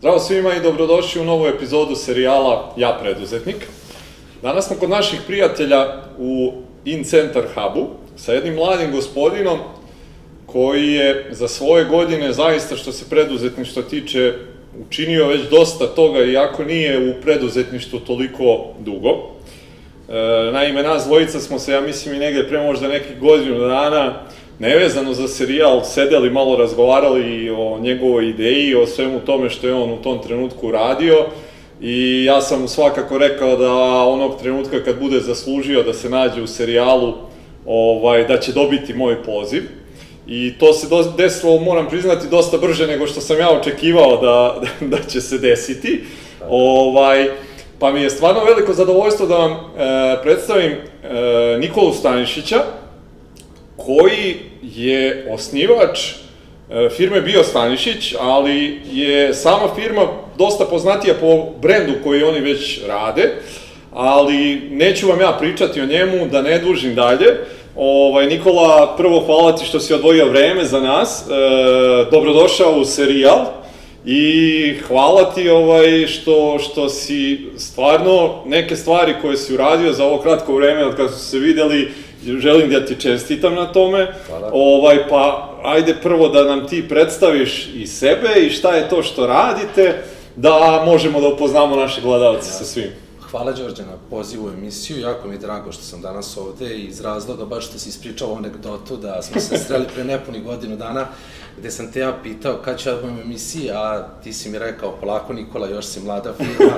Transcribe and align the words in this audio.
Zdravo 0.00 0.18
svima 0.18 0.54
i 0.54 0.60
dobrodošli 0.60 1.20
u 1.20 1.24
novu 1.24 1.46
epizodu 1.46 1.94
serijala 1.94 2.74
Ja 2.76 2.98
preduzetnik. 3.02 3.56
Danas 4.42 4.66
smo 4.66 4.76
kod 4.76 4.90
naših 4.90 5.20
prijatelja 5.26 5.86
u 6.18 6.52
InCenter 6.84 7.44
Hubu 7.54 7.86
sa 8.16 8.32
jednim 8.32 8.54
mladim 8.54 8.92
gospodinom 8.92 9.58
koji 10.46 10.92
je 10.92 11.28
za 11.30 11.48
svoje 11.48 11.84
godine 11.84 12.32
zaista 12.32 12.76
što 12.76 12.92
se 12.92 13.04
preduzetništva 13.10 13.82
tiče 13.82 14.34
učinio 14.86 15.28
već 15.28 15.40
dosta 15.50 15.86
toga 15.86 16.24
iako 16.24 16.64
nije 16.64 17.10
u 17.10 17.22
preduzetništvu 17.22 17.98
toliko 17.98 18.66
dugo. 18.78 19.10
E, 20.08 20.52
naime, 20.52 20.82
nas 20.82 21.04
dvojica 21.04 21.40
smo 21.40 21.58
se, 21.58 21.72
ja 21.72 21.80
mislim, 21.80 22.14
i 22.14 22.18
negde 22.18 22.48
pre 22.48 22.60
možda 22.60 22.88
nekih 22.88 23.18
godinu 23.18 23.58
dana 23.58 24.20
nevezano 24.60 25.14
za 25.14 25.28
serijal 25.28 25.84
sedeli, 25.84 26.30
malo 26.30 26.56
razgovarali 26.56 27.50
o 27.50 27.78
njegovoj 27.78 28.28
ideji, 28.28 28.74
o 28.74 28.86
svemu 28.86 29.20
tome 29.20 29.50
što 29.50 29.66
je 29.66 29.74
on 29.74 29.92
u 29.92 30.02
tom 30.02 30.22
trenutku 30.22 30.70
radio 30.70 31.26
i 31.80 32.24
ja 32.24 32.40
sam 32.40 32.68
svakako 32.68 33.18
rekao 33.18 33.56
da 33.56 33.72
onog 34.04 34.40
trenutka 34.40 34.84
kad 34.84 34.98
bude 35.00 35.20
zaslužio 35.20 35.82
da 35.82 35.94
se 35.94 36.10
nađe 36.10 36.42
u 36.42 36.46
serijalu, 36.46 37.14
ovaj, 37.66 38.24
da 38.24 38.38
će 38.40 38.52
dobiti 38.52 38.94
moj 38.94 39.22
poziv. 39.22 39.62
I 40.26 40.52
to 40.58 40.72
se 40.72 40.86
desilo, 41.16 41.60
moram 41.60 41.88
priznati, 41.88 42.28
dosta 42.28 42.58
brže 42.58 42.86
nego 42.86 43.06
što 43.06 43.20
sam 43.20 43.38
ja 43.38 43.50
očekivao 43.50 44.16
da, 44.16 44.62
da 44.96 44.98
će 45.08 45.20
se 45.20 45.38
desiti. 45.38 46.04
Ovaj, 46.50 47.30
pa 47.78 47.92
mi 47.92 48.02
je 48.02 48.10
stvarno 48.10 48.44
veliko 48.44 48.72
zadovoljstvo 48.72 49.26
da 49.26 49.36
vam 49.36 49.52
e, 49.52 49.58
predstavim 50.22 50.72
e, 50.72 50.78
Nikolu 51.58 51.92
Stanišića, 51.92 52.62
koji 53.86 54.36
je 54.62 55.28
osnivač 55.30 55.98
e, 56.70 56.88
firme 56.96 57.20
Bio 57.20 57.42
Stanišić, 57.42 58.14
ali 58.20 58.80
je 58.92 59.34
sama 59.34 59.74
firma 59.74 60.02
dosta 60.38 60.64
poznatija 60.64 61.14
po 61.20 61.46
brendu 61.62 61.92
koji 62.04 62.22
oni 62.22 62.40
već 62.40 62.80
rade, 62.88 63.30
ali 63.92 64.60
neću 64.70 65.08
vam 65.08 65.20
ja 65.20 65.36
pričati 65.38 65.80
o 65.80 65.86
njemu, 65.86 66.26
da 66.26 66.42
ne 66.42 66.58
dužim 66.58 66.94
dalje. 66.94 67.26
Ovaj, 67.76 68.26
Nikola, 68.26 68.94
prvo 68.96 69.20
hvala 69.20 69.56
ti 69.56 69.64
što 69.64 69.80
si 69.80 69.94
odvojio 69.94 70.28
vreme 70.28 70.64
za 70.64 70.80
nas, 70.80 71.22
e, 71.22 71.30
dobrodošao 72.10 72.72
u 72.72 72.84
serijal 72.84 73.46
i 74.06 74.74
hvala 74.88 75.34
ti 75.34 75.48
ovaj, 75.48 76.06
što, 76.06 76.58
što 76.58 76.88
si 76.88 77.40
stvarno 77.56 78.42
neke 78.46 78.76
stvari 78.76 79.14
koje 79.22 79.36
si 79.36 79.54
uradio 79.54 79.92
za 79.92 80.04
ovo 80.04 80.18
kratko 80.18 80.54
vreme 80.54 80.84
od 80.84 80.96
kada 80.96 81.08
su 81.08 81.24
se 81.24 81.38
videli, 81.38 81.90
želim 82.24 82.70
da 82.70 82.86
ti 82.86 83.00
čestitam 83.00 83.54
na 83.54 83.72
tome. 83.72 84.06
Hvala. 84.26 84.50
Ovaj, 84.52 85.08
pa 85.08 85.50
ajde 85.64 85.94
prvo 86.02 86.28
da 86.28 86.44
nam 86.44 86.68
ti 86.68 86.88
predstaviš 86.88 87.68
i 87.74 87.86
sebe 87.86 88.28
i 88.40 88.50
šta 88.50 88.74
je 88.74 88.88
to 88.88 89.02
što 89.02 89.26
radite, 89.26 90.02
da 90.36 90.82
možemo 90.86 91.20
da 91.20 91.28
upoznamo 91.28 91.76
naše 91.76 92.00
gledalce 92.00 92.50
sa 92.50 92.64
svim. 92.64 92.90
Hvala 93.30 93.52
Đorđe 93.52 93.82
na 93.82 93.96
pozivu 94.10 94.46
u 94.46 94.50
emisiju, 94.50 95.00
jako 95.00 95.28
mi 95.28 95.34
je 95.34 95.38
drago 95.38 95.72
što 95.72 95.82
sam 95.82 96.00
danas 96.00 96.36
ovde 96.36 96.78
iz 96.78 97.00
razloga 97.00 97.44
baš 97.44 97.66
što 97.66 97.78
si 97.78 97.88
ispričao 97.88 98.36
anegdotu 98.36 98.96
da 98.96 99.22
smo 99.22 99.40
se 99.40 99.58
sreli 99.58 99.86
pre 99.94 100.04
nepuni 100.04 100.40
godinu 100.40 100.76
dana 100.76 101.06
gde 101.58 101.70
sam 101.70 101.92
te 101.92 102.00
ja 102.00 102.18
pitao 102.22 102.58
kad 102.64 102.78
ću 102.78 102.88
ja 102.88 102.94
da 102.94 103.00
budem 103.00 103.18
u 103.18 103.20
emisiji, 103.20 103.70
a 103.70 104.08
ti 104.22 104.32
si 104.32 104.48
mi 104.48 104.58
rekao 104.58 104.96
polako 105.00 105.32
Nikola, 105.32 105.68
još 105.68 105.86
si 105.86 106.00
mlada 106.00 106.34
firma, 106.36 106.74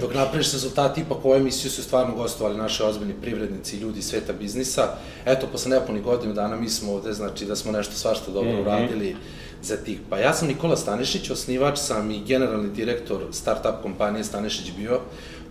dok 0.00 0.14
napraviš 0.14 0.52
rezultati, 0.52 1.00
ipak 1.00 1.24
ovu 1.24 1.34
emisiju 1.34 1.70
su 1.70 1.82
stvarno 1.82 2.14
gostovali 2.14 2.56
naši 2.56 2.82
ozbiljni 2.82 3.14
privrednici 3.22 3.76
i 3.76 3.80
ljudi 3.80 4.02
sveta 4.02 4.32
biznisa. 4.32 4.88
Eto, 5.26 5.46
posle 5.52 5.70
nepuni 5.70 6.00
godinu 6.00 6.34
dana 6.34 6.56
mi 6.56 6.68
smo 6.68 6.92
ovde, 6.92 7.12
znači 7.12 7.44
da 7.44 7.56
smo 7.56 7.72
nešto 7.72 7.94
svašta 7.94 8.30
dobro 8.30 8.52
mm 8.52 8.56
-hmm. 8.56 8.60
uradili 8.60 9.16
za 9.62 9.76
tih. 9.76 9.98
Pa 10.10 10.18
ja 10.18 10.34
sam 10.34 10.48
Nikola 10.48 10.76
Stanišić, 10.76 11.30
osnivač 11.30 11.78
sam 11.78 12.10
i 12.10 12.24
generalni 12.24 12.70
direktor 12.70 13.20
startup 13.32 13.82
kompanije 13.82 14.24
Stanišić 14.24 14.72
Bio, 14.76 15.00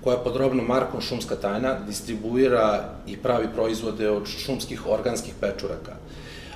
koja 0.04 0.18
pod 0.18 0.36
robnom 0.36 0.66
markom 0.66 1.02
Šumska 1.02 1.36
tajna 1.36 1.80
distribuira 1.88 2.90
i 3.08 3.18
pravi 3.18 3.48
proizvode 3.56 4.10
od 4.10 4.28
šumskih 4.28 4.88
organskih 4.88 5.34
pečuraka. 5.42 5.96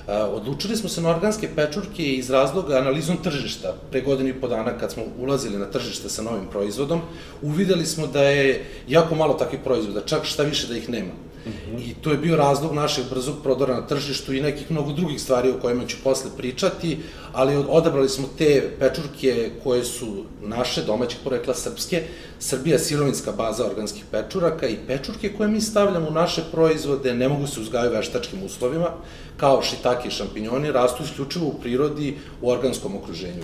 Odlučili 0.07 0.75
smo 0.75 0.89
se 0.89 1.01
na 1.01 1.09
organske 1.09 1.49
pečurke 1.55 2.03
iz 2.03 2.29
razloga 2.29 2.77
analizom 2.77 3.17
tržišta. 3.23 3.73
Pre 3.91 4.01
godinu 4.01 4.29
i 4.29 4.33
po 4.41 4.47
dana 4.47 4.77
kad 4.77 4.91
smo 4.91 5.03
ulazili 5.19 5.57
na 5.57 5.65
tržište 5.65 6.09
sa 6.09 6.21
novim 6.21 6.47
proizvodom, 6.51 7.01
uvideli 7.41 7.85
smo 7.85 8.07
da 8.07 8.23
je 8.23 8.65
jako 8.87 9.15
malo 9.15 9.33
takvih 9.33 9.59
proizvoda, 9.63 10.01
čak 10.05 10.25
šta 10.25 10.43
više 10.43 10.67
da 10.67 10.77
ih 10.77 10.89
nema. 10.89 11.11
-hmm. 11.47 11.79
I 11.79 11.93
to 12.01 12.11
je 12.11 12.17
bio 12.17 12.35
razlog 12.35 12.73
našeg 12.73 13.05
brzog 13.09 13.35
prodora 13.43 13.75
na 13.75 13.87
tržištu 13.87 14.33
i 14.33 14.41
nekih 14.41 14.71
mnogo 14.71 14.91
drugih 14.91 15.21
stvari 15.21 15.49
o 15.49 15.59
kojima 15.61 15.85
ću 15.85 15.97
posle 16.03 16.29
pričati, 16.37 16.97
ali 17.33 17.55
odabrali 17.55 18.09
smo 18.09 18.27
te 18.37 18.69
pečurke 18.79 19.51
koje 19.63 19.83
su 19.83 20.23
naše, 20.41 20.83
domaćeg 20.83 21.19
porekla 21.23 21.53
srpske, 21.53 22.03
Srbija 22.39 22.79
sirovinska 22.79 23.31
baza 23.31 23.65
organskih 23.65 24.03
pečuraka 24.11 24.67
i 24.67 24.77
pečurke 24.87 25.33
koje 25.37 25.49
mi 25.49 25.61
stavljamo 25.61 26.07
u 26.07 26.13
naše 26.13 26.43
proizvode 26.51 27.13
ne 27.15 27.29
mogu 27.29 27.47
se 27.47 27.59
uzgajati 27.59 27.95
veštačkim 27.95 28.43
uslovima, 28.43 28.89
kao 29.37 29.61
šitake 29.61 30.07
i 30.07 30.11
šampinjoni, 30.11 30.71
rastu 30.71 31.03
isključivo 31.03 31.47
u 31.47 31.59
prirodi 31.61 32.17
u 32.41 32.49
organskom 32.49 32.95
okruženju. 32.95 33.43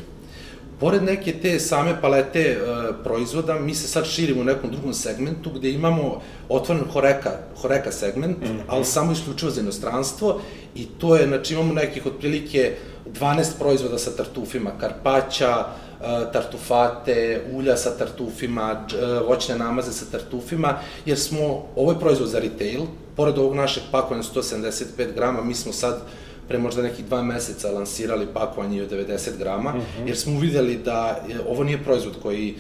Pored 0.83 1.03
neke 1.03 1.31
te 1.39 1.59
same 1.59 1.93
palete 2.01 2.39
e, 2.39 2.57
proizvoda, 3.03 3.55
mi 3.59 3.75
se 3.75 3.87
sad 3.87 4.05
širimo 4.05 4.41
u 4.41 4.43
nekom 4.43 4.71
drugom 4.71 4.93
segmentu 4.93 5.49
gde 5.49 5.71
imamo 5.71 6.21
otvoren 6.49 6.83
horeka, 6.93 7.31
horeka 7.61 7.91
segment, 7.91 8.37
mm 8.37 8.45
-hmm. 8.45 8.61
ali 8.67 8.85
samo 8.85 9.11
isključivo 9.11 9.51
za 9.51 9.61
inostranstvo 9.61 10.41
i 10.75 10.85
to 10.85 11.15
je, 11.15 11.27
znači 11.27 11.53
imamo 11.53 11.73
nekih 11.73 12.05
otprilike 12.05 12.75
12 13.05 13.45
proizvoda 13.59 13.97
sa 13.97 14.11
tartufima, 14.11 14.71
karpaća, 14.79 15.65
e, 16.01 16.31
tartufate, 16.33 17.41
ulja 17.53 17.77
sa 17.77 17.97
tartufima, 17.97 18.85
e, 18.93 19.19
voćne 19.27 19.55
namaze 19.55 19.93
sa 19.93 20.05
tartufima, 20.11 20.79
jer 21.05 21.19
smo, 21.19 21.65
ovo 21.75 21.91
je 21.91 21.99
proizvod 21.99 22.29
za 22.29 22.39
retail, 22.39 22.81
pored 23.15 23.37
ovog 23.37 23.55
našeg 23.55 23.83
pakovanja 23.91 24.23
175 24.23 25.13
grama, 25.15 25.43
mi 25.43 25.53
smo 25.53 25.73
sad 25.73 26.01
pre 26.47 26.57
možda 26.57 26.81
nekih 26.81 27.05
dva 27.05 27.23
meseca 27.23 27.71
lansirali 27.71 28.27
pakovanje 28.33 28.83
od 28.83 28.91
90 28.91 29.37
grama, 29.37 29.69
mhm. 29.69 29.79
-huh. 29.79 30.07
jer 30.07 30.17
smo 30.17 30.33
uvideli 30.33 30.77
da 30.77 31.23
je, 31.29 31.39
ovo 31.49 31.63
nije 31.63 31.83
proizvod 31.83 32.13
koji 32.21 32.55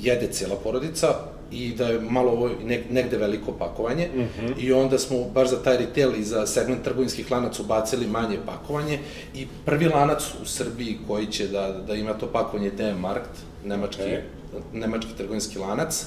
jede 0.00 0.26
cijela 0.26 0.56
porodica 0.56 1.06
i 1.52 1.74
da 1.74 1.88
je 1.88 2.00
malo 2.00 2.32
ovo 2.32 2.50
negde 2.90 3.16
veliko 3.16 3.52
pakovanje 3.52 4.08
mhm. 4.14 4.46
-huh. 4.46 4.54
i 4.58 4.72
onda 4.72 4.98
smo 4.98 5.24
baš 5.34 5.50
za 5.50 5.62
taj 5.62 5.76
retail 5.76 6.14
i 6.14 6.24
za 6.24 6.46
segment 6.46 6.82
trgovinskih 6.82 7.30
lanaca 7.30 7.62
ubacili 7.62 8.06
manje 8.06 8.38
pakovanje 8.46 8.98
i 9.34 9.46
prvi 9.64 9.84
lanac 9.84 10.22
u 10.42 10.46
Srbiji 10.46 10.98
koji 11.06 11.26
će 11.26 11.48
da, 11.48 11.72
da 11.86 11.94
ima 11.94 12.12
to 12.12 12.26
pakovanje 12.26 12.66
je 12.66 12.92
DM 12.92 13.00
Markt, 13.00 13.30
nemački, 13.64 14.02
okay. 14.02 14.20
nemački 14.72 15.10
trgovinski 15.16 15.58
lanac. 15.58 16.04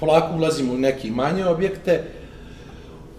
Polako 0.00 0.36
ulazimo 0.36 0.72
u 0.72 0.78
neke 0.78 1.10
manje 1.10 1.46
objekte, 1.46 2.04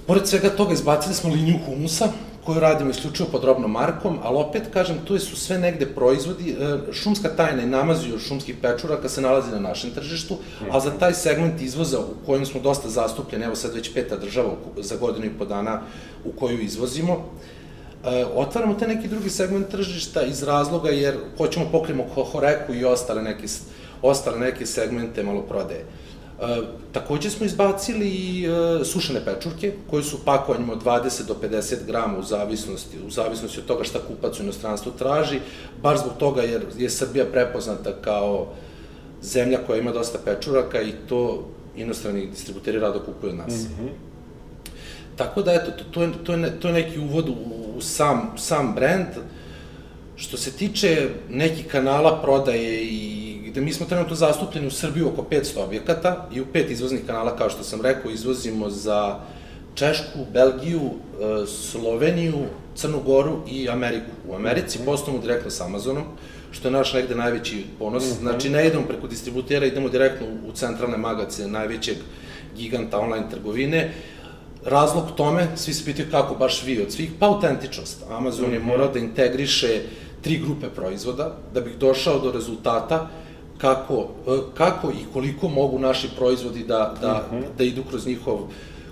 Pored 0.09 0.27
svega 0.27 0.49
toga 0.49 0.73
izbacili 0.73 1.15
smo 1.15 1.29
liniju 1.29 1.59
humusa, 1.65 2.07
koju 2.45 2.59
radimo 2.59 2.89
isključivo 2.89 3.29
pod 3.31 3.43
robnom 3.43 3.71
markom, 3.71 4.19
ali 4.23 4.37
opet, 4.37 4.63
kažem, 4.73 4.97
tu 5.05 5.19
su 5.19 5.35
sve 5.35 5.57
negde 5.57 5.85
proizvodi, 5.85 6.51
e, 6.51 6.77
šumska 6.93 7.29
tajna 7.29 7.63
i 7.63 7.67
namazio 7.67 8.19
šumskih 8.19 8.55
pečuraka 8.61 9.09
se 9.09 9.21
nalazi 9.21 9.51
na 9.51 9.59
našem 9.59 9.91
tržištu, 9.91 10.37
a 10.71 10.79
za 10.79 10.91
taj 10.91 11.13
segment 11.13 11.61
izvoza 11.61 11.99
u 11.99 12.25
kojem 12.25 12.45
smo 12.45 12.61
dosta 12.61 12.89
zastupljeni, 12.89 13.45
evo 13.45 13.55
sad 13.55 13.73
već 13.73 13.93
peta 13.93 14.17
država 14.17 14.51
za 14.77 14.95
godinu 14.95 15.25
i 15.25 15.37
po 15.37 15.45
dana 15.45 15.81
u 16.25 16.31
koju 16.31 16.61
izvozimo, 16.61 17.13
e, 17.13 18.25
otvaramo 18.35 18.73
te 18.73 18.87
neki 18.87 19.07
drugi 19.07 19.29
segment 19.29 19.69
tržišta 19.69 20.21
iz 20.21 20.43
razloga 20.43 20.89
jer 20.89 21.17
hoćemo 21.37 21.65
da 21.65 21.71
pokrijemo 21.71 22.05
horeku 22.31 22.73
i 22.73 22.85
ostale 22.85 23.21
neke, 23.21 23.47
ostale 24.01 24.39
neke 24.39 24.65
segmente 24.65 25.23
malo 25.23 25.41
prodaje. 25.41 25.85
E, 26.41 26.61
takođe 26.91 27.29
smo 27.29 27.45
izbacili 27.45 28.07
i 28.07 28.45
e, 28.45 28.85
sušene 28.85 29.25
pečurke, 29.25 29.73
koje 29.89 30.03
su 30.03 30.25
pakovanjima 30.25 30.73
od 30.73 30.83
20 30.83 31.27
do 31.27 31.35
50 31.41 31.75
grama 31.87 32.17
u 32.17 32.23
zavisnosti, 32.23 32.97
u 33.07 33.09
zavisnosti 33.09 33.59
od 33.59 33.65
toga 33.65 33.83
šta 33.83 33.99
kupac 34.07 34.39
u 34.39 34.43
inostranstvu 34.43 34.91
traži, 34.97 35.39
bar 35.81 35.97
zbog 35.97 36.13
toga 36.19 36.41
jer 36.41 36.65
je 36.77 36.89
Srbija 36.89 37.25
prepoznata 37.25 37.93
kao 38.01 38.47
zemlja 39.21 39.59
koja 39.67 39.79
ima 39.79 39.91
dosta 39.91 40.19
pečuraka 40.25 40.81
i 40.81 40.93
to 41.09 41.47
inostrani 41.75 42.27
distributeri 42.27 42.79
rado 42.79 42.99
kupuju 42.99 43.29
od 43.29 43.37
nas. 43.37 43.53
Mm 43.53 43.83
-hmm. 43.83 43.89
Tako 45.15 45.41
da, 45.41 45.53
eto, 45.53 45.71
to, 45.71 45.83
to, 45.91 46.01
je, 46.03 46.11
to, 46.23 46.33
je, 46.33 46.59
to 46.59 46.67
je 46.67 46.73
neki 46.73 46.99
uvod 46.99 47.29
u, 47.29 47.35
u 47.77 47.81
sam, 47.81 48.31
sam 48.37 48.73
brand. 48.75 49.07
Što 50.15 50.37
se 50.37 50.51
tiče 50.51 51.09
nekih 51.29 51.67
kanala 51.67 52.21
prodaje 52.21 52.83
i 52.83 53.28
gde 53.49 53.61
mi 53.61 53.73
smo 53.73 53.85
trenutno 53.85 54.15
zastupljeni 54.15 54.67
u 54.67 54.71
Srbiji 54.71 55.03
oko 55.03 55.25
500 55.31 55.63
objekata 55.63 56.27
i 56.33 56.41
u 56.41 56.45
pet 56.53 56.71
izvoznih 56.71 57.01
kanala, 57.07 57.35
kao 57.35 57.49
što 57.49 57.63
sam 57.63 57.81
rekao, 57.81 58.11
izvozimo 58.11 58.69
za 58.69 59.19
Češku, 59.75 60.25
Belgiju, 60.33 60.81
e, 60.81 61.47
Sloveniju, 61.47 62.37
Crnu 62.75 63.01
Goru 63.05 63.39
i 63.47 63.69
Ameriku. 63.69 64.11
U 64.27 64.35
Americi 64.35 64.79
mm 64.79 64.81
-hmm. 64.81 64.85
poslujemo 64.85 65.21
direktno 65.21 65.51
sa 65.51 65.65
Amazonom, 65.65 66.03
što 66.51 66.67
je 66.67 66.71
naš 66.71 66.93
negde 66.93 67.15
najveći 67.15 67.63
ponos. 67.79 68.03
Mm 68.03 68.07
-hmm. 68.07 68.19
Znači, 68.19 68.49
ne 68.49 68.67
idemo 68.67 68.83
preko 68.87 69.07
distributera, 69.07 69.65
idemo 69.65 69.89
direktno 69.89 70.27
u 70.47 70.51
centralne 70.51 70.97
magace 70.97 71.47
najvećeg 71.47 71.97
giganta 72.57 72.99
online 72.99 73.29
trgovine. 73.31 73.93
Razlog 74.65 75.05
tome, 75.17 75.47
svi 75.55 75.73
se 75.73 75.85
pitaju 75.85 76.07
kako 76.11 76.35
baš 76.35 76.63
vi 76.63 76.81
od 76.81 76.91
svih, 76.91 77.11
pa 77.19 77.25
autentičnost. 77.25 78.03
Amazon 78.09 78.45
mm 78.45 78.49
-hmm. 78.49 78.53
je 78.53 78.59
morao 78.59 78.87
da 78.87 78.99
integriše 78.99 79.81
tri 80.21 80.37
grupe 80.37 80.67
proizvoda 80.69 81.37
da 81.53 81.61
bih 81.61 81.77
došao 81.77 82.19
do 82.19 82.31
rezultata 82.31 83.09
kako, 83.61 84.07
e, 84.27 84.37
kako 84.53 84.91
i 84.91 85.13
koliko 85.13 85.47
mogu 85.47 85.79
naši 85.79 86.09
proizvodi 86.17 86.63
da, 86.63 86.95
da, 87.01 87.25
uh 87.31 87.37
-huh. 87.37 87.43
da 87.57 87.63
idu 87.63 87.83
kroz 87.83 88.07
njihov 88.07 88.39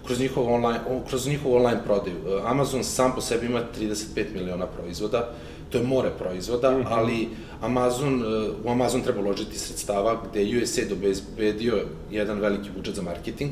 kroz 0.06 0.20
njihov 0.20 0.54
online, 0.54 0.80
kroz 1.10 1.28
njihov 1.28 1.56
online 1.56 1.80
prodaju. 1.86 2.16
E, 2.16 2.42
Amazon 2.46 2.84
sam 2.84 3.12
po 3.16 3.22
sebi 3.22 3.46
ima 3.46 3.62
35 3.80 4.26
miliona 4.34 4.66
proizvoda, 4.66 5.30
to 5.70 5.78
je 5.78 5.84
more 5.84 6.10
proizvoda, 6.20 6.70
uh 6.70 6.76
-huh. 6.76 6.86
ali 6.90 7.28
Amazon, 7.62 8.22
e, 8.22 8.50
u 8.66 8.72
Amazon 8.72 9.02
treba 9.02 9.20
uložiti 9.20 9.60
sredstava 9.60 10.22
gde 10.30 10.44
je 10.44 10.64
USAID 10.64 10.92
obezbedio 10.92 11.78
jedan 12.12 12.40
veliki 12.40 12.70
budžet 12.76 12.96
za 12.96 13.02
marketing, 13.02 13.52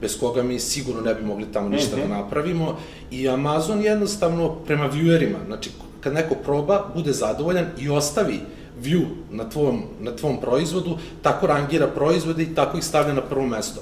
bez 0.00 0.18
koga 0.20 0.42
mi 0.42 0.58
sigurno 0.58 1.00
ne 1.00 1.14
bi 1.14 1.24
mogli 1.24 1.46
tamo 1.52 1.68
ništa 1.68 1.96
uh 1.96 2.02
-huh. 2.02 2.08
da 2.08 2.14
mhm. 2.14 2.22
napravimo 2.22 2.78
i 3.10 3.28
Amazon 3.28 3.82
jednostavno 3.82 4.54
prema 4.66 4.90
viewerima, 4.90 5.46
znači 5.46 5.70
kad 6.00 6.14
neko 6.14 6.34
proba, 6.34 6.90
bude 6.94 7.12
zadovoljan 7.12 7.66
i 7.78 7.88
ostavi 7.88 8.40
view 8.82 9.06
na 9.30 9.48
tvom, 9.48 9.82
na 10.00 10.16
tvom 10.16 10.40
proizvodu, 10.40 10.98
tako 11.22 11.46
rangira 11.46 11.86
proizvode 11.86 12.42
i 12.42 12.54
tako 12.54 12.78
ih 12.78 12.84
stavlja 12.84 13.14
na 13.14 13.22
prvo 13.22 13.46
mesto. 13.46 13.80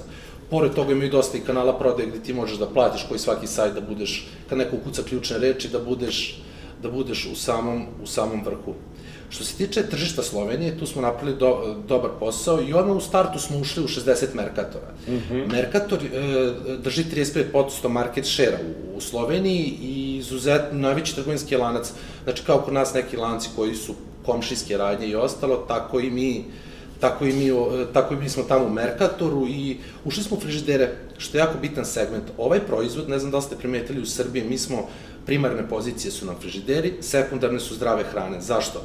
Pored 0.49 0.73
toga 0.73 0.91
imaju 0.91 1.11
dosta 1.11 1.37
i 1.37 1.41
kanala 1.41 1.79
prodaje 1.79 2.09
gde 2.09 2.19
ti 2.19 2.33
možeš 2.33 2.57
da 2.57 2.69
platiš 2.69 3.05
koji 3.07 3.19
svaki 3.19 3.47
sajt 3.47 3.73
da 3.73 3.81
budeš, 3.81 4.27
kad 4.49 4.57
neko 4.57 4.75
ukuca 4.75 5.03
ključne 5.03 5.37
reči, 5.37 5.69
da 5.69 5.79
budeš, 5.79 6.41
da 6.83 6.91
budeš 6.91 7.25
u 7.31 7.35
samom, 7.35 7.85
u 8.03 8.07
samom 8.07 8.43
vrhu. 8.45 8.73
Što 9.31 9.43
se 9.43 9.55
tiče 9.55 9.89
tržišta 9.89 10.23
Slovenije, 10.23 10.77
tu 10.77 10.85
smo 10.85 11.01
napravili 11.01 11.37
do, 11.37 11.75
dobar 11.87 12.11
posao 12.19 12.61
i 12.61 12.73
odmah 12.73 12.97
u 12.97 13.01
startu 13.01 13.39
smo 13.39 13.59
ušli 13.59 13.83
u 13.83 13.87
60 13.87 14.25
Merkatora. 14.33 14.91
Mm 15.07 15.11
-hmm. 15.11 15.51
Merkator 15.51 15.99
e, 16.03 16.07
drži 16.83 17.03
35% 17.03 17.87
market 17.87 18.25
share 18.25 18.57
u, 18.67 18.97
u 18.97 19.01
Sloveniji 19.01 19.77
i 19.81 20.17
izuzetno 20.17 20.79
najveći 20.79 21.15
trgovinski 21.15 21.55
lanac, 21.55 21.91
znači 22.23 22.43
kao 22.45 22.59
kod 22.59 22.73
nas 22.73 22.93
neki 22.93 23.17
lanci 23.17 23.49
koji 23.55 23.75
su 23.75 23.93
komšijske 24.25 24.77
radnje 24.77 25.07
i 25.07 25.15
ostalo, 25.15 25.57
tako 25.57 25.99
i 25.99 26.11
mi 26.11 26.45
tako 27.01 27.25
i 27.25 27.33
mi, 27.33 27.51
tako 27.93 28.13
i 28.13 28.17
mi 28.17 28.29
smo 28.29 28.43
tamo 28.43 28.65
u 28.65 28.69
Merkatoru 28.69 29.47
i 29.47 29.77
ušli 30.05 30.23
smo 30.23 30.37
u 30.37 30.39
frižidere, 30.39 30.89
što 31.17 31.37
je 31.37 31.39
jako 31.39 31.57
bitan 31.61 31.85
segment. 31.85 32.23
Ovaj 32.37 32.59
proizvod, 32.59 33.09
ne 33.09 33.19
znam 33.19 33.31
da 33.31 33.37
li 33.37 33.43
ste 33.43 33.55
primetili 33.55 34.01
u 34.01 34.05
Srbiji, 34.05 34.43
mi 34.43 34.57
smo, 34.57 34.87
primarne 35.25 35.69
pozicije 35.69 36.11
su 36.11 36.25
nam 36.25 36.35
frižideri, 36.39 36.93
sekundarne 37.01 37.59
su 37.59 37.75
zdrave 37.75 38.03
hrane. 38.03 38.41
Zašto? 38.41 38.81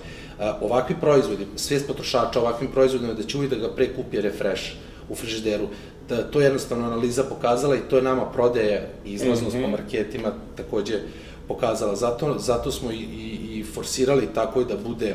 ovakvi 0.61 0.97
proizvodi, 1.01 1.47
svijest 1.57 1.87
potrošača 1.87 2.41
ovakvim 2.41 2.71
proizvodima 2.73 3.15
da 3.15 3.23
će 3.23 3.37
uvijek 3.37 3.53
da 3.53 3.59
ga 3.59 3.75
prekupi 3.75 4.21
refresh 4.21 4.63
u 5.09 5.15
frižideru, 5.15 5.69
da, 6.09 6.23
to 6.23 6.41
je 6.41 6.45
jednostavno 6.45 6.87
analiza 6.87 7.25
pokazala 7.25 7.77
i 7.77 7.89
to 7.91 7.97
je 7.97 8.03
nama 8.03 8.25
prodaje 8.33 8.91
i 9.05 9.13
izlaznost 9.13 9.57
mm 9.57 9.59
-hmm. 9.59 9.65
po 9.65 9.71
marketima 9.71 10.33
takođe 10.57 11.01
pokazala. 11.49 11.97
Zato, 11.97 12.39
zato 12.39 12.73
smo 12.73 12.93
i, 12.93 12.97
i, 12.97 13.59
i 13.59 13.65
forsirali 13.65 14.29
tako 14.35 14.65
da 14.65 14.77
bude 14.77 15.15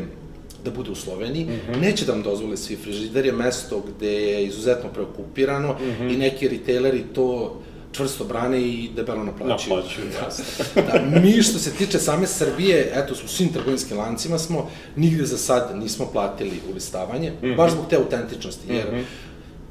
da 0.66 0.72
bude 0.72 0.92
u 0.92 0.96
Sloveniji. 0.96 1.46
Mm 1.46 1.50
-hmm. 1.50 1.82
Neće 1.82 2.06
da 2.06 2.12
vam 2.12 2.22
dozvole 2.24 2.58
svi 2.58 2.76
frižider 2.76 3.26
je 3.26 3.32
mesto 3.32 3.84
gde 3.88 4.14
je 4.14 4.46
izuzetno 4.46 4.90
preokupirano 4.90 5.74
mm 5.74 5.84
-hmm. 5.84 6.14
i 6.14 6.18
neki 6.18 6.48
retaileri 6.48 7.04
to 7.14 7.58
čvrsto 7.92 8.24
brane 8.24 8.62
i 8.62 8.90
debelo 8.96 9.24
naplaćuju. 9.24 9.76
Naplaćuju, 9.76 10.06
jasno. 10.24 10.46
da, 11.12 11.20
mi 11.20 11.44
što 11.44 11.60
se 11.60 11.72
tiče 11.72 12.00
same 12.00 12.28
Srbije, 12.28 12.92
eto, 12.96 13.14
u 13.26 13.28
svim 13.28 13.54
trgovinskim 13.54 13.98
lancima 13.98 14.38
smo, 14.38 14.70
nigde 14.96 15.26
za 15.26 15.38
sad 15.38 15.78
nismo 15.78 16.06
platili 16.14 16.60
ulistavanje, 16.72 17.32
mm 17.32 17.46
-hmm. 17.46 17.58
baš 17.58 17.72
zbog 17.72 17.86
te 17.90 17.96
autentičnosti, 17.96 18.74
jer 18.74 18.86
mm 18.92 18.96
-hmm. 18.96 19.04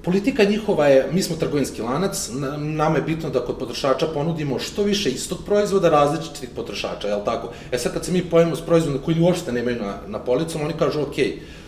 Politika 0.02 0.44
njihova 0.44 0.87
je, 0.87 1.08
mi 1.12 1.23
smo 1.23 1.37
trgovinski 1.37 1.82
lanac, 1.82 2.31
nama 2.58 2.97
je 2.97 3.02
bitno 3.02 3.31
da 3.31 3.41
kod 3.44 3.58
potrošača 3.58 4.06
ponudimo 4.06 4.58
što 4.58 4.82
više 4.82 5.11
istog 5.11 5.38
proizvoda 5.47 5.88
različitih 5.88 6.49
potrošača, 6.56 7.08
je 7.08 7.14
li 7.14 7.25
tako? 7.25 7.52
E 7.73 7.79
sad 7.79 7.93
kad 7.93 8.05
se 8.05 8.12
mi 8.12 8.23
pojemo 8.25 8.56
s 8.56 8.61
proizvodom 8.61 9.02
koji 9.05 9.20
uopšte 9.20 9.52
nemaju 9.52 9.76
na, 9.82 9.99
na 10.06 10.19
policom, 10.19 10.62
oni 10.62 10.75
kažu, 10.79 11.00
ok, 11.00 11.14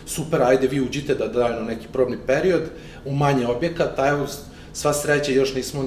super, 0.05 0.41
ajde 0.41 0.67
vi 0.67 0.81
uđite 0.81 1.15
da 1.15 1.27
daju 1.27 1.55
na 1.59 1.65
neki 1.65 1.87
probni 1.93 2.17
period, 2.27 2.61
u 3.05 3.15
manje 3.15 3.47
objekata, 3.47 4.07
evo, 4.07 4.27
sva 4.73 4.93
sreća, 4.93 5.31
još 5.31 5.53
nismo, 5.55 5.83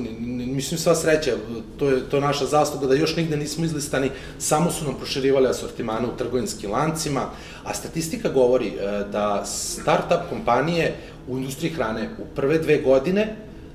mislim 0.47 0.79
sva 0.79 0.95
sreća, 0.95 1.31
to 1.79 1.91
je, 1.91 2.11
to 2.11 2.17
je 2.17 2.21
naša 2.21 2.47
zasluga 2.47 2.87
da 2.87 2.95
još 2.95 3.17
nigde 3.17 3.37
nismo 3.37 3.65
izlistani, 3.65 4.11
samo 4.39 4.71
su 4.71 4.85
nam 4.85 4.95
proširivali 4.95 5.49
asortimane 5.49 6.09
u 6.09 6.17
trgovinskim 6.17 6.71
lancima, 6.71 7.27
a 7.65 7.75
statistika 7.75 8.29
govori 8.29 8.69
e, 8.69 9.05
da 9.13 9.45
start-up 9.47 10.29
kompanije 10.31 10.95
u 11.29 11.39
industriji 11.39 11.73
hrane 11.73 12.11
u 12.19 12.35
prve 12.35 12.59
dve 12.59 12.77
godine 12.77 13.23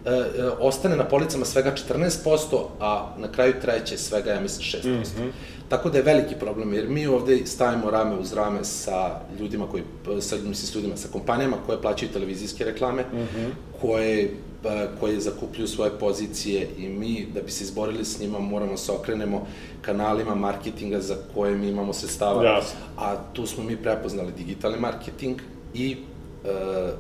e, 0.06 0.10
e, 0.10 0.24
ostane 0.60 0.96
na 0.96 1.04
policama 1.04 1.46
svega 1.46 1.76
14%, 1.90 2.66
a 2.80 3.16
na 3.18 3.32
kraju 3.32 3.54
treće 3.62 3.98
svega, 3.98 4.32
ja 4.32 4.42
mislim, 4.42 4.84
6%. 4.84 4.88
Mm 4.88 5.04
-hmm. 5.04 5.32
Tako 5.72 5.90
da 5.90 5.98
je 5.98 6.04
veliki 6.04 6.36
problem, 6.36 6.74
jer 6.74 6.90
mi 6.90 7.08
ovde 7.08 7.46
stavimo 7.46 7.92
rame 7.92 8.16
uz 8.16 8.34
rame 8.34 8.64
sa 8.64 9.20
ljudima 9.40 9.68
koji, 9.72 9.84
sa, 10.22 10.36
mislim, 10.36 10.56
s 10.56 10.76
ljudima, 10.76 10.98
sa 10.98 11.08
kompanijama 11.12 11.58
koje 11.66 11.82
plaćaju 11.82 12.12
televizijske 12.12 12.64
reklame, 12.64 13.02
mm 13.02 13.18
-hmm. 13.18 13.50
koje 13.82 14.30
Pa, 14.64 14.88
koje 15.00 15.20
zakupljuju 15.20 15.68
svoje 15.68 15.92
pozicije 16.00 16.68
i 16.78 16.90
mi, 16.90 17.28
da 17.34 17.42
bi 17.42 17.52
se 17.52 17.64
izborili 17.64 18.06
s 18.06 18.20
njima, 18.20 18.40
moramo 18.40 18.78
se 18.78 18.92
okrenemo 18.92 19.48
kanalima 19.82 20.36
marketinga 20.36 21.00
za 21.00 21.16
koje 21.34 21.56
mi 21.56 21.68
imamo 21.68 21.94
sredstava. 21.94 22.44
Jasno. 22.44 22.80
A 22.98 23.16
tu 23.34 23.46
smo 23.46 23.64
mi 23.64 23.78
prepoznali 23.78 24.32
digitalni 24.38 24.80
marketing 24.80 25.42
i 25.74 25.98
e, 26.46 26.92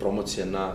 promocije 0.00 0.46
na 0.46 0.72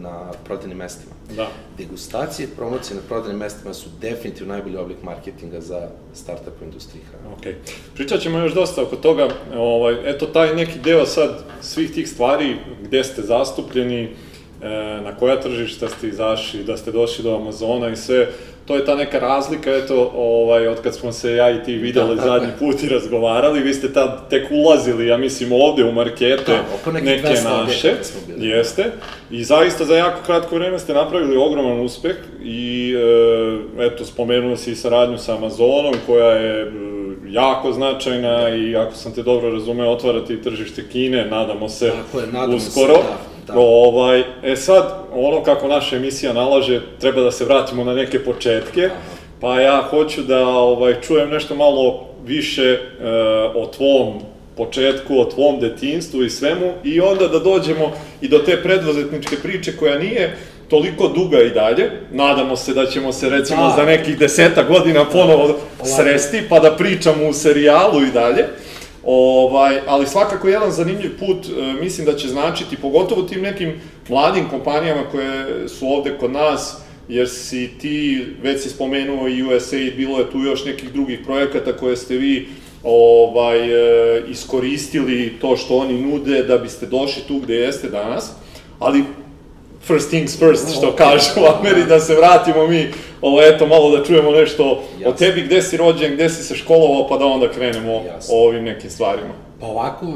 na 0.00 0.32
prodajnim 0.44 0.78
mestima. 0.78 1.12
Da. 1.36 1.48
Degustacije, 1.78 2.48
promocije 2.56 2.96
na 2.96 3.02
prodajnim 3.08 3.38
mestima 3.38 3.74
su 3.74 3.88
definitivno 4.00 4.52
najbolji 4.52 4.76
oblik 4.76 5.02
marketinga 5.02 5.60
za 5.60 5.88
startup 6.14 6.60
u 6.60 6.64
industriji 6.64 7.02
hrane. 7.10 7.34
Ok. 7.34 7.66
Pričat 7.94 8.20
ćemo 8.20 8.38
još 8.38 8.54
dosta 8.54 8.82
oko 8.82 8.96
toga. 8.96 9.28
Ovaj, 9.54 9.96
eto, 10.04 10.26
taj 10.26 10.54
neki 10.54 10.78
deo 10.78 11.06
sad 11.06 11.44
svih 11.60 11.92
tih 11.92 12.08
stvari 12.08 12.56
gde 12.82 13.04
ste 13.04 13.22
zastupljeni, 13.22 14.14
E, 14.62 15.00
na 15.04 15.16
koja 15.16 15.40
tržišta 15.40 15.88
ste 15.88 16.08
izašli, 16.08 16.64
da 16.64 16.76
ste 16.76 16.92
došli 16.92 17.24
do 17.24 17.36
Amazona 17.36 17.88
i 17.88 17.96
sve, 17.96 18.28
to 18.66 18.76
je 18.76 18.84
ta 18.84 18.94
neka 18.94 19.18
razlika, 19.18 19.70
eto, 19.70 20.12
ovaj, 20.16 20.66
od 20.66 20.80
kad 20.80 20.94
smo 20.94 21.12
se 21.12 21.34
ja 21.34 21.50
i 21.50 21.64
ti 21.64 21.72
videli 21.74 22.16
da, 22.16 22.22
zadnji 22.22 22.48
put 22.58 22.82
i 22.82 22.88
razgovarali, 22.88 23.60
vi 23.60 23.74
ste 23.74 23.92
tad 23.92 24.28
tek 24.30 24.46
ulazili, 24.50 25.06
ja 25.06 25.16
mislim, 25.16 25.52
ovde 25.52 25.84
u 25.84 25.92
markete, 25.92 26.58
da, 26.84 26.92
neke 26.92 27.34
naše, 27.44 27.94
jeste, 28.38 28.84
i 29.30 29.44
zaista 29.44 29.84
za 29.84 29.96
jako 29.96 30.18
kratko 30.26 30.54
vreme 30.54 30.78
ste 30.78 30.94
napravili 30.94 31.36
ogroman 31.36 31.80
uspeh 31.80 32.16
i, 32.44 32.94
e, 33.78 33.86
eto, 33.86 34.04
spomenuo 34.04 34.56
si 34.56 34.72
i 34.72 34.76
saradnju 34.76 35.18
sa 35.18 35.36
Amazonom, 35.36 35.94
koja 36.06 36.32
je 36.32 36.72
jako 37.28 37.72
značajna 37.72 38.40
da. 38.40 38.48
i 38.48 38.76
ako 38.76 38.94
sam 38.94 39.14
te 39.14 39.22
dobro 39.22 39.50
razumeo, 39.50 39.90
otvarati 39.90 40.42
tržište 40.42 40.88
Kine, 40.88 41.26
nadamo 41.26 41.68
se, 41.68 41.90
Tako 41.90 42.20
je, 42.20 42.26
nadamo 42.26 42.56
uskoro. 42.56 42.94
Se, 42.94 43.02
da 43.02 43.31
Da. 43.46 43.52
Ovaj, 43.56 44.22
e 44.42 44.56
sad, 44.56 44.94
ono 45.14 45.42
kako 45.42 45.68
naša 45.68 45.96
emisija 45.96 46.32
nalaže, 46.32 46.80
treba 47.00 47.20
da 47.20 47.30
se 47.30 47.44
vratimo 47.44 47.84
na 47.84 47.94
neke 47.94 48.24
početke, 48.24 48.84
Aha. 48.84 48.94
pa 49.40 49.60
ja 49.60 49.82
hoću 49.90 50.22
da 50.22 50.46
ovaj, 50.46 51.00
čujem 51.00 51.30
nešto 51.30 51.54
malo 51.54 52.06
više 52.24 52.62
e, 52.62 52.78
o 53.54 53.66
tvom 53.76 54.20
početku, 54.56 55.18
o 55.18 55.24
tvom 55.24 55.60
detinstvu 55.60 56.24
i 56.24 56.30
svemu, 56.30 56.72
i 56.84 57.00
onda 57.00 57.28
da 57.28 57.38
dođemo 57.38 57.92
i 58.20 58.28
do 58.28 58.38
te 58.38 58.62
predvozetničke 58.62 59.36
priče 59.42 59.76
koja 59.76 59.98
nije 59.98 60.36
toliko 60.68 61.08
duga 61.08 61.42
i 61.42 61.50
dalje. 61.50 61.90
Nadamo 62.12 62.56
se 62.56 62.74
da 62.74 62.86
ćemo 62.86 63.12
se 63.12 63.28
recimo 63.28 63.62
da. 63.62 63.74
za 63.76 63.84
nekih 63.84 64.18
deseta 64.18 64.62
godina 64.62 65.04
ponovo 65.04 65.48
da. 65.78 65.84
sresti, 65.84 66.42
pa 66.48 66.60
da 66.60 66.70
pričamo 66.70 67.28
u 67.28 67.32
serijalu 67.32 68.02
i 68.02 68.10
dalje. 68.10 68.44
Ovaj, 69.04 69.80
ali 69.86 70.06
svakako 70.06 70.48
jedan 70.48 70.70
zanimljiv 70.70 71.18
put 71.18 71.46
e, 71.46 71.72
mislim 71.80 72.06
da 72.06 72.16
će 72.16 72.28
značiti, 72.28 72.76
pogotovo 72.76 73.22
tim 73.22 73.42
nekim 73.42 73.80
mladim 74.08 74.48
kompanijama 74.48 75.02
koje 75.10 75.68
su 75.68 75.88
ovde 75.88 76.16
kod 76.20 76.32
nas, 76.32 76.76
jer 77.08 77.28
si 77.28 77.70
ti, 77.80 78.26
već 78.42 78.62
si 78.62 78.68
spomenuo 78.68 79.28
i 79.28 79.42
USAID, 79.42 79.96
bilo 79.96 80.18
je 80.18 80.30
tu 80.30 80.38
još 80.38 80.64
nekih 80.64 80.92
drugih 80.92 81.20
projekata 81.24 81.72
koje 81.72 81.96
ste 81.96 82.16
vi 82.16 82.48
ovaj, 82.82 83.58
e, 83.58 84.22
iskoristili 84.28 85.32
to 85.40 85.56
što 85.56 85.76
oni 85.76 86.00
nude 86.00 86.42
da 86.42 86.58
biste 86.58 86.86
došli 86.86 87.22
tu 87.28 87.38
gde 87.38 87.54
jeste 87.54 87.88
danas, 87.88 88.30
ali 88.78 89.04
first 89.86 90.08
things 90.08 90.38
first, 90.38 90.76
što 90.78 90.96
kažu 90.96 91.24
u 91.40 91.44
Ameri, 91.58 91.84
da 91.84 92.00
se 92.00 92.14
vratimo 92.14 92.66
mi, 92.66 92.90
ovo, 93.22 93.42
eto, 93.42 93.66
malo 93.66 93.96
da 93.96 94.04
čujemo 94.04 94.30
nešto 94.30 94.82
Jasne. 94.92 95.08
o 95.08 95.12
tebi, 95.12 95.42
gde 95.42 95.62
si 95.62 95.76
rođen, 95.76 96.14
gde 96.14 96.28
si 96.28 96.42
se 96.44 96.54
školovao, 96.54 97.08
pa 97.08 97.18
da 97.18 97.24
onda 97.24 97.50
krenemo 97.50 97.92
Jasne. 97.92 98.34
o 98.34 98.48
ovim 98.48 98.64
nekim 98.64 98.90
stvarima. 98.90 99.34
Pa 99.60 99.66
ovako, 99.66 100.06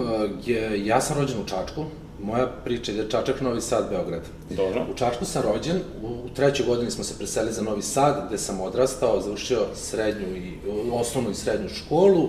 je, 0.46 0.86
ja 0.86 1.00
sam 1.00 1.18
rođen 1.18 1.40
u 1.40 1.48
Čačku, 1.48 1.84
moja 2.22 2.46
priča 2.64 2.92
je 2.92 3.10
Čačak, 3.10 3.40
Novi 3.40 3.60
Sad, 3.60 3.90
Beograd. 3.90 4.22
Dobro. 4.50 4.86
U 4.92 4.94
Čačku 4.94 5.24
sam 5.24 5.42
rođen, 5.42 5.76
u 6.02 6.28
trećoj 6.34 6.66
godini 6.66 6.90
smo 6.90 7.04
se 7.04 7.18
preselili 7.18 7.52
za 7.52 7.62
Novi 7.62 7.82
Sad, 7.82 8.24
gde 8.28 8.38
sam 8.38 8.60
odrastao, 8.60 9.20
završio 9.20 9.60
srednju 9.74 10.36
i, 10.36 10.52
osnovnu 10.92 11.30
i 11.30 11.34
srednju 11.34 11.68
školu, 11.68 12.28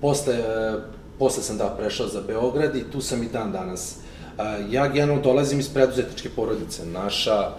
posle, 0.00 0.38
posle 1.18 1.42
sam 1.42 1.56
da 1.58 1.76
prešao 1.78 2.06
za 2.06 2.20
Beograd 2.26 2.76
i 2.76 2.90
tu 2.92 3.00
sam 3.00 3.22
i 3.22 3.28
dan 3.32 3.52
danas. 3.52 3.96
Ja 4.70 4.88
generalno 4.88 5.22
dolazim 5.22 5.60
iz 5.60 5.68
preduzetničke 5.68 6.28
porodice. 6.36 6.86
Naša, 6.86 7.50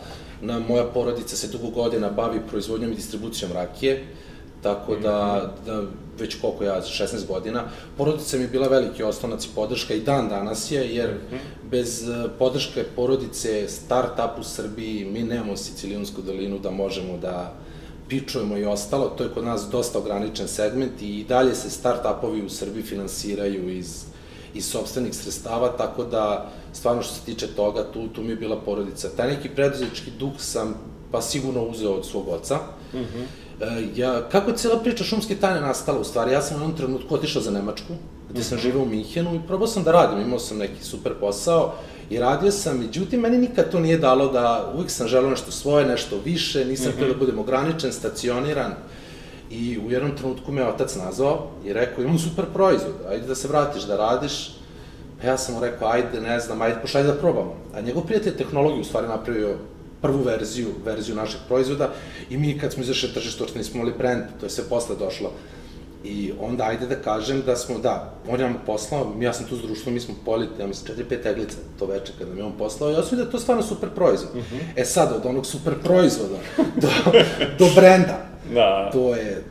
na, 0.43 0.59
moja 0.59 0.83
porodica 0.83 1.35
se 1.35 1.47
dugo 1.47 1.69
godina 1.69 2.09
bavi 2.09 2.39
proizvodnjom 2.49 2.91
i 2.91 2.95
distribucijom 2.95 3.51
rakije. 3.51 4.05
Tako 4.61 4.95
da, 4.95 5.49
da 5.65 5.83
već 6.19 6.35
koliko 6.41 6.63
ja, 6.63 6.81
16 6.81 7.27
godina, 7.27 7.63
porodica 7.97 8.37
mi 8.37 8.43
je 8.43 8.47
bila 8.47 8.67
veliki 8.67 9.03
oslonac 9.03 9.45
i 9.45 9.49
podrška 9.55 9.93
i 9.93 10.01
dan 10.01 10.29
danas 10.29 10.71
je, 10.71 10.95
jer 10.95 11.09
bez 11.71 12.09
e, 12.09 12.29
podrške 12.39 12.83
porodice, 12.95 13.67
start-up 13.67 14.39
u 14.39 14.43
Srbiji, 14.43 15.05
mi 15.05 15.23
nemamo 15.23 15.57
Sicilijansku 15.57 16.21
dolinu 16.21 16.59
da 16.59 16.71
možemo 16.71 17.17
da 17.17 17.53
pičujemo 18.09 18.57
i 18.57 18.65
ostalo, 18.65 19.09
to 19.17 19.23
je 19.23 19.29
kod 19.29 19.43
nas 19.43 19.67
dosta 19.71 19.99
ograničen 19.99 20.47
segment 20.47 21.01
i 21.01 21.25
dalje 21.29 21.55
se 21.55 21.69
start-upovi 21.69 22.45
u 22.45 22.49
Srbiji 22.49 22.83
finansiraju 22.83 23.69
iz, 23.69 24.05
iz 24.53 24.65
sobstvenih 24.65 25.15
sredstava, 25.15 25.67
tako 25.77 26.03
da 26.03 26.51
stvarno 26.73 27.01
što 27.01 27.13
se 27.13 27.21
tiče 27.25 27.47
toga, 27.47 27.91
tu, 27.93 28.07
tu 28.07 28.21
mi 28.21 28.29
je 28.29 28.35
bila 28.35 28.61
porodica. 28.61 29.09
Taj 29.17 29.27
neki 29.27 29.49
preduzetnički 29.49 30.11
duh 30.19 30.33
sam 30.37 30.75
pa 31.11 31.21
sigurno 31.21 31.63
uzeo 31.63 31.91
od 31.91 32.05
svog 32.05 32.27
oca. 32.27 32.55
Mm 32.93 32.97
-hmm. 32.97 33.25
e, 33.61 33.87
ja, 33.95 34.29
kako 34.29 34.49
je 34.49 34.57
cijela 34.57 34.79
priča 34.79 35.03
šumske 35.03 35.35
tajne 35.35 35.61
nastala 35.61 35.99
u 35.99 36.03
stvari? 36.03 36.31
Ja 36.31 36.41
sam 36.41 36.57
u 36.57 36.59
jednom 36.59 36.77
trenutku 36.77 37.15
otišao 37.15 37.41
za 37.41 37.51
Nemačku, 37.51 37.93
gde 38.29 38.39
mm 38.39 38.43
-hmm. 38.43 38.47
sam 38.47 38.57
mhm. 38.57 38.63
živeo 38.63 38.81
u 38.81 38.85
Minhenu 38.85 39.35
i 39.35 39.47
probao 39.47 39.67
sam 39.67 39.83
da 39.83 39.91
radim, 39.91 40.21
imao 40.21 40.39
sam 40.39 40.57
neki 40.57 40.83
super 40.83 41.13
posao 41.19 41.73
i 42.09 42.19
radio 42.19 42.51
sam, 42.51 42.79
međutim, 42.79 43.19
meni 43.19 43.37
nikad 43.37 43.71
to 43.71 43.79
nije 43.79 43.97
dalo 43.97 44.31
da, 44.31 44.71
uvijek 44.75 44.91
sam 44.91 45.07
želeo 45.07 45.29
nešto 45.29 45.51
svoje, 45.51 45.85
nešto 45.85 46.19
više, 46.25 46.65
nisam 46.65 46.91
mm 46.91 47.01
-hmm. 47.01 47.07
da 47.07 47.19
budem 47.19 47.39
ograničen, 47.39 47.93
stacioniran. 47.93 48.73
I 49.53 49.79
u 49.87 49.91
jednom 49.91 50.17
trenutku 50.17 50.51
me 50.51 50.67
otac 50.67 50.95
nazvao 50.95 51.47
i 51.65 51.73
rekao, 51.73 52.03
imam 52.03 52.19
super 52.19 52.45
proizvod, 52.53 52.93
ajde 53.09 53.27
da 53.27 53.35
se 53.35 53.47
vratiš 53.47 53.83
da 53.83 53.97
radiš. 53.97 54.55
Pa 55.21 55.27
ja 55.27 55.37
sam 55.37 55.55
mu 55.55 55.61
rekao, 55.61 55.87
ajde, 55.87 56.21
ne 56.21 56.39
znam, 56.39 56.61
ajde, 56.61 56.81
pošalj 56.81 57.03
da 57.03 57.13
probamo. 57.13 57.55
A 57.75 57.81
njegov 57.81 58.03
prijatelj 58.03 58.37
tehnologiju 58.37 58.81
u 58.81 58.83
stvari 58.83 59.07
napravio 59.07 59.55
prvu 60.01 60.23
verziju, 60.23 60.67
verziju 60.85 61.15
našeg 61.15 61.39
proizvoda 61.47 61.89
i 62.29 62.37
mi 62.37 62.57
kad 62.59 62.73
smo 62.73 62.83
izašli 62.83 63.13
tržište, 63.13 63.43
uopšte 63.43 63.57
nismo 63.57 63.79
imali 63.79 63.93
brand, 63.97 64.23
to 64.39 64.45
je 64.45 64.49
sve 64.49 64.63
posle 64.69 64.95
došlo. 64.95 65.31
I 66.03 66.33
onda 66.39 66.63
ajde 66.63 66.87
da 66.87 66.95
kažem 66.95 67.41
da 67.45 67.55
smo, 67.55 67.79
da, 67.79 68.13
on 68.29 68.39
je 68.39 68.45
nam 68.45 68.57
poslao, 68.65 69.13
ja 69.19 69.33
sam 69.33 69.45
tu 69.45 69.55
s 69.55 69.61
društvom, 69.61 69.93
mi 69.93 69.99
smo 69.99 70.15
poli, 70.25 70.47
ja 70.59 70.67
mislim, 70.67 70.97
4-5 70.97 71.23
teglica 71.23 71.57
to 71.79 71.85
veče 71.85 72.13
kada 72.19 72.33
mi 72.33 72.41
on 72.41 72.51
poslao 72.57 72.91
i 72.91 72.95
osvijem 72.95 73.17
da 73.17 73.23
je 73.23 73.31
to 73.31 73.39
stvarno 73.39 73.63
super 73.63 73.89
proizvod. 73.89 74.35
Mm 74.35 74.39
-hmm. 74.39 74.81
E 74.81 74.85
sad, 74.85 75.13
od 75.15 75.25
onog 75.25 75.45
super 75.45 75.73
proizvoda 75.83 76.37
do, 76.81 76.89
do 77.59 77.65
brenda, 77.75 78.32
da. 78.53 78.89
to 78.93 79.15
je, 79.15 79.43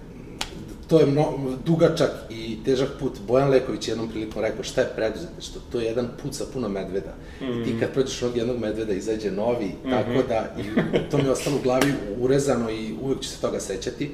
to 0.89 1.01
je 1.01 1.07
mno, 1.07 1.25
dugačak 1.65 2.11
i 2.31 2.59
težak 2.65 2.89
put. 3.01 3.13
Bojan 3.27 3.51
Leković 3.51 3.89
jednom 3.89 4.09
prilikom 4.09 4.43
rekao 4.43 4.65
šta 4.65 4.81
je 4.81 4.93
preduzetništvo, 4.97 5.61
to 5.73 5.81
je 5.81 5.87
jedan 5.87 6.09
put 6.23 6.35
sa 6.35 6.45
puno 6.53 6.69
medveda. 6.69 7.15
Mm 7.41 7.45
-hmm. 7.45 7.63
I 7.63 7.65
ti 7.65 7.81
kad 7.81 7.93
prođeš 7.93 8.23
od 8.23 8.37
jednog 8.37 8.59
medveda 8.59 8.93
izađe 8.93 9.31
novi, 9.31 9.67
mm 9.67 9.89
-hmm. 9.89 9.91
tako 9.91 10.29
da 10.29 10.63
i 10.63 10.63
to 11.11 11.19
mi 11.19 11.25
je 11.25 11.31
ostalo 11.31 11.57
u 11.57 11.63
glavi 11.63 11.93
urezano 12.19 12.71
i 12.71 12.95
uvek 13.03 13.21
ću 13.21 13.29
se 13.29 13.41
toga 13.41 13.61
sećati. 13.61 14.11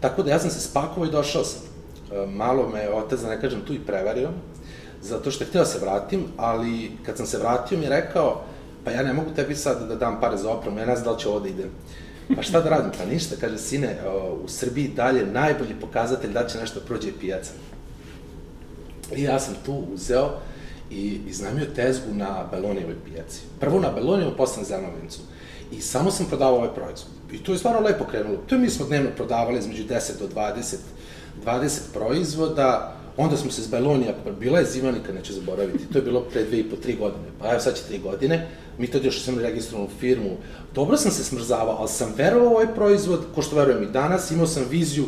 Tako 0.00 0.22
da 0.22 0.30
ja 0.30 0.38
sam 0.38 0.50
se 0.50 0.60
spakovao 0.60 1.06
i 1.06 1.10
došao 1.10 1.44
sam. 1.44 1.62
E, 2.12 2.26
malo 2.26 2.68
me 2.68 2.90
otac, 2.90 3.20
da 3.20 3.28
ne 3.28 3.40
kažem, 3.40 3.60
tu 3.60 3.72
i 3.74 3.78
prevario, 3.86 4.28
zato 5.02 5.30
što 5.30 5.44
je 5.44 5.48
htio 5.48 5.60
da 5.60 5.66
se 5.66 5.78
vratim, 5.78 6.24
ali 6.36 6.90
kad 7.06 7.16
sam 7.16 7.26
se 7.26 7.38
vratio 7.38 7.78
mi 7.78 7.84
je 7.84 7.90
rekao, 7.90 8.44
pa 8.84 8.90
ja 8.90 9.02
ne 9.02 9.12
mogu 9.12 9.30
tebi 9.36 9.54
sad 9.54 9.88
da 9.88 9.94
dam 9.94 10.20
pare 10.20 10.36
za 10.36 10.50
opremu, 10.50 10.78
ja 10.78 10.86
ne 10.86 10.94
znam 10.96 11.04
da 11.04 11.10
li 11.10 11.18
će 11.18 11.28
ovo 11.28 11.40
da 11.40 11.48
ide. 11.48 11.64
Pa 12.36 12.42
šta 12.42 12.60
da 12.60 12.70
radim? 12.70 12.90
Pa 12.98 13.04
ništa, 13.04 13.36
kaže, 13.40 13.58
sine, 13.58 13.96
u 14.44 14.48
Srbiji 14.48 14.88
dalje 14.88 15.26
najbolji 15.26 15.74
pokazatelj 15.80 16.32
da 16.32 16.46
će 16.46 16.58
nešto 16.58 16.80
prođe 16.80 17.12
pijaca. 17.20 17.50
I 19.16 19.22
ja 19.22 19.40
sam 19.40 19.54
tu 19.66 19.84
uzeo 19.94 20.30
i 20.90 21.20
iznajmio 21.28 21.66
tezgu 21.74 22.14
na 22.14 22.48
Belonijevoj 22.50 22.96
pijaci. 23.04 23.40
Prvo 23.60 23.80
na 23.80 23.90
Belonijevu, 23.90 24.36
posle 24.36 24.62
na 24.62 24.68
Zenovincu. 24.68 25.20
I 25.72 25.80
samo 25.80 26.10
sam 26.10 26.26
prodavao 26.26 26.56
ovaj 26.56 26.74
proizvod. 26.74 27.12
I 27.32 27.38
to 27.38 27.52
je 27.52 27.58
stvarno 27.58 27.80
lepo 27.80 28.04
krenulo. 28.04 28.36
To 28.46 28.58
mi 28.58 28.70
smo 28.70 28.86
dnevno 28.86 29.10
prodavali 29.16 29.58
između 29.58 29.84
10 29.84 30.18
do 30.18 30.28
20, 30.34 30.76
20 31.44 31.78
proizvoda, 31.92 32.97
onda 33.18 33.36
smo 33.36 33.50
se 33.50 33.62
s 33.62 33.66
Belonija, 33.66 34.14
bila 34.40 34.58
je 34.58 34.64
zima, 34.64 34.90
nikad 34.92 35.14
neće 35.14 35.32
zaboraviti, 35.32 35.92
to 35.92 35.98
je 35.98 36.02
bilo 36.02 36.20
pre 36.20 36.44
dve 36.44 36.58
i 36.58 36.70
po, 36.70 36.76
tri 36.76 36.96
godine, 36.96 37.24
pa 37.38 37.50
evo 37.50 37.60
sad 37.60 37.76
će 37.76 37.82
tri 37.82 37.98
godine, 37.98 38.46
mi 38.78 38.86
tad 38.86 39.04
još 39.04 39.22
sam 39.22 39.38
registrovanu 39.38 39.90
firmu, 40.00 40.36
dobro 40.74 40.96
sam 40.96 41.10
se 41.10 41.24
smrzavao, 41.24 41.76
ali 41.78 41.88
sam 41.88 42.14
verovao 42.16 42.48
ovaj 42.48 42.74
proizvod, 42.74 43.20
ko 43.34 43.42
što 43.42 43.56
verujem 43.56 43.82
i 43.82 43.92
danas, 43.92 44.30
imao 44.30 44.46
sam 44.46 44.64
viziju 44.70 45.04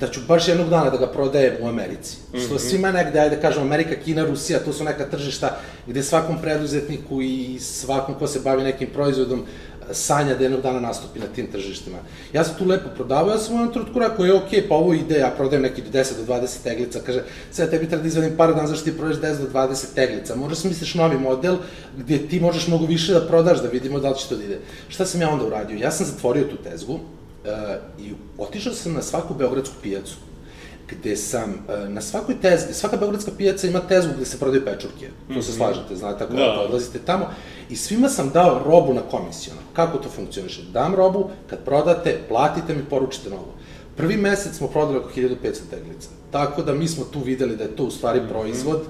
da 0.00 0.08
ću 0.08 0.20
baš 0.28 0.48
jednog 0.48 0.68
dana 0.68 0.90
da 0.90 0.96
ga 0.96 1.06
prodajem 1.06 1.54
u 1.60 1.68
Americi. 1.68 2.16
Mm 2.16 2.36
-hmm. 2.36 2.44
Što 2.44 2.54
mhm. 2.54 2.62
svima 2.62 2.92
negde, 2.92 3.20
ajde 3.20 3.36
da 3.36 3.42
kažem, 3.42 3.62
Amerika, 3.62 3.94
Kina, 4.04 4.24
Rusija, 4.24 4.58
to 4.58 4.72
su 4.72 4.84
neka 4.84 5.10
tržišta 5.10 5.58
gde 5.86 6.02
svakom 6.02 6.38
preduzetniku 6.42 7.22
i 7.22 7.58
svakom 7.60 8.14
ko 8.14 8.26
se 8.26 8.40
bavi 8.40 8.62
nekim 8.62 8.88
proizvodom 8.94 9.44
sanja 9.90 10.34
da 10.34 10.44
jednog 10.44 10.60
dana 10.60 10.80
nastupi 10.80 11.18
na 11.18 11.26
tim 11.26 11.46
tržištima. 11.52 11.98
Ja 12.32 12.44
sam 12.44 12.54
tu 12.58 12.64
lepo 12.64 12.88
prodavao, 12.94 13.30
ja 13.30 13.38
sam 13.38 13.54
u 13.54 13.58
jednom 13.58 13.72
trenutku 13.72 13.98
rekao, 13.98 14.24
je 14.24 14.34
okej, 14.34 14.60
okay, 14.60 14.68
pa 14.68 14.74
ovo 14.74 14.92
ide, 14.94 15.18
ja 15.18 15.30
prodajem 15.36 15.62
neki 15.62 15.82
do 15.82 15.98
10 15.98 16.26
do 16.26 16.34
20 16.34 16.62
teglica, 16.62 17.00
kaže, 17.06 17.24
sad 17.50 17.70
tebi 17.70 17.88
treba 17.88 18.02
da 18.02 18.08
izvadim 18.08 18.36
par 18.36 18.54
dana 18.54 18.66
zašto 18.66 18.84
ti 18.84 18.96
prodaješ 18.96 19.20
10 19.20 19.38
do 19.38 19.48
20 19.52 19.94
teglica, 19.94 20.36
možeš 20.36 20.58
smisliš 20.58 20.94
novi 20.94 21.18
model 21.18 21.56
gde 21.96 22.18
ti 22.18 22.40
možeš 22.40 22.66
mnogo 22.66 22.86
više 22.86 23.12
da 23.12 23.26
prodaš, 23.26 23.62
da 23.62 23.68
vidimo 23.68 24.00
da 24.00 24.10
li 24.10 24.18
će 24.18 24.28
to 24.28 24.36
da 24.36 24.44
ide. 24.44 24.58
Šta 24.88 25.06
sam 25.06 25.20
ja 25.20 25.30
onda 25.30 25.46
uradio? 25.46 25.78
Ja 25.78 25.90
sam 25.90 26.06
zatvorio 26.06 26.44
tu 26.44 26.56
tezgu 26.56 26.92
uh, 26.92 27.00
i 27.98 28.12
otišao 28.38 28.72
sam 28.72 28.92
na 28.92 29.02
svaku 29.02 29.34
beogradsku 29.34 29.74
pijacu 29.82 30.16
gde 31.00 31.16
sam 31.16 31.50
uh, 31.50 31.88
na 31.88 32.00
svakoj 32.00 32.34
tezgi, 32.42 32.74
svaka 32.74 32.96
beogradska 32.96 33.30
pijaca 33.38 33.66
ima 33.66 33.80
tezgu 33.80 34.12
gde 34.16 34.24
se 34.24 34.38
prodaju 34.38 34.64
pečurke, 34.64 35.06
to 35.26 35.32
mm 35.32 35.36
-hmm. 35.36 35.42
se 35.42 35.50
mhm. 35.50 35.56
slažete, 35.56 35.96
znate, 35.96 36.24
ako 36.24 36.34
da. 36.34 36.60
odlazite 36.60 36.98
tamo, 36.98 37.26
i 37.70 37.76
svima 37.76 38.08
sam 38.08 38.30
dao 38.30 38.62
robu 38.64 38.94
na 38.94 39.00
komisionu. 39.00 39.60
Kako 39.72 39.98
to 39.98 40.08
funkcioniše? 40.08 40.62
Dam 40.72 40.94
robu, 40.94 41.30
kad 41.46 41.64
prodate, 41.64 42.18
platite 42.28 42.74
mi, 42.74 42.84
poručite 42.84 43.30
novu. 43.30 43.52
Prvi 43.96 44.16
mesec 44.16 44.56
smo 44.56 44.68
prodali 44.68 44.98
oko 44.98 45.10
1500 45.16 45.36
teglica. 45.70 46.08
Tako 46.30 46.62
da 46.62 46.74
mi 46.74 46.88
smo 46.88 47.04
tu 47.04 47.20
videli 47.20 47.56
da 47.56 47.64
je 47.64 47.76
to 47.76 47.84
u 47.84 47.90
stvari 47.90 48.20
mhm. 48.20 48.28
proizvod 48.28 48.80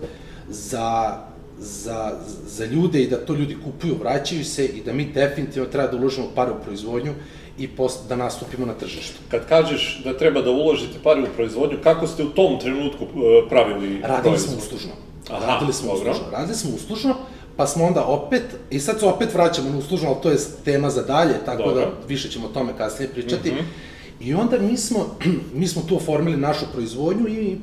za, 0.48 1.18
za, 1.58 2.12
za 2.46 2.64
ljude 2.64 3.02
i 3.02 3.08
da 3.08 3.16
to 3.16 3.34
ljudi 3.34 3.56
kupuju, 3.64 3.96
vraćaju 4.00 4.44
se 4.44 4.66
i 4.66 4.82
da 4.82 4.92
mi 4.92 5.12
definitivno 5.12 5.68
treba 5.68 5.90
da 5.90 5.96
uložimo 5.96 6.26
pare 6.34 6.50
u 6.50 6.62
proizvodnju 6.64 7.12
i 7.58 7.68
post, 7.68 8.08
da 8.08 8.16
nastupimo 8.16 8.66
na 8.66 8.74
tržištu. 8.74 9.18
Kad 9.30 9.48
kažeš 9.48 10.00
da 10.04 10.18
treba 10.18 10.42
da 10.42 10.50
uložite 10.50 10.98
pare 11.02 11.22
u 11.22 11.34
proizvodnju, 11.36 11.78
kako 11.82 12.06
ste 12.06 12.24
u 12.24 12.30
tom 12.30 12.60
trenutku 12.60 13.04
uh, 13.04 13.10
pravili 13.48 14.00
Radili 14.00 14.22
proizvod? 14.22 14.50
smo 14.50 14.58
uslužno. 14.58 14.92
Aha, 15.30 15.46
radili 15.46 15.72
smo 15.72 15.92
dobro. 15.92 16.10
uslužno. 16.10 16.32
Radili 16.32 16.56
smo 16.56 16.70
uslužno, 16.74 17.16
pa 17.56 17.66
smo 17.66 17.84
onda 17.84 18.04
opet, 18.04 18.42
i 18.70 18.80
sad 18.80 19.00
se 19.00 19.06
opet 19.06 19.34
vraćamo 19.34 19.70
na 19.70 19.78
uslužno, 19.78 20.08
ali 20.08 20.22
to 20.22 20.30
je 20.30 20.38
tema 20.64 20.90
za 20.90 21.02
dalje, 21.02 21.34
tako 21.44 21.62
Dobro. 21.62 21.80
da 21.80 22.06
više 22.08 22.30
ćemo 22.30 22.46
o 22.46 22.50
tome 22.50 22.72
kasnije 22.78 23.10
pričati. 23.10 23.50
Mm 23.50 23.54
-hmm. 23.54 23.92
I 24.20 24.34
onda 24.34 24.58
mi 24.58 24.76
smo, 24.76 25.16
mi 25.60 25.66
smo 25.66 25.82
tu 25.88 25.96
oformili 25.96 26.36
našu 26.36 26.64
proizvodnju 26.72 27.28
i 27.28 27.56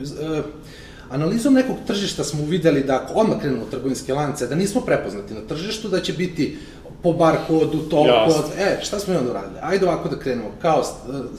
e, 0.00 0.42
analizom 1.10 1.54
nekog 1.54 1.76
tržišta 1.86 2.24
smo 2.24 2.42
uvideli 2.42 2.84
da 2.84 2.96
ako 2.96 3.14
odmah 3.14 3.40
krenemo 3.40 3.62
u 3.62 3.70
trgovinske 3.70 4.14
lance, 4.14 4.46
da 4.46 4.54
nismo 4.54 4.80
prepoznati 4.80 5.34
na 5.34 5.40
tržištu, 5.40 5.88
da 5.88 6.00
će 6.00 6.12
biti 6.12 6.56
po 7.04 7.12
bar 7.12 7.36
kodu, 7.48 7.78
to 7.78 8.02
kod, 8.26 8.44
e, 8.58 8.78
šta 8.82 8.98
smo 8.98 9.14
i 9.14 9.16
onda 9.16 9.30
uradili? 9.30 9.58
Ajde 9.62 9.86
ovako 9.86 10.08
da 10.08 10.18
krenemo, 10.18 10.50
kao 10.62 10.82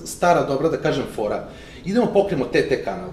stara 0.06 0.46
dobra, 0.46 0.70
da 0.70 0.78
kažem, 0.78 1.04
fora. 1.16 1.48
Idemo 1.86 2.06
pokrijemo 2.14 2.46
TT 2.46 2.84
kanal 2.84 3.10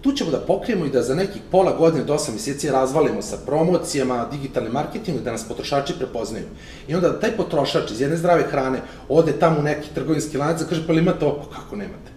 Tu 0.00 0.12
ćemo 0.12 0.30
da 0.30 0.38
pokrijemo 0.38 0.84
i 0.86 0.90
da 0.90 1.02
za 1.02 1.14
nekih 1.14 1.42
pola 1.50 1.72
godine 1.72 2.04
do 2.04 2.14
8 2.14 2.32
meseci 2.32 2.70
razvalimo 2.70 3.22
sa 3.22 3.36
promocijama, 3.46 4.28
digitalnim 4.30 4.72
marketingom, 4.72 5.24
da 5.24 5.32
nas 5.32 5.48
potrošači 5.48 5.98
prepoznaju. 5.98 6.44
I 6.88 6.94
onda 6.94 7.08
da 7.08 7.20
taj 7.20 7.36
potrošač 7.36 7.90
iz 7.90 8.00
jedne 8.00 8.16
zdrave 8.16 8.42
hrane 8.42 8.80
ode 9.08 9.32
tamo 9.32 9.60
u 9.60 9.62
neki 9.62 9.88
trgovinski 9.94 10.38
lanac, 10.38 10.62
kaže 10.68 10.86
pa 10.86 10.92
li 10.92 10.98
imate 10.98 11.24
ovo? 11.24 11.50
Kako 11.54 11.76
nemate? 11.76 12.10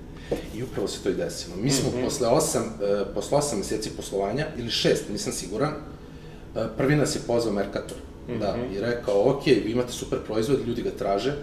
I 0.55 0.63
upravo 0.63 0.88
se 0.88 1.03
to 1.03 1.09
i 1.09 1.13
desilo. 1.13 1.55
Mi 1.55 1.71
smo 1.71 1.89
mm 1.89 1.93
-hmm. 1.93 2.05
posle 2.05 2.27
8, 2.27 2.57
uh, 2.57 3.07
posle 3.15 3.38
8 3.38 3.57
meseci 3.57 3.89
poslovanja, 3.89 4.47
ili 4.57 4.69
6, 4.69 4.95
nisam 5.11 5.33
siguran, 5.33 5.73
uh, 5.73 6.61
prvi 6.77 6.95
nas 6.95 7.15
je 7.15 7.21
pozvao 7.27 7.53
Mercator. 7.53 7.97
Mm 8.27 8.33
-hmm. 8.33 8.39
Da, 8.39 8.55
i 8.75 8.79
rekao, 8.79 9.29
ok, 9.29 9.45
vi 9.45 9.71
imate 9.71 9.91
super 9.91 10.19
proizvod, 10.19 10.67
ljudi 10.67 10.81
ga 10.81 10.91
traže, 10.91 11.35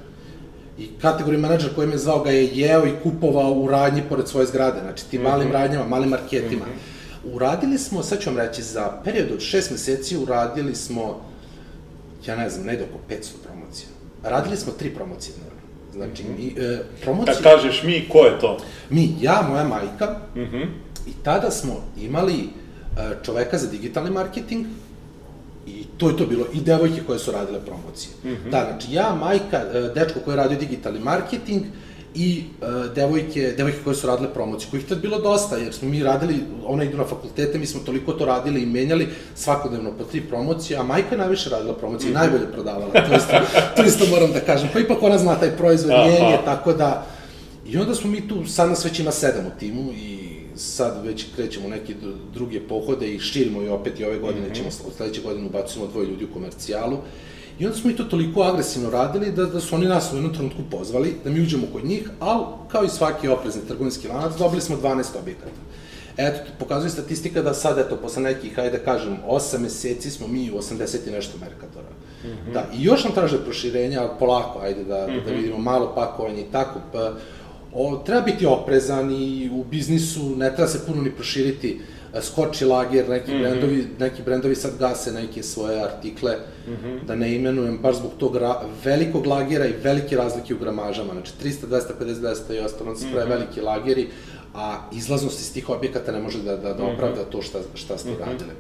I 0.79 0.89
kategoriji 1.03 1.41
menadžer 1.41 1.75
koji 1.75 1.89
me 1.89 1.99
zvao 1.99 2.23
ga 2.23 2.31
je 2.31 2.47
jeo 2.47 2.87
i 2.87 2.93
kupovao 3.03 3.53
u 3.53 3.69
radnji 3.69 4.03
pored 4.09 4.29
svoje 4.29 4.47
zgrade, 4.47 4.81
znači 4.81 5.05
tim 5.11 5.21
mm 5.21 5.25
-hmm. 5.25 5.31
malim 5.31 5.53
radnjama, 5.53 5.87
malim 5.87 6.09
marketima. 6.09 6.65
Mm 6.65 6.69
-hmm. 6.69 7.35
Uradili 7.35 7.79
smo, 7.79 8.03
sad 8.03 8.21
ću 8.21 8.31
vam 8.31 8.39
reći, 8.39 8.63
za 8.63 9.01
period 9.05 9.33
od 9.33 9.41
šest 9.41 9.71
meseci 9.71 10.17
uradili 10.17 10.75
smo, 10.75 11.21
ja 12.27 12.37
ne 12.37 12.51
znam, 12.51 12.67
negde 12.67 12.85
oko 12.85 12.99
500 13.15 13.31
promocija. 13.45 13.89
Radili 14.23 14.57
smo 14.57 14.73
tri 14.73 14.91
promocije 14.91 15.35
dnevno. 15.37 15.59
Znači, 15.93 16.23
mm 16.23 16.27
-hmm. 16.27 16.39
mi, 16.39 16.65
e, 16.65 16.79
promocije... 17.03 17.35
Kad 17.35 17.43
kažeš 17.43 17.83
mi, 17.83 18.09
ko 18.09 18.19
je 18.19 18.39
to? 18.41 18.59
Mi, 18.91 19.17
ja, 19.21 19.47
moja 19.49 19.65
majka, 19.65 20.17
mm 20.35 20.41
-hmm. 20.41 20.67
i 21.07 21.11
tada 21.23 21.51
smo 21.51 21.75
imali 22.01 22.35
e, 22.35 22.45
čoveka 23.25 23.59
za 23.59 23.67
digitalni 23.67 24.11
marketing, 24.11 24.67
I 25.69 25.85
to 25.97 26.09
je 26.09 26.17
to 26.17 26.27
bilo, 26.27 26.45
i 26.53 26.61
devojke 26.61 27.01
koje 27.07 27.19
su 27.19 27.33
radile 27.33 27.61
promocije. 27.61 28.11
Mm 28.25 28.29
-hmm. 28.29 28.51
Da, 28.51 28.65
znači 28.71 28.93
ja, 28.93 29.15
majka, 29.15 29.57
e, 29.57 29.91
dečko 29.95 30.21
koji 30.21 30.33
je 30.33 30.37
radio 30.37 30.59
digitalni 30.59 31.01
marketing, 31.01 31.63
i 32.15 32.45
uh, 32.61 32.95
devojke, 32.95 33.55
devojke 33.57 33.79
koje 33.85 33.97
su 33.97 34.07
radile 34.07 34.33
promocije, 34.35 34.71
kojih 34.71 34.87
tad 34.87 35.01
bilo 35.01 35.19
dosta, 35.19 35.57
jer 35.57 35.75
smo 35.75 35.89
mi 35.89 36.03
radili, 36.03 36.35
ona 36.65 36.85
idu 36.85 36.97
na 36.97 37.05
fakultete, 37.05 37.59
mi 37.59 37.67
smo 37.67 37.81
toliko 37.81 38.13
to 38.13 38.25
radili 38.25 38.63
i 38.63 38.67
menjali 38.67 39.09
svakodnevno 39.35 39.93
po 39.99 40.05
tri 40.05 40.21
promocije, 40.21 40.79
a 40.79 40.83
majka 40.83 41.15
je 41.15 41.19
najviše 41.19 41.51
radila 41.51 41.75
promocije, 41.75 42.11
mm 42.11 42.15
-hmm. 42.15 42.19
najbolje 42.19 42.53
prodavala, 42.53 42.93
to 42.93 43.17
isto, 43.17 43.33
to 43.77 43.83
isto 43.83 44.07
moram 44.07 44.33
da 44.33 44.41
kažem, 44.41 44.69
pa 44.73 44.79
ipak 44.79 45.03
ona 45.03 45.19
zna 45.19 45.35
taj 45.35 45.57
proizvod, 45.57 45.91
njen 45.91 46.31
je, 46.31 46.39
tako 46.45 46.73
da, 46.73 47.07
I 47.69 47.77
onda 47.77 47.95
smo 47.95 48.11
mi 48.11 48.29
tu, 48.29 48.47
sad 48.47 48.69
nas 48.69 48.85
već 48.85 48.99
ima 48.99 49.13
sedam 49.13 49.47
u 49.47 49.59
timu 49.59 49.93
i 49.93 50.18
sad 50.59 51.07
već 51.07 51.27
krećemo 51.37 51.69
neke 51.69 51.95
druge 52.35 52.61
pohode 52.61 53.15
i 53.15 53.21
širimo 53.21 53.63
i 53.63 53.69
opet 53.69 54.01
i 54.01 54.05
ove 54.05 54.19
godine 54.19 54.47
mm 54.47 54.51
-hmm. 54.51 54.57
ćemo, 54.57 54.69
od 54.87 54.95
sledeće 54.97 55.21
godine 55.21 55.47
ubacujemo 55.47 55.91
dvoje 55.91 56.07
ljudi 56.07 56.25
u 56.25 56.33
komercijalu. 56.33 56.99
I 57.59 57.67
onda 57.67 57.79
smo 57.79 57.91
i 57.91 57.97
to 57.97 58.05
toliko 58.05 58.43
agresivno 58.43 58.91
radili 58.91 59.33
da, 59.33 59.45
da 59.45 59.61
su 59.61 59.75
oni 59.75 59.87
nas 59.87 60.13
u 60.13 60.17
jednom 60.17 60.35
trenutku 60.35 60.63
pozvali 60.71 61.15
da 61.25 61.31
mi 61.31 61.43
uđemo 61.43 61.67
kod 61.73 61.85
njih, 61.85 62.11
ali 62.21 62.45
kao 62.69 62.85
i 62.85 62.89
svaki 62.89 63.29
oprezni 63.29 63.63
trgovinski 63.69 64.09
lanac, 64.09 64.39
dobili 64.39 64.63
smo 64.63 64.77
12 64.77 65.05
objekata. 65.21 65.61
Eto, 66.17 66.39
pokazuje 66.59 66.91
statistika 66.91 67.43
da 67.43 67.55
sad, 67.55 67.79
eto, 67.79 67.97
posle 67.97 68.23
nekih, 68.23 68.57
hajde 68.57 68.79
da 68.79 68.85
kažem, 68.85 69.19
8 69.29 69.59
meseci 69.59 70.11
smo 70.11 70.29
mi 70.29 70.51
u 70.51 70.55
80 70.55 71.09
i 71.09 71.11
nešto 71.11 71.39
Merkatora. 71.39 71.89
Mm 72.25 72.27
-hmm. 72.27 72.53
Da, 72.53 72.67
i 72.75 72.83
još 72.83 73.05
nam 73.05 73.13
traže 73.13 73.45
proširenja, 73.45 74.01
ali 74.01 74.11
polako, 74.19 74.59
ajde 74.59 74.85
da, 74.85 75.07
mm 75.07 75.11
-hmm. 75.11 75.25
da 75.25 75.31
vidimo 75.31 75.59
malo 75.59 75.93
pakovanje 75.95 76.41
i 76.41 76.53
tako, 76.53 76.81
pa, 76.93 77.13
o, 77.73 78.03
treba 78.07 78.21
biti 78.21 78.47
oprezan 78.47 79.11
i 79.11 79.51
u 79.53 79.65
biznisu 79.65 80.37
ne 80.37 80.55
treba 80.55 80.69
se 80.69 80.87
puno 80.87 81.03
ni 81.03 81.11
proširiti, 81.11 81.81
e, 82.15 82.23
skoči 82.23 82.65
lager, 82.65 83.09
neki, 83.09 83.33
mm 83.33 83.35
-hmm. 83.35 83.41
brendovi, 83.41 83.87
neki 83.99 84.23
brendovi 84.23 84.55
sad 84.55 84.79
gase 84.79 85.13
neke 85.13 85.43
svoje 85.43 85.83
artikle, 85.85 86.37
mm 86.69 86.73
-hmm. 86.73 87.05
da 87.07 87.15
ne 87.15 87.35
imenujem, 87.35 87.79
baš 87.79 87.97
zbog 87.97 88.11
tog 88.19 88.39
velikog 88.85 89.27
lagera 89.27 89.67
i 89.67 89.75
velike 89.83 90.17
razlike 90.17 90.55
u 90.55 90.59
gramažama, 90.59 91.13
znači 91.13 91.33
300, 91.45 91.67
250, 91.67 92.15
200 92.15 92.57
i 92.57 92.59
ostalo, 92.59 92.97
se 92.97 93.07
prave 93.13 93.27
mm 93.27 93.29
-hmm. 93.29 93.33
veliki 93.33 93.61
lageri, 93.61 94.09
a 94.55 94.77
izlaznost 94.93 95.41
iz 95.41 95.53
tih 95.55 95.69
objekata 95.71 96.13
ne 96.13 96.21
može 96.21 96.43
da, 96.43 96.57
da, 96.57 96.75
da 96.75 96.85
mhm. 96.85 96.95
opravda 96.95 97.25
to 97.25 97.43
šta, 97.43 97.59
šta 97.75 97.99
ste 97.99 98.11
mm 98.11 98.15
-hmm. 98.15 98.27
radili. 98.27 98.51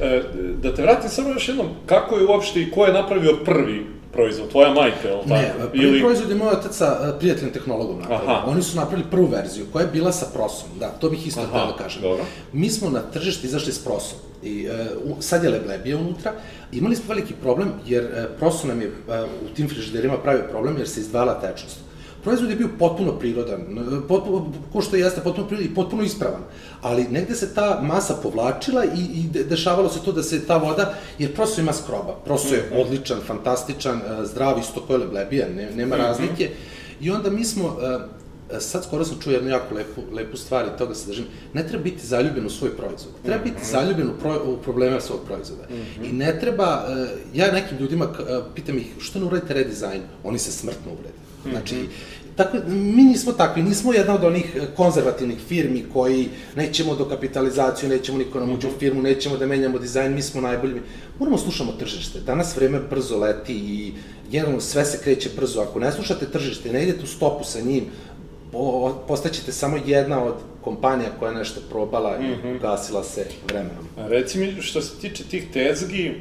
E, 0.00 0.22
da 0.62 0.74
te 0.74 0.82
vratim 0.82 1.10
samo 1.10 1.28
još 1.28 1.48
jednom, 1.48 1.66
kako 1.86 2.16
je 2.16 2.26
uopšte 2.26 2.62
i 2.62 2.70
ko 2.70 2.84
je 2.86 2.92
napravio 2.92 3.38
prvi 3.44 3.86
proizvod, 4.16 4.50
tvoja 4.50 4.72
majka, 4.74 5.08
je 5.08 5.14
li 5.14 5.20
tako? 5.20 5.34
Ne, 5.34 5.52
prvi 5.72 5.84
Ili... 5.84 6.00
proizvod 6.00 6.30
je 6.30 6.36
moj 6.36 6.52
otac 6.52 6.76
sa 6.76 6.88
e, 7.02 7.18
prijateljem 7.18 7.52
tehnologom 7.52 8.00
napravio. 8.00 8.30
Aha. 8.30 8.44
Oni 8.50 8.62
su 8.62 8.76
napravili 8.76 9.10
prvu 9.10 9.26
verziju, 9.26 9.66
koja 9.72 9.82
je 9.82 9.90
bila 9.92 10.12
sa 10.12 10.26
prosom, 10.34 10.68
da, 10.80 10.88
to 10.88 11.10
bih 11.10 11.26
isto 11.26 11.40
htio 11.40 11.66
da 11.66 11.76
kažem. 11.84 12.02
Dobro. 12.02 12.24
Mi 12.52 12.70
smo 12.70 12.90
na 12.90 13.02
tržište 13.12 13.46
izašli 13.46 13.72
s 13.72 13.84
prosom. 13.84 14.18
I, 14.42 14.68
uh, 14.68 15.16
sad 15.20 15.44
je 15.44 15.50
leblebija 15.50 15.98
unutra. 15.98 16.32
Imali 16.72 16.96
smo 16.96 17.04
veliki 17.08 17.34
problem, 17.42 17.72
jer 17.86 18.04
uh, 18.04 18.38
proso 18.38 18.66
nam 18.66 18.80
je 18.80 18.88
uh, 18.88 18.94
u 19.46 19.54
tim 19.54 19.68
frižiderima 19.68 20.18
pravio 20.18 20.44
problem, 20.50 20.78
jer 20.78 20.88
se 20.88 21.00
izdvala 21.00 21.40
tečnost 21.40 21.85
proizvod 22.26 22.50
je 22.50 22.56
bio 22.56 22.68
potpuno 22.78 23.12
prirodan, 23.12 23.60
potpuno, 24.08 24.52
ko 24.72 24.80
što 24.82 24.96
jeste, 24.96 25.20
potpuno 25.20 25.46
prirodan 25.46 25.70
i 25.70 25.74
potpuno 25.74 26.02
ispravan. 26.02 26.42
Ali 26.82 27.04
negde 27.10 27.34
se 27.34 27.54
ta 27.54 27.80
masa 27.82 28.14
povlačila 28.22 28.84
i, 28.84 29.04
i 29.14 29.44
dešavalo 29.44 29.88
se 29.88 30.02
to 30.04 30.12
da 30.12 30.22
se 30.22 30.46
ta 30.46 30.56
voda, 30.56 30.94
jer 31.18 31.34
prosto 31.34 31.60
ima 31.60 31.72
skroba. 31.72 32.16
Prosto 32.24 32.54
je 32.54 32.64
mhm. 32.70 32.80
odličan, 32.80 33.20
fantastičan, 33.26 33.98
e, 33.98 34.24
zdrav, 34.26 34.58
isto 34.58 34.80
koje 34.86 34.98
leblebija, 34.98 35.46
ne, 35.56 35.70
nema 35.70 35.96
mhm. 35.96 36.04
razlike. 36.04 36.50
I 37.00 37.10
onda 37.10 37.30
mi 37.30 37.44
smo, 37.44 37.76
e, 38.50 38.60
sad 38.60 38.84
skoro 38.84 39.04
sam 39.04 39.20
čuo 39.20 39.32
jednu 39.32 39.50
jako 39.50 39.74
lepu, 39.74 40.02
lepu 40.12 40.36
stvar 40.36 40.66
i 40.66 40.78
toga 40.78 40.94
se 40.94 41.06
držim, 41.06 41.24
ne 41.52 41.66
treba 41.68 41.84
biti 41.84 42.06
zaljubljen 42.06 42.46
u 42.46 42.50
svoj 42.50 42.70
proizvod. 42.76 43.14
Treba 43.24 43.44
biti 43.44 43.56
mhm. 43.56 43.70
zaljubljen 43.70 44.08
u, 44.08 44.18
pro, 44.20 44.42
u 44.46 44.56
probleme 44.56 45.00
svog 45.00 45.20
proizvoda. 45.26 45.62
Mm 45.70 45.74
-hmm. 45.74 46.10
I 46.10 46.12
ne 46.12 46.40
treba, 46.40 46.84
e, 46.88 47.06
ja 47.34 47.52
nekim 47.52 47.78
ljudima 47.78 48.08
pitam 48.54 48.78
ih, 48.78 48.86
što 48.98 49.18
ne 49.18 49.24
uradite 49.24 49.54
redizajn? 49.54 50.02
Oni 50.24 50.38
se 50.38 50.52
smrtno 50.52 50.92
uvrede. 50.92 51.26
Znači, 51.50 51.88
Tako, 52.36 52.56
mi 52.66 53.02
nismo 53.02 53.32
takvi, 53.32 53.62
nismo 53.62 53.92
jedna 53.92 54.14
od 54.14 54.24
onih 54.24 54.56
e, 54.56 54.66
konzervativnih 54.76 55.38
firmi 55.48 55.84
koji 55.92 56.28
nećemo 56.56 56.94
do 56.94 57.04
kapitalizaciju, 57.04 57.88
nećemo 57.88 58.18
niko 58.18 58.40
nam 58.40 58.52
uđe 58.52 58.68
u 58.68 58.78
firmu, 58.78 59.02
nećemo 59.02 59.36
da 59.36 59.46
menjamo 59.46 59.78
dizajn, 59.78 60.14
mi 60.14 60.22
smo 60.22 60.40
najbolji. 60.40 60.80
Moramo 61.18 61.38
slušamo 61.38 61.72
tržište. 61.72 62.20
Danas 62.20 62.56
vreme 62.56 62.80
brzo 62.90 63.18
leti 63.18 63.54
i 63.54 63.92
jedno 64.30 64.60
sve 64.60 64.84
se 64.84 64.98
kreće 65.04 65.30
brzo. 65.36 65.60
Ako 65.60 65.80
ne 65.80 65.92
slušate 65.92 66.26
tržište, 66.26 66.72
ne 66.72 66.82
idete 66.82 67.04
u 67.04 67.06
stopu 67.06 67.44
sa 67.44 67.60
njim, 67.60 67.84
postaćete 69.08 69.52
samo 69.52 69.76
jedna 69.86 70.24
od 70.24 70.34
kompanija 70.60 71.10
koja 71.18 71.30
je 71.30 71.38
nešto 71.38 71.60
probala 71.70 72.16
i 72.18 72.22
mm 72.22 72.40
-hmm. 72.44 72.60
gasila 72.60 73.04
se 73.04 73.26
vremenom. 73.46 73.84
A 73.98 74.08
reci 74.08 74.38
mi, 74.38 74.62
što 74.62 74.82
se 74.82 75.00
tiče 75.00 75.24
tih 75.24 75.44
tezgi, 75.52 76.14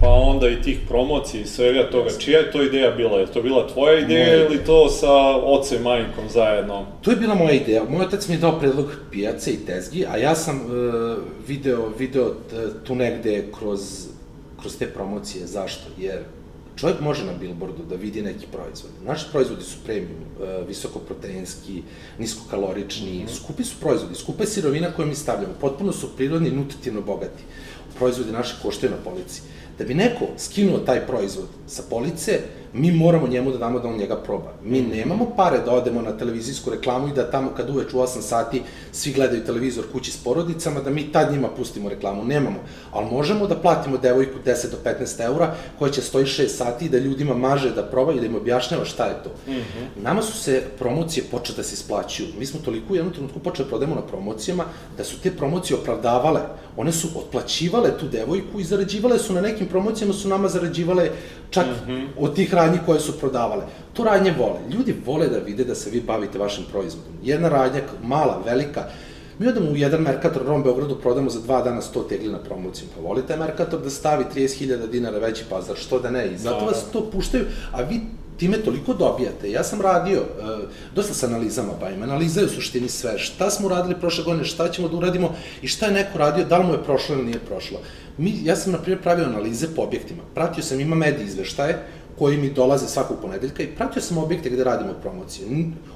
pa 0.00 0.08
onda 0.08 0.48
i 0.48 0.62
tih 0.62 0.78
promocija 0.88 1.42
i 1.42 1.46
svega 1.46 1.90
toga. 1.90 2.10
Čija 2.18 2.38
je 2.38 2.50
to 2.50 2.62
ideja 2.62 2.90
bila? 2.90 3.18
Je 3.18 3.26
to 3.26 3.42
bila 3.42 3.68
tvoja 3.68 3.98
ideja 3.98 4.26
moja 4.26 4.46
ili 4.46 4.64
to 4.64 4.88
sa 4.88 5.12
ocem 5.36 5.80
i 5.80 5.84
majkom 5.84 6.28
zajedno? 6.28 6.86
To 7.02 7.10
je 7.10 7.16
bila 7.16 7.34
moja 7.34 7.52
ideja. 7.52 7.84
Moj 7.88 8.06
otac 8.06 8.28
mi 8.28 8.34
je 8.34 8.38
dao 8.38 8.58
predlog 8.58 8.86
pijace 9.10 9.50
i 9.50 9.66
tezgi, 9.66 10.06
a 10.06 10.16
ja 10.16 10.34
sam 10.34 10.56
uh, 10.56 11.18
video, 11.48 11.88
video 11.98 12.34
tu 12.84 12.94
negde 12.94 13.44
kroz, 13.58 13.80
kroz 14.60 14.78
te 14.78 14.86
promocije. 14.86 15.46
Zašto? 15.46 15.84
Jer 15.98 16.18
čovjek 16.76 17.00
može 17.00 17.24
na 17.24 17.32
billboardu 17.32 17.82
da 17.88 17.94
vidi 17.94 18.22
neki 18.22 18.46
proizvod. 18.52 18.92
Naši 19.04 19.26
proizvodi 19.32 19.62
su 19.62 19.76
premium, 19.84 20.22
uh, 20.40 20.68
visokoproteinski, 20.68 21.82
niskokalorični, 22.18 23.12
mm 23.12 23.26
-hmm. 23.26 23.36
skupi 23.36 23.64
su 23.64 23.76
proizvodi, 23.80 24.14
skupa 24.14 24.42
je 24.42 24.46
sirovina 24.46 24.92
koju 24.96 25.08
mi 25.08 25.14
stavljamo, 25.14 25.54
potpuno 25.60 25.92
su 25.92 26.16
prirodni 26.16 26.48
i 26.48 26.56
nutritivno 26.56 27.00
bogati. 27.00 27.42
Proizvodi 27.98 28.32
naše 28.32 28.54
koštaju 28.62 28.92
na 28.92 29.10
polici. 29.10 29.42
Da 29.80 29.86
bi 29.86 29.94
neko 29.94 30.26
skinuo 30.36 30.78
taj 30.78 31.06
proizvod 31.06 31.48
sa 31.66 31.82
police, 31.90 32.40
mi 32.72 32.92
moramo 32.92 33.28
njemu 33.28 33.52
da 33.52 33.58
damo 33.58 33.78
da 33.78 33.88
on 33.88 33.96
njega 33.96 34.16
proba. 34.16 34.52
Mi 34.64 34.80
nemamo 34.80 35.30
pare 35.36 35.58
da 35.58 35.72
odemo 35.72 36.02
na 36.02 36.12
televizijsku 36.12 36.70
reklamu 36.70 37.08
i 37.08 37.12
da 37.12 37.30
tamo 37.30 37.50
kad 37.56 37.70
uveč 37.70 37.92
u 37.92 37.96
8 37.96 38.20
sati 38.20 38.62
svi 38.92 39.12
gledaju 39.12 39.44
televizor 39.44 39.84
kući 39.92 40.12
s 40.12 40.16
porodicama, 40.16 40.80
da 40.80 40.90
mi 40.90 41.12
tad 41.12 41.32
njima 41.32 41.48
pustimo 41.48 41.88
reklamu. 41.88 42.24
Nemamo. 42.24 42.58
Ali 42.92 43.10
možemo 43.10 43.46
da 43.46 43.54
platimo 43.54 43.98
devojku 43.98 44.38
10 44.46 44.70
do 44.70 44.76
15 44.84 45.24
eura 45.24 45.54
koja 45.78 45.92
će 45.92 46.02
stoji 46.02 46.24
6 46.24 46.48
sati 46.48 46.84
i 46.84 46.88
da 46.88 46.98
ljudima 46.98 47.34
maže 47.34 47.70
da 47.70 47.82
proba 47.82 48.12
i 48.12 48.20
da 48.20 48.26
im 48.26 48.34
objašnjava 48.36 48.84
šta 48.84 49.04
je 49.04 49.22
to. 49.24 49.30
Mm 49.46 49.52
-hmm. 49.52 50.02
Nama 50.02 50.22
su 50.22 50.38
se 50.38 50.62
promocije 50.78 51.24
počele 51.30 51.56
da 51.56 51.62
se 51.62 51.74
isplaćuju. 51.74 52.28
Mi 52.38 52.46
smo 52.46 52.60
toliko 52.64 52.92
u 52.92 52.96
jednom 52.96 53.14
trenutku 53.14 53.38
počeli 53.38 53.66
da 53.66 53.68
prodajemo 53.68 53.94
na 53.94 54.06
promocijama 54.06 54.64
da 54.96 55.04
su 55.04 55.20
te 55.20 55.30
promocije 55.30 55.76
opravdavale. 55.76 56.40
One 56.76 56.92
su 56.92 57.08
otplaćivale 57.14 57.98
tu 57.98 58.08
devojku 58.08 58.60
i 58.60 58.64
zarađivale 58.64 59.18
su 59.18 59.32
na 59.32 59.40
nekim 59.40 59.66
promocijama 59.66 60.14
su 60.14 60.28
nama 60.28 60.48
zarađivale 60.48 61.10
čak 61.50 61.66
mm 61.66 61.90
-hmm. 61.90 62.06
od 62.18 62.34
tih 62.34 62.54
radnji 62.62 62.78
koje 62.86 63.00
su 63.00 63.18
prodavale. 63.18 63.64
To 63.92 64.04
radnje 64.04 64.34
vole. 64.38 64.60
Ljudi 64.70 64.96
vole 65.06 65.28
da 65.28 65.38
vide 65.38 65.64
da 65.64 65.74
se 65.74 65.90
vi 65.90 66.00
bavite 66.00 66.38
vašim 66.38 66.64
proizvodom. 66.70 67.12
Jedna 67.22 67.48
radnja, 67.48 67.80
mala, 68.02 68.42
velika, 68.46 68.84
Mi 69.40 69.48
odemo 69.48 69.70
u 69.70 69.76
jedan 69.76 70.02
Merkator 70.02 70.42
Rom 70.46 70.62
Beogradu, 70.62 70.98
prodamo 71.00 71.30
za 71.30 71.40
dva 71.40 71.62
dana 71.62 71.80
100 71.80 72.08
tegli 72.08 72.32
na 72.32 72.38
promociju. 72.38 72.88
Pa 72.94 73.00
volite 73.00 73.36
Merkator 73.36 73.80
da 73.80 73.90
stavi 73.90 74.24
30.000 74.34 74.90
dinara 74.90 75.18
veći 75.18 75.44
pazar, 75.50 75.76
što 75.76 75.98
da 75.98 76.10
ne? 76.10 76.26
I 76.32 76.38
zato 76.38 76.60
da. 76.60 76.66
vas 76.66 76.84
to 76.92 77.10
puštaju, 77.10 77.46
a 77.72 77.82
vi 77.82 78.00
time 78.36 78.58
toliko 78.58 78.94
dobijate. 78.94 79.50
Ja 79.50 79.64
sam 79.64 79.80
radio, 79.80 80.20
uh, 80.20 80.68
dosta 80.94 81.14
sa 81.14 81.26
analizama 81.26 81.72
bavim, 81.80 82.02
analiza 82.02 82.40
je 82.40 82.46
u 82.46 82.48
suštini 82.50 82.88
sve. 82.88 83.18
Šta 83.18 83.50
smo 83.50 83.68
radili 83.68 84.00
prošle 84.00 84.24
godine, 84.24 84.44
šta 84.44 84.68
ćemo 84.68 84.88
da 84.88 84.96
uradimo 84.96 85.34
i 85.62 85.68
šta 85.68 85.86
je 85.86 85.92
neko 85.92 86.18
radio, 86.18 86.44
da 86.44 86.58
li 86.58 86.66
mu 86.66 86.72
je 86.72 86.84
prošlo 86.84 87.14
ili 87.14 87.24
nije 87.24 87.38
prošlo. 87.38 87.80
Mi, 88.18 88.34
ja 88.44 88.56
sam, 88.56 88.72
na 88.72 88.78
primjer, 88.78 89.02
pravio 89.02 89.24
analize 89.24 89.74
po 89.76 89.82
objektima. 89.82 90.22
Pratio 90.34 90.62
sam, 90.62 90.80
ima 90.80 90.96
mediji 90.96 91.26
izveštaje, 91.26 91.82
koji 92.20 92.36
mi 92.36 92.50
dolaze 92.52 92.88
svakog 92.88 93.16
ponedeljka 93.22 93.62
i 93.62 93.74
pratio 93.76 94.02
sam 94.02 94.18
objekte 94.18 94.50
gde 94.50 94.64
radimo 94.64 94.92
promocije. 95.02 95.46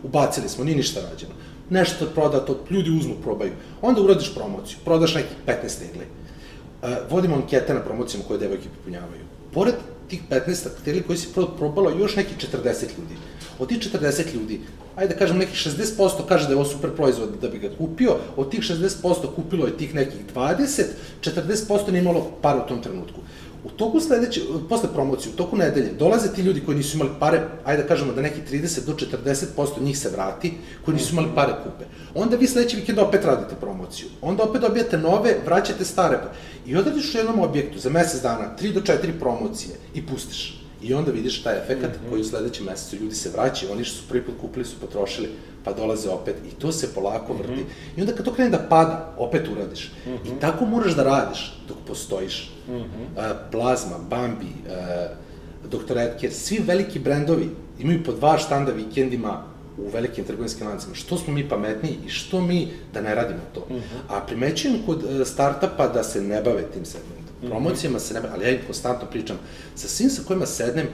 Ubacili 0.03 0.49
smo, 0.49 0.65
nije 0.65 0.77
ništa 0.77 1.01
rađeno. 1.11 1.33
Nešto 1.71 2.07
prodato, 2.15 2.61
ljudi 2.71 2.91
uzmu, 2.91 3.15
probaju. 3.23 3.53
Onda 3.83 4.01
uradiš 4.01 4.35
promociju, 4.35 4.79
prodaš 4.85 5.15
nekih 5.15 5.37
15 5.47 5.79
tegli. 5.79 6.07
Uh, 6.07 6.89
vodimo 7.11 7.37
ankete 7.37 7.75
na 7.75 7.81
promocijama 7.81 8.25
koje 8.29 8.39
devojke 8.39 8.69
popunjavaju. 8.77 9.25
Pored 9.53 9.75
tih 10.09 10.23
15 10.31 10.69
tegli 10.85 11.03
koji 11.03 11.19
si 11.19 11.29
probalo 11.59 11.91
još 11.91 12.17
neki 12.17 12.35
40 12.47 12.97
ljudi. 12.99 13.21
Od 13.59 13.69
tih 13.69 13.79
40 13.79 14.35
ljudi, 14.35 14.61
ajde 14.97 15.15
da 15.15 15.19
kažem 15.19 15.39
nekih 15.39 15.55
60% 15.55 16.25
kaže 16.29 16.47
da 16.47 16.53
je 16.53 16.57
ovo 16.57 16.65
super 16.65 16.91
proizvod 16.97 17.37
da 17.43 17.49
bi 17.49 17.59
ga 17.59 17.69
kupio, 17.79 18.17
od 18.37 18.51
tih 18.51 18.61
60% 18.61 19.35
kupilo 19.37 19.67
je 19.67 19.77
tih 19.77 19.95
nekih 19.95 20.21
20, 20.35 20.85
40% 21.21 21.91
nije 21.91 22.01
imalo 22.01 22.31
par 22.43 22.57
u 22.57 22.69
tom 22.69 22.83
trenutku. 22.83 23.21
U 23.65 23.71
toku 23.71 24.01
sledeće, 24.01 24.41
posle 24.69 24.89
promocije, 24.93 25.33
u 25.33 25.37
toku 25.37 25.57
nedelje, 25.57 25.93
dolaze 25.99 26.33
ti 26.35 26.43
ljudi 26.43 26.61
koji 26.61 26.77
nisu 26.77 26.97
imali 26.97 27.11
pare, 27.21 27.41
ajde 27.65 27.83
da 27.83 27.89
kažemo 27.89 28.13
da 28.13 28.23
neki 28.23 28.41
30 28.51 28.87
do 28.87 28.93
40% 28.93 29.81
njih 29.81 29.99
se 29.99 30.11
vrati, 30.11 30.53
koji 30.85 30.95
nisu 30.95 31.13
imali 31.13 31.29
pare 31.35 31.53
kupe. 31.65 31.85
Onda 32.15 32.37
vi 32.37 32.47
sledeći 32.47 32.77
vikend 32.77 32.99
opet 32.99 33.25
radite 33.25 33.55
promociju. 33.61 34.09
Onda 34.23 34.43
opet 34.43 34.61
dobijate 34.61 34.99
nove, 34.99 35.37
vraćate 35.47 35.85
stare. 35.85 36.19
I 36.67 36.77
odradiš 36.77 37.15
u 37.15 37.19
jednom 37.19 37.41
objektu 37.41 37.79
za 37.79 37.91
mesec 37.91 38.23
dana 38.23 38.57
3 38.61 38.73
do 38.73 38.81
4 38.81 39.19
promocije 39.21 39.77
i 39.95 40.07
pustiš. 40.07 40.64
I 40.85 40.95
onda 40.95 41.11
vidiš 41.11 41.43
taj 41.43 41.59
efekat 41.59 41.91
mm 41.91 41.95
-hmm. 41.95 42.11
koji 42.11 42.21
u 42.21 42.25
sledećem 42.25 42.67
mesecu 42.67 42.97
ljudi 42.97 43.15
se 43.15 43.31
vraćaju, 43.31 43.73
oni 43.73 43.85
što 43.85 43.97
su 43.97 44.09
prvi 44.09 44.25
put 44.25 44.35
kupili 44.41 44.65
su 44.65 44.81
potrošili, 44.81 45.29
pa 45.65 45.73
dolaze 45.73 46.09
opet 46.11 46.37
i 46.49 46.55
to 46.55 46.73
se 46.73 46.95
polako 46.95 47.33
vrti. 47.33 47.53
Mm 47.53 47.57
-hmm. 47.57 47.99
I 47.99 48.01
onda 48.01 48.13
kad 48.13 48.25
to 48.25 48.35
krene 48.35 48.51
da 48.51 48.67
pada, 48.71 49.15
opet 49.19 49.49
uradiš. 49.49 49.93
Mm 50.07 50.11
-hmm. 50.11 50.27
I 50.27 50.31
mhm. 50.31 50.39
tako 50.41 50.67
moraš 50.67 50.95
da 50.95 51.03
radiš 51.03 51.61
dok 51.69 51.77
postojiš. 51.87 52.53
Mm 52.69 52.73
-hmm. 52.73 52.83
uh, 52.83 53.37
Plazma, 53.51 53.99
Bambi, 54.11 54.53
uh, 54.67 55.71
Dr. 55.71 55.99
Edker, 55.99 56.33
svi 56.33 56.59
veliki 56.67 56.99
brendovi 56.99 57.51
imaju 57.79 58.05
po 58.05 58.13
dva 58.13 58.39
štanda 58.39 58.73
vikendima 58.73 59.43
u 59.79 59.89
velikim 59.89 60.25
trgovinskim 60.25 60.67
lancima. 60.67 60.95
Što 60.95 61.17
smo 61.17 61.33
mi 61.33 61.49
pametniji 61.49 61.99
i 62.07 62.09
što 62.09 62.41
mi 62.41 62.69
da 62.93 63.01
ne 63.01 63.15
radimo 63.15 63.41
to. 63.55 63.67
Mm 63.71 63.75
-hmm. 63.75 64.01
A 64.09 64.21
primećujem 64.21 64.83
kod 64.87 65.05
uh, 65.05 65.27
startapa 65.27 65.89
da 65.89 66.03
se 66.03 66.23
ne 66.23 66.43
bave 66.43 66.63
tim 66.63 66.85
segmentom. 66.85 67.14
Mhm. 67.45 67.51
Promocijama 67.51 67.99
se 67.99 68.15
ne 68.15 68.21
ali 68.35 68.45
ja 68.45 68.51
im 68.51 68.61
konstantno 68.67 69.09
pričam. 69.11 69.37
Sa 69.75 69.89
svim 69.89 70.11
sa 70.11 70.23
kojima 70.27 70.47
sednem, 70.47 70.87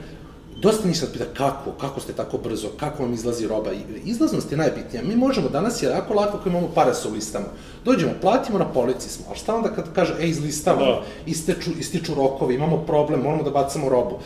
dosta 0.61 0.87
njih 0.87 0.99
sad 0.99 1.13
pita 1.13 1.25
kako, 1.33 1.71
kako 1.71 1.99
ste 1.99 2.13
tako 2.13 2.37
brzo, 2.37 2.67
kako 2.79 3.03
vam 3.03 3.13
izlazi 3.13 3.47
roba. 3.47 3.71
Izlaznost 4.05 4.51
je 4.51 4.57
najbitnija. 4.57 5.03
Mi 5.03 5.15
možemo 5.15 5.49
danas, 5.49 5.83
je 5.83 5.89
jako 5.89 6.13
lako 6.13 6.37
ako 6.37 6.49
imamo 6.49 6.67
pare 6.75 6.93
sa 6.93 7.09
listama. 7.09 7.45
Dođemo, 7.85 8.11
platimo 8.21 8.59
na 8.59 8.65
polici 8.65 9.09
smo, 9.09 9.25
ali 9.29 9.37
šta 9.37 9.55
onda 9.55 9.69
kad 9.69 9.85
kaže, 9.95 10.15
ej, 10.19 10.29
izlistamo, 10.29 10.85
Da. 10.85 11.01
isteču, 11.25 11.71
ističu 11.79 12.13
rokovi, 12.15 12.55
imamo 12.55 12.77
problem, 12.77 13.21
moramo 13.21 13.43
da 13.43 13.49
bacamo 13.49 13.89
robu. 13.89 14.19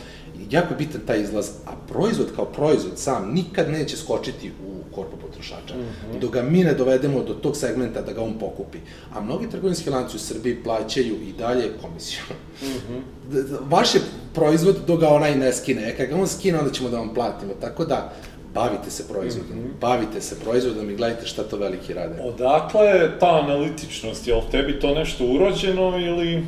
Jako 0.52 0.74
je 0.74 0.78
bitan 0.78 1.02
taj 1.08 1.22
izlaz, 1.22 1.50
a 1.66 1.72
proizvod 1.88 2.28
kao 2.36 2.46
proizvod 2.46 2.98
sam 3.00 3.32
nikad 3.34 3.70
neće 3.70 3.98
skočiti 3.98 4.52
u 4.68 4.96
korpu 4.96 5.18
potrošača. 5.18 5.74
Dok 6.22 6.32
ga 6.34 6.42
mi 6.42 6.64
ne 6.64 6.74
dovedemo 6.74 7.24
do 7.24 7.34
tog 7.34 7.58
segmenta 7.58 8.02
da 8.02 8.14
ga 8.14 8.22
on 8.24 8.34
pokupi. 8.40 8.78
A 9.14 9.22
mnogi 9.22 9.50
trgovinski 9.50 9.90
lanci 9.90 10.16
u 10.16 10.20
Srbiji 10.20 10.64
plaćaju 10.64 11.16
i 11.16 11.34
dalje 11.38 11.72
komisiju. 11.82 12.20
D- 13.32 13.44
d- 13.44 13.58
Vaš 13.70 13.96
je 13.96 14.02
proizvod 14.34 14.76
dok 14.88 15.00
ga 15.00 15.10
onaj 15.10 15.36
ne 15.36 15.54
skine. 15.54 15.90
E, 15.90 15.98
kad 15.98 16.08
ga 16.08 16.16
on 16.16 16.28
skine, 16.28 16.60
onda 16.60 16.72
ćemo 16.72 16.90
da 16.90 16.98
vam 16.98 17.14
platimo. 17.14 17.54
Tako 17.62 17.86
da, 17.86 18.14
bavite 18.54 18.92
se 18.92 19.08
proizvodom. 19.08 19.58
Bavite 19.82 20.22
se 20.22 20.40
proizvodom 20.40 20.90
i 20.90 20.96
gledajte 20.96 21.28
šta 21.28 21.44
to 21.44 21.58
veliki 21.58 21.94
rade. 21.94 22.22
Odakle 22.22 22.86
je 22.86 23.20
ta 23.20 23.40
analitičnost? 23.44 24.28
Je 24.28 24.36
li 24.36 24.42
tebi 24.52 24.80
to 24.80 24.96
nešto 24.96 25.26
urođeno 25.26 25.98
ili... 25.98 26.44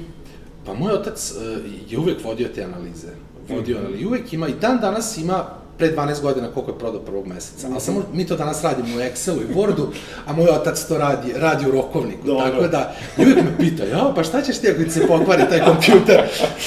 Pa 0.65 0.73
moj 0.73 0.91
otac 0.93 1.31
uh, 1.31 1.57
je 1.91 1.99
uvek 1.99 2.23
vodio 2.23 2.47
te 2.55 2.63
analize. 2.63 3.07
Vodio, 3.49 3.77
ali 3.85 4.05
uvek 4.05 4.33
ima, 4.33 4.47
i 4.47 4.53
dan 4.61 4.79
danas 4.79 5.17
ima 5.17 5.43
pre 5.77 5.95
12 5.95 6.21
godina 6.21 6.47
koliko 6.47 6.71
je 6.71 6.79
prodao 6.79 7.01
prvog 7.01 7.27
meseca. 7.27 7.67
Ali 7.71 7.81
samo 7.81 8.03
mi 8.13 8.27
to 8.27 8.35
danas 8.35 8.63
radimo 8.63 8.95
u 8.95 8.99
Excelu 8.99 9.41
i 9.41 9.53
Wordu, 9.55 9.85
a 10.25 10.33
moj 10.33 10.49
otac 10.49 10.87
to 10.87 10.97
radi, 10.97 11.33
radi 11.35 11.67
u 11.67 11.71
rokovniku. 11.71 12.27
Dobro. 12.27 12.45
Tako 12.45 12.67
da, 12.67 12.95
i 13.17 13.21
uvek 13.25 13.35
me 13.35 13.57
pita, 13.57 13.83
ja, 13.83 14.13
pa 14.15 14.23
šta 14.23 14.41
ćeš 14.41 14.57
ti 14.57 14.69
ako 14.69 14.83
ti 14.83 14.89
se 14.89 15.07
pokvari 15.07 15.43
taj 15.49 15.65
kompjuter? 15.65 16.21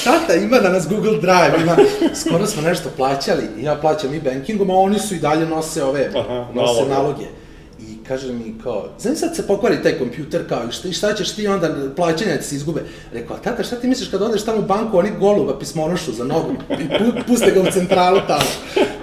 Tata, 0.04 0.34
ima 0.34 0.58
danas 0.58 0.88
Google 0.88 1.18
Drive, 1.20 1.52
ima, 1.62 1.76
skoro 2.14 2.46
smo 2.46 2.62
nešto 2.62 2.88
plaćali, 2.96 3.42
ja 3.60 3.74
plaćam 3.74 4.14
i 4.14 4.20
bankingom, 4.20 4.70
a 4.70 4.74
oni 4.74 4.98
su 4.98 5.14
i 5.14 5.18
dalje 5.18 5.46
nose 5.46 5.84
ove, 5.84 6.10
Aha, 6.16 6.46
nose 6.54 6.72
naloge. 6.72 6.94
naloge. 6.94 7.39
Kaže 8.10 8.32
mi 8.32 8.54
kao, 8.62 8.88
znam 8.98 9.16
sad 9.16 9.36
se 9.36 9.46
pokvari 9.46 9.82
taj 9.82 9.98
kompjuter 9.98 10.48
kao, 10.48 10.62
i 10.68 10.72
šta, 10.72 10.92
šta 10.92 11.14
ćeš 11.14 11.32
ti 11.32 11.46
onda, 11.46 11.74
plaćanja 11.96 12.36
ti 12.36 12.44
se 12.44 12.56
izgube. 12.56 12.82
Rekao, 13.12 13.38
tata, 13.38 13.62
šta 13.62 13.76
ti 13.76 13.88
misliš 13.88 14.08
kad 14.08 14.22
odeš 14.22 14.44
tamo 14.44 14.58
u 14.58 14.62
banku, 14.62 14.98
oni 14.98 15.10
goluba 15.20 15.58
pismonošu 15.58 16.12
za 16.12 16.24
nogu 16.24 16.52
i 16.70 16.88
pu, 16.88 17.20
puste 17.26 17.50
ga 17.50 17.60
u 17.60 17.72
centralu 17.72 18.20
tamo. 18.26 18.50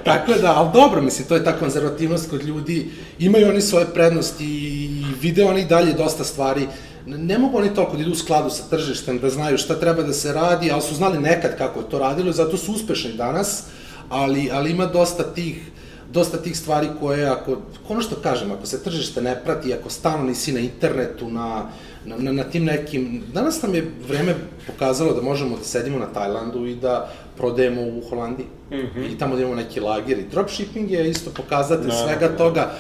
Tako 0.03 0.33
da, 0.33 0.53
ali 0.55 0.69
dobro, 0.73 1.01
mislim, 1.01 1.27
to 1.27 1.35
je 1.35 1.43
ta 1.43 1.59
konzervativnost 1.59 2.29
kod 2.29 2.43
ljudi, 2.43 2.89
imaju 3.19 3.49
oni 3.49 3.61
svoje 3.61 3.85
prednosti 3.85 4.45
i 4.45 5.05
vide 5.21 5.45
oni 5.45 5.65
dalje 5.65 5.93
dosta 5.93 6.23
stvari. 6.23 6.67
Ne 7.05 7.37
mogu 7.37 7.57
oni 7.57 7.73
toliko 7.73 7.95
da 7.95 8.01
idu 8.01 8.11
u 8.11 8.15
skladu 8.15 8.49
sa 8.49 8.63
tržištem, 8.69 9.19
da 9.19 9.29
znaju 9.29 9.57
šta 9.57 9.79
treba 9.79 10.03
da 10.03 10.13
se 10.13 10.33
radi, 10.33 10.71
ali 10.71 10.81
su 10.81 10.95
znali 10.95 11.19
nekad 11.19 11.57
kako 11.57 11.79
je 11.79 11.89
to 11.89 11.99
radilo 11.99 12.31
zato 12.31 12.57
su 12.57 12.71
uspešni 12.71 13.13
danas, 13.13 13.63
ali, 14.09 14.49
ali 14.53 14.71
ima 14.71 14.85
dosta 14.85 15.23
tih 15.23 15.71
dosta 16.13 16.37
tih 16.37 16.57
stvari 16.57 16.87
koje, 16.99 17.29
ako, 17.29 17.57
ono 17.89 18.01
što 18.01 18.15
kažem, 18.15 18.51
ako 18.51 18.65
se 18.65 18.83
tržište 18.83 19.21
ne 19.21 19.35
prati, 19.43 19.73
ako 19.73 19.89
stalno 19.89 20.23
nisi 20.23 20.51
na 20.51 20.59
internetu, 20.59 21.29
na, 21.29 21.69
na, 22.05 22.17
na, 22.17 22.31
na 22.31 22.43
tim 22.43 22.65
nekim... 22.65 23.23
Danas 23.33 23.61
nam 23.61 23.75
je 23.75 23.91
vreme 24.07 24.35
pokazalo 24.67 25.13
da 25.13 25.21
možemo 25.21 25.57
da 25.57 25.63
sedimo 25.63 25.99
na 25.99 26.05
Tajlandu 26.05 26.65
i 26.65 26.75
da 26.75 27.11
prodajemo 27.37 27.81
u 27.81 28.01
Holandiji. 28.09 28.45
Mm 28.71 28.75
-hmm. 28.75 29.13
I 29.13 29.17
tamo 29.17 29.35
da 29.35 29.41
imamo 29.41 29.55
neki 29.55 29.79
lager. 29.79 30.19
I 30.19 30.29
dropshipping 30.31 30.91
je 30.91 31.09
isto 31.09 31.31
pokazatelj 31.35 31.87
Naravno. 31.87 32.07
svega 32.07 32.37
toga 32.37 32.71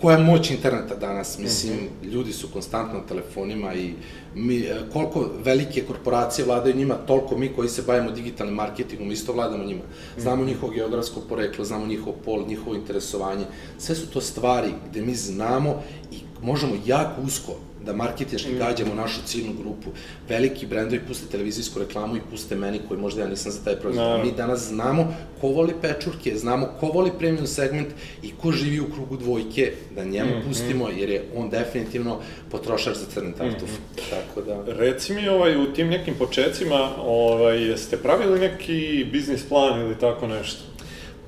koja 0.00 0.16
je 0.16 0.24
moć 0.24 0.50
interneta 0.50 0.94
danas. 0.94 1.38
Mislim, 1.38 1.74
mm 1.74 1.78
-hmm. 1.78 2.12
ljudi 2.12 2.32
su 2.32 2.48
konstantno 2.52 2.98
na 2.98 3.06
telefonima 3.06 3.74
i 3.74 3.92
mi, 4.34 4.58
e, 4.58 4.80
koliko 4.92 5.30
velike 5.44 5.82
korporacije 5.82 6.44
vladaju 6.44 6.76
njima, 6.76 6.94
toliko 6.94 7.38
mi 7.38 7.48
koji 7.48 7.68
se 7.68 7.82
bavimo 7.82 8.10
digitalnim 8.10 8.54
marketingom 8.54 9.10
isto 9.10 9.32
vladamo 9.32 9.64
njima. 9.64 9.82
Znamo 10.18 10.44
njihovo 10.44 10.72
geografsko 10.72 11.20
poreklo, 11.28 11.64
znamo 11.64 11.86
njihov 11.86 12.12
pol, 12.24 12.44
njihovo 12.48 12.76
interesovanje. 12.76 13.44
Sve 13.78 13.94
su 13.94 14.06
to 14.10 14.20
stvari 14.20 14.68
gde 14.90 15.02
mi 15.02 15.14
znamo 15.14 15.82
i 16.12 16.16
možemo 16.42 16.74
jako 16.86 17.22
usko 17.22 17.52
da 17.84 17.92
marketinški 17.92 18.54
gađamo 18.58 18.94
našu 18.94 19.20
ciljnu 19.26 19.52
grupu. 19.52 19.90
Veliki 20.28 20.66
brendovi 20.66 21.00
puste 21.08 21.26
televizijsku 21.30 21.78
reklamu 21.78 22.16
i 22.16 22.20
puste 22.30 22.56
meni 22.56 22.80
koji 22.88 23.00
možda 23.00 23.22
ja 23.22 23.28
nisam 23.28 23.52
za 23.52 23.64
taj 23.64 23.76
proizvod. 23.76 24.04
Naravno. 24.04 24.24
Mi 24.24 24.32
danas 24.32 24.68
znamo 24.68 25.14
ko 25.40 25.48
voli 25.48 25.74
pečurke, 25.82 26.36
znamo 26.36 26.68
ko 26.80 26.86
voli 26.86 27.10
premium 27.18 27.46
segment 27.46 27.88
i 28.22 28.32
ko 28.42 28.52
živi 28.52 28.80
u 28.80 28.92
krugu 28.94 29.16
dvojke, 29.16 29.72
da 29.94 30.04
njemu 30.04 30.30
pustimo, 30.48 30.88
jer 30.88 31.10
je 31.10 31.24
on 31.36 31.50
definitivno 31.50 32.18
potrošač 32.50 32.96
za 32.96 33.06
crni 33.14 33.32
tartuf. 33.34 33.70
Tako 34.10 34.42
da... 34.42 34.64
Reci 34.66 35.14
mi 35.14 35.28
ovaj, 35.28 35.56
u 35.56 35.72
tim 35.72 35.88
nekim 35.88 36.14
počecima, 36.18 36.88
ovaj, 36.98 37.68
jeste 37.68 37.96
pravili 37.96 38.40
neki 38.40 39.06
biznis 39.12 39.48
plan 39.48 39.80
ili 39.80 39.98
tako 39.98 40.26
nešto? 40.26 40.62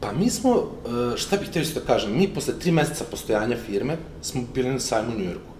Pa 0.00 0.12
mi 0.12 0.30
smo, 0.30 0.70
e, 1.14 1.16
šta 1.16 1.36
bih 1.36 1.48
htio 1.48 1.62
isto 1.62 1.80
da 1.80 1.86
kažem, 1.86 2.16
mi 2.16 2.28
posle 2.28 2.58
tri 2.58 2.70
meseca 2.70 3.04
postojanja 3.10 3.56
firme 3.66 3.96
smo 4.22 4.42
bili 4.54 4.70
na 4.70 4.80
sajmu 4.80 5.16
u 5.16 5.18
Njujorku. 5.18 5.51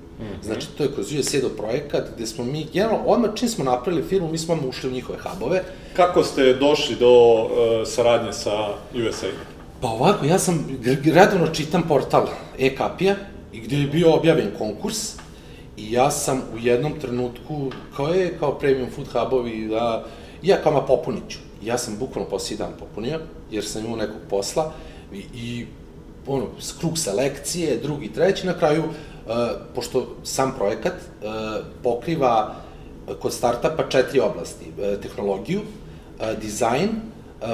Znači, 0.43 0.67
to 0.77 0.83
je 0.83 0.93
kroz 0.93 1.13
USAID 1.13 1.45
projekat 1.57 2.09
gde 2.17 2.27
smo 2.27 2.45
mi, 2.45 2.67
generalno, 2.73 3.05
odmah 3.07 3.31
čim 3.35 3.49
smo 3.49 3.65
napravili 3.65 4.09
firmu, 4.09 4.29
mi 4.29 4.39
smo 4.39 4.59
ušli 4.69 4.91
u 4.91 4.93
njihove 4.93 5.19
hubove. 5.19 5.65
Kako 5.97 6.25
ste 6.25 6.55
došli 6.55 6.97
do 6.97 7.43
uh, 7.43 7.49
saradnje 7.87 8.33
sa 8.33 8.69
USAID? 8.95 9.35
Pa 9.81 9.89
ovako, 9.89 10.27
ja 10.27 10.39
sam 10.39 10.79
redovno 11.05 11.47
čitam 11.47 11.83
portal 11.89 12.27
e-kapija, 12.59 13.17
i 13.53 13.61
gde 13.61 13.77
je 13.77 13.87
bio 13.87 14.15
objavljen 14.15 14.51
konkurs, 14.59 15.15
i 15.77 15.93
ja 15.93 16.11
sam 16.11 16.43
u 16.55 16.59
jednom 16.59 17.01
trenutku, 17.01 17.71
kao 17.97 18.09
je, 18.09 18.39
kao 18.39 18.59
premium 18.59 18.91
food 18.91 19.09
hubovi, 19.13 19.69
da, 19.69 20.05
ja 20.43 20.57
kao 20.63 20.73
ma 20.73 20.81
popunit 20.81 21.23
ću. 21.29 21.39
Ja 21.63 21.79
sam 21.79 21.97
bukvalno 21.99 22.31
poslije 22.31 22.59
dan 22.59 22.73
popunio, 22.79 23.21
jer 23.51 23.65
sam 23.65 23.85
imao 23.85 23.97
nekog 23.97 24.21
posla, 24.31 24.73
i, 25.13 25.25
i 25.35 25.67
ono, 26.27 26.47
krug 26.81 26.99
selekcije, 26.99 27.77
drugi, 27.83 28.13
treći, 28.13 28.47
na 28.47 28.59
kraju, 28.59 28.83
pošto 29.75 30.17
sam 30.25 30.55
projekat 30.57 30.93
uh, 30.93 31.31
pokriva 31.83 32.55
uh, 33.09 33.15
kod 33.17 33.33
startapa 33.33 33.89
četiri 33.89 34.21
oblasti, 34.21 34.65
uh, 34.69 35.01
tehnologiju, 35.03 35.61
uh, 35.61 36.41
dizajn, 36.41 36.89
uh, 37.43 37.49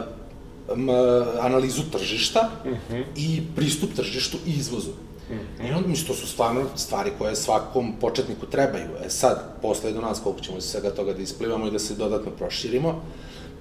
analizu 1.40 1.82
tržišta 1.92 2.48
uh 2.64 2.70
-huh. 2.70 3.04
i 3.16 3.42
pristup 3.56 3.94
tržištu 3.96 4.38
i 4.46 4.50
izvozu. 4.50 4.90
Uh 4.90 5.36
-huh. 5.60 5.70
I 5.70 5.72
onda, 5.72 5.88
mislim, 5.88 6.06
to 6.06 6.14
su 6.14 6.26
stvarno 6.26 6.62
stvari 6.76 7.10
koje 7.18 7.36
svakom 7.36 7.92
početniku 8.00 8.46
trebaju. 8.46 8.88
E 9.04 9.10
sad, 9.10 9.56
posle 9.62 9.92
do 9.92 10.00
nas 10.00 10.20
koliko 10.20 10.40
ćemo 10.40 10.58
iz 10.58 10.64
svega 10.64 10.90
toga 10.90 11.12
da 11.12 11.22
isplivamo 11.22 11.66
i 11.66 11.70
da 11.70 11.78
se 11.78 11.94
dodatno 11.94 12.30
proširimo. 12.30 13.02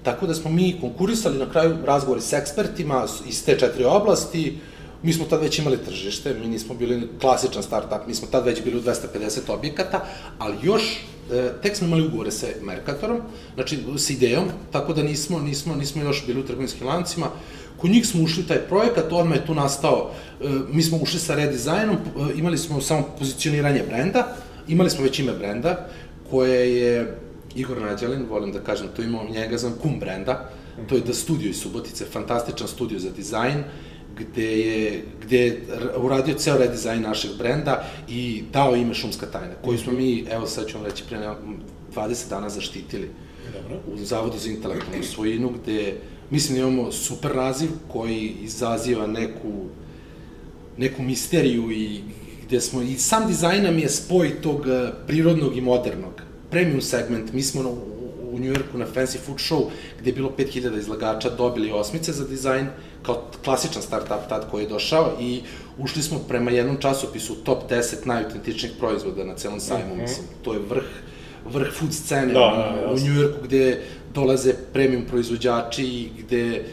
Tako 0.02 0.26
da 0.26 0.34
smo 0.34 0.50
mi 0.50 0.78
konkurisali 0.80 1.38
na 1.38 1.50
kraju 1.50 1.76
razgovori 1.84 2.20
s 2.20 2.32
ekspertima 2.32 3.06
iz 3.26 3.44
te 3.44 3.58
četiri 3.58 3.84
oblasti, 3.84 4.58
Mi 5.02 5.12
smo 5.12 5.24
tad 5.24 5.42
već 5.42 5.58
imali 5.58 5.76
tržište, 5.84 6.34
mi 6.34 6.48
nismo 6.48 6.74
bili 6.74 7.08
klasičan 7.20 7.62
startup, 7.62 8.06
mi 8.06 8.14
smo 8.14 8.28
tad 8.28 8.46
već 8.46 8.62
bili 8.64 8.76
u 8.76 8.82
250 8.82 9.38
objekata, 9.48 10.04
ali 10.38 10.56
još 10.62 10.82
e, 11.32 11.50
tek 11.62 11.76
smo 11.76 11.86
imali 11.86 12.06
ugovore 12.06 12.30
sa 12.30 12.46
Mercatorom, 12.62 13.20
znači 13.54 13.78
s 13.96 14.10
idejom, 14.10 14.44
tako 14.72 14.92
da 14.92 15.02
nismo, 15.02 15.38
nismo, 15.38 15.74
nismo 15.74 16.02
još 16.02 16.26
bili 16.26 16.40
u 16.40 16.46
trgovinskim 16.46 16.86
lancima. 16.86 17.26
Kod 17.76 17.90
njih 17.90 18.06
smo 18.06 18.22
ušli 18.22 18.46
taj 18.46 18.58
projekat, 18.58 19.12
odmah 19.12 19.36
je 19.36 19.46
tu 19.46 19.54
nastao, 19.54 20.10
e, 20.40 20.44
mi 20.72 20.82
smo 20.82 20.98
ušli 21.02 21.20
sa 21.20 21.34
redizajnom, 21.34 21.96
e, 21.96 22.38
imali 22.38 22.58
smo 22.58 22.80
samo 22.80 23.08
pozicioniranje 23.18 23.82
brenda, 23.88 24.36
imali 24.68 24.90
smo 24.90 25.04
već 25.04 25.18
ime 25.18 25.32
brenda, 25.32 25.88
koje 26.30 26.76
je 26.76 27.18
Igor 27.54 27.80
Nađalin, 27.80 28.26
volim 28.30 28.52
da 28.52 28.60
kažem, 28.60 28.88
to 28.96 29.02
imamo 29.02 29.30
njega, 29.30 29.58
znam, 29.58 29.74
kum 29.82 30.00
brenda, 30.00 30.50
to 30.88 30.94
je 30.94 31.00
da 31.00 31.14
studio 31.14 31.50
iz 31.50 31.60
Subotice, 31.60 32.04
fantastičan 32.04 32.68
studio 32.68 32.98
za 32.98 33.10
dizajn, 33.10 33.64
gde 34.18 34.58
je, 34.58 35.04
gde 35.22 35.38
je 35.38 35.60
uradio 35.96 36.34
ceo 36.34 36.58
redizajn 36.58 37.02
našeg 37.02 37.30
brenda 37.38 37.84
i 38.08 38.42
dao 38.52 38.76
ime 38.76 38.94
Šumska 38.94 39.26
tajna, 39.26 39.54
koju 39.64 39.78
smo 39.78 39.92
mi, 39.92 40.24
evo 40.30 40.46
sad 40.46 40.66
ću 40.66 40.76
vam 40.78 40.86
reći, 40.86 41.04
pre 41.08 41.18
nema- 41.18 41.36
20 41.94 42.28
dana 42.30 42.48
zaštitili 42.48 43.10
Dobro. 43.52 43.80
u 43.92 44.04
Zavodu 44.04 44.38
za 44.38 44.50
intelektualnu 44.50 45.02
svojinu, 45.02 45.50
gde 45.62 45.94
mislim 46.30 46.54
da 46.58 46.62
imamo 46.62 46.92
super 46.92 47.36
naziv 47.36 47.68
koji 47.88 48.34
izaziva 48.42 49.06
neku, 49.06 49.52
neku 50.76 51.02
misteriju 51.02 51.70
i 51.72 52.00
gde 52.46 52.60
smo, 52.60 52.82
i 52.82 52.94
sam 52.96 53.26
dizajn 53.26 53.62
nam 53.62 53.78
je 53.78 53.88
spoj 53.88 54.40
tog 54.42 54.66
eh, 54.68 54.90
prirodnog 55.06 55.56
i 55.56 55.60
modernog. 55.60 56.22
Premium 56.50 56.80
segment, 56.80 57.32
mi 57.32 57.42
smo 57.42 57.62
na, 57.62 57.68
u, 57.68 57.78
u 58.32 58.38
Njujorku 58.38 58.78
na 58.78 58.86
Fancy 58.94 59.18
Food 59.26 59.38
Show, 59.38 59.64
gde 60.00 60.10
je 60.10 60.14
bilo 60.14 60.32
5000 60.38 60.78
izlagača, 60.78 61.30
dobili 61.30 61.70
osmice 61.70 62.12
za 62.12 62.24
dizajn, 62.24 62.66
kao 63.02 63.22
klasičan 63.44 63.82
startup 63.82 64.28
tad 64.28 64.50
koji 64.50 64.62
je 64.62 64.68
došao 64.68 65.12
i 65.20 65.42
ušli 65.78 66.02
smo 66.02 66.18
prema 66.18 66.50
jednom 66.50 66.76
časopisu 66.76 67.34
top 67.34 67.70
10 67.70 68.06
najautentičnijih 68.06 68.74
proizvoda 68.78 69.24
na 69.24 69.34
celom 69.34 69.60
sajmu, 69.60 69.96
mislim, 69.96 70.26
to 70.42 70.52
je 70.52 70.58
vrh 70.58 70.84
vrh 71.52 71.72
food 71.72 71.92
scene 71.92 72.32
Da, 72.32 72.40
da, 72.40 72.90
u, 72.90 72.94
u. 72.94 72.98
Njujorku 72.98 73.44
gde 73.44 73.82
dolaze 74.14 74.54
premium 74.72 75.04
proizvođači 75.04 75.84
i 75.84 76.08
gde 76.18 76.64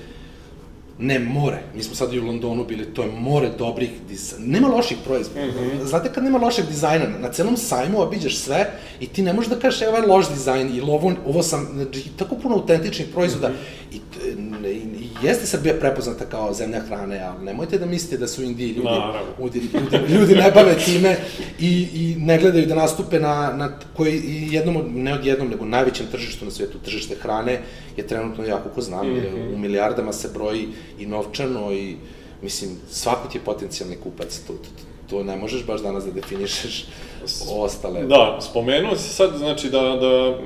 ne 1.00 1.20
more. 1.20 1.58
Mi 1.76 1.84
smo 1.84 1.96
sad 1.96 2.14
i 2.14 2.20
u 2.20 2.26
Londonu 2.26 2.66
bili, 2.66 2.86
to 2.86 3.04
je 3.04 3.12
more 3.12 3.50
dobrih 3.58 3.90
dizajna. 4.10 4.46
Nema 4.46 4.68
loših 4.68 4.98
proizvoda. 5.06 5.46
Mm 5.46 5.50
-hmm. 5.50 5.86
Znate 5.86 6.12
kad 6.14 6.24
nema 6.24 6.38
lošeg 6.38 6.66
dizajna, 6.66 7.06
na 7.20 7.32
celom 7.32 7.58
sajmu 7.58 8.02
obiđeš 8.02 8.38
sve 8.38 8.72
i 9.00 9.08
ti 9.08 9.22
ne 9.22 9.34
možeš 9.34 9.50
da 9.50 9.60
kažeš, 9.60 9.82
evo 9.82 9.92
ovaj 9.92 10.08
loš 10.08 10.30
dizajn 10.30 10.70
ili 10.70 10.92
ovo, 10.92 11.14
ovo 11.26 11.44
sam, 11.44 11.68
znači, 11.74 12.10
tako 12.18 12.36
puno 12.36 12.56
autentičnih 12.56 13.08
proizvoda. 13.14 13.50
Mm 13.50 13.52
-hmm. 13.52 13.96
I, 13.96 14.02
i, 14.68 15.04
i 15.04 15.10
jeste 15.24 15.46
Srbija 15.46 15.76
prepoznata 15.80 16.26
kao 16.26 16.54
zemlja 16.54 16.80
hrane, 16.80 17.20
ali 17.20 17.46
nemojte 17.46 17.78
da 17.78 17.86
mislite 17.86 18.18
da 18.18 18.28
su 18.28 18.42
u 18.42 18.46
Indiji 18.46 18.70
ljudi, 18.70 18.90
ljudi, 19.40 19.60
ljudi, 19.74 20.14
ljudi 20.14 20.36
ne 20.36 20.52
bave 20.52 20.76
time 20.86 21.18
i, 21.60 21.88
i 21.94 22.16
ne 22.20 22.38
gledaju 22.38 22.66
da 22.66 22.76
nastupe 22.76 23.20
na, 23.20 23.54
na 23.54 23.80
koji 23.98 24.22
jednom, 24.52 24.84
ne 24.94 25.14
od 25.14 25.26
jednom, 25.26 25.50
nego 25.50 25.66
najvećem 25.66 26.06
tržištu 26.12 26.46
na 26.46 26.52
svetu, 26.52 26.80
tržište 26.80 27.16
hrane, 27.16 27.62
je 27.98 28.08
trenutno 28.08 28.46
jako 28.46 28.70
ko 28.70 28.82
znam, 28.82 29.08
mm 29.08 29.14
-hmm. 29.14 29.54
u 29.54 29.58
milijardama 29.58 30.14
se 30.14 30.30
broji 30.34 30.68
i 31.00 31.06
novčano 31.06 31.72
i 31.72 31.96
mislim, 32.42 32.78
svako 32.90 33.28
ti 33.28 33.38
je 33.38 33.44
potencijalni 33.44 33.96
kupac, 34.04 34.40
to, 34.48 34.54
to, 34.54 34.70
to 35.10 35.24
ne 35.24 35.36
možeš 35.36 35.66
baš 35.66 35.82
danas 35.82 36.06
da 36.06 36.12
definišeš 36.12 36.86
ostale. 37.50 38.04
Da, 38.04 38.38
spomenuo 38.42 38.96
si 38.96 39.10
sad, 39.10 39.38
znači 39.38 39.70
da, 39.70 39.82
da 39.82 40.38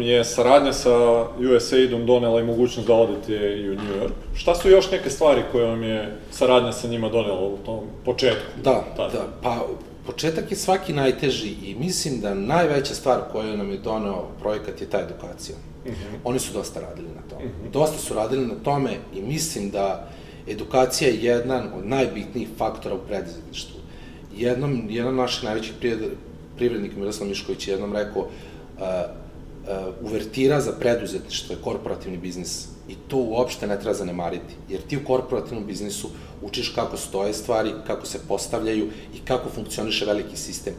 je 0.00 0.24
saradnja 0.24 0.72
sa 0.72 1.24
USAID-om 1.56 2.06
donela 2.06 2.40
i 2.40 2.44
mogućnost 2.44 2.88
da 2.88 2.94
odete 2.94 3.32
i 3.34 3.70
u 3.70 3.74
New 3.74 4.02
York. 4.02 4.12
Šta 4.34 4.54
su 4.54 4.70
još 4.70 4.90
neke 4.90 5.10
stvari 5.10 5.42
koje 5.52 5.66
vam 5.66 5.82
je 5.82 6.16
saradnja 6.30 6.72
sa 6.72 6.88
njima 6.88 7.08
donela 7.08 7.40
u 7.40 7.56
tom 7.56 7.80
početku? 8.04 8.60
Da, 8.62 8.84
tada? 8.96 9.12
da, 9.12 9.26
pa 9.42 9.66
početak 10.06 10.50
je 10.50 10.56
svaki 10.56 10.92
najteži 10.92 11.54
i 11.64 11.74
mislim 11.74 12.20
da 12.20 12.34
najveća 12.34 12.94
stvar 12.94 13.20
koju 13.32 13.56
nam 13.56 13.70
je 13.70 13.78
doneo 13.78 14.28
projekat 14.40 14.80
je 14.80 14.90
ta 14.90 15.00
edukacija. 15.00 15.56
Uh 15.84 15.90
mhm. 15.90 16.00
-huh. 16.00 16.18
Oni 16.24 16.38
su 16.38 16.52
dosta 16.52 16.80
radili 16.80 17.08
na 17.08 17.22
tome. 17.30 17.44
Uh 17.44 17.50
mhm. 17.50 17.66
-huh. 17.66 17.72
Dosta 17.72 17.98
su 17.98 18.14
radili 18.14 18.46
na 18.46 18.54
tome 18.54 18.90
i 19.14 19.22
mislim 19.22 19.70
da 19.70 20.08
edukacija 20.48 21.10
je 21.10 21.22
jedan 21.22 21.70
od 21.76 21.86
najbitnijih 21.86 22.48
faktora 22.58 22.94
u 22.94 23.06
preduzetništvu. 23.08 23.80
Jednom, 24.36 24.86
jedan 24.88 25.14
naših 25.14 25.44
najvećih 25.44 25.74
privrednika, 26.56 26.96
Miroslav 26.96 27.28
Mišković, 27.28 27.68
je 27.68 27.72
jednom 27.72 27.92
rekao, 27.92 28.22
uh, 28.22 28.28
uh, 28.78 30.10
uvertira 30.10 30.60
za 30.60 30.72
preduzetništvo 30.72 31.54
je 31.54 31.62
korporativni 31.62 32.18
biznis 32.18 32.73
i 32.88 32.94
to 33.08 33.16
uopšte 33.16 33.66
ne 33.66 33.80
treba 33.80 33.94
zanemariti, 33.94 34.54
jer 34.68 34.80
ti 34.80 34.96
u 34.96 35.04
korporativnom 35.06 35.66
biznisu 35.66 36.08
učiš 36.42 36.68
kako 36.68 36.96
stoje 36.96 37.34
stvari, 37.34 37.72
kako 37.86 38.06
se 38.06 38.18
postavljaju 38.28 38.88
i 39.14 39.18
kako 39.24 39.48
funkcioniše 39.54 40.04
veliki 40.04 40.36
sistem. 40.36 40.74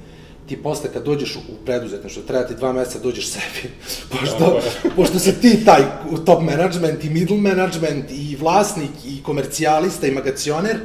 Ti 0.48 0.58
posle 0.58 0.89
kad 0.94 1.04
dođeš 1.04 1.36
u 1.36 1.65
preduzetništvo, 1.65 2.24
treba 2.24 2.48
ti 2.48 2.56
dva 2.56 2.74
meseca 2.74 3.00
dođeš 3.00 3.30
sebi, 3.30 3.74
pošto, 4.12 4.60
pošto 4.96 5.20
se 5.20 5.34
ti 5.41 5.65
taj 5.65 5.82
top 6.26 6.41
management 6.41 7.04
i 7.04 7.10
middle 7.10 7.38
management 7.38 8.06
i 8.12 8.36
vlasnik 8.36 8.91
i 9.06 9.24
komercijalista 9.24 10.08
i 10.08 10.12
magacioner, 10.12 10.78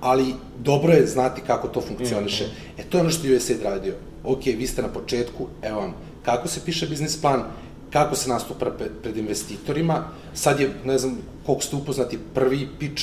ali 0.00 0.34
dobro 0.58 0.92
je 0.92 1.06
znati 1.06 1.40
kako 1.46 1.68
to 1.68 1.80
funkcioniše. 1.80 2.44
Mm 2.44 2.48
-hmm. 2.48 2.80
E, 2.80 2.84
to 2.90 2.96
je 2.96 3.00
ono 3.00 3.10
što 3.10 3.26
je 3.26 3.36
USAID 3.36 3.62
radio. 3.62 3.94
Ok, 4.24 4.44
vi 4.44 4.66
ste 4.66 4.82
na 4.82 4.88
početku, 4.88 5.46
evo 5.62 5.80
vam, 5.80 5.94
kako 6.24 6.48
se 6.48 6.60
piše 6.64 6.86
biznis 6.86 7.20
plan, 7.20 7.42
kako 7.92 8.16
se 8.16 8.30
nastupa 8.30 8.70
pred 9.02 9.16
investitorima. 9.16 10.04
Sad 10.34 10.60
je, 10.60 10.70
ne 10.84 10.98
znam 10.98 11.18
koliko 11.46 11.62
ste 11.62 11.76
upoznati, 11.76 12.18
prvi 12.34 12.68
pitch 12.78 13.02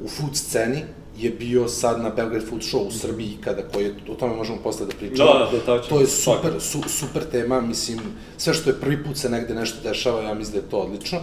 u 0.00 0.08
food 0.08 0.36
sceni 0.36 0.82
je 1.18 1.30
bio 1.30 1.68
sad 1.68 2.00
na 2.00 2.10
Belgrade 2.10 2.46
Food 2.46 2.60
Show 2.60 2.88
u 2.88 2.90
Srbiji 2.90 3.38
kada 3.44 3.62
koji 3.62 3.84
je, 3.84 3.94
o 4.10 4.14
tome 4.14 4.36
možemo 4.36 4.58
posle 4.62 4.86
da 4.86 4.92
pričamo. 4.98 5.32
Da, 5.32 5.50
da, 5.52 5.76
da, 5.76 5.82
To 5.82 6.00
je 6.00 6.06
super, 6.06 6.52
su, 6.60 6.82
super 6.86 7.22
tema, 7.30 7.60
mislim, 7.60 7.98
sve 8.38 8.54
što 8.54 8.70
je 8.70 8.80
prvi 8.80 9.04
put 9.04 9.16
se 9.16 9.28
negde 9.28 9.54
nešto 9.54 9.88
dešava, 9.88 10.22
ja 10.22 10.34
mislim 10.34 10.52
da 10.52 10.66
je 10.66 10.70
to 10.70 10.78
odlično. 10.78 11.18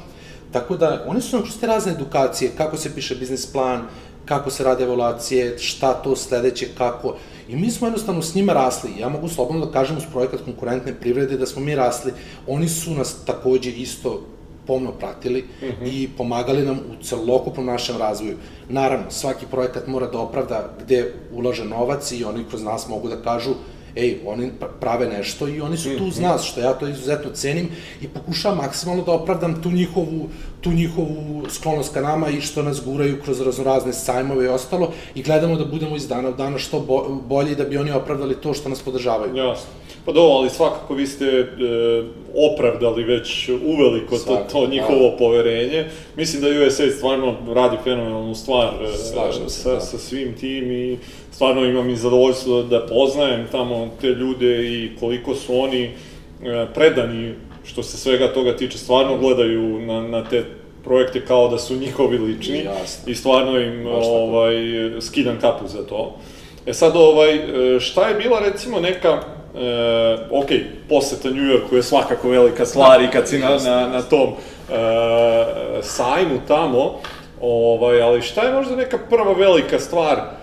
Tako 0.52 0.78
da, 0.78 1.04
oni 1.08 1.22
su 1.22 1.36
nam 1.36 1.44
kroz 1.44 1.60
te 1.60 1.68
razne 1.68 1.92
edukacije, 1.92 2.52
kako 2.58 2.78
se 2.78 2.96
piše 2.96 3.16
biznis 3.16 3.46
plan, 3.46 3.88
kako 4.26 4.52
se 4.52 4.64
rade 4.64 4.84
evaluacije, 4.84 5.58
šta 5.58 5.94
to 5.94 6.16
sledeće, 6.16 6.68
kako, 6.78 7.16
I 7.48 7.56
mi 7.56 7.72
smo 7.72 7.88
jednostavno 7.88 8.22
s 8.22 8.36
njima 8.36 8.54
rasli. 8.54 8.92
Ja 9.00 9.10
mogu 9.10 9.28
slobodno 9.30 9.66
da 9.66 9.72
kažem 9.72 9.98
uz 9.98 10.04
projekat 10.12 10.42
konkurentne 10.46 10.94
privrede 10.94 11.38
da 11.38 11.46
smo 11.46 11.62
mi 11.62 11.76
rasli. 11.76 12.14
Oni 12.48 12.70
su 12.70 12.92
nas 12.92 13.26
takođe 13.26 13.72
isto 13.72 14.22
pomno 14.68 14.92
pratili 14.92 15.46
uh 15.62 15.68
mhm. 15.68 15.84
-huh. 15.84 16.04
i 16.04 16.10
pomagali 16.18 16.66
nam 16.66 16.78
u 16.78 17.04
celokupnom 17.04 17.66
našem 17.66 17.98
razvoju. 17.98 18.38
Naravno, 18.70 19.12
svaki 19.12 19.46
projekat 19.52 19.88
mora 19.88 20.08
da 20.08 20.20
opravda 20.20 20.74
gde 20.84 21.14
ulaže 21.34 21.66
novac 21.66 22.12
i 22.12 22.24
oni 22.24 22.44
kroz 22.50 22.64
nas 22.64 22.88
mogu 22.88 23.08
da 23.10 23.22
kažu 23.22 23.52
ej, 23.96 24.18
oni 24.26 24.52
prave 24.80 25.08
nešto 25.08 25.48
i 25.48 25.62
oni 25.62 25.78
su 25.78 25.98
tu 25.98 26.06
uz 26.06 26.20
mhm. 26.20 26.28
nas, 26.28 26.44
što 26.44 26.60
ja 26.60 26.74
to 26.74 26.88
izuzetno 26.88 27.32
cenim 27.32 27.70
i 28.02 28.08
pokušavam 28.08 28.58
maksimalno 28.58 29.04
da 29.04 29.12
opravdam 29.12 29.62
tu 29.62 29.72
njihovu, 29.72 30.30
tu 30.62 30.72
njihovu 30.72 31.44
sklonost 31.50 31.94
ka 31.94 32.02
nama 32.02 32.30
i 32.30 32.42
što 32.42 32.64
nas 32.64 32.82
guraju 32.86 33.22
kroz 33.24 33.42
raznorazne 33.42 33.94
sajmove 33.94 34.46
i 34.46 34.48
ostalo 34.48 34.92
i 35.16 35.24
gledamo 35.24 35.56
da 35.56 35.66
budemo 35.66 35.96
iz 35.96 36.08
dana 36.08 36.30
u 36.30 36.34
dana 36.34 36.58
što 36.58 36.80
bolji 37.28 37.56
da 37.56 37.64
bi 37.64 37.78
oni 37.78 37.92
opravdali 37.92 38.36
to 38.36 38.54
što 38.54 38.70
nas 38.70 38.82
podržavaju. 38.82 39.36
Jasno. 39.36 39.70
Pa 40.06 40.12
do, 40.12 40.22
ali 40.22 40.50
svakako 40.50 40.94
vi 40.94 41.08
ste 41.08 41.26
e, 41.26 41.46
opravdali 42.54 43.04
već 43.04 43.50
uveliko 43.50 44.18
to, 44.18 44.46
to 44.52 44.68
njihovo 44.68 45.10
da. 45.10 45.18
poverenje. 45.18 45.90
Mislim 46.16 46.42
da 46.42 46.66
USA 46.68 46.92
stvarno 46.92 47.36
radi 47.54 47.78
fenomenalnu 47.84 48.36
stvar 48.36 48.74
e, 48.84 48.98
Slažem 48.98 49.50
se, 49.50 49.62
sa, 49.62 49.74
da. 49.74 49.80
sa 49.80 49.98
svim 49.98 50.34
tim 50.40 50.72
i 50.72 50.98
stvarno 51.44 51.66
imam 51.66 51.90
i 51.90 51.96
zadovoljstvo 51.96 52.62
da 52.64 52.86
poznajem 52.86 53.48
tamo 53.52 53.90
te 54.02 54.08
ljude 54.08 54.74
i 54.74 54.92
koliko 55.00 55.36
su 55.36 55.60
oni 55.60 55.84
e, 55.84 55.92
predani 56.74 57.34
što 57.64 57.84
se 57.84 57.98
svega 57.98 58.34
toga 58.34 58.56
tiče, 58.56 58.78
stvarno 58.78 59.18
gledaju 59.18 59.80
na, 59.80 60.02
na 60.02 60.24
te 60.24 60.46
projekte 60.84 61.26
kao 61.26 61.48
da 61.48 61.58
su 61.58 61.76
njihovi 61.76 62.18
lični 62.18 62.58
Jasne. 62.58 63.12
i 63.12 63.16
stvarno 63.16 63.60
im 63.60 63.88
ovaj, 63.88 64.56
skidam 65.02 65.38
kapu 65.42 65.68
za 65.68 65.86
to. 65.86 66.16
E 66.66 66.74
sad, 66.74 66.96
ovaj, 66.96 67.36
e, 67.36 67.80
šta 67.80 68.08
je 68.08 68.16
bila 68.16 68.40
recimo 68.40 68.80
neka 68.80 69.10
e, 69.10 69.20
ok, 70.32 70.50
poseta 70.90 71.30
New 71.30 71.46
Yorku 71.46 71.76
je 71.76 71.84
svakako 71.84 72.30
velika 72.30 72.66
stvar 72.66 73.02
i 73.02 73.12
kad 73.12 73.28
si 73.28 73.40
na, 73.40 73.58
na, 73.58 73.88
na 73.88 74.02
tom 74.02 74.30
e, 74.30 74.34
sajmu 75.82 76.40
tamo, 76.48 77.00
ovaj, 77.42 78.02
ali 78.02 78.22
šta 78.22 78.42
je 78.42 78.54
možda 78.54 78.76
neka 78.76 78.98
prva 79.10 79.34
velika 79.34 79.80
stvar 79.80 80.43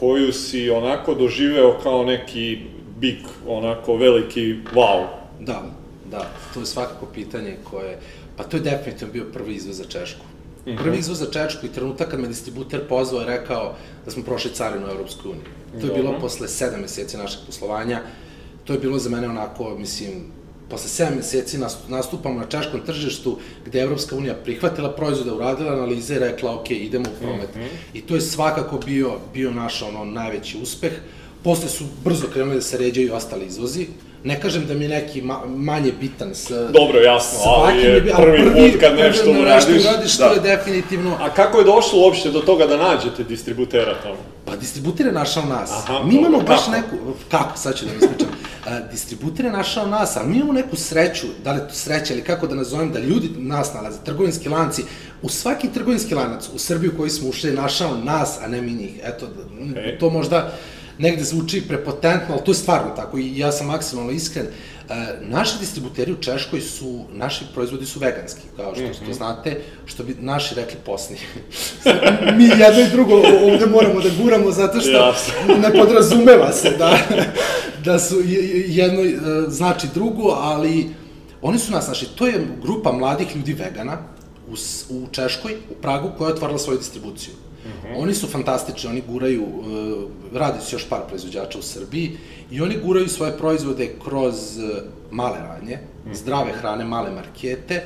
koju 0.00 0.32
si 0.32 0.70
onako 0.70 1.14
doživeo 1.14 1.78
kao 1.82 2.04
neki 2.04 2.58
big, 2.98 3.18
onako 3.46 3.96
veliki 3.96 4.56
wow? 4.74 5.06
Da, 5.40 5.62
da, 6.10 6.30
to 6.54 6.60
je 6.60 6.66
svakako 6.66 7.06
pitanje 7.06 7.56
koje, 7.70 7.98
pa 8.36 8.44
to 8.44 8.56
je 8.56 8.62
definitivno 8.62 9.12
bio 9.12 9.24
prvi 9.32 9.54
izvoz 9.54 9.76
za 9.76 9.84
Češku. 9.84 10.24
Mm 10.66 10.70
-hmm. 10.70 10.82
Prvi 10.82 10.98
izvoz 10.98 11.18
za 11.18 11.30
Češku 11.30 11.66
i 11.66 11.72
trenutak 11.72 12.10
kad 12.10 12.20
me 12.20 12.28
distributer 12.28 12.88
pozvao 12.88 13.22
i 13.22 13.26
rekao 13.26 13.74
da 14.04 14.10
smo 14.10 14.22
prošli 14.22 14.50
carinu 14.50 14.86
u 14.86 14.90
Europsku 14.90 15.30
uniju. 15.30 15.44
To 15.80 15.86
je 15.86 16.02
bilo 16.02 16.18
posle 16.20 16.48
sedam 16.48 16.80
meseci 16.80 17.16
našeg 17.16 17.40
poslovanja. 17.46 18.00
To 18.64 18.72
je 18.72 18.78
bilo 18.78 18.98
za 18.98 19.10
mene 19.10 19.28
onako, 19.28 19.76
mislim, 19.78 20.12
posle 20.70 21.06
7 21.06 21.16
meseci 21.16 21.58
nastupamo 21.88 22.40
na 22.40 22.46
češkom 22.46 22.80
tržištu 22.86 23.38
gde 23.66 23.78
je 23.78 23.82
Evropska 23.82 24.16
unija 24.16 24.34
prihvatila 24.34 24.92
proizvode, 24.92 25.32
uradila 25.32 25.72
analize 25.72 26.14
i 26.14 26.18
rekla 26.18 26.54
ok, 26.54 26.70
idemo 26.70 27.04
u 27.08 27.22
promet. 27.22 27.54
Mm 27.54 27.58
-hmm. 27.58 27.68
I 27.94 28.00
to 28.00 28.14
je 28.14 28.20
svakako 28.20 28.78
bio, 28.78 29.12
bio 29.34 29.50
naš 29.50 29.82
ono 29.82 30.04
najveći 30.04 30.58
uspeh. 30.62 30.92
Posle 31.42 31.68
su 31.68 31.84
brzo 32.04 32.26
krenuli 32.32 32.54
da 32.54 32.62
se 32.62 32.78
ređaju 32.78 33.14
ostali 33.14 33.46
izvozi. 33.46 33.86
Ne 34.24 34.40
kažem 34.40 34.66
da 34.66 34.74
mi 34.74 34.84
je 34.84 34.88
neki 34.88 35.22
ma, 35.22 35.40
manje 35.46 35.92
bitan 36.00 36.34
s... 36.34 36.50
Dobro, 36.50 37.00
jasno, 37.00 37.38
ali 37.44 37.82
je 37.82 38.12
prvi, 38.16 38.36
prvi 38.36 38.70
put 38.70 38.80
kad 38.80 38.98
nešto 38.98 39.30
uradiš. 39.30 39.68
Nešto 39.68 39.88
uradiš, 39.90 40.16
da. 40.18 40.28
to 40.28 40.34
je 40.34 40.56
definitivno... 40.56 41.16
A 41.20 41.30
kako 41.30 41.58
je 41.58 41.64
došlo 41.64 42.00
uopšte 42.00 42.30
do 42.30 42.40
toga 42.40 42.66
da 42.66 42.76
nađete 42.76 43.24
distributera 43.24 43.94
tamo? 44.02 44.16
Pa 44.44 44.56
distributer 44.56 45.06
je 45.06 45.12
našao 45.12 45.44
nas. 45.44 45.70
Aha, 45.72 46.02
mi 46.04 46.14
imamo 46.14 46.40
baš 46.40 46.60
kako? 46.64 46.70
neku... 46.70 46.96
Kako, 47.30 47.58
sad 47.58 47.76
ću 47.76 47.84
da 47.84 47.90
mi 47.92 47.98
ispričam. 47.98 48.37
Distributer 48.90 49.44
je 49.44 49.52
našao 49.52 49.86
nas, 49.86 50.16
ali 50.16 50.28
mi 50.28 50.36
imamo 50.36 50.52
neku 50.52 50.76
sreću, 50.76 51.26
da 51.44 51.52
li 51.52 51.58
je 51.58 51.68
to 51.68 51.74
sreća 51.74 52.14
ili 52.14 52.22
kako 52.22 52.46
da 52.46 52.54
nazovem, 52.54 52.92
da 52.92 52.98
ljudi 52.98 53.30
nas 53.36 53.74
nalaze, 53.74 53.98
trgovinski 54.04 54.48
lanci, 54.48 54.82
u 55.22 55.28
svaki 55.28 55.68
trgovinski 55.68 56.14
lanac 56.14 56.48
u 56.54 56.58
Srbiju 56.58 56.92
koji 56.96 57.10
smo 57.10 57.28
ušli 57.28 57.50
je 57.50 57.56
našao 57.56 57.96
nas, 57.96 58.38
a 58.42 58.48
ne 58.48 58.62
mi 58.62 58.72
njih. 58.72 59.00
Eto, 59.04 59.28
okay. 59.60 59.98
to 59.98 60.10
možda 60.10 60.52
negde 60.98 61.24
zvuči 61.24 61.62
prepotentno, 61.68 62.34
ali 62.34 62.44
to 62.44 62.50
je 62.50 62.54
stvarno 62.54 62.90
tako 62.96 63.18
i 63.18 63.38
ja 63.38 63.52
sam 63.52 63.66
maksimalno 63.66 64.10
iskren. 64.12 64.46
E, 64.46 64.94
naši 65.20 65.58
distributeri 65.60 66.12
u 66.12 66.16
Češkoj 66.16 66.60
su, 66.60 67.04
naši 67.12 67.44
proizvodi 67.54 67.86
su 67.86 68.00
veganski, 68.00 68.40
kao 68.56 68.74
što, 68.74 68.84
mm 68.84 68.86
-hmm. 68.86 69.12
znate, 69.12 69.60
što 69.86 70.02
bi 70.02 70.16
naši 70.20 70.54
rekli 70.54 70.76
posni. 70.86 71.16
Mi 72.36 72.44
jedno 72.44 72.80
i 72.80 72.90
drugo 72.92 73.14
ovde 73.14 73.66
moramo 73.66 74.00
da 74.00 74.08
guramo 74.22 74.50
zato 74.50 74.80
što 74.80 75.14
ne 75.58 75.72
podrazumeva 75.72 76.52
se 76.52 76.70
da, 76.78 76.98
da 77.84 77.98
su 77.98 78.16
jedno 78.66 79.00
e, 79.00 79.18
znači 79.48 79.86
drugo, 79.94 80.28
ali 80.28 80.88
oni 81.42 81.58
su 81.58 81.72
nas, 81.72 81.84
znači, 81.84 82.06
to 82.16 82.26
je 82.26 82.46
grupa 82.62 82.92
mladih 82.92 83.36
ljudi 83.36 83.52
vegana 83.52 83.98
u, 84.48 84.54
u 84.90 85.06
Češkoj, 85.12 85.56
u 85.70 85.74
Pragu, 85.82 86.10
koja 86.18 86.28
je 86.28 86.34
otvarala 86.34 86.58
svoju 86.58 86.78
distribuciju. 86.78 87.34
-hmm. 87.68 88.02
Oni 88.02 88.14
su 88.14 88.26
fantastični, 88.26 88.90
oni 88.90 89.02
guraju, 89.08 89.44
uh, 89.44 90.10
radi 90.34 90.64
se 90.64 90.76
još 90.76 90.88
par 90.88 91.00
proizvođača 91.08 91.58
u 91.58 91.62
Srbiji 91.62 92.16
i 92.50 92.60
oni 92.60 92.78
guraju 92.84 93.08
svoje 93.08 93.38
proizvode 93.38 93.94
kroz 94.04 94.34
uh, 94.58 94.64
male 95.10 95.38
radnje, 95.38 95.76
mm 95.76 96.10
-hmm. 96.10 96.14
zdrave 96.14 96.52
hrane, 96.52 96.84
male 96.84 97.10
markete 97.10 97.84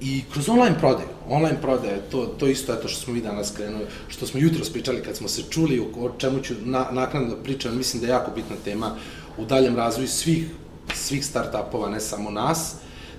I 0.00 0.22
kroz 0.32 0.48
online 0.48 0.78
prodaju, 0.78 1.08
online 1.28 1.60
prodaje, 1.60 2.00
to, 2.10 2.26
to 2.26 2.46
isto 2.46 2.72
eto 2.72 2.88
što 2.88 3.00
smo 3.00 3.14
mi 3.14 3.20
danas 3.20 3.52
krenuli, 3.56 3.86
što 4.08 4.26
smo 4.26 4.40
jutro 4.40 4.64
pričali 4.72 5.02
kad 5.02 5.16
smo 5.16 5.28
se 5.28 5.42
čuli, 5.50 5.80
o, 5.80 6.06
o 6.06 6.10
čemu 6.18 6.40
ću 6.42 6.54
na, 6.64 6.88
naknadno 6.92 7.28
da 7.28 7.42
pričam, 7.42 7.76
mislim 7.76 8.00
da 8.00 8.06
je 8.06 8.10
jako 8.10 8.30
bitna 8.34 8.56
tema 8.64 8.96
u 9.38 9.44
daljem 9.44 9.76
razvoju 9.76 10.08
svih, 10.08 10.46
svih 10.94 11.24
start-upova, 11.24 11.90
ne 11.90 12.00
samo 12.00 12.30
nas, 12.30 12.74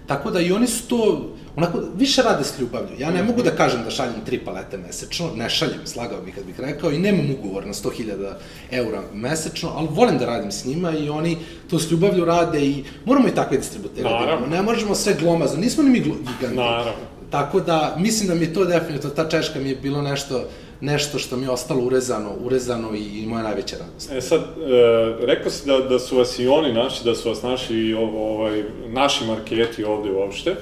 Tako 0.07 0.31
da 0.31 0.39
i 0.39 0.51
oni 0.51 0.67
su 0.67 0.87
to, 0.87 1.29
onako, 1.55 1.79
više 1.95 2.21
rade 2.21 2.43
s 2.43 2.59
ljubavlju. 2.59 2.95
Ja 2.99 3.11
ne 3.11 3.23
mogu 3.23 3.43
da 3.43 3.51
kažem 3.51 3.83
da 3.83 3.89
šaljem 3.89 4.21
tri 4.25 4.39
palete 4.39 4.77
mesečno, 4.77 5.29
ne 5.35 5.49
šaljem, 5.49 5.79
slagao 5.85 6.21
bih 6.21 6.35
kad 6.35 6.45
bih 6.45 6.59
rekao, 6.59 6.91
i 6.91 6.99
nemam 6.99 7.31
ugovor 7.39 7.67
na 7.67 7.73
100.000 7.73 8.33
eura 8.71 9.01
mesečno, 9.13 9.71
ali 9.75 9.87
volim 9.91 10.17
da 10.17 10.25
radim 10.25 10.51
s 10.51 10.65
njima 10.65 10.91
i 10.91 11.09
oni 11.09 11.37
to 11.69 11.79
s 11.79 11.91
ljubavlju 11.91 12.25
rade 12.25 12.65
i 12.65 12.83
moramo 13.05 13.27
i 13.27 13.35
takve 13.35 13.57
distributere 13.57 14.09
da 14.09 14.19
imamo. 14.23 14.47
Ne 14.47 14.61
možemo 14.61 14.95
sve 14.95 15.15
glomazno, 15.19 15.59
nismo 15.59 15.83
ni 15.83 15.89
mi 15.89 15.99
giganti. 15.99 16.55
Naravno. 16.55 17.15
Tako 17.29 17.59
da, 17.59 17.95
mislim 17.99 18.27
da 18.27 18.35
mi 18.35 18.41
je 18.41 18.53
to 18.53 18.65
definitivno, 18.65 19.15
ta 19.15 19.29
češka 19.29 19.59
mi 19.59 19.69
je 19.69 19.75
bilo 19.75 20.01
nešto, 20.01 20.43
nešto 20.85 21.19
što 21.19 21.37
mi 21.37 21.45
je 21.45 21.49
ostalo 21.49 21.81
urezano, 21.81 22.31
urezano 22.43 22.95
i, 22.95 23.23
i 23.23 23.25
moja 23.27 23.43
najveća 23.43 23.75
radost. 23.77 24.11
E 24.11 24.21
sad, 24.21 24.41
e, 24.41 25.25
rekao 25.25 25.51
si 25.51 25.67
da, 25.67 25.79
da 25.79 25.99
su 25.99 26.17
vas 26.17 26.39
i 26.39 26.47
oni 26.47 26.73
naši, 26.73 27.03
da 27.03 27.15
su 27.15 27.29
vas 27.29 27.43
naši, 27.43 27.93
ovaj, 27.93 28.63
naši 28.87 29.25
marketi 29.25 29.83
ovde 29.83 30.11
uopšte. 30.11 30.49
E, 30.51 30.55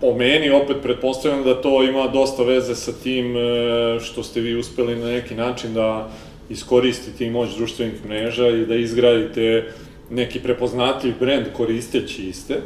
po 0.00 0.14
meni, 0.14 0.50
opet, 0.50 0.76
pretpostavljam 0.82 1.44
da 1.44 1.62
to 1.62 1.82
ima 1.82 2.08
dosta 2.08 2.42
veze 2.42 2.74
sa 2.74 2.92
tim 2.92 3.36
e, 3.36 4.00
što 4.00 4.22
ste 4.22 4.40
vi 4.40 4.56
uspeli 4.56 4.96
na 4.96 5.06
neki 5.06 5.34
način 5.34 5.74
da 5.74 6.08
iskoristite 6.50 7.24
i 7.24 7.30
moć 7.30 7.56
društvenih 7.56 8.06
mreža 8.06 8.48
i 8.48 8.66
da 8.66 8.74
izgradite 8.74 9.72
neki 10.10 10.40
prepoznatljiv 10.40 11.14
brend 11.20 11.46
koristeći 11.56 12.22
iste. 12.22 12.60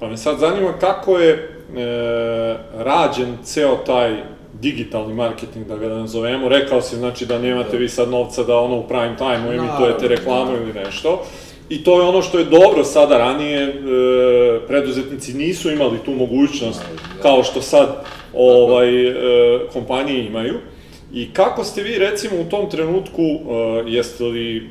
Pa 0.00 0.08
me 0.08 0.16
sad 0.16 0.38
zanima 0.38 0.72
kako 0.80 1.18
je 1.18 1.30
e, 1.32 1.38
rađen 2.74 3.36
ceo 3.44 3.76
taj 3.76 4.34
digitalni 4.64 5.14
marketing, 5.14 5.66
da 5.66 5.76
ga 5.76 5.88
nazovemo, 5.88 6.48
rekao 6.48 6.82
si 6.82 6.96
znači 6.96 7.26
da 7.26 7.38
nemate 7.38 7.70
da. 7.70 7.78
vi 7.78 7.88
sad 7.88 8.10
novca 8.10 8.42
da 8.42 8.58
ono 8.58 8.76
u 8.78 8.88
prime 8.88 9.16
time-u 9.16 9.52
emitujete 9.52 10.08
reklamu 10.08 10.52
da. 10.52 10.62
ili 10.62 10.72
nešto, 10.72 11.22
I 11.68 11.84
to 11.84 11.96
je 12.00 12.08
ono 12.08 12.22
što 12.22 12.38
je 12.38 12.44
dobro 12.44 12.84
sada, 12.84 13.18
ranije 13.18 13.62
e, 13.62 13.72
preduzetnici 14.66 15.34
nisu 15.34 15.70
imali 15.70 15.98
tu 16.04 16.12
mogućnost 16.12 16.82
da. 17.16 17.22
kao 17.22 17.42
što 17.42 17.62
sad 17.62 18.04
ovaj, 18.34 19.08
e, 19.08 19.14
kompanije 19.72 20.26
imaju. 20.26 20.58
I 21.12 21.32
kako 21.32 21.64
ste 21.64 21.82
vi 21.82 21.98
recimo 21.98 22.40
u 22.40 22.44
tom 22.44 22.70
trenutku, 22.70 23.22
e, 23.22 23.38
jeste 23.86 24.24
li 24.24 24.70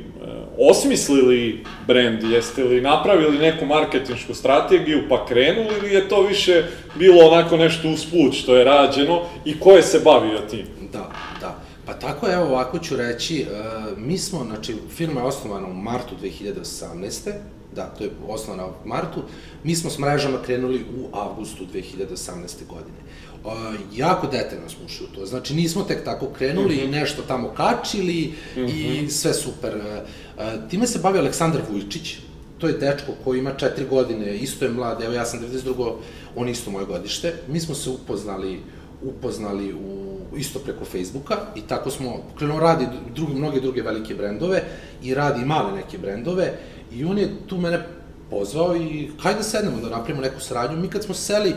osmislili 0.57 1.63
brend, 1.87 2.23
jeste 2.23 2.63
li 2.63 2.81
napravili 2.81 3.37
neku 3.37 3.65
marketinšku 3.65 4.33
strategiju 4.33 5.03
pa 5.09 5.25
krenuli 5.25 5.75
ili 5.77 5.93
je 5.93 6.09
to 6.09 6.21
više 6.21 6.63
bilo 6.95 7.27
onako 7.27 7.57
nešto 7.57 7.89
usput 7.89 8.33
što 8.33 8.55
je 8.55 8.63
rađeno 8.63 9.21
i 9.45 9.59
ko 9.59 9.71
je 9.71 9.83
se 9.83 9.99
bavio 9.99 10.39
tim? 10.49 10.65
Da, 10.93 11.11
da. 11.41 11.59
Pa 11.85 11.93
tako 11.93 12.27
evo 12.31 12.45
ovako 12.45 12.79
ću 12.79 12.95
reći, 12.95 13.45
uh, 13.45 13.97
mi 13.97 14.17
smo, 14.17 14.43
znači 14.43 14.75
firma 14.95 15.21
je 15.21 15.27
osnovana 15.27 15.67
u 15.67 15.73
martu 15.73 16.15
2018. 16.21 17.31
Da, 17.75 17.85
to 17.85 18.03
je 18.03 18.09
osnovana 18.27 18.65
u 18.65 18.87
martu. 18.87 19.21
Mi 19.63 19.75
smo 19.75 19.89
s 19.89 19.97
mrežama 19.97 20.37
krenuli 20.45 20.85
u 20.97 21.17
avgustu 21.17 21.65
2018. 21.73 22.67
godine. 22.67 22.97
Uh, 23.43 23.51
jako 23.95 24.27
detaljno 24.27 24.69
smo 24.69 24.85
ušli 24.85 25.05
u 25.11 25.15
to. 25.15 25.25
Znači 25.25 25.53
nismo 25.53 25.83
tek 25.83 26.05
tako 26.05 26.27
krenuli 26.37 26.75
mm 26.75 26.79
-hmm. 26.79 26.83
i 26.83 26.91
nešto 26.91 27.21
tamo 27.21 27.49
kačili 27.49 28.33
mm 28.55 28.59
-hmm. 28.59 28.69
i 28.69 29.01
mhm. 29.01 29.07
sve 29.07 29.33
super. 29.33 29.75
Uh, 29.75 29.83
time 30.69 30.87
se 30.87 30.99
bavi 30.99 31.19
Aleksandar 31.19 31.61
Vujčić, 31.71 32.17
to 32.57 32.67
je 32.67 32.77
dečko 32.77 33.11
koji 33.23 33.39
ima 33.39 33.51
četiri 33.53 33.85
godine, 33.85 34.37
isto 34.37 34.65
je 34.65 34.71
mlad, 34.71 35.01
evo 35.01 35.13
ja 35.13 35.25
sam 35.25 35.39
92. 35.39 35.93
on 36.35 36.49
isto 36.49 36.71
moje 36.71 36.85
godište. 36.85 37.33
Mi 37.47 37.59
smo 37.59 37.75
se 37.75 37.89
upoznali, 37.89 38.59
upoznali 39.03 39.73
u, 39.73 40.17
isto 40.37 40.59
preko 40.59 40.85
Facebooka 40.85 41.37
i 41.55 41.61
tako 41.61 41.91
smo, 41.91 42.17
krenuo 42.37 42.59
radi 42.59 42.85
drugi, 43.15 43.33
mnoge 43.33 43.59
druge 43.59 43.81
velike 43.81 44.15
brendove 44.15 44.63
i 45.03 45.13
radi 45.13 45.45
male 45.45 45.75
neke 45.75 45.97
brendove 45.97 46.53
i 46.95 47.05
on 47.05 47.17
je 47.17 47.29
tu 47.47 47.57
mene 47.57 47.79
pozvao 48.29 48.75
i 48.75 49.09
hajde 49.19 49.37
da 49.37 49.43
sednemo 49.43 49.81
da 49.81 49.89
napravimo 49.89 50.21
neku 50.21 50.39
saradnju. 50.39 50.81
Mi 50.81 50.87
kad 50.87 51.03
smo 51.03 51.13
seli, 51.13 51.53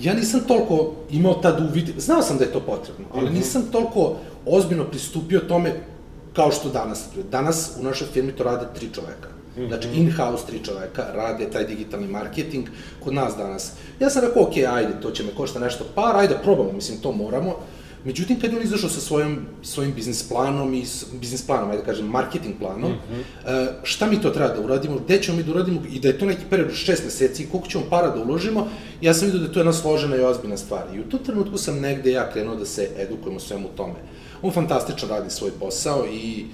ja 0.00 0.14
nisam 0.14 0.40
toliko 0.48 0.92
imao 1.10 1.34
tad 1.34 1.60
uvid, 1.60 1.90
znao 1.96 2.22
sam 2.22 2.38
da 2.38 2.44
je 2.44 2.52
to 2.52 2.60
potrebno, 2.60 3.06
ali 3.14 3.26
mhm. 3.26 3.34
nisam 3.34 3.62
toliko 3.72 4.16
ozbiljno 4.46 4.84
pristupio 4.84 5.40
tome 5.40 5.74
kao 6.32 6.52
što 6.52 6.68
danas. 6.68 7.04
Danas 7.30 7.70
u 7.80 7.84
našoj 7.84 8.06
firmi 8.12 8.32
to 8.32 8.44
rade 8.44 8.66
tri 8.74 8.88
čoveka. 8.94 9.28
Znači, 9.68 9.88
mhm. 9.88 9.98
in-house 9.98 10.46
tri 10.46 10.60
čoveka 10.64 11.06
rade 11.14 11.50
taj 11.50 11.64
digitalni 11.64 12.08
marketing 12.08 12.68
kod 13.04 13.14
nas 13.14 13.36
danas. 13.36 13.72
Ja 14.00 14.10
sam 14.10 14.22
rekao, 14.24 14.42
ok, 14.42 14.56
ajde, 14.56 15.00
to 15.02 15.10
će 15.10 15.22
me 15.22 15.34
košta 15.36 15.58
nešto 15.58 15.84
par, 15.94 16.16
ajde, 16.16 16.38
probamo, 16.42 16.72
mislim, 16.72 16.98
to 16.98 17.12
moramo. 17.12 17.56
Međutim, 18.04 18.40
kad 18.40 18.52
je 18.52 18.58
on 18.58 18.64
izašao 18.64 18.90
sa 18.90 19.00
svojim, 19.00 19.46
svojim 19.62 19.94
biznis 19.94 20.28
planom 20.28 20.74
i 20.74 20.84
biznis 21.12 21.46
planom, 21.46 21.70
ajde 21.70 21.82
da 21.82 21.86
kažem, 21.86 22.06
marketing 22.06 22.54
planom, 22.58 22.92
mm 22.92 22.96
-hmm. 23.46 23.68
šta 23.82 24.06
mi 24.06 24.20
to 24.20 24.30
treba 24.30 24.54
da 24.54 24.60
uradimo, 24.60 24.98
gde 24.98 25.22
ćemo 25.22 25.36
mi 25.36 25.42
da 25.42 25.50
uradimo 25.50 25.80
i 25.92 26.00
da 26.00 26.08
je 26.08 26.18
to 26.18 26.26
neki 26.26 26.42
period 26.50 26.72
šest 26.74 27.04
meseci, 27.04 27.48
koliko 27.50 27.68
ćemo 27.68 27.84
para 27.90 28.10
da 28.10 28.22
uložimo, 28.22 28.68
ja 29.00 29.14
sam 29.14 29.26
vidio 29.26 29.40
da 29.40 29.46
je 29.46 29.52
to 29.52 29.60
jedna 29.60 29.72
složena 29.72 30.16
i 30.16 30.20
ozbiljna 30.20 30.56
stvar. 30.56 30.82
I 30.94 31.00
u 31.00 31.08
tom 31.08 31.20
trenutku 31.24 31.58
sam 31.58 31.80
negde 31.80 32.12
ja 32.12 32.30
krenuo 32.32 32.56
da 32.56 32.64
se 32.64 32.88
edukujem 32.98 33.36
u 33.36 33.40
svemu 33.40 33.68
tome. 33.76 33.94
On 34.42 34.52
fantastično 34.52 35.08
radi 35.08 35.30
svoj 35.30 35.50
posao 35.60 36.06
i, 36.06 36.46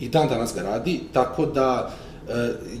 i 0.00 0.08
dan 0.08 0.28
danas 0.28 0.54
ga 0.54 0.62
radi, 0.62 1.00
tako 1.12 1.46
da 1.46 1.90
e, 2.28 2.32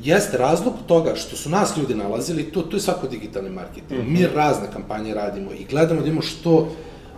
jeste 0.02 0.38
razlog 0.38 0.74
toga 0.86 1.14
što 1.14 1.36
su 1.36 1.50
nas 1.50 1.76
ljudi 1.76 1.94
nalazili, 1.94 2.52
to, 2.52 2.62
to 2.62 2.76
je 2.76 2.80
svako 2.80 3.08
digitalni 3.08 3.50
marketing. 3.50 4.00
Mm 4.00 4.04
-hmm. 4.04 4.20
Mi 4.20 4.26
razne 4.34 4.66
kampanje 4.72 5.14
radimo 5.14 5.50
i 5.52 5.64
gledamo 5.70 6.00
da 6.00 6.06
imamo 6.06 6.22
što 6.22 6.68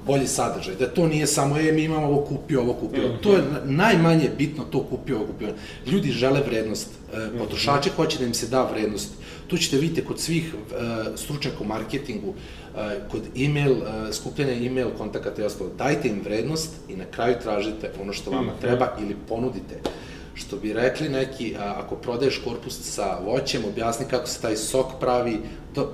bolji 0.06 0.26
sadržaj, 0.26 0.74
da 0.74 0.86
to 0.86 1.06
nije 1.06 1.26
samo, 1.26 1.58
e, 1.58 1.72
mi 1.72 1.84
imamo 1.84 2.06
ovo 2.06 2.20
kupio, 2.24 2.60
ovo 2.60 2.72
kupio. 2.74 3.08
Mm 3.08 3.12
-hmm. 3.12 3.22
To 3.22 3.36
je 3.36 3.42
najmanje 3.64 4.30
bitno, 4.38 4.64
to 4.64 4.82
kupio, 4.82 5.16
ovo 5.16 5.26
kupio. 5.26 5.54
Ljudi 5.86 6.10
žele 6.10 6.42
vrednost, 6.46 6.88
e, 7.14 7.38
potrošači 7.38 7.88
mm 7.88 7.92
-hmm. 7.92 7.96
hoće 7.96 8.18
da 8.18 8.24
im 8.24 8.34
se 8.34 8.46
da 8.46 8.62
vrednost. 8.62 9.10
Tu 9.46 9.56
ćete 9.58 9.76
vidjeti 9.76 10.06
kod 10.06 10.20
svih 10.20 10.54
e, 10.54 11.16
stručnjaka 11.16 11.56
u 11.60 11.64
marketingu, 11.64 12.34
e, 12.34 12.61
kod 13.10 13.22
email, 13.36 13.72
e, 13.72 14.12
skupljanja 14.12 14.52
email 14.52 14.90
kontakata 14.98 15.42
i 15.42 15.44
ostalo, 15.44 15.70
dajte 15.78 16.08
im 16.08 16.20
vrednost 16.24 16.70
i 16.88 16.96
na 16.96 17.04
kraju 17.04 17.34
tražite 17.42 17.90
ono 18.02 18.12
što 18.12 18.30
vama 18.30 18.52
-hmm. 18.52 18.60
treba 18.60 18.88
ili 19.00 19.16
ponudite. 19.28 19.80
Što 20.34 20.56
bi 20.56 20.72
rekli 20.72 21.08
neki, 21.08 21.56
ako 21.58 21.96
prodaješ 21.96 22.40
korpus 22.44 22.80
sa 22.80 23.18
voćem, 23.24 23.62
objasni 23.64 24.06
kako 24.10 24.26
se 24.26 24.40
taj 24.40 24.56
sok 24.56 24.86
pravi, 25.00 25.38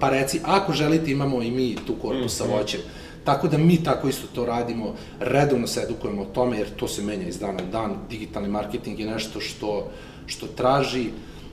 pa 0.00 0.10
reci, 0.10 0.40
ako 0.44 0.72
želite 0.72 1.10
imamo 1.10 1.42
i 1.42 1.50
mi 1.50 1.76
tu 1.86 1.94
korpus 2.02 2.36
sa 2.36 2.44
mhm. 2.44 2.52
voćem. 2.52 2.80
Tako 3.24 3.48
da 3.48 3.58
mi 3.58 3.84
tako 3.84 4.08
isto 4.08 4.26
to 4.34 4.46
radimo, 4.46 4.94
redovno 5.20 5.66
se 5.66 5.80
edukujemo 5.80 6.22
o 6.22 6.24
tome, 6.34 6.58
jer 6.58 6.70
to 6.76 6.88
se 6.88 7.02
menja 7.02 7.28
iz 7.28 7.38
dana 7.38 7.62
u 7.68 7.72
dan, 7.72 7.96
digitalni 8.10 8.48
marketing 8.48 9.00
je 9.00 9.06
nešto 9.06 9.40
što, 9.40 9.90
što 10.26 10.46
traži 10.46 11.10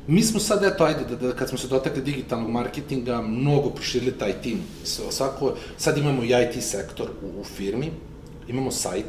Mi 0.08 0.24
smo 0.24 0.40
sad, 0.40 0.64
eto, 0.64 0.84
ajde, 0.84 1.00
da, 1.10 1.16
da, 1.16 1.34
kad 1.34 1.50
smo 1.50 1.58
se 1.58 1.68
dotakli 1.68 2.02
digitalnog 2.02 2.50
marketinga, 2.50 3.22
mnogo 3.22 3.70
proširili 3.70 4.12
taj 4.12 4.34
tim. 4.42 4.60
Svako, 5.10 5.54
sad 5.78 5.98
imamo 5.98 6.24
i 6.24 6.28
IT 6.28 6.64
sektor 6.64 7.08
u, 7.24 7.42
u 7.42 7.44
firmi, 7.44 7.92
imamo 8.48 8.72
sajt, 8.72 9.06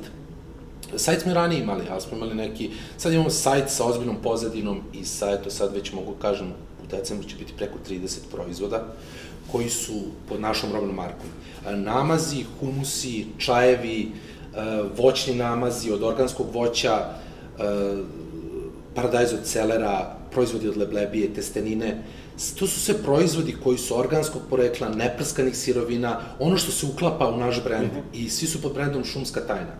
Sajt 0.96 1.22
smo 1.22 1.34
ranije 1.34 1.62
imali, 1.62 1.84
ali 1.90 2.00
smo 2.00 2.16
imali 2.16 2.34
neki, 2.34 2.70
sad 2.96 3.12
imamo 3.12 3.30
sajt 3.30 3.70
sa 3.70 3.84
ozbiljnom 3.84 4.16
pozadinom 4.22 4.80
i 4.92 5.04
sa, 5.04 5.30
eto, 5.30 5.50
sad 5.50 5.74
već 5.74 5.92
mogu 5.92 6.14
kažem, 6.22 6.46
u 6.84 6.86
decembru 6.90 7.28
će 7.28 7.36
biti 7.36 7.52
preko 7.56 7.78
30 7.88 8.18
proizvoda 8.32 8.84
koji 9.52 9.70
su 9.70 9.92
pod 10.28 10.40
našom 10.40 10.72
robnom 10.72 10.96
markom. 10.96 11.28
E, 11.66 11.76
namazi, 11.76 12.44
humusi, 12.60 13.26
čajevi, 13.38 14.00
e, 14.02 14.08
voćni 14.96 15.34
namazi 15.34 15.90
od 15.90 16.02
organskog 16.02 16.46
voća, 16.54 16.98
e, 16.98 17.12
paradajz 18.94 19.32
od 19.32 19.44
celera, 19.44 20.16
proizvodi 20.36 20.68
od 20.68 20.76
leblebije, 20.76 21.34
testenine, 21.34 21.94
to 22.58 22.66
su 22.66 22.80
sve 22.80 22.94
proizvodi 23.02 23.56
koji 23.62 23.78
su 23.78 23.96
organskog 23.98 24.42
porekla, 24.50 24.88
neprskanih 24.88 25.56
sirovina, 25.56 26.18
ono 26.38 26.58
što 26.60 26.72
se 26.72 26.86
uklapa 26.86 27.28
u 27.28 27.38
naš 27.40 27.62
brend 27.64 27.92
mm 27.92 27.96
-hmm. 27.96 28.24
i 28.24 28.28
svi 28.30 28.46
su 28.46 28.62
pod 28.62 28.74
brendom 28.74 29.04
Šumska 29.04 29.40
tajna. 29.40 29.72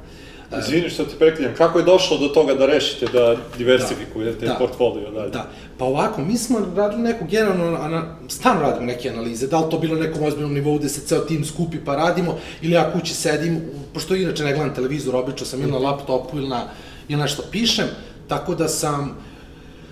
Izvini 0.59 0.91
što 0.91 1.05
ti 1.05 1.17
preklinjam, 1.19 1.55
kako 1.57 1.79
je 1.79 1.85
došlo 1.85 2.19
do 2.19 2.29
toga 2.29 2.55
da 2.55 2.67
rešite 2.67 3.07
da 3.13 3.37
diversifikujete 3.59 4.47
da, 4.47 4.53
da, 4.53 4.59
portfolio 4.59 5.11
dalje? 5.11 5.31
Da, 5.31 5.47
pa 5.79 5.85
ovako, 5.85 6.23
mi 6.23 6.39
smo 6.39 6.59
radili 6.77 7.03
neku 7.03 7.25
generalno, 7.31 7.77
ana, 7.81 8.17
stalno 8.29 8.63
radimo 8.63 8.87
neke 8.87 9.11
analize, 9.11 9.47
da 9.47 9.61
li 9.61 9.71
to 9.71 9.79
bilo 9.79 9.95
na 9.95 10.07
nekom 10.07 10.23
ozbiljnom 10.23 10.55
nivou 10.55 10.79
gde 10.79 10.89
se 10.89 11.01
ceo 11.07 11.21
tim 11.21 11.45
skupi 11.45 11.79
pa 11.85 11.97
radimo, 11.97 12.39
ili 12.63 12.73
ja 12.73 12.93
kući 12.93 13.15
sedim, 13.15 13.61
pošto 13.95 14.15
inače 14.15 14.45
ne 14.45 14.55
gledam 14.55 14.75
televizor, 14.75 15.17
obično 15.17 15.47
sam 15.47 15.63
ili 15.63 15.73
na 15.73 15.79
laptopu 15.79 16.39
ili, 16.39 16.49
na, 16.49 16.63
ili 17.09 17.21
nešto 17.21 17.43
pišem, 17.51 17.87
tako 18.29 18.55
da 18.55 18.69
sam, 18.69 19.17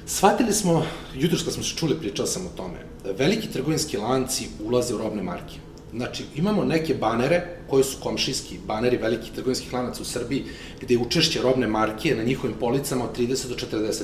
shvatili 0.06 0.52
smo, 0.52 0.86
jutro 1.14 1.38
kad 1.44 1.54
smo 1.54 1.62
se 1.62 1.76
čuli, 1.76 1.98
pričao 2.00 2.26
sam 2.26 2.46
o 2.46 2.56
tome, 2.56 2.78
veliki 3.18 3.48
trgovinski 3.48 3.96
lanci 3.96 4.48
ulaze 4.64 4.94
u 4.94 4.98
robne 4.98 5.22
marke 5.22 5.54
Znači, 5.94 6.24
imamo 6.36 6.64
neke 6.64 6.94
banere 6.94 7.42
koji 7.68 7.84
su 7.84 7.96
komšijski, 8.02 8.58
baneri 8.66 8.96
velikih 8.96 9.32
trgovinskih 9.32 9.72
lanaca 9.72 10.02
u 10.02 10.04
Srbiji, 10.04 10.44
gde 10.80 10.94
je 10.94 10.98
učešće 10.98 11.42
robne 11.42 11.66
marke 11.66 12.14
na 12.16 12.22
njihovim 12.22 12.56
policama 12.60 13.04
od 13.04 13.18
30 13.18 13.48
do 13.48 13.54
40%. 13.54 14.02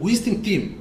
U 0.00 0.08
istim 0.08 0.42
tim 0.42 0.74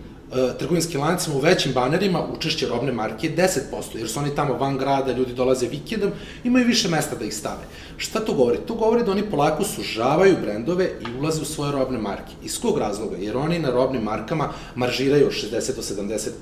trgovinskim 0.59 1.01
lancima 1.01 1.35
u 1.35 1.39
većim 1.39 1.73
banerima 1.73 2.25
učešće 2.37 2.67
robne 2.67 2.91
marke 2.91 3.27
je 3.27 3.35
10%, 3.35 3.97
jer 3.97 4.09
su 4.09 4.19
oni 4.19 4.35
tamo 4.35 4.53
van 4.53 4.77
grada, 4.77 5.11
ljudi 5.11 5.33
dolaze 5.33 5.67
vikendom, 5.67 6.11
imaju 6.43 6.65
više 6.65 6.89
mesta 6.89 7.15
da 7.15 7.25
ih 7.25 7.35
stave. 7.35 7.63
Šta 7.97 8.19
to 8.19 8.33
govori? 8.33 8.57
To 8.67 8.73
govori 8.73 9.03
da 9.03 9.11
oni 9.11 9.29
polako 9.29 9.63
sužavaju 9.63 10.37
brendove 10.41 10.85
i 10.85 11.19
ulaze 11.19 11.41
u 11.41 11.45
svoje 11.45 11.71
robne 11.71 11.97
marke. 11.97 12.31
Iz 12.43 12.59
kog 12.61 12.77
razloga? 12.77 13.17
Jer 13.17 13.37
oni 13.37 13.59
na 13.59 13.71
robnim 13.71 14.01
markama 14.01 14.49
maržiraju 14.75 15.27
od 15.27 15.33
60 15.33 15.75
do 15.75 15.81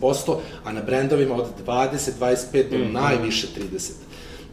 70%, 0.02 0.38
a 0.64 0.72
na 0.72 0.82
brendovima 0.82 1.36
od 1.36 1.46
20, 1.66 2.10
25 2.20 2.70
do 2.70 2.78
mm 2.78 2.82
-hmm. 2.82 2.92
najviše 2.92 3.48
30. 3.74 3.92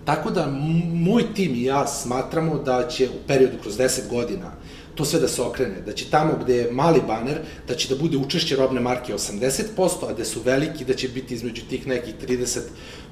Tako 0.04 0.30
da, 0.30 0.46
moj 0.94 1.34
tim 1.34 1.54
i 1.54 1.62
ja 1.62 1.86
smatramo 1.86 2.58
da 2.58 2.88
će 2.88 3.08
u 3.08 3.26
periodu 3.26 3.56
kroz 3.62 3.78
10 3.78 4.08
godina 4.10 4.59
to 5.00 5.04
sve 5.04 5.20
da 5.20 5.28
se 5.28 5.42
okrene, 5.42 5.80
da 5.86 5.92
će 5.92 6.10
tamo 6.10 6.32
gde 6.44 6.56
je 6.56 6.70
mali 6.70 7.00
baner, 7.06 7.38
da 7.68 7.74
će 7.74 7.88
da 7.88 7.96
bude 7.96 8.16
učešće 8.16 8.56
robne 8.56 8.80
marke 8.80 9.14
80%, 9.14 10.08
a 10.08 10.12
gde 10.12 10.24
su 10.24 10.42
veliki, 10.44 10.84
da 10.84 10.94
će 10.94 11.08
biti 11.08 11.34
između 11.34 11.62
tih 11.68 11.86
nekih 11.86 12.14
30 12.20 12.58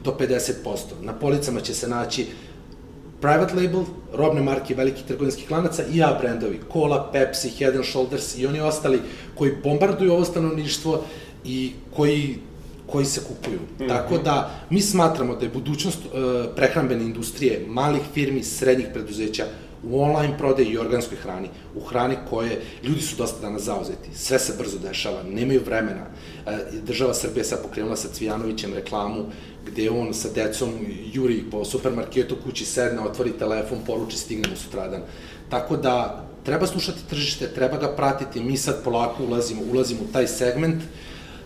do 0.05 0.13
50%. 0.21 1.01
Na 1.03 1.13
policama 1.13 1.61
će 1.61 1.75
se 1.75 1.89
naći 1.89 2.27
private 3.21 3.55
label, 3.55 3.85
robne 4.13 4.43
marke 4.43 4.75
velikih 4.75 5.05
trgovinskih 5.09 5.51
lanaca 5.51 5.85
i 5.93 6.03
A 6.03 6.13
brendovi, 6.21 6.61
Cola, 6.73 7.09
Pepsi, 7.13 7.51
Head 7.51 7.77
and 7.77 7.85
Shoulders 7.85 8.37
i 8.39 8.47
oni 8.47 8.61
ostali 8.61 9.01
koji 9.35 9.57
bombarduju 9.63 10.13
ovo 10.13 10.25
stanovništvo 10.25 11.05
i 11.45 11.73
koji 11.97 12.37
koji 12.87 13.05
se 13.05 13.21
kupuju. 13.21 13.59
Mm 13.59 13.83
-hmm. 13.83 13.89
Tako 13.89 14.19
da 14.19 14.51
mi 14.71 14.81
smatramo 14.81 15.35
da 15.37 15.45
je 15.45 15.51
budućnost 15.51 15.99
e, 16.05 16.09
prehrambene 16.57 17.05
industrije, 17.05 17.65
malih 17.69 18.03
firmi, 18.15 18.43
srednjih 18.43 18.89
preduzeća 18.93 19.45
u 19.83 20.03
online 20.03 20.39
prodaji 20.39 20.69
i 20.69 20.79
organskoj 20.79 21.19
hrani, 21.19 21.49
u 21.75 21.81
hrani 21.81 22.17
koje 22.31 22.63
ljudi 22.83 23.01
su 23.01 23.17
dosta 23.17 23.41
danas 23.41 23.63
zauzeti, 23.63 24.15
sve 24.15 24.39
se 24.39 24.55
brzo 24.59 24.79
dešava, 24.79 25.23
nemaju 25.23 25.61
vremena. 25.67 26.07
E, 26.47 26.59
država 26.83 27.15
Srbije 27.15 27.45
sad 27.45 27.63
pokrenula 27.63 27.97
sa 27.97 28.09
Cvijanovićem 28.09 28.75
reklamu 28.75 29.25
gde 29.67 29.91
on 29.91 30.15
sa 30.15 30.29
decom 30.35 30.71
juri 31.13 31.45
po 31.51 31.65
supermarketu, 31.65 32.37
kući 32.45 32.65
sedne, 32.65 33.01
otvori 33.01 33.33
telefon, 33.39 33.79
poruči, 33.87 34.19
stigne 34.19 34.49
mu 34.51 34.57
sutradan. 34.57 35.03
Tako 35.51 35.77
da 35.77 36.25
treba 36.45 36.67
slušati 36.67 37.09
tržište, 37.09 37.49
treba 37.55 37.77
ga 37.77 37.89
pratiti, 37.97 38.41
mi 38.41 38.57
sad 38.57 38.85
polako 38.85 39.25
ulazimo, 39.25 39.63
ulazimo 39.73 40.01
u 40.03 40.13
taj 40.13 40.27
segment. 40.27 40.83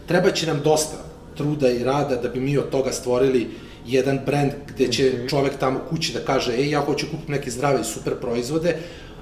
Treba 0.06 0.30
će 0.30 0.46
nam 0.46 0.60
dosta 0.64 0.96
truda 1.36 1.70
i 1.70 1.84
rada 1.84 2.16
da 2.16 2.28
bi 2.28 2.40
mi 2.40 2.58
od 2.58 2.70
toga 2.70 2.92
stvorili 2.92 3.48
jedan 3.86 4.20
brend 4.26 4.52
gde 4.74 4.92
će 4.92 5.02
mm 5.02 5.16
-hmm. 5.16 5.30
čovek 5.30 5.52
tamo 5.60 5.80
kući 5.90 6.12
da 6.12 6.20
kaže, 6.20 6.52
ej, 6.52 6.70
ja 6.70 6.80
hoću 6.80 7.06
kupiti 7.10 7.32
neke 7.32 7.50
zdrave 7.50 7.80
i 7.80 7.84
super 7.84 8.14
proizvode, 8.20 8.76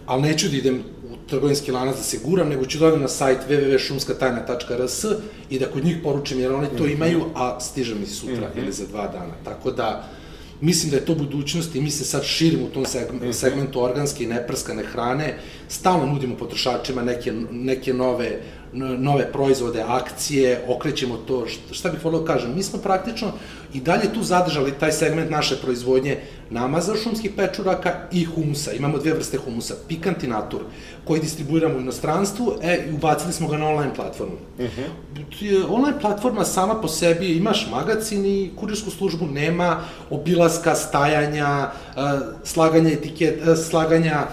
ali 0.07 0.23
neću 0.23 0.49
da 0.49 0.57
idem 0.57 0.83
u 1.13 1.29
trgovinski 1.29 1.73
lanac 1.73 1.97
da 1.97 2.03
se 2.03 2.19
guram, 2.25 2.49
nego 2.49 2.67
ću 2.67 2.79
da 2.79 2.87
odem 2.87 3.01
na 3.01 3.09
sajt 3.09 3.39
www.šumskatajna.rs 3.49 5.05
i 5.51 5.59
da 5.59 5.67
kod 5.67 5.85
njih 5.85 5.97
poručim, 6.03 6.41
jer 6.41 6.53
oni 6.53 6.67
to 6.79 6.85
mhm. 6.85 6.93
imaju, 6.93 7.25
a 7.35 7.61
stiže 7.61 7.95
mi 7.95 8.07
sutra 8.07 8.35
mm 8.35 8.53
-hmm. 8.55 8.63
ili 8.63 8.73
za 8.73 8.87
dva 8.87 9.09
dana. 9.09 9.35
Tako 9.45 9.71
da, 9.71 10.09
mislim 10.61 10.91
da 10.91 10.97
je 10.97 11.05
to 11.05 11.15
budućnost 11.15 11.75
i 11.75 11.81
mi 11.81 11.91
se 11.91 12.05
sad 12.05 12.25
širimo 12.25 12.67
u 12.67 12.71
tom 12.71 12.85
mhm. 13.15 13.31
segmentu 13.31 13.83
organske 13.83 14.25
i 14.25 14.27
neprskane 14.27 14.83
hrane, 14.83 15.39
stalno 15.69 16.07
nudimo 16.07 16.37
potrošačima 16.37 17.03
neke, 17.03 17.33
neke 17.51 17.95
nove 17.95 18.41
nove 18.73 19.33
proizvode, 19.33 19.83
akcije, 19.89 20.65
okrećemo 20.69 21.17
to, 21.17 21.47
šta 21.71 21.89
bih 21.89 22.05
volio 22.05 22.21
da 22.21 22.27
kažem, 22.27 22.55
mi 22.55 22.63
smo 22.63 22.79
praktično 22.79 23.33
i 23.75 23.81
dalje 23.81 24.15
tu 24.15 24.23
zadržali 24.23 24.73
taj 24.81 24.93
segment 24.93 25.31
naše 25.31 25.57
proizvodnje 25.57 26.19
namaza 26.51 26.95
šumskih 27.03 27.31
pečuraka 27.37 27.95
i 28.13 28.25
humusa. 28.25 28.73
Imamo 28.73 28.99
dve 28.99 29.13
vrste 29.13 29.39
humusa, 29.39 29.75
pikant 29.89 30.23
i 30.23 30.27
natur, 30.27 30.61
koji 31.05 31.21
distribuiramo 31.21 31.79
u 31.79 31.81
inostranstvu, 31.81 32.53
e, 32.63 32.85
i 32.91 32.95
ubacili 32.95 33.33
smo 33.33 33.49
ga 33.49 33.59
na 33.59 33.69
online 33.69 33.95
platformu. 33.95 34.37
Uh 34.59 34.65
mhm. 34.65 34.83
-huh. 35.41 35.67
Online 35.69 36.01
platforma 36.01 36.45
sama 36.45 36.81
po 36.81 36.89
sebi, 36.89 37.37
imaš 37.37 37.69
magazin 37.71 38.27
i 38.27 38.51
kurirsku 38.57 38.91
službu, 38.91 39.27
nema 39.27 39.81
obilaska, 40.11 40.75
stajanja, 40.75 41.71
slaganja 42.45 42.91
etiketa, 42.91 43.57
slaganja 43.57 44.27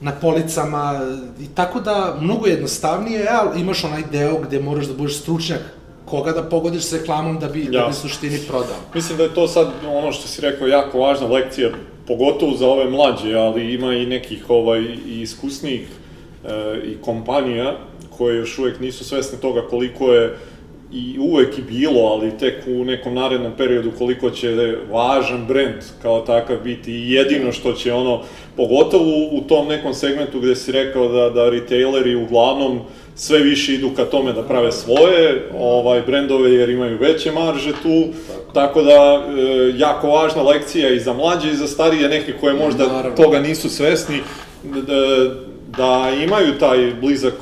na 0.00 0.12
policama 0.12 1.00
i 1.40 1.46
tako 1.54 1.80
da 1.80 2.16
mnogo 2.20 2.46
jednostavnije, 2.46 3.26
ali 3.30 3.60
imaš 3.60 3.84
onaj 3.84 4.02
deo 4.12 4.38
gde 4.38 4.60
moraš 4.60 4.86
da 4.86 4.94
budeš 4.94 5.20
stručnjak 5.20 5.60
koga 6.04 6.32
da 6.32 6.42
pogodiš 6.42 6.82
s 6.82 6.92
reklamom 6.92 7.38
da 7.38 7.48
bi, 7.48 7.64
ja. 7.64 7.70
da 7.70 7.86
bi 7.86 7.94
suštini 7.94 8.38
prodao. 8.48 8.76
Mislim 8.94 9.18
da 9.18 9.24
je 9.24 9.34
to 9.34 9.48
sad 9.48 9.68
ono 9.86 10.12
što 10.12 10.28
si 10.28 10.40
rekao 10.40 10.66
jako 10.66 10.98
važna 10.98 11.26
lekcija, 11.26 11.70
pogotovo 12.06 12.56
za 12.56 12.66
ove 12.66 12.90
mlađe, 12.90 13.34
ali 13.34 13.74
ima 13.74 13.94
i 13.94 14.06
nekih 14.06 14.44
ovaj, 14.48 14.80
i 15.06 15.20
iskusnijih 15.20 15.88
e, 16.44 16.80
i 16.84 16.96
kompanija 17.02 17.76
koje 18.18 18.36
još 18.36 18.58
uvek 18.58 18.80
nisu 18.80 19.04
svesne 19.04 19.38
toga 19.38 19.62
koliko 19.70 20.12
je 20.12 20.36
i 20.92 21.18
uvek 21.18 21.58
i 21.58 21.62
bilo, 21.62 22.00
ali 22.00 22.38
tek 22.38 22.54
u 22.66 22.84
nekom 22.84 23.14
narednom 23.14 23.52
periodu 23.56 23.90
koliko 23.98 24.30
će 24.30 24.76
važan 24.90 25.46
brend 25.46 25.82
kao 26.02 26.20
takav 26.20 26.56
biti 26.64 26.92
i 26.92 27.10
jedino 27.12 27.52
što 27.52 27.72
će 27.72 27.92
ono, 27.92 28.22
pogotovo 28.56 29.28
u 29.32 29.40
tom 29.40 29.68
nekom 29.68 29.94
segmentu 29.94 30.40
gde 30.40 30.56
si 30.56 30.72
rekao 30.72 31.08
da, 31.08 31.30
da 31.30 31.50
retaileri 31.50 32.14
uglavnom 32.14 32.80
sve 33.14 33.38
više 33.38 33.74
idu 33.74 33.90
ka 33.96 34.04
tome 34.04 34.32
da 34.32 34.42
prave 34.42 34.72
svoje 34.72 35.50
ovaj 35.58 36.02
brendove 36.02 36.52
jer 36.52 36.70
imaju 36.70 36.98
veće 36.98 37.32
marže 37.32 37.72
tu, 37.82 38.04
tako, 38.28 38.52
tako 38.54 38.82
da 38.82 38.92
e, 38.92 39.72
jako 39.76 40.08
važna 40.08 40.42
lekcija 40.42 40.88
i 40.88 41.00
za 41.00 41.12
mlađe 41.12 41.50
i 41.50 41.56
za 41.56 41.66
starije 41.66 42.08
neke 42.08 42.32
koje 42.40 42.54
možda 42.54 42.86
Naravno. 42.86 43.16
toga 43.16 43.40
nisu 43.40 43.68
svesni 43.68 44.16
da, 44.64 45.34
da 45.76 46.10
imaju 46.24 46.58
taj 46.58 46.92
blizak 47.00 47.34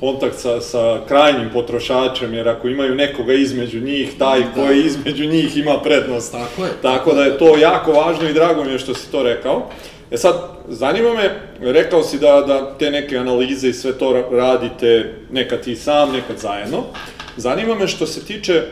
kontakt 0.00 0.38
sa, 0.38 0.60
sa 0.60 1.00
krajnjim 1.08 1.50
potrošačem, 1.52 2.34
jer 2.34 2.48
ako 2.48 2.68
imaju 2.68 2.94
nekoga 2.94 3.32
između 3.32 3.80
njih, 3.80 4.10
taj 4.18 4.40
da. 4.40 4.52
koji 4.54 4.84
između 4.84 5.24
njih 5.24 5.56
ima 5.56 5.80
prednost. 5.80 6.32
Tako 6.32 6.64
je. 6.64 6.70
Tako 6.82 7.14
da 7.14 7.24
je 7.24 7.38
to 7.38 7.56
jako 7.56 7.92
važno 7.92 8.28
i 8.28 8.32
drago 8.32 8.64
mi 8.64 8.72
je 8.72 8.78
što 8.78 8.94
si 8.94 9.12
to 9.12 9.22
rekao. 9.22 9.70
E 10.10 10.16
sad, 10.16 10.34
zanima 10.68 11.14
me, 11.14 11.30
rekao 11.72 12.02
si 12.02 12.18
da, 12.18 12.44
da 12.46 12.74
te 12.78 12.90
neke 12.90 13.18
analize 13.18 13.68
i 13.68 13.72
sve 13.72 13.98
to 13.98 14.12
radite 14.32 15.14
nekad 15.30 15.60
ti 15.60 15.76
sam, 15.76 16.12
nekad 16.12 16.38
zajedno. 16.38 16.82
Zanima 17.36 17.74
me 17.74 17.88
što 17.88 18.06
se 18.06 18.24
tiče 18.24 18.52
e, 18.52 18.64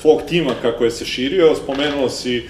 tvog 0.00 0.22
tima 0.28 0.52
kako 0.62 0.84
je 0.84 0.90
se 0.90 1.04
širio, 1.04 1.54
spomenuo 1.54 2.08
si 2.08 2.48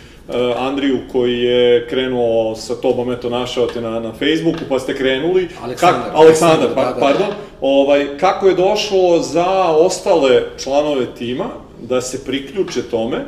Andriju 0.57 0.99
koji 1.12 1.39
je 1.39 1.87
krenuo 1.89 2.55
sa 2.55 2.75
tobom, 2.75 3.12
eto, 3.12 3.31
našao 3.31 3.66
te 3.66 3.81
na, 3.81 4.01
na 4.01 4.12
Facebooku, 4.12 4.64
pa 4.68 4.79
ste 4.79 4.97
krenuli. 4.97 5.49
Aleksandar. 5.62 6.03
Kak, 6.03 6.14
Aleksandar, 6.14 6.68
pa, 6.75 6.85
da, 6.85 6.93
da. 6.93 7.01
pardon. 7.01 7.27
Ovaj, 7.61 8.18
kako 8.18 8.49
je 8.49 8.55
došlo 8.55 9.18
za 9.18 9.66
ostale 9.66 10.43
članove 10.59 11.07
tima 11.14 11.49
da 11.81 12.01
se 12.01 12.25
priključe 12.25 12.83
tome 12.83 13.25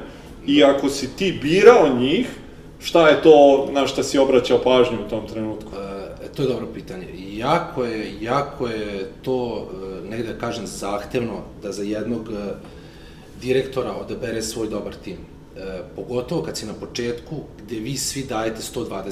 i 0.46 0.64
ako 0.64 0.88
si 0.88 1.16
ti 1.16 1.38
birao 1.42 1.88
njih, 1.98 2.26
šta 2.80 3.08
je 3.08 3.22
to 3.22 3.68
na 3.72 3.86
šta 3.86 4.02
si 4.02 4.18
obraćao 4.18 4.58
pažnju 4.58 4.98
u 5.06 5.10
tom 5.10 5.26
trenutku? 5.26 5.70
E, 6.24 6.28
to 6.36 6.42
je 6.42 6.48
dobro 6.48 6.66
pitanje. 6.74 7.06
Jako 7.36 7.84
je, 7.84 8.14
jako 8.20 8.66
je 8.66 9.10
to, 9.22 9.68
e, 10.04 10.08
negde 10.10 10.32
da 10.32 10.38
kažem, 10.38 10.66
zahtevno 10.66 11.42
da 11.62 11.72
za 11.72 11.82
jednog 11.82 12.28
direktora 13.40 13.92
odabere 13.92 14.42
svoj 14.42 14.68
dobar 14.68 14.94
tim 14.94 15.33
pogotovo 15.96 16.42
kad 16.42 16.56
si 16.56 16.66
na 16.66 16.72
početku, 16.72 17.36
gde 17.64 17.78
vi 17.78 17.96
svi 17.96 18.24
dajete 18.24 18.60
120%. 18.74 19.10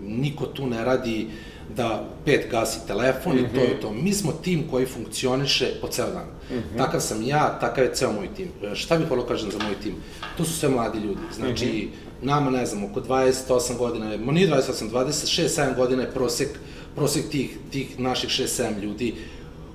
Niko 0.00 0.46
tu 0.46 0.66
ne 0.66 0.84
radi 0.84 1.28
da 1.76 2.08
pet 2.24 2.50
gasi 2.50 2.86
telefon 2.86 3.32
mm 3.32 3.38
-hmm. 3.38 3.50
i 3.50 3.54
to 3.54 3.60
je 3.60 3.68
mhm. 3.68 3.80
to. 3.80 3.92
Mi 3.92 4.12
smo 4.12 4.32
tim 4.32 4.68
koji 4.70 4.86
funkcioniše 4.86 5.72
po 5.80 5.88
ceo 5.88 6.06
dan. 6.06 6.26
Mm 6.50 6.54
-hmm. 6.54 6.78
Takav 6.78 7.00
sam 7.00 7.22
ja, 7.22 7.58
takav 7.60 7.84
je 7.84 7.94
ceo 7.94 8.12
moj 8.12 8.28
tim. 8.36 8.48
E, 8.62 8.74
šta 8.74 8.98
bih 8.98 9.10
volio 9.10 9.26
kažem 9.26 9.50
za 9.50 9.58
moj 9.58 9.74
tim? 9.82 9.94
To 10.36 10.44
su 10.44 10.52
sve 10.52 10.68
mladi 10.68 10.98
ljudi. 10.98 11.20
Znači, 11.34 11.66
mm 11.66 11.70
-hmm. 11.70 12.26
nama, 12.26 12.50
ne 12.50 12.66
znam, 12.66 12.84
oko 12.84 13.00
28 13.00 13.76
godina, 13.78 14.16
mo 14.16 14.32
nije 14.32 14.48
28, 14.48 14.90
26, 14.90 15.48
7 15.48 15.76
godina 15.76 16.02
je 16.02 16.10
prosek, 16.10 16.48
prosek 16.94 17.28
tih, 17.30 17.58
tih 17.70 18.00
naših 18.00 18.30
6-7 18.30 18.80
ljudi 18.82 19.14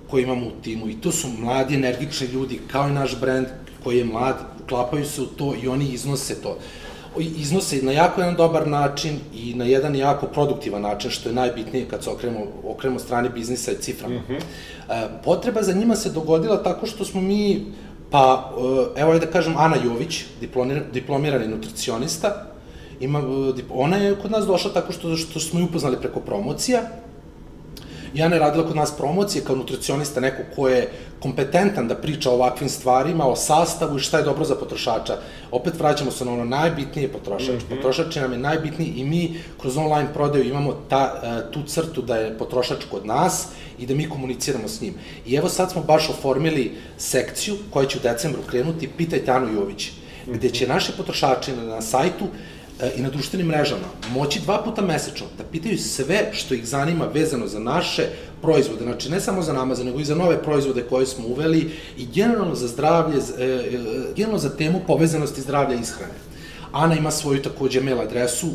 koji 0.09 0.23
imamo 0.23 0.47
u 0.47 0.61
timu. 0.63 0.89
I 0.89 1.01
to 1.01 1.11
su 1.11 1.27
mladi, 1.39 1.75
energični 1.75 2.27
ljudi, 2.27 2.59
kao 2.71 2.89
i 2.89 2.91
naš 2.91 3.19
brend 3.19 3.47
koji 3.83 3.97
je 3.97 4.05
mlad, 4.05 4.37
uklapaju 4.67 5.05
se 5.05 5.21
u 5.21 5.25
to 5.25 5.53
i 5.63 5.67
oni 5.67 5.85
iznose 5.85 6.41
to. 6.41 6.57
Iznose 7.19 7.81
na 7.81 7.91
jako 7.91 8.21
jedan 8.21 8.35
dobar 8.35 8.67
način 8.67 9.19
i 9.33 9.53
na 9.53 9.65
jedan 9.65 9.95
jako 9.95 10.27
produktivan 10.27 10.81
način, 10.81 11.11
što 11.11 11.29
je 11.29 11.35
najbitnije 11.35 11.85
kad 11.89 12.03
se 12.03 12.09
okrenemo, 12.09 12.45
okrenemo 12.63 12.99
strani 12.99 13.29
biznisa 13.29 13.71
i 13.71 13.81
ciframa. 13.81 14.15
Mm 14.15 14.23
-hmm. 14.29 15.07
Potreba 15.23 15.63
za 15.63 15.73
njima 15.73 15.95
se 15.95 16.09
dogodila 16.09 16.63
tako 16.63 16.85
što 16.85 17.05
smo 17.05 17.21
mi, 17.21 17.65
pa 18.11 18.51
e, 18.95 19.01
evo 19.01 19.13
je 19.13 19.19
da 19.19 19.25
kažem 19.25 19.57
Ana 19.57 19.75
Jović, 19.83 20.23
diplomirani 20.93 21.47
nutricionista, 21.47 22.45
ima, 22.99 23.19
e, 23.19 23.63
ona 23.69 23.97
je 23.97 24.15
kod 24.15 24.31
nas 24.31 24.45
došla 24.45 24.73
tako 24.73 24.93
što, 24.93 25.15
što 25.15 25.39
smo 25.39 25.59
ju 25.59 25.65
upoznali 25.65 25.97
preko 26.01 26.19
promocija, 26.19 26.81
Ja 28.13 28.29
ne 28.29 28.39
radila 28.39 28.67
kod 28.67 28.75
nas 28.75 28.97
promocije 28.97 29.43
kao 29.43 29.55
nutricionista, 29.55 30.19
neko 30.19 30.43
ko 30.55 30.67
je 30.67 30.89
kompetentan 31.19 31.87
da 31.87 31.95
priča 31.95 32.29
o 32.31 32.33
ovakvim 32.33 32.69
stvarima, 32.69 33.27
o 33.27 33.35
sastavu 33.35 33.97
i 33.97 33.99
šta 33.99 34.17
je 34.17 34.23
dobro 34.23 34.45
za 34.45 34.55
potrošača. 34.55 35.17
Opet 35.51 35.79
vraćamo 35.79 36.11
se 36.11 36.25
na 36.25 36.33
ono 36.33 36.45
najbitnije 36.45 37.07
potrošač. 37.07 37.49
Mm 37.49 37.57
-hmm. 37.57 37.75
Potrošač 37.75 38.15
je 38.15 38.21
nam 38.21 38.31
je 38.31 38.37
najbitniji 38.37 38.93
i 38.95 39.03
mi 39.03 39.39
kroz 39.61 39.77
online 39.77 40.13
prodaju 40.13 40.49
imamo 40.49 40.73
ta, 40.89 41.21
e, 41.23 41.51
tu 41.51 41.63
crtu 41.63 42.01
da 42.01 42.15
je 42.15 42.37
potrošač 42.37 42.85
kod 42.91 43.05
nas 43.05 43.47
i 43.79 43.85
da 43.85 43.95
mi 43.95 44.09
komuniciramo 44.09 44.67
s 44.67 44.81
njim. 44.81 44.93
I 45.25 45.35
evo 45.35 45.49
sad 45.49 45.71
smo 45.71 45.83
baš 45.83 46.09
oformili 46.09 46.71
sekciju 46.97 47.55
koja 47.69 47.87
će 47.87 47.97
u 47.97 48.01
decembru 48.01 48.41
krenuti 48.49 48.87
Pitajte 48.97 49.31
Anu 49.31 49.53
Jović, 49.53 49.89
gde 50.27 50.49
će 50.49 50.67
naši 50.67 50.91
potrošači 50.97 51.51
na, 51.51 51.81
sajtu 51.81 52.25
i 52.97 53.01
na 53.01 53.09
društvenim 53.09 53.47
mrežama. 53.47 53.87
Moći 54.11 54.39
dva 54.39 54.63
puta 54.63 54.81
mesečno 54.81 55.27
da 55.37 55.43
pitaju 55.43 55.77
sve 55.77 56.29
što 56.33 56.53
ih 56.53 56.67
zanima 56.67 57.05
vezano 57.13 57.47
za 57.47 57.59
naše 57.59 58.05
proizvode, 58.41 58.83
znači 58.83 59.09
ne 59.09 59.19
samo 59.21 59.41
za 59.41 59.53
namaze, 59.53 59.83
nego 59.83 59.99
i 59.99 60.05
za 60.05 60.15
nove 60.15 60.43
proizvode 60.43 60.83
koje 60.89 61.05
smo 61.05 61.27
uveli 61.27 61.71
i 61.97 62.05
generalno 62.05 62.55
za 62.55 62.67
zdravlje, 62.67 63.17
e, 63.17 63.43
e, 63.43 63.79
generalno 64.15 64.39
za 64.39 64.49
temu 64.49 64.81
povezanosti 64.87 65.41
zdravlja 65.41 65.75
i 65.75 65.81
ishrane. 65.81 66.13
Ana 66.71 66.95
ima 66.95 67.11
svoju 67.11 67.41
takođe 67.41 67.81
mail 67.81 68.01
adresu 68.01 68.47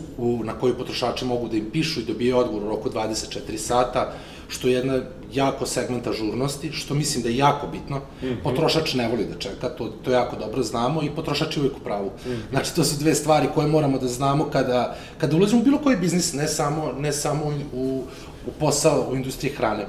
na 0.44 0.52
koju 0.58 0.78
potrošači 0.78 1.24
mogu 1.24 1.48
da 1.48 1.56
im 1.56 1.70
pišu 1.72 2.00
i 2.00 2.04
dobije 2.04 2.34
odgovor 2.34 2.64
u 2.64 2.68
roku 2.68 2.90
24 2.90 3.56
sata, 3.56 4.12
što 4.52 4.68
je 4.68 4.74
jedna 4.74 5.00
jako 5.32 5.66
segmenta 5.66 6.12
žurnosti, 6.12 6.72
što 6.72 6.94
mislim 6.94 7.22
da 7.22 7.28
je 7.28 7.36
jako 7.36 7.66
bitno. 7.66 7.96
Mm 7.96 8.26
-hmm. 8.26 8.42
Potrošač 8.42 8.94
ne 8.94 9.08
voli 9.08 9.24
da 9.24 9.38
čeka, 9.38 9.68
to, 9.68 9.88
to 10.04 10.10
jako 10.10 10.36
dobro 10.36 10.62
znamo 10.62 11.02
i 11.02 11.10
potrošač 11.10 11.56
je 11.56 11.60
uvijek 11.60 11.76
u 11.76 11.80
pravu. 11.80 12.06
Mm 12.06 12.30
-hmm. 12.30 12.50
Znači, 12.50 12.74
to 12.74 12.84
su 12.84 12.98
dve 12.98 13.14
stvari 13.14 13.48
koje 13.54 13.66
moramo 13.66 13.98
da 13.98 14.08
znamo 14.08 14.44
kada, 14.44 14.96
kada 15.18 15.36
ulazimo 15.36 15.60
u 15.60 15.64
bilo 15.64 15.78
koji 15.78 15.96
biznis, 15.96 16.32
ne 16.32 16.48
samo, 16.48 16.92
ne 16.98 17.12
samo 17.12 17.44
u, 17.72 18.04
u 18.46 18.50
posao 18.60 19.06
u 19.10 19.16
industriji 19.16 19.52
hrane. 19.52 19.86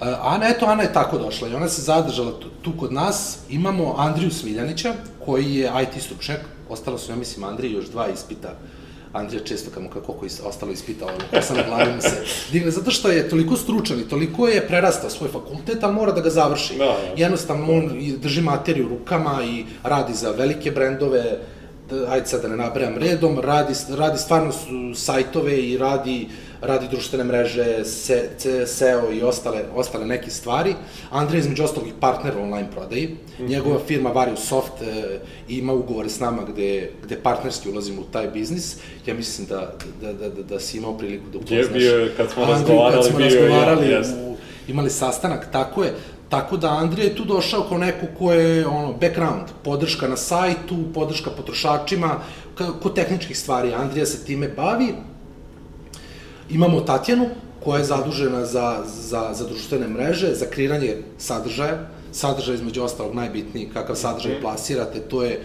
Ana, 0.00 0.48
eto, 0.48 0.66
Ana 0.66 0.82
je 0.82 0.92
tako 0.92 1.18
došla 1.18 1.48
i 1.48 1.54
ona 1.54 1.68
se 1.68 1.82
zadržala 1.82 2.32
tu, 2.40 2.48
tu 2.62 2.72
kod 2.78 2.92
nas. 2.92 3.38
Imamo 3.50 3.94
Andriju 3.98 4.30
Smiljanića, 4.30 4.94
koji 5.24 5.54
je 5.54 5.72
IT 5.82 6.02
stručnjak, 6.02 6.40
ostalo 6.68 6.98
su, 6.98 7.12
ja 7.12 7.16
mislim, 7.16 7.44
Andriji 7.44 7.72
još 7.72 7.88
dva 7.88 8.08
ispita 8.08 8.56
Andrija 9.12 9.44
često 9.44 9.70
kamo 9.74 9.90
kako 9.90 10.12
koji 10.12 10.30
ostalo 10.44 10.72
ispitao, 10.72 11.08
ono, 11.08 11.18
ko 11.30 11.42
sam 11.42 11.56
na 11.56 11.62
glavi 11.68 11.92
mu 11.94 12.00
se 12.00 12.24
digne, 12.52 12.70
zato 12.70 12.90
što 12.90 13.08
je 13.08 13.28
toliko 13.28 13.56
stručan 13.56 14.00
i 14.00 14.08
toliko 14.08 14.48
je 14.48 14.66
prerastao 14.66 15.10
svoj 15.10 15.30
fakultet, 15.30 15.84
ali 15.84 15.94
mora 15.94 16.12
da 16.12 16.20
ga 16.20 16.30
završi. 16.30 16.78
Da, 16.78 16.84
ja. 16.84 16.96
Jednostavno, 17.16 17.72
on 17.72 17.90
drži 18.16 18.40
materiju 18.40 18.88
rukama 18.88 19.38
i 19.44 19.64
radi 19.82 20.14
za 20.14 20.30
velike 20.30 20.70
brendove, 20.70 21.38
ajde 22.08 22.26
sad 22.26 22.42
da 22.42 22.48
ne 22.48 22.56
nabrajam 22.56 22.98
redom, 22.98 23.38
radi, 23.38 23.74
radi 23.88 24.18
stvarno 24.18 24.52
sajtove 24.94 25.58
i 25.58 25.78
radi 25.78 26.26
uh, 26.26 26.49
radi 26.60 26.88
društvene 26.88 27.24
mreže, 27.24 27.84
se, 27.84 28.30
SEO 28.66 29.12
i 29.12 29.22
ostale, 29.22 29.64
ostale 29.74 30.06
neke 30.06 30.30
stvari. 30.30 30.74
Andrej 31.10 31.38
je 31.38 31.40
između 31.40 31.64
ostalog 31.64 31.88
i 31.88 31.92
partner 32.00 32.36
u 32.38 32.42
online 32.42 32.68
prodaji. 32.70 33.06
Mm 33.06 33.42
-hmm. 33.42 33.48
Njegova 33.48 33.78
firma 33.86 34.10
Varius 34.10 34.48
Soft 34.48 34.82
e, 34.82 35.18
ima 35.48 35.72
ugovore 35.72 36.08
s 36.08 36.20
nama 36.20 36.42
gde, 36.44 36.90
gde 37.02 37.16
partnerski 37.16 37.70
ulazimo 37.70 38.00
u 38.00 38.04
taj 38.04 38.28
biznis. 38.28 38.76
Ja 39.06 39.14
mislim 39.14 39.46
da, 39.46 39.72
da, 40.02 40.12
da, 40.12 40.28
da, 40.28 40.42
da 40.42 40.60
si 40.60 40.78
imao 40.78 40.98
priliku 40.98 41.24
da 41.32 41.38
upoznaš. 41.38 41.58
Je 41.58 41.68
bio, 41.68 42.08
kad 42.16 42.30
smo 42.30 42.44
razgovarali, 42.44 42.94
kad 42.94 43.06
smo 43.06 43.18
bio 43.18 43.26
razgovarali 43.26 43.90
ja, 43.90 44.00
u, 44.00 44.36
imali 44.68 44.90
sastanak, 44.90 45.52
tako 45.52 45.84
je. 45.84 45.94
Tako 46.28 46.56
da 46.56 46.68
Andrija 46.68 47.04
je 47.04 47.16
tu 47.16 47.24
došao 47.24 47.62
kao 47.68 47.78
neko 47.78 48.06
ko 48.18 48.32
je 48.32 48.66
ono, 48.66 48.92
background, 48.92 49.48
podrška 49.64 50.08
na 50.08 50.16
sajtu, 50.16 50.76
podrška 50.94 51.30
potrošačima, 51.30 52.20
ko 52.82 52.88
tehničkih 52.88 53.38
stvari. 53.38 53.74
Andrija 53.74 54.06
se 54.06 54.24
time 54.24 54.48
bavi, 54.48 54.94
Imamo 56.50 56.80
Tatjanu, 56.80 57.26
koja 57.64 57.78
je 57.78 57.84
zadužena 57.84 58.46
za, 58.46 58.82
za, 58.86 59.30
za 59.32 59.46
društvene 59.48 59.88
mreže, 59.88 60.34
za 60.34 60.46
kreiranje 60.46 60.96
sadržaja. 61.18 61.86
Sadržaj, 62.12 62.54
između 62.54 62.82
ostalog, 62.82 63.14
najbitniji, 63.14 63.68
kakav 63.72 63.96
sadržaj 63.96 64.32
mm. 64.32 64.40
plasirate, 64.40 65.00
to 65.00 65.22
je 65.22 65.40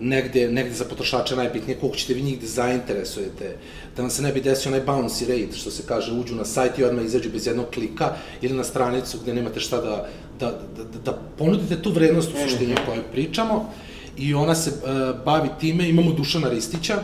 negde, 0.00 0.50
negde 0.50 0.74
za 0.74 0.84
potrošača 0.84 1.36
najbitnije, 1.36 1.78
koliko 1.80 1.96
ćete 1.96 2.14
vi 2.14 2.22
njih 2.22 2.40
da 2.40 2.46
zainteresujete, 2.46 3.56
da 3.96 4.02
vam 4.02 4.10
se 4.10 4.22
ne 4.22 4.32
bi 4.32 4.40
desio 4.40 4.72
onaj 4.72 4.86
bouncy 4.86 5.28
rate, 5.28 5.56
što 5.56 5.70
se 5.70 5.82
kaže, 5.86 6.12
uđu 6.12 6.34
na 6.34 6.44
sajt 6.44 6.78
i 6.78 6.84
odmah 6.84 7.04
izađu 7.04 7.30
bez 7.32 7.46
jednog 7.46 7.66
klika, 7.74 8.12
ili 8.42 8.54
na 8.54 8.64
stranicu 8.64 9.18
gde 9.22 9.34
nemate 9.34 9.60
šta 9.60 9.80
da, 9.80 10.08
da, 10.40 10.46
da, 10.76 10.84
da, 10.84 10.98
da 11.04 11.18
ponudite 11.38 11.82
tu 11.82 11.92
vrednost 11.92 12.30
u 12.34 12.48
suštini 12.48 12.72
o 12.72 12.86
kojoj 12.86 13.02
pričamo, 13.12 13.72
i 14.16 14.34
ona 14.34 14.54
se 14.54 14.70
uh, 14.70 15.24
bavi 15.24 15.48
time, 15.60 15.88
imamo 15.88 16.12
Dušana 16.12 16.48
Ristića, 16.48 17.02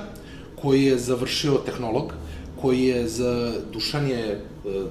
koji 0.63 0.85
je 0.85 0.99
završio 0.99 1.61
tehnolog, 1.67 2.13
koji 2.61 2.85
je 2.85 3.09
za 3.09 3.53
Dušan 3.73 4.09
je, 4.09 4.25
e, 4.33 4.41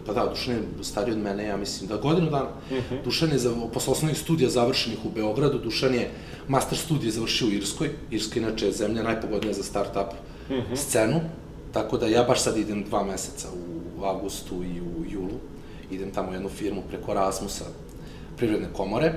pa 0.05 0.13
da, 0.13 0.25
Dušan 0.25 0.53
je 0.53 0.61
stariji 0.81 1.13
od 1.13 1.21
mene, 1.21 1.45
ja 1.45 1.57
mislim 1.57 1.89
da 1.89 1.97
godinu 1.97 2.29
dana. 2.29 2.49
Uh 2.71 2.77
mhm. 2.77 2.95
-huh. 2.95 3.03
Dušan 3.03 3.31
je 3.31 3.37
za, 3.37 3.55
posle 3.73 3.91
osnovnih 3.91 4.19
studija 4.19 4.49
završenih 4.49 5.05
u 5.05 5.09
Beogradu, 5.09 5.59
Dušan 5.59 5.93
je 5.93 6.11
master 6.47 6.77
studije 6.77 7.11
završio 7.11 7.47
u 7.47 7.51
Irskoj. 7.51 7.89
Irska 8.11 8.39
inače 8.39 8.65
je 8.65 8.71
zemlja 8.71 9.03
najpogodnija 9.03 9.53
za 9.53 9.63
start-up 9.63 10.09
uh 10.49 10.55
mhm. 10.55 10.73
-huh. 10.73 10.75
scenu, 10.75 11.21
tako 11.71 11.97
da 11.97 12.07
ja 12.07 12.23
baš 12.23 12.41
sad 12.41 12.57
idem 12.57 12.83
dva 12.83 13.03
meseca 13.03 13.47
u 13.99 14.03
avgustu 14.03 14.63
i 14.63 14.81
u 14.81 15.05
julu. 15.11 15.39
Idem 15.91 16.11
tamo 16.11 16.29
u 16.29 16.33
jednu 16.33 16.49
firmu 16.49 16.83
preko 16.89 17.13
Rasmusa, 17.13 17.65
privredne 18.37 18.67
komore 18.73 19.13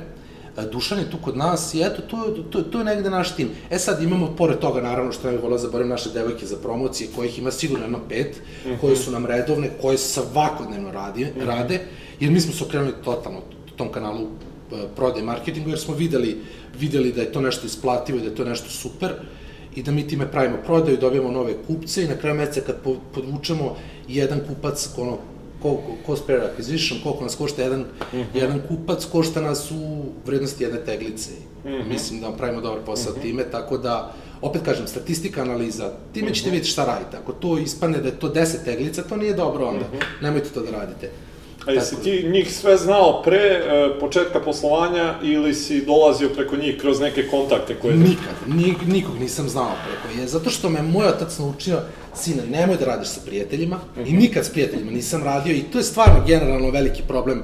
Dušan 0.72 0.98
je 0.98 1.10
tu 1.10 1.16
kod 1.24 1.36
nas 1.36 1.74
i 1.74 1.82
eto, 1.82 2.02
to, 2.02 2.34
to, 2.50 2.62
to 2.62 2.78
je 2.78 2.84
negde 2.84 3.10
naš 3.10 3.36
tim. 3.36 3.48
E 3.70 3.78
sad 3.78 4.02
imamo, 4.02 4.34
pored 4.36 4.58
toga, 4.58 4.80
naravno, 4.80 5.12
što 5.12 5.26
ne 5.26 5.32
bih 5.32 5.42
volao 5.42 5.58
zaboravim 5.58 5.90
naše 5.90 6.10
devojke 6.10 6.46
za 6.46 6.56
promocije, 6.56 7.10
kojih 7.16 7.38
ima 7.38 7.50
sigurno 7.50 7.84
jedno 7.84 7.98
pet, 8.08 8.36
mm 8.36 8.68
-hmm. 8.68 8.80
koje 8.80 8.96
su 8.96 9.10
nam 9.10 9.26
redovne, 9.26 9.70
koje 9.80 9.98
svakodnevno 9.98 10.92
radi, 10.92 11.24
mm 11.24 11.40
-hmm. 11.40 11.46
rade, 11.46 11.80
jer 12.20 12.30
mi 12.30 12.40
smo 12.40 12.52
se 12.52 12.64
okrenuli 12.64 12.92
totalno 13.04 13.40
tom 13.76 13.92
kanalu 13.92 14.26
e, 14.72 14.86
prode 14.96 15.22
marketingu, 15.22 15.70
jer 15.70 15.78
smo 15.78 15.94
videli, 15.94 16.40
videli 16.78 17.12
da 17.12 17.20
je 17.20 17.32
to 17.32 17.40
nešto 17.40 17.66
isplativo 17.66 18.18
i 18.18 18.20
da 18.20 18.26
je 18.26 18.34
to 18.34 18.44
nešto 18.44 18.70
super 18.70 19.12
i 19.74 19.82
da 19.82 19.92
mi 19.92 20.08
time 20.08 20.30
pravimo 20.30 20.58
prodaju, 20.66 20.96
dobijamo 20.96 21.30
nove 21.30 21.54
kupce 21.66 22.04
i 22.04 22.08
na 22.08 22.16
kraju 22.16 22.36
meseca 22.36 22.60
kad 22.66 22.76
podvučemo 23.14 23.76
jedan 24.08 24.40
kupac, 24.48 24.88
ono, 24.96 25.18
koliko, 25.62 25.96
cost 26.06 26.26
per 26.26 26.40
acquisition, 26.40 27.02
koliko 27.02 27.24
nas 27.24 27.34
košta 27.36 27.62
jedan, 27.62 27.80
mm 27.80 27.86
-hmm. 28.12 28.24
jedan 28.34 28.60
kupac, 28.68 29.04
košta 29.04 29.40
nas 29.40 29.70
u 29.70 30.04
vrednosti 30.26 30.64
jedne 30.64 30.84
teglice. 30.84 31.30
Mm 31.64 31.68
-hmm. 31.68 31.88
Mislim 31.88 32.20
da 32.20 32.32
pravimo 32.32 32.60
dobar 32.60 32.80
posao 32.86 33.12
mm 33.12 33.16
-hmm. 33.16 33.22
time, 33.22 33.44
tako 33.50 33.78
da, 33.78 34.14
opet 34.40 34.62
kažem, 34.64 34.86
statistika, 34.86 35.42
analiza, 35.42 35.92
time 36.12 36.34
ćete 36.34 36.48
mm 36.48 36.50
-hmm. 36.50 36.52
vidjeti 36.52 36.70
šta 36.70 36.84
radite. 36.84 37.16
Ako 37.16 37.32
to 37.32 37.58
ispane 37.58 37.98
da 37.98 38.08
je 38.08 38.18
to 38.18 38.28
10 38.28 38.64
teglica, 38.64 39.02
to 39.02 39.16
nije 39.16 39.34
dobro 39.34 39.66
onda. 39.66 39.84
Mm 39.84 39.96
-hmm. 39.96 40.22
Nemojte 40.22 40.48
to 40.48 40.62
da 40.62 40.70
radite. 40.70 41.10
A 41.68 41.72
jesi 41.72 41.96
ti 42.02 42.28
njih 42.28 42.56
sve 42.56 42.76
znao 42.76 43.22
pre 43.22 43.36
e, 43.36 43.90
početka 44.00 44.40
poslovanja 44.40 45.14
ili 45.22 45.54
si 45.54 45.84
dolazio 45.86 46.28
preko 46.28 46.56
njih 46.56 46.76
kroz 46.80 47.00
neke 47.00 47.28
kontakte 47.28 47.74
koje... 47.74 47.96
Nikad, 47.96 48.34
nik, 48.46 48.76
nikog 48.86 49.18
nisam 49.18 49.48
znao 49.48 49.72
preko 49.86 50.20
je, 50.20 50.28
zato 50.28 50.50
što 50.50 50.68
me 50.68 50.82
moj 50.82 51.06
otac 51.06 51.38
naučio, 51.38 51.80
sine, 52.14 52.42
nemoj 52.50 52.76
da 52.76 52.84
radiš 52.84 53.08
sa 53.08 53.20
prijateljima, 53.26 53.76
mm 53.76 54.00
-hmm. 54.00 54.08
i 54.08 54.12
mhm. 54.12 54.18
nikad 54.18 54.44
s 54.44 54.50
prijateljima 54.50 54.90
nisam 54.90 55.24
radio, 55.24 55.54
i 55.54 55.62
to 55.62 55.78
je 55.78 55.84
stvarno 55.84 56.24
generalno 56.26 56.70
veliki 56.70 57.02
problem, 57.08 57.42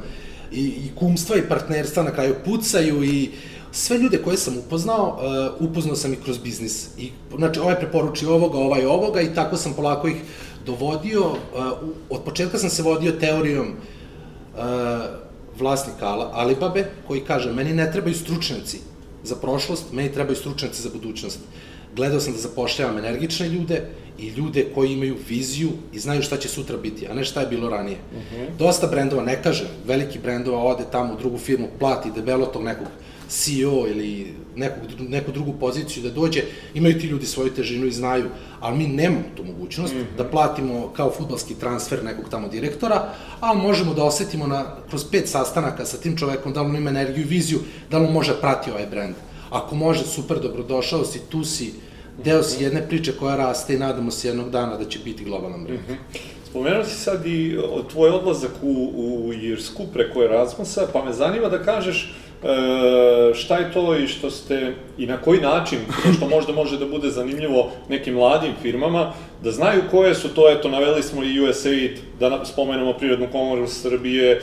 i, 0.53 0.65
i 0.65 0.91
kumstva 0.95 1.37
i 1.37 1.49
partnerstva 1.49 2.03
na 2.03 2.11
kraju 2.11 2.35
pucaju 2.45 3.05
i 3.05 3.31
sve 3.73 3.99
ljude 3.99 4.19
koje 4.19 4.37
sam 4.37 4.59
upoznao, 4.59 5.19
uh, 5.61 5.69
upoznao 5.71 5.97
sam 5.97 6.13
ih 6.13 6.19
kroz 6.25 6.39
biznis. 6.39 6.89
I, 6.99 7.11
znači, 7.37 7.61
ovaj 7.61 7.75
preporuči 7.75 8.27
ovoga, 8.27 8.59
ovaj 8.59 8.87
ovoga 8.87 9.21
i 9.21 9.35
tako 9.35 9.57
sam 9.57 9.73
polako 9.73 10.09
ih 10.09 10.17
dovodio. 10.67 11.21
Uh, 11.27 11.37
od 12.11 12.23
početka 12.25 12.59
sam 12.59 12.71
se 12.71 12.83
vodio 12.83 13.13
teorijom 13.13 13.67
uh, 13.67 13.75
uh, 13.75 14.04
vlasnika 15.59 16.07
Alibabe, 16.33 16.85
koji 17.07 17.21
kaže, 17.21 17.53
meni 17.53 17.75
ne 17.75 17.93
trebaju 17.93 18.15
stručnjaci 18.15 18.79
za 19.25 19.37
prošlost, 19.37 19.93
meni 19.93 20.13
trebaju 20.13 20.37
stručnjaci 20.37 20.83
za 20.83 20.91
budućnost. 20.93 21.39
Gledao 21.97 22.21
sam 22.21 22.33
da 22.33 22.39
zapošljavam 22.39 22.99
energične 22.99 23.49
ljude 23.49 23.83
i 24.19 24.29
ljude 24.29 24.67
koji 24.75 24.93
imaju 24.93 25.17
viziju 25.29 25.71
i 25.93 25.99
znaju 25.99 26.23
šta 26.23 26.37
će 26.37 26.49
sutra 26.49 26.77
biti, 26.77 27.07
a 27.07 27.15
ne 27.15 27.25
šta 27.25 27.41
je 27.41 27.47
bilo 27.47 27.69
ranije. 27.69 27.97
Uh 28.13 28.19
mhm. 28.19 28.43
-huh. 28.43 28.57
Dosta 28.59 28.87
brendova, 28.87 29.23
ne 29.23 29.43
kažem, 29.43 29.67
veliki 29.87 30.19
brendova 30.19 30.63
ode 30.63 30.85
tamo 30.93 31.15
u 31.15 31.17
drugu 31.17 31.39
firmu, 31.39 31.69
plati 31.79 32.11
debelo 32.15 32.47
tog 32.47 32.63
nekog 32.63 32.87
CEO 33.29 33.89
ili 33.89 34.35
neku, 34.57 34.81
neku 34.99 35.33
drugu 35.33 35.53
poziciju 35.61 36.03
da 36.03 36.11
dođe, 36.11 36.43
imaju 36.75 37.01
ti 37.01 37.07
ljudi 37.07 37.27
svoju 37.27 37.51
težinu 37.51 37.87
i 37.87 37.93
znaju, 37.93 38.25
ali 38.61 38.79
mi 38.79 38.87
nemamo 38.87 39.25
tu 39.37 39.45
mogućnost 39.45 39.95
mm 39.95 39.99
-hmm. 39.99 40.17
da 40.17 40.25
platimo 40.25 40.93
kao 40.97 41.11
futbalski 41.11 41.55
transfer 41.55 42.05
nekog 42.05 42.29
tamo 42.31 42.49
direktora, 42.49 43.09
ali 43.41 43.63
možemo 43.63 43.95
da 43.95 44.05
osetimo 44.05 44.47
na, 44.47 44.65
kroz 44.89 45.05
pet 45.11 45.29
sastanaka 45.29 45.85
sa 45.85 45.97
tim 45.97 46.17
čovekom 46.17 46.53
da 46.53 46.63
li 46.63 46.69
on 46.69 46.77
ima 46.77 46.91
energiju 46.91 47.25
i 47.25 47.29
viziju, 47.29 47.59
da 47.91 47.99
li 47.99 48.07
on 48.07 48.13
može 48.13 48.41
prati 48.41 48.71
ovaj 48.71 48.87
brend. 48.87 49.15
Ako 49.51 49.75
može, 49.75 50.05
super, 50.05 50.41
dobrodošao 50.41 51.05
si, 51.05 51.21
tu 51.29 51.45
si, 51.45 51.73
deo 52.25 52.43
si 52.43 52.65
jedne 52.65 52.89
priče 52.89 53.13
koja 53.13 53.37
raste 53.37 53.75
i 53.75 53.79
nadamo 53.79 54.11
se 54.11 54.29
jednog 54.29 54.51
dana 54.51 54.77
da 54.77 54.85
će 54.85 54.99
biti 55.05 55.25
globalan 55.25 55.65
brend. 55.65 55.81
Mm 55.81 55.93
-hmm. 55.93 56.19
Spomenuo 56.51 56.85
si 56.85 57.01
sad 57.01 57.27
i 57.27 57.59
tvoj 57.91 58.11
odlazak 58.11 58.51
u, 58.63 58.93
u 58.95 59.33
Irsku 59.33 59.87
preko 59.93 60.23
Erasmusa, 60.23 60.87
pa 60.93 61.05
me 61.05 61.13
zanima 61.13 61.49
da 61.49 61.63
kažeš 61.63 62.15
E, 62.43 63.35
šta 63.35 63.57
je 63.57 63.73
to 63.73 63.97
i 63.97 64.09
što 64.09 64.31
ste, 64.31 64.75
i 64.99 65.07
na 65.07 65.17
koji 65.17 65.41
način, 65.41 65.79
što 66.17 66.29
možda 66.29 66.53
može 66.53 66.79
da 66.79 66.87
bude 66.87 67.11
zanimljivo 67.11 67.71
nekim 67.89 68.15
mladim 68.15 68.53
firmama, 68.63 69.13
da 69.43 69.51
znaju 69.51 69.83
koje 69.91 70.15
su 70.15 70.35
to, 70.35 70.51
eto, 70.51 70.69
naveli 70.69 71.03
smo 71.03 71.25
i 71.25 71.41
USAID, 71.41 71.99
da 72.21 72.45
spomenemo 72.45 72.93
Prirodnu 72.93 73.29
komoru 73.33 73.69
Srbije, 73.69 74.33
e, 74.33 74.41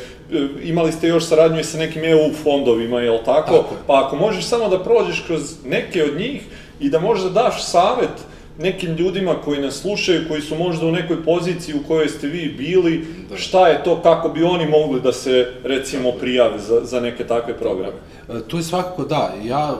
imali 0.63 0.91
ste 0.91 1.07
još 1.07 1.25
saradnju 1.25 1.59
i 1.59 1.63
sa 1.63 1.77
nekim 1.77 2.03
EU 2.03 2.33
fondovima, 2.43 3.01
jel 3.01 3.17
tako? 3.17 3.57
tako 3.57 3.75
pa 3.87 4.05
ako 4.05 4.15
možeš 4.15 4.45
samo 4.45 4.69
da 4.69 4.83
prođeš 4.83 5.23
kroz 5.27 5.41
neke 5.65 6.03
od 6.03 6.17
njih 6.17 6.41
i 6.79 6.89
da 6.89 6.99
možda 6.99 7.29
daš 7.29 7.63
savet 7.65 8.30
nekim 8.61 8.95
ljudima 8.95 9.35
koji 9.43 9.61
nas 9.61 9.81
slušaju, 9.81 10.27
koji 10.27 10.41
su 10.41 10.55
možda 10.55 10.85
u 10.85 10.91
nekoj 10.91 11.23
poziciji 11.23 11.75
u 11.75 11.87
kojoj 11.87 12.09
ste 12.09 12.27
vi 12.27 12.55
bili, 12.57 13.05
da. 13.29 13.37
šta 13.37 13.67
je 13.67 13.83
to, 13.83 14.01
kako 14.01 14.29
bi 14.29 14.43
oni 14.43 14.65
mogli 14.65 15.01
da 15.01 15.13
se, 15.13 15.47
recimo, 15.63 16.11
prijave 16.11 16.59
za, 16.59 16.81
za 16.83 16.99
neke 16.99 17.27
takve 17.27 17.57
programe? 17.57 17.97
E, 18.29 18.33
to 18.47 18.57
je 18.57 18.63
svakako 18.63 19.05
da. 19.05 19.33
Ja 19.43 19.75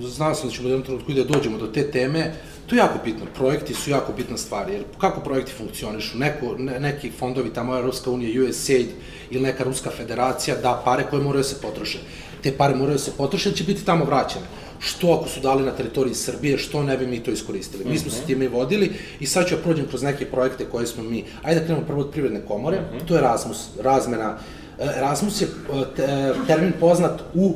znao 0.00 0.34
sam 0.34 0.48
da 0.48 0.54
ćemo 0.54 0.68
u 0.68 0.70
jednom 0.70 0.86
trenutku 0.86 1.12
da 1.12 1.24
dođemo 1.24 1.58
do 1.58 1.66
te 1.66 1.90
teme, 1.90 2.32
To 2.66 2.74
je 2.74 2.78
jako 2.78 2.98
bitno. 3.04 3.26
Projekti 3.36 3.74
su 3.74 3.90
jako 3.90 4.12
bitna 4.12 4.36
stvar, 4.36 4.70
jer 4.70 4.82
kako 4.98 5.20
projekti 5.20 5.52
funkcionišu? 5.52 6.18
Neko, 6.18 6.54
ne, 6.58 6.80
neki 6.80 7.10
fondovi, 7.10 7.52
tamo 7.52 7.76
Evropska 7.76 8.10
unija, 8.10 8.44
USAID 8.48 8.86
ili 9.30 9.42
neka 9.42 9.64
ruska 9.64 9.90
federacija 9.90 10.56
da 10.56 10.82
pare 10.84 11.04
koje 11.10 11.22
moraju 11.22 11.42
da 11.42 11.48
se 11.48 11.60
potroše. 11.60 11.98
Te 12.42 12.52
pare 12.52 12.74
moraju 12.74 12.94
da 12.94 13.04
se 13.04 13.12
potroše, 13.16 13.52
će 13.52 13.64
biti 13.64 13.84
tamo 13.84 14.04
vraćene 14.04 14.46
što 14.84 15.12
ako 15.12 15.28
su 15.28 15.40
dali 15.40 15.62
na 15.64 15.70
teritoriji 15.70 16.14
Srbije, 16.14 16.58
što 16.58 16.82
ne 16.82 16.96
bi 16.96 17.06
mi 17.06 17.20
to 17.20 17.30
iskoristili. 17.30 17.84
Mi 17.84 17.98
smo 17.98 18.10
se 18.10 18.18
mhm. 18.18 18.26
time 18.26 18.48
vodili 18.48 18.92
i 19.20 19.26
sad 19.26 19.48
ću 19.48 19.54
ja 19.54 19.60
prođem 19.60 19.86
kroz 19.88 20.02
neke 20.02 20.26
projekte 20.30 20.64
koje 20.64 20.86
smo 20.86 21.02
mi, 21.02 21.24
ajde 21.42 21.60
da 21.60 21.66
krenemo 21.66 21.86
prvo 21.86 22.00
od 22.00 22.10
privredne 22.10 22.40
komore, 22.48 22.80
mhm. 22.80 23.06
to 23.06 23.14
je 23.14 23.18
Erasmus, 23.18 23.68
razmena. 23.82 24.36
E, 24.78 24.84
Erasmus 24.96 25.40
je 25.40 25.46
e, 25.46 26.32
termin 26.46 26.72
poznat 26.80 27.20
u 27.34 27.54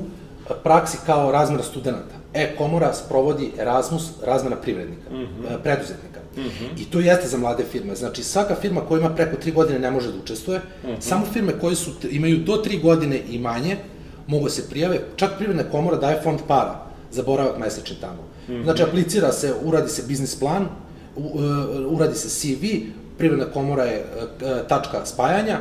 praksi 0.62 0.98
kao 1.06 1.32
razmena 1.32 1.62
studenta. 1.62 2.18
E-komora 2.34 2.94
sprovodi 2.94 3.52
Erasmus, 3.58 4.08
razmena 4.26 4.56
privrednika, 4.56 5.10
mm 5.10 5.16
-hmm. 5.16 5.62
preduzetnika. 5.62 6.20
Mm 6.36 6.40
-hmm. 6.40 6.82
I 6.82 6.84
to 6.84 7.00
jeste 7.00 7.28
za 7.28 7.38
mlade 7.38 7.64
firme. 7.72 7.94
Znači, 7.94 8.24
svaka 8.24 8.54
firma 8.54 8.80
koja 8.80 9.00
ima 9.00 9.14
preko 9.14 9.36
tri 9.36 9.52
godine 9.52 9.78
ne 9.78 9.90
može 9.90 10.12
da 10.12 10.18
učestvuje. 10.22 10.58
Mm 10.58 10.86
-hmm. 10.86 11.00
Samo 11.00 11.26
firme 11.32 11.52
koje 11.60 11.76
su, 11.76 11.90
imaju 12.10 12.38
do 12.38 12.56
tri 12.56 12.78
godine 12.78 13.20
i 13.30 13.38
manje 13.38 13.76
mogu 14.26 14.44
da 14.44 14.50
se 14.50 14.68
prijave. 14.70 15.00
Čak 15.16 15.30
privredna 15.38 15.70
komora 15.70 15.96
daje 15.96 16.20
fond 16.22 16.40
para 16.48 16.87
za 17.10 17.22
boravak 17.22 17.58
mesečni 17.58 17.96
tamo. 18.00 18.22
Mm 18.48 18.52
-hmm. 18.52 18.62
Znači, 18.62 18.82
aplicira 18.82 19.32
se, 19.32 19.54
uradi 19.64 19.90
se 19.90 20.02
biznis 20.08 20.36
plan, 20.38 20.62
e, 20.62 21.20
uradi 21.88 22.14
se 22.14 22.28
CV, 22.28 22.64
privredna 23.18 23.44
komora 23.44 23.84
je 23.84 23.96
e, 23.96 24.04
tačka 24.68 25.06
spajanja, 25.06 25.58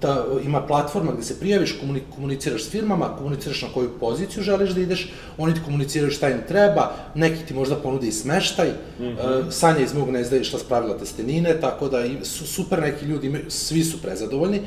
ta, 0.00 0.24
ima 0.44 0.66
platforma 0.66 1.12
gde 1.12 1.22
se 1.22 1.40
prijaviš, 1.40 1.80
komuniciraš 2.14 2.64
s 2.64 2.70
firmama, 2.70 3.16
komuniciraš 3.16 3.62
na 3.62 3.68
koju 3.74 3.90
poziciju 4.00 4.42
želiš 4.42 4.70
da 4.70 4.80
ideš, 4.80 5.12
oni 5.38 5.54
ti 5.54 5.60
komuniciraju 5.64 6.10
šta 6.10 6.30
im 6.30 6.38
treba, 6.48 6.92
neki 7.14 7.46
ti 7.46 7.54
možda 7.54 7.76
ponude 7.76 8.06
i 8.06 8.12
smeštaj, 8.12 8.68
mm 8.68 9.02
-hmm. 9.04 9.40
uh, 9.40 9.52
Sanja 9.52 9.80
iz 9.80 9.94
mog 9.94 10.10
nezda 10.10 10.36
je 10.36 10.44
šta 10.44 10.58
spravila 10.58 10.98
testenine, 10.98 11.60
tako 11.60 11.88
da 11.88 12.04
i, 12.04 12.16
su 12.22 12.46
super 12.46 12.80
neki 12.80 13.04
ljudi, 13.04 13.44
svi 13.48 13.84
su 13.84 14.02
prezadovoljni. 14.02 14.60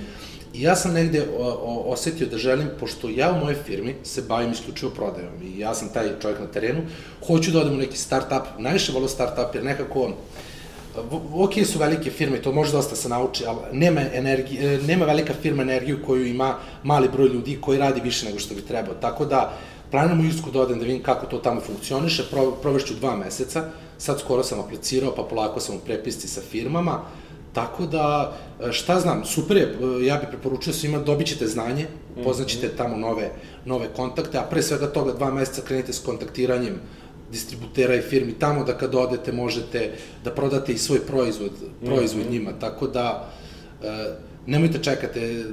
I 0.53 0.61
ja 0.61 0.75
sam 0.75 0.93
negde 0.93 1.27
osetio 1.85 2.27
da 2.27 2.37
želim, 2.37 2.67
pošto 2.79 3.09
ja 3.09 3.31
u 3.31 3.39
mojoj 3.39 3.55
firmi 3.65 3.95
se 4.03 4.21
bavim 4.21 4.51
isključivo 4.51 4.91
prodajom 4.91 5.33
i 5.43 5.59
ja 5.59 5.75
sam 5.75 5.89
taj 5.93 6.09
čovjek 6.21 6.39
na 6.39 6.47
terenu, 6.47 6.81
hoću 7.27 7.51
da 7.51 7.59
odem 7.59 7.73
u 7.73 7.77
neki 7.77 7.97
start-up, 7.97 8.43
najviše 8.57 8.91
volo 8.91 9.07
start-up 9.07 9.55
jer 9.55 9.63
nekako, 9.63 10.11
ok 11.33 11.53
su 11.65 11.79
velike 11.79 12.11
firme, 12.11 12.41
to 12.41 12.51
može 12.51 12.71
dosta 12.71 12.95
se 12.95 13.09
nauči, 13.09 13.45
ali 13.47 13.59
nema, 13.71 14.01
energije, 14.13 14.81
nema 14.81 15.05
velika 15.05 15.33
firma 15.41 15.63
energiju 15.63 15.99
koju 16.05 16.25
ima 16.25 16.55
mali 16.83 17.09
broj 17.09 17.27
ljudi 17.27 17.57
koji 17.61 17.79
radi 17.79 18.01
više 18.01 18.25
nego 18.25 18.39
što 18.39 18.55
bi 18.55 18.61
trebao. 18.61 18.93
Tako 18.93 19.25
da, 19.25 19.57
planiram 19.91 20.19
u 20.19 20.25
Irsku 20.25 20.51
da 20.51 20.61
odem 20.61 20.79
da 20.79 20.85
vidim 20.85 21.03
kako 21.03 21.25
to 21.25 21.37
tamo 21.37 21.61
funkcioniše, 21.61 22.23
provešću 22.61 22.93
dva 22.93 23.15
meseca, 23.15 23.69
sad 23.97 24.19
skoro 24.19 24.43
sam 24.43 24.59
aplicirao, 24.59 25.15
pa 25.15 25.23
polako 25.23 25.59
sam 25.59 25.75
u 25.75 25.79
prepisci 25.79 26.27
sa 26.27 26.41
firmama, 26.51 27.01
Tako 27.53 27.85
da, 27.85 28.37
e, 28.61 28.71
šta 28.71 28.99
znam, 28.99 29.25
super 29.25 29.57
je, 29.57 29.63
e, 29.63 30.05
ja 30.05 30.17
bih 30.17 30.27
preporučio 30.29 30.73
svima, 30.73 30.99
dobit 30.99 31.27
ćete 31.27 31.47
znanje, 31.47 31.87
mhm. 32.17 32.29
tamo 32.77 32.97
nove, 32.97 33.31
nove 33.65 33.87
kontakte, 33.95 34.37
a 34.37 34.43
pre 34.43 34.61
svega 34.61 34.87
toga 34.87 35.13
dva 35.13 35.31
meseca 35.31 35.61
krenite 35.61 35.93
s 35.93 35.99
kontaktiranjem 35.99 36.79
distributera 37.31 37.95
i 37.95 38.01
firmi 38.01 38.33
tamo 38.33 38.63
da 38.63 38.77
kad 38.77 38.95
odete 38.95 39.31
možete 39.31 39.91
da 40.23 40.31
prodate 40.31 40.73
i 40.73 40.77
svoj 40.77 40.99
proizvod, 40.99 41.51
proizvod 41.85 42.23
mhm. 42.23 42.33
njima, 42.33 42.51
tako 42.59 42.87
da 42.87 43.29
e, 43.83 43.87
nemojte 44.45 44.79
čekate, 44.83 45.45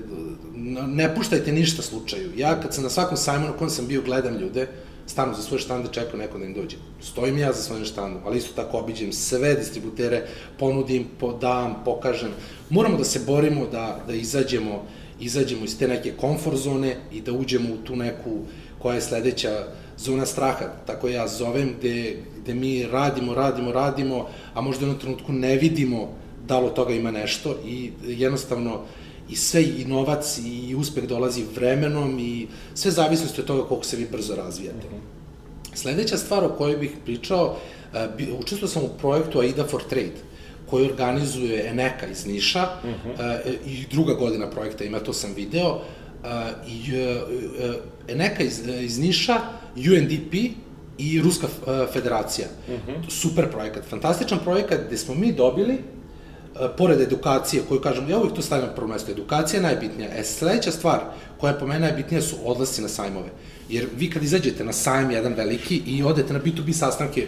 ne 0.86 1.14
puštajte 1.14 1.52
ništa 1.52 1.82
slučaju. 1.82 2.30
Ja 2.36 2.60
kad 2.60 2.74
sam 2.74 2.84
na 2.84 2.90
svakom 2.90 3.16
sajmonu 3.16 3.52
kom 3.58 3.70
sam 3.70 3.86
bio 3.86 4.02
gledam 4.02 4.36
ljude, 4.36 4.66
stanu 5.08 5.34
za 5.34 5.42
svoj 5.42 5.58
štand 5.58 5.84
i 5.84 5.94
čekam 5.94 6.18
neko 6.18 6.38
da 6.38 6.44
im 6.44 6.54
dođe. 6.54 6.76
Stojim 7.00 7.38
ja 7.38 7.52
za 7.52 7.62
svojim 7.62 7.84
štandom, 7.84 8.22
ali 8.24 8.38
isto 8.38 8.62
tako 8.62 8.78
obiđem 8.78 9.12
sve 9.12 9.54
distributere, 9.54 10.26
ponudim, 10.58 11.06
podam, 11.18 11.82
pokažem. 11.84 12.30
Moramo 12.70 12.98
da 12.98 13.04
se 13.04 13.20
borimo 13.26 13.66
da, 13.66 14.00
da 14.06 14.14
izađemo, 14.14 14.84
izađemo 15.20 15.64
iz 15.64 15.78
te 15.78 15.88
neke 15.88 16.12
komfort 16.20 16.56
zone 16.56 16.96
i 17.12 17.20
da 17.20 17.32
uđemo 17.32 17.74
u 17.74 17.76
tu 17.76 17.96
neku 17.96 18.38
koja 18.78 18.94
je 18.94 19.00
sledeća 19.00 19.66
zona 19.98 20.26
straha, 20.26 20.64
tako 20.86 21.08
ja 21.08 21.28
zovem, 21.28 21.74
gde, 21.78 22.16
gde 22.42 22.54
mi 22.54 22.86
radimo, 22.86 23.34
radimo, 23.34 23.72
radimo, 23.72 24.28
a 24.54 24.60
možda 24.60 24.84
u 24.84 24.88
jednom 24.88 25.00
trenutku 25.00 25.32
ne 25.32 25.56
vidimo 25.56 26.08
da 26.48 26.58
li 26.58 26.66
od 26.66 26.74
toga 26.74 26.94
ima 26.94 27.10
nešto 27.10 27.56
i 27.66 27.90
jednostavno 28.06 28.80
i 29.30 29.36
sve 29.36 29.62
i 29.62 29.84
novac 29.84 30.38
i 30.44 30.74
uspeh 30.74 31.04
dolazi 31.04 31.44
vremenom 31.54 32.18
i 32.18 32.46
sve 32.74 32.90
zavisnosti 32.90 33.40
od 33.40 33.46
toga 33.46 33.68
koliko 33.68 33.86
se 33.86 33.96
vi 33.96 34.06
brzo 34.12 34.34
razvijate. 34.34 34.86
Mm 34.86 34.94
-hmm. 34.94 35.76
Sledeća 35.76 36.16
stvar 36.16 36.44
o 36.44 36.54
kojoj 36.58 36.76
bih 36.76 36.90
pričao, 37.04 37.56
e, 37.94 38.08
učestvovao 38.40 38.68
sam 38.68 38.82
u 38.82 38.98
projektu 39.00 39.40
AIDA 39.40 39.64
for 39.64 39.82
Trade, 39.82 40.14
koji 40.70 40.84
organizuje 40.84 41.68
Eneka 41.68 42.06
iz 42.06 42.26
Niša 42.26 42.68
mm 42.84 42.88
-hmm. 42.88 43.38
i 43.66 43.86
druga 43.90 44.14
godina 44.14 44.50
projekta 44.50 44.84
ima, 44.84 44.98
to 44.98 45.12
sam 45.12 45.34
video, 45.36 45.80
e, 46.24 46.28
i 46.68 46.92
Eneka 48.08 48.42
iz, 48.42 48.60
iz 48.80 48.98
Niša, 48.98 49.40
UNDP 49.76 50.34
i 50.98 51.20
Ruska 51.20 51.46
federacija. 51.92 52.46
Mm 52.68 52.72
-hmm. 52.72 53.10
Super 53.10 53.50
projekat, 53.50 53.84
fantastičan 53.84 54.38
projekat 54.44 54.80
gde 54.86 54.96
smo 54.96 55.14
mi 55.14 55.32
dobili 55.32 55.74
E, 55.74 55.97
pored 56.76 57.00
edukacije, 57.00 57.62
koju 57.68 57.80
kažem, 57.80 58.10
ja 58.10 58.18
uvijek 58.18 58.34
to 58.34 58.42
stavim 58.42 58.66
na 58.66 58.74
prvo 58.74 58.88
mesto, 58.88 59.10
edukacija 59.10 59.58
je 59.58 59.62
najbitnija. 59.62 60.10
E, 60.14 60.24
sledeća 60.24 60.70
stvar 60.70 61.00
koja 61.40 61.52
je 61.52 61.58
po 61.58 61.66
mene 61.66 61.80
najbitnija 61.80 62.22
su 62.22 62.36
odlasci 62.44 62.82
na 62.82 62.88
sajmove. 62.88 63.28
Jer 63.68 63.86
vi 63.96 64.10
kad 64.10 64.22
izađete 64.22 64.64
na 64.64 64.72
sajm 64.72 65.10
jedan 65.10 65.34
veliki 65.34 65.82
i 65.86 66.02
odete 66.02 66.32
na 66.32 66.40
B2B 66.40 66.72
sastanke 66.72 67.26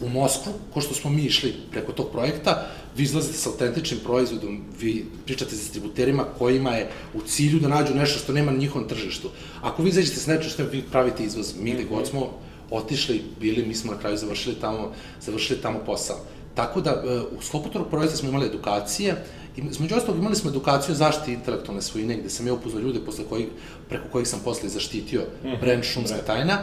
u 0.00 0.08
Moskvu, 0.08 0.52
ko 0.74 0.80
što 0.80 0.94
smo 0.94 1.10
mi 1.10 1.22
išli 1.22 1.54
preko 1.70 1.92
tog 1.92 2.10
projekta, 2.12 2.66
vi 2.96 3.02
izlazite 3.02 3.38
sa 3.38 3.50
autentičnim 3.50 4.00
proizvodom, 4.04 4.60
vi 4.80 5.06
pričate 5.26 5.56
s 5.56 5.60
distributerima 5.60 6.24
kojima 6.38 6.70
je 6.70 6.90
u 7.14 7.20
cilju 7.22 7.60
da 7.60 7.68
nađu 7.68 7.94
nešto 7.94 8.18
što 8.18 8.32
nema 8.32 8.52
na 8.52 8.58
njihovom 8.58 8.88
tržištu. 8.88 9.30
Ako 9.62 9.82
vi 9.82 9.88
izađete 9.88 10.20
s 10.20 10.26
nečem 10.26 10.50
što 10.50 10.64
vi 10.64 10.82
pravite 10.82 11.24
izvoz, 11.24 11.54
mi 11.60 11.72
gde 11.72 11.84
god 11.84 12.06
smo 12.06 12.30
otišli, 12.70 13.22
bili, 13.40 13.66
mi 13.66 13.74
smo 13.74 13.92
na 13.92 13.98
kraju 13.98 14.16
završili 14.16 14.54
tamo, 14.54 14.92
završili 15.20 15.60
tamo 15.60 15.78
posao. 15.86 16.16
Tako 16.58 16.80
da, 16.80 16.90
e, 16.90 17.20
u 17.38 17.42
sklopu 17.42 17.68
tog 17.68 17.86
projekta 17.90 18.16
smo 18.16 18.28
imali 18.28 18.46
edukacije, 18.46 19.14
i 19.56 19.60
između 19.70 19.94
ostalog 19.94 20.18
imali 20.18 20.36
smo 20.36 20.50
edukaciju 20.50 20.94
zaštite 20.94 21.32
intelektualne 21.32 21.82
svojine, 21.82 22.16
gde 22.16 22.30
sam 22.30 22.46
ja 22.46 22.54
upoznao 22.54 22.82
ljude 22.82 23.00
posle 23.06 23.24
kojih, 23.24 23.46
preko 23.88 24.08
kojih 24.12 24.28
sam 24.28 24.40
posle 24.44 24.68
zaštitio 24.68 25.20
mm 25.20 25.46
-hmm. 25.46 25.60
brand 25.60 25.84
Šumska 25.84 26.14
right. 26.14 26.26
tajna, 26.26 26.58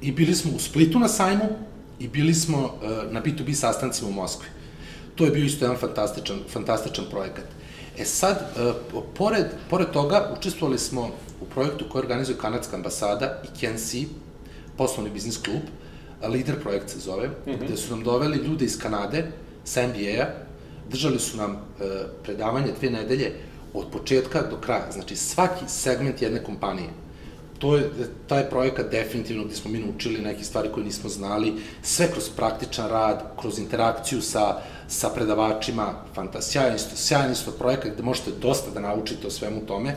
i 0.00 0.12
bili 0.12 0.34
smo 0.34 0.52
u 0.56 0.58
Splitu 0.58 0.98
na 0.98 1.08
sajmu, 1.08 1.48
i 1.98 2.08
bili 2.08 2.34
smo 2.34 2.58
uh, 2.58 3.12
na 3.12 3.22
B2B 3.22 3.54
sastancima 3.54 4.08
u 4.08 4.12
Moskvi. 4.12 4.48
To 5.14 5.24
je 5.24 5.30
bio 5.30 5.44
isto 5.44 5.64
jedan 5.64 5.78
fantastičan, 5.78 6.38
fantastičan 6.52 7.04
projekat. 7.10 7.44
E 7.98 8.04
sad, 8.04 8.50
uh, 8.56 9.02
pored, 9.14 9.46
pored 9.70 9.90
toga, 9.90 10.34
učestvovali 10.38 10.78
smo 10.78 11.10
u 11.40 11.44
projektu 11.44 11.84
koji 11.88 12.02
organizuje 12.02 12.38
Kanadska 12.38 12.76
ambasada 12.76 13.42
i 13.44 13.58
KNC, 13.58 13.94
poslovni 14.76 15.10
biznis 15.10 15.38
klub, 15.38 15.62
uh, 15.62 15.87
Lider 16.26 16.60
projekt 16.62 16.90
se 16.90 16.98
zove, 16.98 17.28
mm 17.28 17.32
-hmm. 17.46 17.64
gde 17.64 17.76
su 17.76 17.90
nam 17.90 18.04
doveli 18.04 18.38
ljude 18.38 18.64
iz 18.64 18.78
Kanade, 18.78 19.26
sa 19.64 19.86
MBA-a, 19.86 20.26
držali 20.90 21.18
su 21.18 21.36
nam 21.36 21.52
e, 21.52 21.58
predavanje 22.22 22.72
dve 22.80 22.90
nedelje 22.90 23.32
od 23.74 23.86
početka 23.92 24.42
do 24.42 24.56
kraja, 24.56 24.92
znači 24.92 25.16
svaki 25.16 25.64
segment 25.68 26.22
jedne 26.22 26.44
kompanije. 26.44 26.88
To 27.58 27.76
je, 27.76 27.90
taj 28.26 28.50
projekat 28.50 28.90
definitivno 28.90 29.44
gde 29.44 29.54
smo 29.54 29.70
mi 29.70 29.78
naučili 29.78 30.22
neke 30.22 30.44
stvari 30.44 30.68
koje 30.74 30.84
nismo 30.84 31.10
znali, 31.10 31.54
sve 31.82 32.10
kroz 32.10 32.28
praktičan 32.36 32.88
rad, 32.88 33.22
kroz 33.40 33.58
interakciju 33.58 34.22
sa, 34.22 34.56
sa 34.88 35.08
predavačima, 35.08 35.94
fantasija, 36.14 36.74
isto, 36.74 36.96
sjajan 36.96 37.32
isto 37.32 37.50
projekat 37.50 37.92
gde 37.92 38.02
možete 38.02 38.30
dosta 38.40 38.70
da 38.70 38.80
naučite 38.80 39.26
o 39.26 39.30
svemu 39.30 39.60
tome 39.66 39.96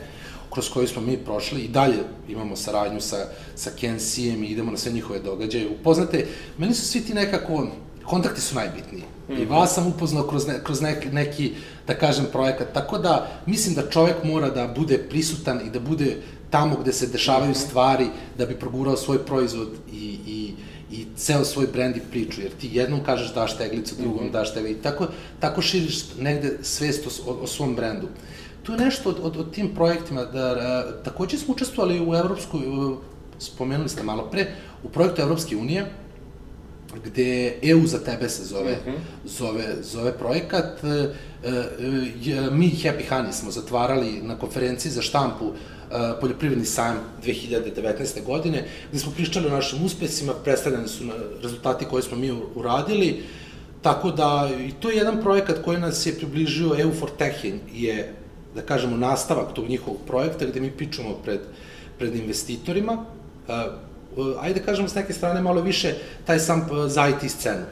kroz 0.52 0.70
koju 0.70 0.88
smo 0.88 1.02
mi 1.02 1.16
prošli 1.16 1.60
i 1.60 1.68
dalje 1.68 1.98
imamo 2.28 2.56
saradnju 2.56 3.00
sa, 3.00 3.16
sa 3.54 3.70
KNC-em 3.70 4.44
i 4.44 4.46
idemo 4.46 4.70
na 4.70 4.76
sve 4.76 4.92
njihove 4.92 5.18
događaje. 5.18 5.68
Upoznate, 5.68 6.26
meni 6.58 6.74
su 6.74 6.86
svi 6.86 7.00
ti 7.00 7.14
nekako, 7.14 7.66
kontakti 8.04 8.40
su 8.40 8.54
najbitniji. 8.54 9.02
Mm 9.02 9.32
-hmm. 9.32 9.38
I 9.38 9.44
mhm. 9.44 9.54
vas 9.54 9.74
sam 9.74 9.86
upoznao 9.86 10.26
kroz, 10.26 10.46
ne, 10.46 10.60
kroz 10.64 10.80
neki, 10.80 11.08
neki, 11.08 11.52
da 11.86 11.94
kažem, 11.94 12.26
projekat. 12.32 12.72
Tako 12.74 12.98
da, 12.98 13.30
mislim 13.46 13.74
da 13.74 13.90
čovek 13.90 14.24
mora 14.24 14.50
da 14.50 14.74
bude 14.76 14.98
prisutan 14.98 15.60
i 15.66 15.70
da 15.70 15.80
bude 15.80 16.16
tamo 16.52 16.76
gde 16.76 16.92
se 16.92 17.06
dešavaju 17.06 17.54
stvari 17.54 18.06
da 18.38 18.46
bi 18.46 18.58
progurao 18.58 18.96
svoj 18.96 19.18
proizvod 19.26 19.68
i, 19.92 20.18
i, 20.26 20.54
i 20.90 21.06
ceo 21.16 21.44
svoj 21.44 21.66
brend 21.72 21.96
i 21.96 22.00
priču, 22.10 22.40
jer 22.40 22.52
ti 22.60 22.68
jednom 22.72 23.04
kažeš 23.04 23.34
daš 23.34 23.58
teglicu, 23.58 23.94
drugom 24.00 24.30
daš 24.32 24.54
teglicu, 24.54 24.78
i 24.78 24.82
tako, 24.82 25.06
tako 25.40 25.62
širiš 25.62 26.04
negde 26.18 26.58
svest 26.62 27.06
o, 27.26 27.32
o, 27.32 27.46
svom 27.46 27.74
brendu. 27.76 28.08
Tu 28.62 28.72
je 28.72 28.78
nešto 28.78 29.10
od, 29.10 29.16
od, 29.22 29.36
od 29.36 29.54
tim 29.54 29.74
projektima, 29.74 30.24
da, 30.24 30.46
a, 30.46 31.02
takođe 31.04 31.38
smo 31.38 31.54
učestvovali 31.54 32.00
u 32.00 32.14
Evropskoj, 32.14 32.68
uh, 32.68 32.98
spomenuli 33.38 33.88
ste 33.88 34.02
malo 34.02 34.28
pre, 34.30 34.46
u 34.82 34.88
projektu 34.88 35.22
Evropske 35.22 35.56
unije, 35.56 35.86
gde 37.04 37.58
EU 37.62 37.86
za 37.86 37.98
tebe 37.98 38.28
se 38.28 38.44
zove, 38.44 38.72
uh 38.72 38.92
-huh. 38.92 38.98
zove, 39.24 39.64
zove 39.82 40.18
projekat. 40.18 40.84
E, 40.84 41.08
e, 41.44 42.50
mi 42.50 42.70
Happy 42.70 43.08
Honey 43.10 43.32
smo 43.32 43.50
zatvarali 43.50 44.20
na 44.22 44.38
konferenciji 44.38 44.92
za 44.92 45.02
štampu 45.02 45.44
e, 45.46 46.20
poljoprivredni 46.20 46.64
sajam 46.64 46.98
2019. 47.24 48.24
godine, 48.24 48.64
gde 48.90 48.98
smo 48.98 49.12
pričali 49.12 49.46
o 49.46 49.50
našim 49.50 49.84
uspesima, 49.84 50.32
predstavljeni 50.44 50.88
su 50.88 51.04
na 51.04 51.14
rezultati 51.42 51.84
koje 51.84 52.02
smo 52.02 52.16
mi 52.16 52.32
uradili, 52.54 53.22
tako 53.82 54.10
da 54.10 54.50
i 54.68 54.72
to 54.72 54.90
je 54.90 54.96
jedan 54.96 55.20
projekat 55.22 55.62
koji 55.64 55.78
nas 55.78 56.06
je 56.06 56.14
približio 56.14 56.76
EU 56.78 56.92
for 56.92 57.10
Tech 57.18 57.44
je, 57.72 58.14
da 58.54 58.62
kažemo, 58.62 58.96
nastavak 58.96 59.54
tog 59.54 59.68
njihovog 59.68 60.00
projekta 60.06 60.46
gde 60.46 60.60
mi 60.60 60.70
pičemo 60.70 61.14
pred, 61.24 61.40
pred 61.98 62.16
investitorima, 62.16 63.04
ajde 64.40 64.60
kažemo 64.60 64.88
s 64.88 64.94
neke 64.94 65.12
strane 65.12 65.40
malo 65.40 65.60
više 65.60 65.94
taj 66.26 66.38
sam 66.38 66.68
za 66.86 67.08
IT 67.08 67.30
scenu. 67.30 67.64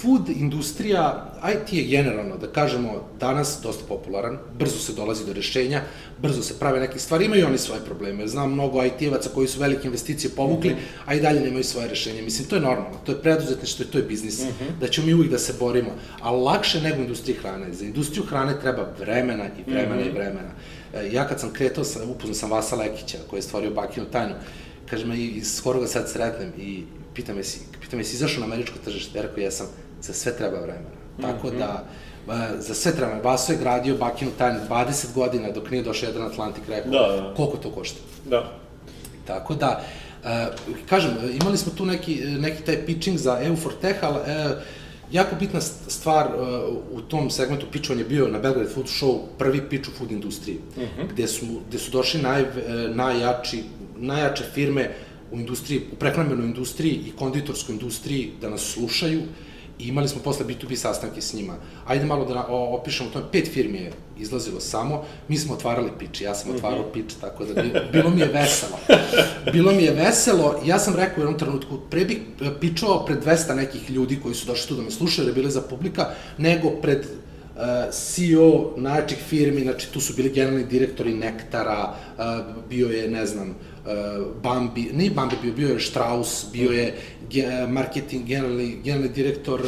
Food 0.00 0.28
industrija, 0.28 1.32
IT 1.54 1.72
je 1.72 1.84
generalno, 1.84 2.36
da 2.36 2.46
kažemo, 2.46 3.08
danas 3.20 3.58
dosta 3.62 3.84
popularan, 3.88 4.38
brzo 4.58 4.78
se 4.78 4.92
dolazi 4.92 5.26
do 5.26 5.32
rešenja, 5.32 5.82
brzo 6.18 6.42
se 6.42 6.58
prave 6.58 6.80
neke 6.80 6.98
stvari, 6.98 7.24
imaju 7.24 7.46
oni 7.46 7.58
svoje 7.58 7.80
probleme. 7.80 8.28
Znam 8.28 8.52
mnogo 8.52 8.84
IT-evaca 8.84 9.28
koji 9.34 9.48
su 9.48 9.60
velike 9.60 9.86
investicije 9.86 10.30
povukli, 10.36 10.70
mm 10.70 10.76
-hmm. 10.76 11.02
a 11.06 11.14
i 11.14 11.20
dalje 11.20 11.40
nemaju 11.40 11.64
svoje 11.64 11.88
rešenje. 11.88 12.22
Mislim, 12.22 12.48
to 12.48 12.56
je 12.56 12.62
normalno, 12.62 12.98
to 13.06 13.12
je 13.12 13.22
preduzetništvo 13.22 13.84
i 13.84 13.92
to 13.92 13.98
je 13.98 14.04
biznis, 14.04 14.40
mm 14.40 14.46
-hmm. 14.46 14.80
da 14.80 14.88
ćemo 14.88 15.06
mi 15.06 15.14
uvijek 15.14 15.30
da 15.30 15.38
se 15.38 15.54
borimo, 15.58 15.90
ali 16.20 16.42
lakše 16.42 16.80
nego 16.80 17.02
industriji 17.02 17.36
hrane. 17.36 17.72
Za 17.72 17.84
industriju 17.84 18.26
hrane 18.26 18.60
treba 18.60 18.92
vremena 18.98 19.44
i 19.44 19.70
vremena 19.70 19.94
mm 19.94 20.04
-hmm. 20.04 20.10
i 20.10 20.12
vremena. 20.12 20.50
Eh, 20.94 21.12
ja 21.12 21.28
kad 21.28 21.40
sam 21.40 21.52
kretao, 21.52 21.84
upoznao 22.06 22.34
sam 22.34 22.50
Vasa 22.50 22.76
Lekića, 22.76 23.18
koji 23.30 23.38
je 23.38 23.42
stvorio 23.42 23.70
Bakinu 23.70 24.06
tajnu, 24.06 24.34
kaže 24.90 25.06
me, 25.06 25.18
i 25.18 25.44
skoro 25.44 25.80
ga 25.80 25.86
sad 25.86 26.10
sretnem 26.10 26.52
i 26.58 26.82
pita 27.14 27.34
me 27.34 27.44
si, 27.44 27.60
pita 27.80 27.96
me 27.96 28.04
si 28.04 28.16
izašao 28.16 28.40
na 28.40 28.46
američko 28.46 28.78
tržište, 28.84 29.18
ja 29.18 29.22
rekao, 29.22 29.38
jesam, 29.38 29.66
za 30.02 30.12
sve 30.12 30.36
treba 30.36 30.60
vremena. 30.60 31.00
Tako 31.20 31.46
mm 31.46 31.50
-hmm. 31.50 31.58
da, 31.58 31.84
za 32.58 32.74
sve 32.74 32.92
treba. 32.96 33.20
Vaso 33.24 33.52
je 33.52 33.58
gradio 33.58 33.96
Bakinu 33.96 34.30
tajnu 34.38 34.60
20 34.68 35.14
godina 35.14 35.50
dok 35.50 35.70
nije 35.70 35.82
došao 35.82 36.06
jedan 36.06 36.22
Atlantik, 36.22 36.62
rekao, 36.68 36.90
da, 36.90 36.98
da. 36.98 37.34
koliko 37.36 37.56
to 37.56 37.70
košta. 37.70 37.98
Da. 38.30 38.52
Tako 39.26 39.54
da, 39.54 39.84
uh, 40.22 40.28
kažem, 40.88 41.10
imali 41.40 41.58
smo 41.58 41.72
tu 41.76 41.86
neki, 41.86 42.16
neki 42.24 42.62
taj 42.62 42.86
pitching 42.86 43.18
za 43.18 43.40
EU 43.42 43.56
for 43.56 43.72
Tech, 43.80 43.98
ali 44.02 44.16
uh, 44.16 44.58
jako 45.12 45.36
bitna 45.36 45.60
stvar 45.60 46.26
uh, 46.26 46.42
u 46.92 47.00
tom 47.00 47.30
segmentu 47.30 47.66
pitchovanja 47.72 48.02
je 48.02 48.08
bio 48.08 48.28
na 48.28 48.38
Belgrade 48.38 48.70
Food 48.70 48.86
Show 48.86 49.18
prvi 49.38 49.68
pitch 49.68 49.88
u 49.88 49.92
food 49.98 50.10
industriji, 50.10 50.58
uh 50.76 50.82
mhm. 50.82 51.00
-huh. 51.00 51.12
gde, 51.12 51.26
su, 51.26 51.46
gde 51.68 51.78
su 51.78 51.90
došli 51.90 52.22
naj, 52.22 52.44
najjači 52.94 53.62
najjače 54.00 54.44
firme 54.54 54.90
u 55.32 55.36
industriji, 55.36 55.82
u 55.92 55.96
prehrambenoj 55.96 56.46
industriji 56.46 57.00
i 57.06 57.12
konditorskoj 57.18 57.72
industriji 57.72 58.32
da 58.40 58.50
nas 58.50 58.60
slušaju 58.60 59.22
i 59.80 59.88
imali 59.88 60.08
smo 60.08 60.22
posle 60.22 60.46
B2B 60.46 60.76
sastanke 60.76 61.20
s 61.20 61.34
njima. 61.34 61.54
Ajde 61.86 62.04
malo 62.04 62.24
da 62.24 62.46
opišemo 62.48 63.10
to. 63.10 63.22
Pet 63.32 63.48
firmi 63.52 63.78
je 63.78 63.92
izlazilo 64.18 64.60
samo, 64.60 65.04
mi 65.28 65.38
smo 65.38 65.54
otvarali 65.54 65.90
pič, 65.98 66.20
ja 66.20 66.34
sam 66.34 66.48
mhm. 66.48 66.56
otvarao 66.56 66.84
-hmm. 66.84 66.92
pič, 66.92 67.14
tako 67.20 67.44
da 67.44 67.62
bilo 67.92 68.10
mi 68.10 68.20
je 68.20 68.26
veselo. 68.26 68.78
Bilo 69.52 69.72
mi 69.72 69.82
je 69.82 69.92
veselo, 69.92 70.60
ja 70.64 70.78
sam 70.78 70.94
rekao 70.96 71.16
u 71.16 71.20
jednom 71.20 71.38
trenutku, 71.38 71.78
pre 71.90 72.04
bih 72.04 72.18
pičao 72.60 73.04
pred 73.06 73.24
200 73.24 73.54
nekih 73.54 73.90
ljudi 73.90 74.20
koji 74.22 74.34
su 74.34 74.46
došli 74.46 74.68
tu 74.68 74.74
da 74.74 74.82
me 74.82 74.90
slušaju, 74.90 75.28
da 75.28 75.34
bile 75.34 75.50
za 75.50 75.60
publika, 75.60 76.10
nego 76.38 76.70
pred 76.70 77.06
CEO 77.90 78.72
najjačih 78.76 79.18
firmi, 79.28 79.60
znači 79.60 79.92
tu 79.92 80.00
su 80.00 80.14
bili 80.16 80.30
generalni 80.30 80.64
direktori 80.64 81.14
Nektara, 81.14 81.94
bio 82.68 82.88
je, 82.88 83.08
ne 83.08 83.26
znam, 83.26 83.54
Bambi, 84.42 84.90
ne 84.92 85.10
Bambi 85.10 85.36
bio, 85.42 85.52
bio 85.52 85.68
je 85.68 85.80
Strauss, 85.80 86.46
bio 86.52 86.70
je 86.72 86.94
marketing, 87.68 88.26
generalni, 88.26 88.76
generalni 88.84 89.08
direktor 89.08 89.60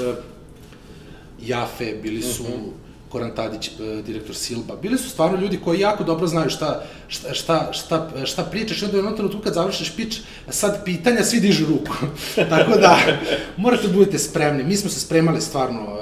Jafe, 1.43 1.95
bili 2.03 2.23
su 2.23 2.43
uh 2.43 2.49
mhm. 2.49 2.59
-huh. 2.59 2.83
Koran 3.13 3.35
Tadić, 3.37 3.71
direktor 4.07 4.35
Silba. 4.35 4.77
Bili 4.77 4.99
su 4.99 5.11
stvarno 5.11 5.41
ljudi 5.41 5.61
koji 5.65 5.81
jako 5.81 6.05
dobro 6.05 6.27
znaju 6.27 6.51
šta, 6.51 6.85
šta, 7.09 7.35
šta, 7.35 7.73
šta, 7.73 8.11
šta 8.25 8.43
pričaš 8.45 8.83
i 8.83 8.85
onda 8.85 8.97
je 8.97 9.05
jednom 9.05 9.31
tu 9.31 9.39
kad 9.39 9.55
završiš 9.55 9.97
pič, 9.97 10.21
sad 10.49 10.85
pitanja, 10.85 11.25
svi 11.25 11.41
dižu 11.41 11.67
ruku. 11.67 11.93
Tako 12.55 12.79
da, 12.79 12.99
morate 13.57 13.87
da 13.89 13.93
budete 13.93 14.19
spremni. 14.19 14.65
Mi 14.65 14.77
smo 14.77 14.91
se 14.91 15.01
spremali 15.01 15.41
stvarno, 15.41 15.81
uh, 15.83 16.02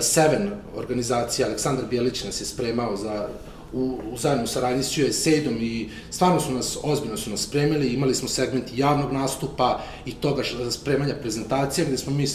Seven 0.00 0.50
organizacija, 0.76 1.46
Aleksandar 1.46 1.84
Bijelić 1.90 2.24
nas 2.24 2.40
je 2.40 2.46
spremao 2.46 2.96
za 2.96 3.28
u, 3.72 3.98
u 4.12 4.16
zajedno 4.18 4.46
saradnji 4.46 4.82
s 4.82 4.98
USAID-om 4.98 5.56
i 5.60 5.88
stvarno 6.10 6.40
su 6.40 6.52
nas, 6.52 6.78
ozbiljno 6.82 7.16
su 7.16 7.30
nas 7.30 7.40
spremili, 7.40 7.88
imali 7.88 8.14
smo 8.14 8.28
segment 8.28 8.64
javnog 8.74 9.12
nastupa 9.12 9.80
i 10.06 10.12
toga 10.12 10.42
spremanja 10.70 11.14
prezentacija 11.20 11.86
gde 11.86 11.96
smo 11.96 12.12
mi 12.12 12.26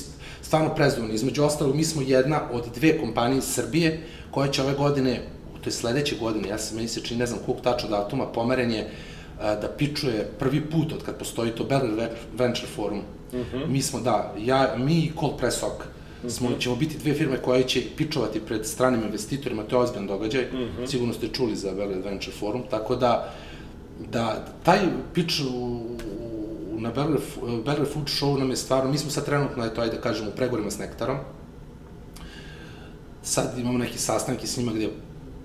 stvarno 0.42 0.76
prezdovoljni. 0.76 1.16
Između 1.16 1.44
ostalog, 1.44 1.76
mi 1.76 1.84
smo 1.84 2.02
jedna 2.02 2.42
od 2.52 2.64
dve 2.76 2.98
kompanije 2.98 3.38
iz 3.38 3.46
Srbije 3.46 4.04
koja 4.32 4.52
će 4.52 4.62
ove 4.62 4.74
godine, 4.74 5.22
to 5.62 5.70
je 5.70 5.74
sledeće 5.74 6.16
godine, 6.16 6.50
ja 6.50 6.58
se 6.58 6.76
meni 6.76 6.88
se 6.88 7.02
čini, 7.02 7.20
ne 7.20 7.26
znam 7.26 7.40
kog 7.46 7.62
tačno 7.64 7.90
datuma, 7.90 8.26
pomeren 8.26 8.72
je 8.72 8.90
da 9.40 9.74
pičuje 9.78 10.32
prvi 10.40 10.62
put 10.62 10.94
od 10.94 11.04
kad 11.04 11.18
postoji 11.18 11.52
to 11.52 11.64
Berlin 11.64 12.08
Venture 12.38 12.68
Forum. 12.76 13.02
Uh 13.32 13.40
mhm. 13.40 13.58
-huh. 13.58 13.68
Mi 13.68 13.82
smo, 13.82 14.00
da, 14.00 14.34
ja, 14.38 14.76
mi 14.78 14.94
i 14.94 15.12
Cold 15.20 15.38
Press 15.38 15.64
Oak 15.64 15.88
smo, 16.30 16.50
ćemo 16.60 16.76
biti 16.76 16.98
dve 16.98 17.14
firme 17.14 17.42
koje 17.42 17.64
će 17.64 17.82
pičovati 17.98 18.40
pred 18.40 18.66
stranim 18.66 19.04
investitorima, 19.04 19.64
to 19.64 19.76
je 19.76 19.82
ozbiljan 19.82 20.08
događaj, 20.08 20.44
mm 20.44 20.58
-hmm. 20.58 20.88
sigurno 20.88 21.14
ste 21.14 21.28
čuli 21.28 21.56
za 21.56 21.72
Valley 21.72 21.98
Adventure 21.98 22.38
Forum, 22.40 22.64
tako 22.70 22.96
da, 22.96 23.34
da 24.12 24.46
taj 24.64 24.80
pič 25.14 25.40
u, 25.40 25.80
na 26.80 26.92
Beller 27.66 27.88
Food 27.94 28.06
Show 28.06 28.40
nam 28.40 28.50
je 28.50 28.56
stvarno, 28.56 28.92
mi 28.92 28.98
smo 28.98 29.12
sad 29.12 29.26
trenutno, 29.26 29.66
eto, 29.66 29.82
ajde 29.82 29.96
da 29.96 30.02
kažemo, 30.02 30.30
u 30.30 30.36
pregovorima 30.36 30.72
s 30.72 30.80
Nektarom, 30.80 31.18
sad 33.24 33.60
imamo 33.60 33.78
neki 33.78 33.98
sastanke 33.98 34.48
s 34.48 34.58
njima 34.58 34.72
gde 34.72 34.90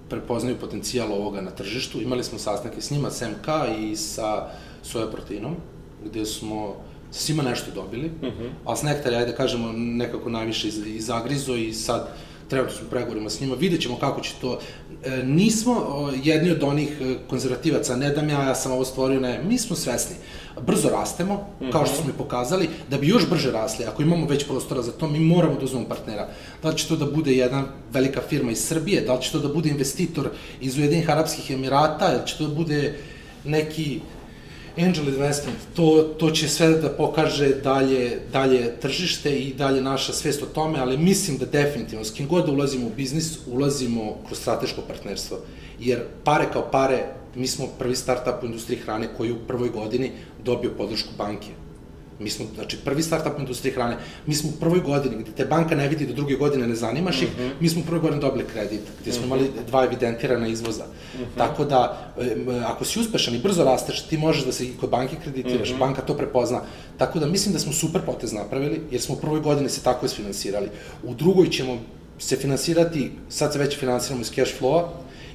prepoznaju 0.08 0.56
potencijal 0.60 1.12
ovoga 1.12 1.40
na 1.40 1.50
tržištu, 1.50 2.02
imali 2.02 2.24
smo 2.24 2.38
sastanke 2.38 2.80
s 2.80 2.90
njima, 2.90 3.10
s 3.10 3.20
MK 3.20 3.48
i 3.78 3.96
sa 3.96 4.48
soja 4.82 5.06
proteinom, 5.06 5.56
gde 6.04 6.26
smo 6.26 6.76
svima 7.10 7.42
nešto 7.42 7.70
dobili, 7.74 8.10
uh 8.22 8.28
mhm. 8.28 8.42
-huh. 8.42 8.50
a 8.66 8.76
s 8.76 8.82
nektar, 8.82 9.14
ajde 9.14 9.30
da 9.30 9.36
kažemo, 9.36 9.72
nekako 9.72 10.30
najviše 10.30 10.68
iz, 10.68 10.86
izagrizo 10.86 11.54
i 11.54 11.72
sad 11.72 12.08
trenutno 12.50 12.76
smo 12.76 12.88
pregovorima 12.90 13.30
s 13.30 13.40
njima, 13.40 13.54
vidjet 13.54 13.82
ćemo 13.82 13.96
kako 13.96 14.20
će 14.20 14.32
to. 14.40 14.58
E, 15.04 15.22
nismo 15.24 15.74
jedni 16.22 16.50
od 16.50 16.62
onih 16.62 16.88
e, 17.00 17.14
konzervativaca, 17.28 17.96
ne 17.96 18.10
dam 18.10 18.28
ja, 18.28 18.42
ja 18.42 18.54
sam 18.54 18.72
ovo 18.72 18.84
stvorio, 18.84 19.20
ne, 19.20 19.42
mi 19.44 19.58
smo 19.58 19.76
svesni. 19.76 20.16
Brzo 20.66 20.88
rastemo, 20.88 21.34
uh 21.34 21.66
-huh. 21.66 21.72
kao 21.72 21.86
što 21.86 21.94
mhm. 21.94 22.02
smo 22.02 22.10
i 22.10 22.18
pokazali, 22.18 22.68
da 22.90 22.98
bi 22.98 23.08
još 23.08 23.28
brže 23.30 23.50
rasli, 23.50 23.84
ako 23.84 24.02
imamo 24.02 24.26
već 24.26 24.46
prostora 24.46 24.82
za 24.82 24.92
to, 24.92 25.08
mi 25.08 25.20
moramo 25.20 25.54
da 25.54 25.64
uzmemo 25.64 25.88
partnera. 25.88 26.28
Da 26.62 26.68
li 26.68 26.78
će 26.78 26.88
to 26.88 26.96
da 26.96 27.06
bude 27.06 27.32
jedna 27.32 27.64
velika 27.92 28.20
firma 28.28 28.50
iz 28.50 28.64
Srbije, 28.64 29.00
da 29.00 29.14
li 29.14 29.22
će 29.22 29.32
to 29.32 29.38
da 29.38 29.48
bude 29.48 29.68
investitor 29.68 30.30
iz 30.60 30.78
Ujedinih 30.78 31.10
Arabskih 31.10 31.50
Emirata, 31.50 32.12
ili 32.12 32.26
će 32.26 32.38
to 32.38 32.46
da 32.46 32.54
bude 32.54 32.94
neki 33.44 34.00
angel 34.84 35.08
investment, 35.08 35.58
to, 35.74 36.14
to 36.18 36.30
će 36.30 36.48
sve 36.48 36.68
da 36.68 36.88
pokaže 36.88 37.48
dalje, 37.48 38.20
dalje 38.32 38.80
tržište 38.80 39.38
i 39.38 39.54
dalje 39.54 39.82
naša 39.82 40.12
svest 40.12 40.42
o 40.42 40.46
tome, 40.46 40.78
ali 40.78 40.98
mislim 40.98 41.38
da 41.38 41.46
definitivno, 41.46 42.04
s 42.04 42.10
kim 42.10 42.28
god 42.28 42.46
da 42.46 42.52
ulazimo 42.52 42.86
u 42.86 42.90
biznis, 42.96 43.38
ulazimo 43.46 44.16
kroz 44.26 44.38
strateško 44.38 44.80
partnerstvo. 44.80 45.38
Jer 45.80 46.02
pare 46.24 46.46
kao 46.52 46.70
pare, 46.70 47.04
mi 47.34 47.46
smo 47.46 47.66
prvi 47.78 47.96
startup 47.96 48.42
u 48.42 48.46
industriji 48.46 48.78
hrane 48.78 49.08
koji 49.16 49.32
u 49.32 49.46
prvoj 49.48 49.68
godini 49.68 50.10
dobio 50.44 50.70
podršku 50.76 51.10
banke 51.18 51.48
Mi 52.20 52.30
smo, 52.30 52.46
znači, 52.54 52.76
prvi 52.84 53.02
startup 53.02 53.38
u 53.38 53.40
industriji 53.40 53.72
hrane, 53.72 53.96
mi 54.26 54.34
smo 54.34 54.50
u 54.50 54.60
prvoj 54.60 54.80
godini, 54.80 55.16
gde 55.22 55.32
te 55.32 55.44
banka 55.44 55.74
ne 55.74 55.88
vidi 55.88 56.06
do 56.06 56.12
druge 56.12 56.34
godine 56.34 56.66
ne 56.66 56.74
zanimaš 56.74 57.22
ih, 57.22 57.28
uh 57.28 57.40
mhm. 57.40 57.48
-huh. 57.48 57.52
mi 57.60 57.68
smo 57.68 57.80
u 57.80 57.84
prvoj 57.84 58.00
godini 58.00 58.20
dobili 58.20 58.44
kredit, 58.52 58.80
gde 59.02 59.12
smo 59.12 59.22
uh 59.22 59.32
-huh. 59.32 59.36
imali 59.36 59.50
dva 59.66 59.84
evidentirana 59.84 60.48
izvoza. 60.48 60.84
Uh 60.84 61.20
mhm. 61.20 61.24
-huh. 61.24 61.38
Tako 61.38 61.64
da, 61.64 62.12
ako 62.66 62.84
si 62.84 63.00
uspešan 63.00 63.34
i 63.34 63.38
brzo 63.38 63.64
rasteš, 63.64 64.02
ti 64.02 64.18
možeš 64.18 64.44
da 64.44 64.52
se 64.52 64.64
i 64.64 64.72
kod 64.80 64.90
banke 64.90 65.16
kreditiraš, 65.22 65.70
uh 65.70 65.74
mhm. 65.74 65.82
-huh. 65.82 65.86
banka 65.86 66.02
to 66.02 66.14
prepozna. 66.16 66.60
Tako 66.98 67.18
da, 67.18 67.26
mislim 67.26 67.52
da 67.52 67.58
smo 67.58 67.72
super 67.72 68.02
potez 68.06 68.32
napravili, 68.32 68.80
jer 68.90 69.00
smo 69.00 69.14
u 69.14 69.18
prvoj 69.18 69.40
godini 69.40 69.68
se 69.68 69.82
tako 69.82 70.06
isfinansirali. 70.06 70.68
U 71.02 71.14
drugoj 71.14 71.50
ćemo 71.50 71.78
se 72.18 72.36
finansirati, 72.36 73.10
sad 73.28 73.52
se 73.52 73.58
već 73.58 73.78
finansiramo 73.78 74.22
iz 74.22 74.30
cash 74.30 74.52
flow-a, 74.60 74.88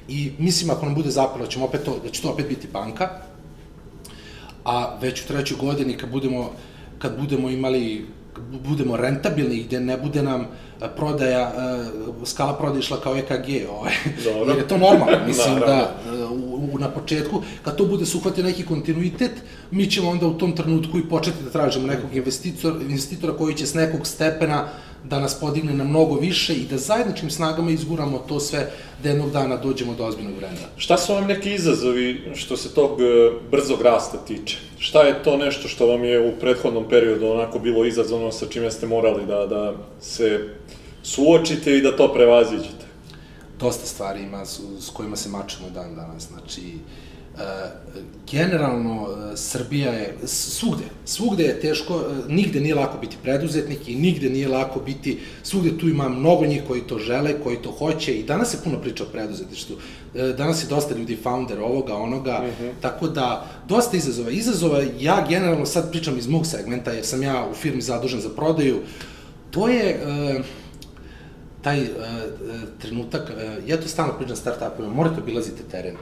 i 0.08 0.32
mislim 0.38 0.70
ako 0.70 0.86
nam 0.86 0.94
bude 0.94 1.10
zapalo, 1.10 1.44
da 1.44 1.50
ćemo 1.50 1.64
opet 1.64 1.84
to, 1.84 1.98
da 2.04 2.10
će 2.10 2.22
to 2.22 2.30
opet 2.30 2.48
biti 2.48 2.68
banka, 2.72 3.08
a 4.64 4.98
već 5.00 5.22
u 5.22 5.26
trećoj 5.26 5.56
godini 5.60 5.96
kad 5.96 6.10
budemo 6.10 6.52
kad 6.98 7.20
budemo 7.20 7.50
imali 7.50 8.06
budemo 8.68 8.96
rentabilni 8.96 9.62
gde 9.62 9.80
ne 9.80 9.96
bude 9.96 10.22
nam 10.22 10.46
a, 10.80 10.88
prodaja, 10.88 11.52
a, 11.56 11.84
skala 12.24 12.58
prodaje 12.58 12.78
išla 12.78 13.00
kao 13.00 13.16
EKG, 13.16 13.70
ovaj, 13.70 13.92
Dobro. 14.24 14.52
jer 14.52 14.58
je 14.58 14.68
to 14.68 14.78
normalno, 14.78 15.18
mislim 15.28 15.58
da 15.58 15.94
a, 16.06 16.28
u, 16.30 16.70
u, 16.72 16.78
na 16.78 16.90
početku, 16.90 17.42
kad 17.64 17.76
to 17.76 17.84
bude 17.84 18.06
se 18.06 18.16
uhvatio 18.16 18.44
neki 18.44 18.66
kontinuitet, 18.66 19.32
mi 19.70 19.90
ćemo 19.90 20.10
onda 20.10 20.26
u 20.26 20.38
tom 20.38 20.56
trenutku 20.56 20.98
i 20.98 21.08
početi 21.08 21.44
da 21.44 21.50
tražimo 21.50 21.86
nekog 21.86 22.14
investitora, 22.14 22.74
investitora 22.80 23.32
koji 23.32 23.54
će 23.54 23.66
s 23.66 23.74
nekog 23.74 24.06
stepena 24.06 24.68
da 25.08 25.20
nas 25.20 25.40
podigne 25.40 25.74
na 25.74 25.84
mnogo 25.84 26.14
više 26.14 26.54
i 26.54 26.66
da 26.70 26.78
zajedničkim 26.78 27.30
snagama 27.30 27.70
izguramo 27.70 28.18
to 28.18 28.40
sve 28.40 28.70
da 29.02 29.08
jednog 29.08 29.30
dana 29.30 29.56
dođemo 29.56 29.94
do 29.94 30.04
ozbiljnog 30.04 30.36
brenda. 30.36 30.68
Šta 30.76 30.98
su 30.98 31.12
vam 31.12 31.26
neki 31.26 31.54
izazovi 31.54 32.32
što 32.34 32.56
se 32.56 32.74
tog 32.74 33.00
e, 33.00 33.30
brzog 33.50 33.82
rasta 33.82 34.18
tiče? 34.18 34.58
Šta 34.78 35.02
je 35.02 35.22
to 35.22 35.36
nešto 35.36 35.68
što 35.68 35.86
vam 35.86 36.04
je 36.04 36.28
u 36.28 36.32
prethodnom 36.40 36.84
periodu 36.88 37.26
onako 37.26 37.58
bilo 37.58 37.84
izazovno 37.84 38.32
sa 38.32 38.46
čime 38.46 38.70
ste 38.70 38.86
morali 38.86 39.26
da, 39.26 39.46
da 39.46 39.72
se 40.00 40.48
suočite 41.02 41.76
i 41.76 41.82
da 41.82 41.96
to 41.96 42.12
prevaziđete? 42.12 42.86
dosta 43.58 43.86
stvari 43.86 44.22
ima 44.22 44.44
s, 44.44 44.60
s 44.80 44.90
kojima 44.90 45.16
se 45.16 45.28
mačemo 45.28 45.70
dan 45.70 45.94
danas. 45.94 46.28
Znači, 46.28 46.60
generalno 48.30 49.08
e, 49.32 49.36
Srbija 49.36 49.92
je 49.92 50.14
svugde, 50.24 50.84
svugde 51.04 51.44
je 51.44 51.60
teško, 51.60 52.00
e, 52.00 52.32
nigde 52.32 52.60
nije 52.60 52.74
lako 52.74 52.98
biti 52.98 53.16
preduzetnik 53.22 53.88
i 53.88 53.96
nigde 53.96 54.30
nije 54.30 54.48
lako 54.48 54.80
biti, 54.80 55.18
svugde 55.42 55.78
tu 55.78 55.88
ima 55.88 56.08
mnogo 56.08 56.46
njih 56.46 56.62
koji 56.66 56.80
to 56.80 56.98
žele, 56.98 57.40
koji 57.42 57.56
to 57.56 57.70
hoće 57.70 58.14
i 58.14 58.22
danas 58.22 58.50
se 58.50 58.62
puno 58.64 58.80
priča 58.80 59.04
o 59.04 59.06
preduzetništvu. 59.06 59.76
E, 60.14 60.22
danas 60.38 60.64
je 60.64 60.68
dosta 60.68 60.94
ljudi 60.94 61.18
founder 61.22 61.60
ovoga, 61.60 61.94
onoga, 61.94 62.44
tako 62.80 63.08
da 63.08 63.46
dosta 63.68 63.96
izazova. 63.96 64.30
Izazova 64.30 64.82
ja 64.98 65.26
generalno 65.28 65.66
sad 65.66 65.90
pričam 65.90 66.18
iz 66.18 66.28
mog 66.28 66.46
segmenta 66.46 66.92
jer 66.92 67.06
sam 67.06 67.22
ja 67.22 67.48
u 67.50 67.54
firmi 67.54 67.82
zadužen 67.82 68.20
za 68.20 68.28
prodaju. 68.28 68.78
To 69.50 69.68
je 69.68 70.00
taj 71.62 71.82
uh, 71.82 71.88
trenutak, 72.78 73.22
uh, 73.30 73.68
ja 73.68 73.80
to 73.80 73.88
stalno 73.88 74.12
pričam 74.12 74.36
start-upima, 74.36 74.88
morate 74.94 75.20
obilaziti 75.20 75.62
teren. 75.70 75.96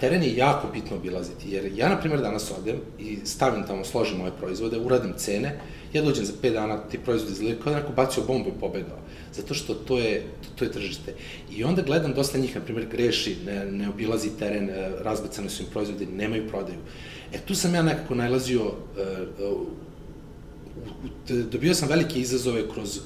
Teren 0.00 0.22
je 0.22 0.36
jako 0.36 0.68
bitno 0.72 0.96
obilaziti, 0.96 1.50
jer 1.50 1.72
ja, 1.76 1.88
na 1.88 2.00
primjer, 2.00 2.20
danas 2.20 2.52
odem 2.58 2.76
i 2.98 3.18
stavim 3.24 3.66
tamo, 3.66 3.84
složim 3.84 4.18
moje 4.18 4.32
proizvode, 4.38 4.78
uradim 4.78 5.12
cene, 5.16 5.58
ja 5.92 6.02
dođem 6.02 6.24
za 6.24 6.32
5 6.42 6.52
dana, 6.52 6.78
ti 6.90 6.98
proizvodi 6.98 7.32
izgledaju 7.32 7.62
kao 7.62 7.72
da 7.72 7.78
neko 7.78 7.92
bacio 7.92 8.22
bombu 8.24 8.48
i 8.48 8.60
pobegao. 8.60 8.98
Zato 9.32 9.54
što 9.54 9.74
to 9.74 9.98
je, 9.98 10.22
to, 10.42 10.48
to 10.56 10.64
je 10.64 10.72
tržište. 10.72 11.14
I 11.50 11.64
onda 11.64 11.82
gledam 11.82 12.14
dosta 12.14 12.38
njih, 12.38 12.56
na 12.56 12.60
primjer, 12.60 12.86
greši, 12.88 13.36
ne, 13.46 13.64
ne 13.72 13.88
obilazi 13.88 14.30
teren, 14.38 14.70
e, 14.70 14.90
razbacane 15.00 15.50
su 15.50 15.62
im 15.62 15.68
proizvodi, 15.70 16.06
nemaju 16.06 16.48
prodaju. 16.48 16.78
E, 17.32 17.38
tu 17.38 17.54
sam 17.54 17.74
ja 17.74 17.82
nekako 17.82 18.14
najlazio, 18.14 18.72
e, 18.98 19.02
e, 21.30 21.42
dobio 21.42 21.74
sam 21.74 21.88
velike 21.88 22.20
izazove 22.20 22.70
kroz 22.72 23.00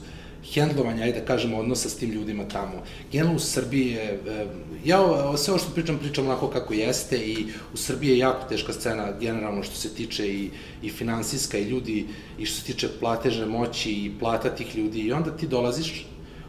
hendlovanja, 0.55 1.03
ajde 1.05 1.21
da 1.21 1.27
kažemo, 1.27 1.59
odnosa 1.59 1.89
s 1.89 1.97
tim 1.97 2.11
ljudima 2.11 2.45
tamo. 2.49 2.83
Generalno 3.13 3.37
u 3.37 3.41
Srbiji 3.41 3.87
je, 3.91 4.03
e, 4.29 4.47
ja 4.85 5.01
o- 5.01 5.37
sve 5.37 5.53
ovo 5.55 5.63
što 5.63 5.73
pričam, 5.75 5.99
pričam 5.99 6.27
onako 6.27 6.49
kako 6.49 6.75
jeste 6.75 7.17
i 7.19 7.37
u 7.75 7.77
Srbiji 7.77 8.11
je 8.11 8.19
jako 8.19 8.49
teška 8.49 8.73
scena 8.73 9.13
generalno 9.21 9.63
što 9.63 9.75
se 9.77 9.95
tiče 9.95 10.29
i, 10.29 10.51
i 10.83 10.91
finansijska 10.91 11.59
i 11.59 11.65
ljudi, 11.65 12.07
i 12.39 12.47
što 12.47 12.61
se 12.61 12.67
tiče 12.67 12.89
platežne 13.01 13.47
moći 13.47 13.91
i 13.93 14.13
plata 14.21 14.51
tih 14.51 14.77
ljudi 14.77 15.01
i 15.01 15.13
onda 15.13 15.37
ti 15.37 15.47
dolaziš 15.49 16.07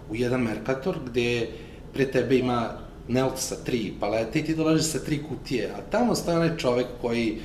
u 0.10 0.16
jedan 0.16 0.42
Mercator 0.42 0.98
gde 1.06 1.48
pre 1.94 2.12
tebe 2.12 2.38
ima 2.38 2.78
Nelt 3.08 3.38
sa 3.38 3.56
tri 3.56 3.94
palete 4.00 4.40
i 4.40 4.44
ti 4.46 4.56
dolaziš 4.56 4.92
sa 4.92 5.00
tri 5.00 5.24
kutije, 5.30 5.72
a 5.78 5.82
tamo 5.92 6.14
onaj 6.28 6.58
čovek 6.58 6.88
koji 7.02 7.38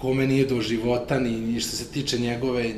kome 0.00 0.26
nije 0.26 0.46
do 0.46 0.60
života, 0.60 1.20
ni, 1.20 1.30
ni 1.30 1.60
što 1.60 1.76
se 1.76 1.84
tiče 1.92 2.18
njegove, 2.18 2.74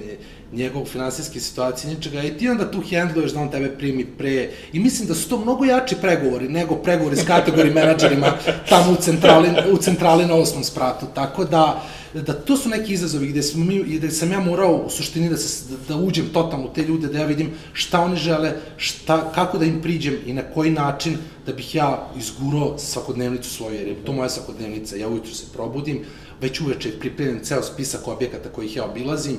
njegovog 0.53 0.89
finansijske 0.89 1.41
situacije, 1.41 1.95
ničega, 1.95 2.23
i 2.23 2.37
ti 2.39 2.49
onda 2.49 2.71
tu 2.71 2.81
hendluješ 2.81 3.33
da 3.33 3.41
on 3.41 3.51
tebe 3.51 3.69
primi 3.79 4.05
pre, 4.05 4.51
i 4.73 4.81
mislim 4.81 5.09
da 5.09 5.15
su 5.15 5.29
to 5.29 5.39
mnogo 5.39 5.65
jači 5.65 5.97
pregovori 6.01 6.49
nego 6.49 6.77
pregovori 6.77 7.17
s 7.17 7.27
kategori 7.27 7.71
menadžerima 7.71 8.33
tamo 8.69 8.93
u 8.93 8.97
centrali, 8.97 9.49
u 9.73 9.77
centrali 9.77 10.27
na 10.27 10.35
osmom 10.35 10.65
spratu, 10.65 11.07
tako 11.15 11.45
da, 11.45 11.83
da 12.15 12.33
to 12.33 12.57
su 12.57 12.69
neki 12.69 12.93
izazovi 12.93 13.27
gde, 13.27 13.43
smo 13.43 13.65
mi, 13.65 13.83
gde 13.83 14.11
sam 14.11 14.33
ja 14.33 14.41
morao 14.41 14.83
u 14.87 14.91
suštini 14.91 15.29
da, 15.29 15.37
se, 15.37 15.65
da, 15.71 15.95
da 15.95 16.01
uđem 16.01 16.29
totalno 16.33 16.67
u 16.67 16.73
te 16.75 16.83
ljude, 16.83 17.07
da 17.07 17.19
ja 17.19 17.27
vidim 17.27 17.51
šta 17.73 18.01
oni 18.01 18.17
žele, 18.17 18.53
šta, 18.77 19.33
kako 19.35 19.59
da 19.59 19.65
im 19.65 19.83
priđem 19.83 20.17
i 20.27 20.33
na 20.33 20.43
koji 20.43 20.71
način 20.71 21.17
da 21.47 21.53
bih 21.53 21.75
ja 21.75 22.09
izgurao 22.19 22.79
svakodnevnicu 22.79 23.51
svoju, 23.51 23.75
jer 23.75 23.89
je 23.89 24.05
to 24.05 24.13
moja 24.13 24.29
svakodnevnica, 24.29 24.97
ja 24.97 25.09
ujutru 25.09 25.35
se 25.35 25.45
probudim, 25.53 26.05
već 26.41 26.61
uveče 26.61 26.99
pripremim 27.01 27.41
ceo 27.45 27.62
spisak 27.62 28.09
objekata 28.09 28.49
kojih 28.49 28.76
ja 28.76 28.84
obilazim, 28.84 29.36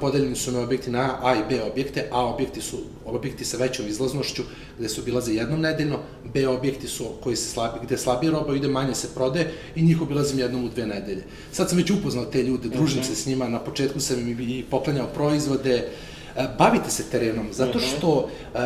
podeljeni 0.00 0.36
su 0.36 0.52
mi 0.52 0.58
objekti 0.58 0.90
na 0.90 1.18
A 1.22 1.34
i 1.34 1.42
B 1.48 1.62
objekte, 1.62 2.08
A 2.12 2.20
objekti 2.26 2.60
su 2.60 2.78
objekti 3.04 3.44
sa 3.44 3.56
većom 3.56 3.88
izlaznošću, 3.88 4.42
gde 4.78 4.88
se 4.88 5.00
obilaze 5.00 5.34
jednom 5.34 5.60
nedeljno, 5.60 5.98
B 6.34 6.48
objekti 6.48 6.88
su 6.88 7.04
koji 7.22 7.36
se 7.36 7.48
slabi, 7.48 7.78
gde 7.82 7.98
slabije 7.98 8.30
roba 8.30 8.56
ide, 8.56 8.68
manje 8.68 8.94
se 8.94 9.08
prode 9.14 9.50
i 9.76 9.82
njih 9.82 10.02
obilazim 10.02 10.38
jednom 10.38 10.64
u 10.64 10.68
dve 10.68 10.86
nedelje. 10.86 11.24
Sad 11.52 11.68
sam 11.68 11.78
već 11.78 11.90
upoznao 11.90 12.24
te 12.24 12.42
ljude, 12.42 12.68
družim 12.68 13.04
se 13.04 13.14
s 13.14 13.26
njima, 13.26 13.48
na 13.48 13.58
početku 13.58 14.00
sam 14.00 14.18
im 14.18 14.40
i 14.40 14.64
poklanjao 14.70 15.06
proizvode, 15.06 15.88
E, 16.36 16.48
bavite 16.58 16.90
se 16.90 17.10
terenom, 17.10 17.46
zato 17.52 17.78
što 17.78 18.28
e, 18.54 18.58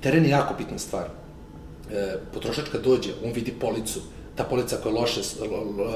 teren 0.00 0.24
je 0.24 0.30
jako 0.30 0.54
bitna 0.58 0.78
stvar. 0.78 1.04
E, 1.92 2.16
potrošač 2.34 2.68
kad 2.72 2.82
dođe, 2.82 3.10
on 3.24 3.32
vidi 3.32 3.52
policu, 3.60 4.00
ta 4.38 4.44
polica 4.44 4.76
koja 4.76 4.92
je 4.92 5.00
loše, 5.00 5.20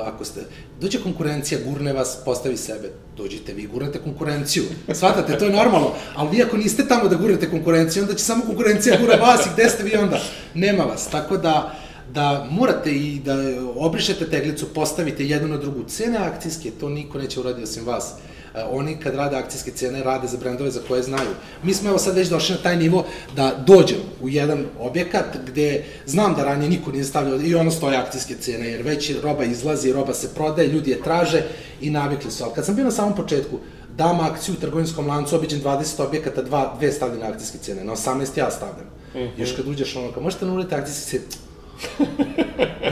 ako 0.05 0.25
ste, 0.25 0.41
dođe 0.81 1.03
konkurencija, 1.03 1.61
gurne 1.65 1.93
vas, 1.93 2.19
postavi 2.25 2.57
sebe, 2.57 2.91
dođite 3.17 3.55
vi, 3.55 3.67
gurnete 3.67 3.99
konkurenciju, 3.99 4.65
shvatate, 4.95 5.39
to 5.39 5.45
je 5.45 5.53
normalno, 5.53 5.93
ali 6.15 6.37
vi 6.37 6.43
ako 6.43 6.57
niste 6.57 6.89
tamo 6.89 7.09
da 7.09 7.17
gurnete 7.17 7.51
konkurenciju, 7.51 8.03
onda 8.03 8.15
će 8.15 8.25
samo 8.25 8.45
konkurencija 8.45 8.99
gura 9.01 9.17
vas 9.17 9.47
i 9.47 9.51
gde 9.55 9.69
ste 9.69 9.83
vi 9.83 9.97
onda? 9.97 10.21
Nema 10.55 10.85
vas, 10.85 11.09
tako 11.09 11.37
da, 11.37 11.75
da 12.15 12.47
morate 12.51 12.91
i 12.91 13.21
da 13.25 13.35
obrišete 13.77 14.31
teglicu, 14.31 14.67
postavite 14.75 15.27
jednu 15.27 15.49
na 15.49 15.57
drugu. 15.57 15.85
Cene 15.89 16.19
akcijske, 16.19 16.71
to 16.71 16.89
niko 16.89 17.19
neće 17.19 17.41
uraditi 17.41 17.63
osim 17.63 17.87
vas. 17.87 18.15
E, 18.55 18.65
oni 18.71 18.97
kad 18.97 19.15
rade 19.15 19.37
akcijske 19.37 19.71
cene, 19.71 20.03
rade 20.03 20.29
za 20.29 20.37
brendove 20.37 20.71
za 20.71 20.81
koje 20.89 21.03
znaju. 21.03 21.31
Mi 21.63 21.75
smo 21.75 21.89
evo 21.89 21.99
sad 21.99 22.17
već 22.17 22.29
došli 22.29 22.55
na 22.55 22.63
taj 22.63 22.77
nivo 22.77 23.07
da 23.37 23.65
dođem 23.67 23.99
u 24.23 24.29
jedan 24.29 24.65
objekat 24.79 25.37
gde 25.47 25.85
znam 26.07 26.35
da 26.35 26.45
ranije 26.45 26.71
niko 26.71 26.93
nije 26.93 27.05
stavljao 27.05 27.41
i 27.41 27.55
ono 27.55 27.71
stoje 27.71 27.97
akcijske 27.97 28.35
cene, 28.35 28.69
jer 28.69 28.83
već 28.83 29.13
roba 29.23 29.45
izlazi, 29.45 29.93
roba 29.93 30.15
se 30.15 30.35
prodaje, 30.35 30.69
ljudi 30.69 30.91
je 30.91 31.03
traže 31.03 31.43
i 31.81 31.91
navikli 31.91 32.31
su. 32.31 32.45
Ali 32.45 32.55
kad 32.55 32.65
sam 32.65 32.75
bio 32.75 32.85
na 32.85 32.91
samom 32.91 33.17
početku, 33.17 33.59
dam 33.97 34.21
akciju 34.21 34.55
u 34.55 34.61
trgovinskom 34.61 35.07
lancu, 35.07 35.37
obiđem 35.37 35.61
20 35.63 36.03
objekata, 36.03 36.43
dva, 36.43 36.75
dve 36.79 36.93
stavljene 36.93 37.27
akcijske 37.27 37.59
cene, 37.59 37.85
na 37.85 37.93
18 37.93 38.39
ja 38.39 38.51
stavljam. 38.51 38.87
Mm 39.15 39.19
-hmm. 39.19 39.41
Još 39.41 39.53
kad 39.57 39.69
uđeš 39.69 39.97
ono, 39.97 40.13
kao, 40.13 40.23
možete 40.23 40.47
nuliti 40.47 40.75
akcijske 40.75 41.11
cene, 41.11 41.25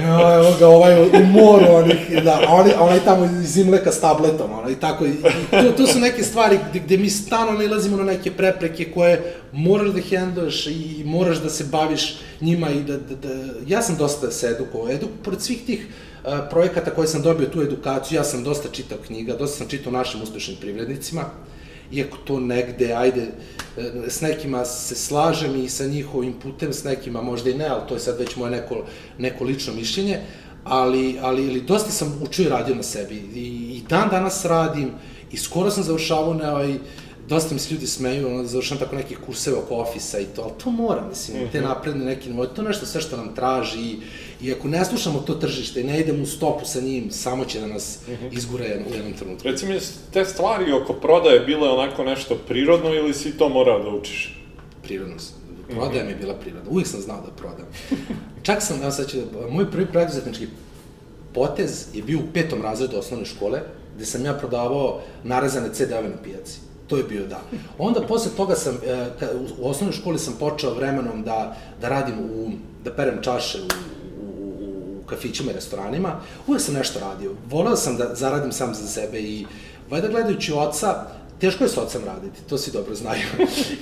Ja, 0.00 0.34
evo 0.34 0.56
ga, 0.58 0.68
ovaj 0.68 1.02
u 1.02 1.26
moru, 1.26 1.64
onih, 1.72 2.22
da, 2.24 2.40
oni, 2.48 2.72
onaj 2.80 3.00
tamo 3.04 3.24
iz 3.24 3.56
Imleka 3.56 3.92
s 3.92 4.00
tabletom, 4.00 4.52
ono, 4.52 4.70
i 4.70 4.74
tako, 4.74 5.06
i, 5.06 5.12
to, 5.50 5.72
to 5.76 5.86
su 5.86 5.98
neke 5.98 6.22
stvari 6.22 6.58
gde, 6.70 6.80
gde 6.80 6.96
mi 6.96 7.10
stalno 7.10 7.52
nalazimo 7.52 7.96
na 7.96 8.04
neke 8.04 8.30
prepreke 8.30 8.92
koje 8.92 9.34
moraš 9.52 9.88
da 9.88 10.00
hendluješ 10.00 10.66
i 10.66 11.02
moraš 11.06 11.38
da 11.38 11.50
se 11.50 11.64
baviš 11.64 12.18
njima 12.40 12.70
i 12.70 12.80
da, 12.80 12.96
da, 12.96 13.14
da 13.14 13.34
ja 13.66 13.82
sam 13.82 13.96
dosta 13.96 14.30
se 14.30 14.46
edukovao, 14.46 14.90
edu, 14.90 15.08
pored 15.24 15.40
svih 15.40 15.58
tih 15.66 15.86
uh, 15.86 16.32
projekata 16.50 16.90
koje 16.90 17.08
sam 17.08 17.22
dobio 17.22 17.46
tu 17.46 17.62
edukaciju, 17.62 18.16
ja 18.16 18.24
sam 18.24 18.44
dosta 18.44 18.68
čitao 18.72 18.98
knjiga, 19.06 19.36
dosta 19.36 19.58
sam 19.58 19.68
čitao 19.68 19.92
našim 19.92 20.22
uspešnim 20.22 20.56
privrednicima, 20.60 21.24
iako 21.92 22.16
to 22.24 22.40
negde, 22.40 22.92
ajde, 22.92 23.26
s 24.08 24.20
nekima 24.20 24.64
se 24.64 24.94
slažem 24.94 25.64
i 25.64 25.68
sa 25.68 25.86
njihovim 25.86 26.32
putem, 26.32 26.72
s 26.72 26.84
nekima 26.84 27.22
možda 27.22 27.50
i 27.50 27.54
ne, 27.54 27.66
ali 27.66 27.82
to 27.88 27.94
je 27.94 28.00
sad 28.00 28.18
već 28.18 28.36
moje 28.36 28.50
neko, 28.50 28.84
neko 29.18 29.44
lično 29.44 29.74
mišljenje, 29.74 30.20
ali, 30.64 31.18
ali, 31.22 31.50
ali 31.50 31.60
dosta 31.60 31.90
sam 31.90 32.20
učio 32.22 32.46
i 32.46 32.48
radio 32.48 32.74
na 32.74 32.82
sebi 32.82 33.14
i, 33.34 33.40
i 33.76 33.82
dan 33.88 34.08
danas 34.10 34.44
radim 34.44 34.90
i 35.32 35.36
skoro 35.36 35.70
sam 35.70 35.84
završavao 35.84 36.34
na 36.34 36.50
ovaj, 36.52 36.74
dosta 37.28 37.54
mi 37.54 37.60
se 37.60 37.74
ljudi 37.74 37.86
smeju, 37.86 38.28
ono, 38.28 38.44
završam 38.44 38.78
tako 38.78 38.96
neke 38.96 39.14
kurseve 39.26 39.56
oko 39.56 39.74
ofisa 39.74 40.18
i 40.18 40.24
to, 40.24 40.42
ali 40.42 40.52
to 40.64 40.70
mora, 40.70 41.04
mislim, 41.08 41.36
mm 41.36 41.46
-hmm. 41.46 41.52
te 41.52 41.60
napredne 41.60 42.04
neke 42.04 42.30
nivoje, 42.30 42.54
to 42.54 42.62
nešto 42.62 42.86
sve 42.86 43.00
što 43.00 43.16
nam 43.16 43.34
traži 43.34 43.96
i, 44.42 44.52
ako 44.52 44.68
ne 44.68 44.84
slušamo 44.84 45.18
to 45.18 45.34
tržište 45.34 45.80
i 45.80 45.84
ne 45.84 46.00
idemo 46.00 46.22
u 46.22 46.26
stopu 46.26 46.64
sa 46.64 46.80
njim, 46.80 47.10
samo 47.10 47.44
će 47.44 47.60
da 47.60 47.66
nas 47.66 47.98
mm 48.08 48.12
-hmm. 48.12 48.36
izgura 48.36 48.64
jedan, 48.64 48.86
u 48.92 48.94
jednom 48.94 49.12
trenutku. 49.12 49.48
Reci 49.48 49.66
mi, 49.66 49.78
te 50.12 50.24
stvari 50.24 50.72
oko 50.72 50.92
prodaje 50.92 51.40
bile 51.40 51.68
onako 51.68 52.04
nešto 52.04 52.34
prirodno 52.48 52.94
ili 52.94 53.14
si 53.14 53.38
to 53.38 53.48
morao 53.48 53.82
da 53.82 53.88
učiš? 53.88 54.40
prirodno. 54.82 55.16
Prodaja 55.70 56.04
mi 56.04 56.10
je 56.10 56.16
bila 56.16 56.34
prirodna. 56.34 56.70
Uvijek 56.70 56.88
sam 56.88 57.00
znao 57.00 57.20
da 57.20 57.32
prodam. 57.32 57.66
Čak 58.42 58.62
sam, 58.62 58.82
evo 58.82 58.90
sad 58.90 59.10
ću, 59.10 59.16
da- 59.16 59.50
moj 59.50 59.70
prvi 59.70 59.86
preduzetnički 59.86 60.46
potez 61.34 61.86
je 61.94 62.02
bio 62.02 62.18
u 62.18 62.32
petom 62.34 62.62
razredu 62.62 62.96
osnovne 62.98 63.26
škole, 63.26 63.60
gde 63.96 64.06
sam 64.06 64.24
ja 64.24 64.34
prodavao 64.34 65.00
narezane 65.24 65.68
CD-ove 65.72 66.08
na 66.08 66.16
pijaci. 66.24 66.58
To 66.86 66.96
je 66.96 67.04
bio 67.04 67.26
da. 67.26 67.40
Onda 67.78 68.00
posle 68.00 68.30
toga 68.36 68.54
sam, 68.54 68.78
e, 68.86 69.06
u, 69.60 69.68
osnovnoj 69.68 69.96
školi 69.96 70.18
sam 70.18 70.34
počeo 70.38 70.74
vremenom 70.74 71.22
da, 71.22 71.56
da 71.80 71.88
radim 71.88 72.14
u, 72.18 72.50
da 72.84 72.92
perem 72.92 73.22
čaše 73.22 73.58
u 73.58 73.68
kafićima 75.10 75.50
i 75.50 75.54
restoranima. 75.54 76.20
Uvek 76.46 76.62
sam 76.62 76.74
nešto 76.74 77.00
radio. 77.00 77.32
Voleo 77.50 77.76
sam 77.76 77.96
da 77.96 78.14
zaradim 78.14 78.52
sam 78.52 78.74
za 78.74 78.86
sebe 78.86 79.20
i 79.20 79.46
valjda 79.90 80.08
gledajući 80.08 80.52
oca, 80.52 81.04
teško 81.40 81.64
je 81.64 81.70
s 81.70 81.78
ocem 81.78 82.02
raditi, 82.04 82.42
to 82.48 82.58
si 82.58 82.72
dobro 82.72 82.94
znaju. 82.94 83.22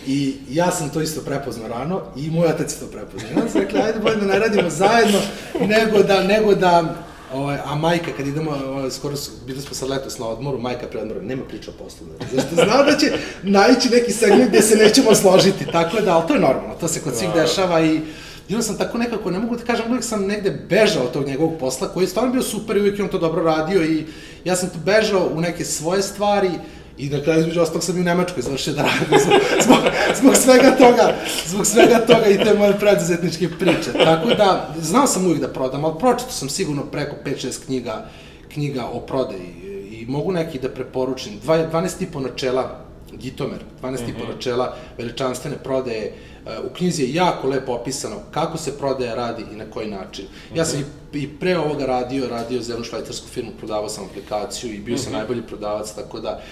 I 0.07 0.37
ja 0.51 0.70
sam 0.70 0.91
to 0.91 1.01
isto 1.01 1.20
prepoznao 1.20 1.68
rano 1.68 2.03
i 2.16 2.31
moj 2.31 2.49
otac 2.49 2.72
je 2.72 2.79
to 2.81 2.87
prepoznao. 2.87 3.31
Ja 3.45 3.49
sam 3.49 3.61
rekla, 3.61 3.81
ajde 3.81 4.01
bolje 4.01 4.16
da 4.16 4.26
ne 4.26 4.39
radimo 4.39 4.70
zajedno, 4.70 5.18
nego 5.61 6.03
da, 6.03 6.22
nego 6.22 6.55
da 6.55 6.95
Ovaj, 7.35 7.59
a 7.64 7.74
majka, 7.74 8.11
kad 8.16 8.26
idemo, 8.26 8.51
ovaj, 8.66 8.91
skoro 8.91 9.16
su, 9.16 9.31
bili 9.47 9.61
smo 9.61 9.74
sad 9.74 9.89
letos 9.89 10.18
na 10.18 10.26
odmoru, 10.26 10.59
majka 10.59 10.87
pre 10.87 11.01
odmora, 11.01 11.22
nema 11.22 11.43
priča 11.45 11.70
o 11.70 11.85
poslu. 11.85 12.07
Znači, 12.16 12.35
zašto 12.35 12.55
zna 12.55 12.83
da 12.83 12.99
će 12.99 13.12
naći 13.43 13.89
neki 13.91 14.12
segment 14.12 14.49
gde 14.49 14.62
se 14.62 14.76
nećemo 14.76 15.14
složiti, 15.14 15.66
tako 15.72 16.01
da, 16.01 16.16
ali 16.16 16.29
to 16.29 16.35
je 16.35 16.41
normalno, 16.41 16.74
to 16.74 16.89
se 16.89 17.01
kod 17.01 17.16
svih 17.16 17.31
dešava 17.35 17.81
i 17.81 18.01
I 18.49 18.55
onda 18.55 18.62
sam 18.62 18.78
tako 18.78 18.99
nekako, 18.99 19.30
ne 19.30 19.38
mogu 19.38 19.57
da 19.57 19.64
kažem, 19.64 19.86
uvijek 19.88 20.05
sam 20.05 20.26
negde 20.26 20.51
bežao 20.68 21.05
od 21.05 21.12
tog 21.12 21.26
njegovog 21.26 21.59
posla, 21.61 21.88
koji 21.88 22.05
je 22.05 22.09
stvarno 22.09 22.32
bio 22.32 22.42
super 22.42 22.76
i 22.76 22.80
uvijek 22.80 22.99
je 22.99 23.05
on 23.05 23.11
to 23.11 23.18
dobro 23.18 23.42
radio 23.42 23.84
i 23.84 24.05
ja 24.44 24.57
sam 24.57 24.70
tu 24.70 24.78
bežao 24.84 25.30
u 25.34 25.40
neke 25.40 25.64
svoje 25.64 26.03
stvari, 26.03 26.51
I 26.99 27.09
na 27.11 27.20
kraju, 27.22 27.40
između 27.40 27.61
ostalog, 27.61 27.84
sam 27.84 27.96
i 27.96 28.01
u 28.01 28.05
Nemačkoj 28.05 28.42
završio 28.42 28.72
da 28.74 28.82
radim 28.82 29.18
zbog, 29.24 29.40
zbog, 29.64 29.78
zbog 30.20 30.36
svega 30.36 30.70
toga, 30.76 31.14
zbog 31.46 31.66
svega 31.66 31.99
toga 32.07 32.26
i 32.26 32.38
te 32.38 32.55
moje 32.55 32.78
preduzetničke 32.78 33.49
priče. 33.59 33.92
Tako 34.05 34.34
da, 34.34 34.74
znao 34.80 35.07
sam 35.07 35.26
uvijek 35.26 35.40
da 35.40 35.49
prodam, 35.49 35.84
ali 35.84 35.99
pročito 35.99 36.30
sam 36.30 36.49
sigurno 36.49 36.82
preko 36.82 37.16
5-6 37.24 37.64
knjiga, 37.66 38.09
knjiga 38.53 38.84
o 38.92 39.01
prodaji 39.01 39.55
i 39.90 40.07
mogu 40.09 40.32
neki 40.32 40.59
da 40.59 40.68
preporučim. 40.68 41.32
12 41.46 42.07
po 42.12 42.20
načela 42.20 42.84
Gitomer, 43.12 43.59
12 43.82 43.90
mm 43.90 43.96
-hmm. 43.96 44.34
načela 44.34 44.76
veličanstvene 44.99 45.57
prodaje. 45.64 46.12
E, 46.49 46.61
u 46.61 46.74
knjizi 46.74 47.03
je 47.03 47.14
jako 47.14 47.49
lepo 47.49 47.72
opisano 47.72 48.16
kako 48.30 48.59
se 48.59 48.78
prodaja 48.78 49.14
radi 49.14 49.44
i 49.53 49.57
na 49.57 49.64
koji 49.70 49.90
način. 49.90 50.24
Ja 50.55 50.64
sam 50.64 50.80
i, 50.80 51.18
i 51.18 51.28
pre 51.28 51.59
ovoga 51.59 51.86
radio, 51.86 52.28
radio 52.28 52.62
za 52.62 52.72
jednu 52.72 52.84
švajcarsku 52.84 53.28
firmu, 53.28 53.51
prodavao 53.59 53.88
sam 53.88 54.05
aplikaciju 54.05 54.74
i 54.74 54.78
bio 54.78 54.94
mm 54.94 54.99
-hmm. 54.99 55.05
sam 55.05 55.12
najbolji 55.12 55.42
prodavac, 55.42 55.92
tako 55.92 56.20
da 56.20 56.42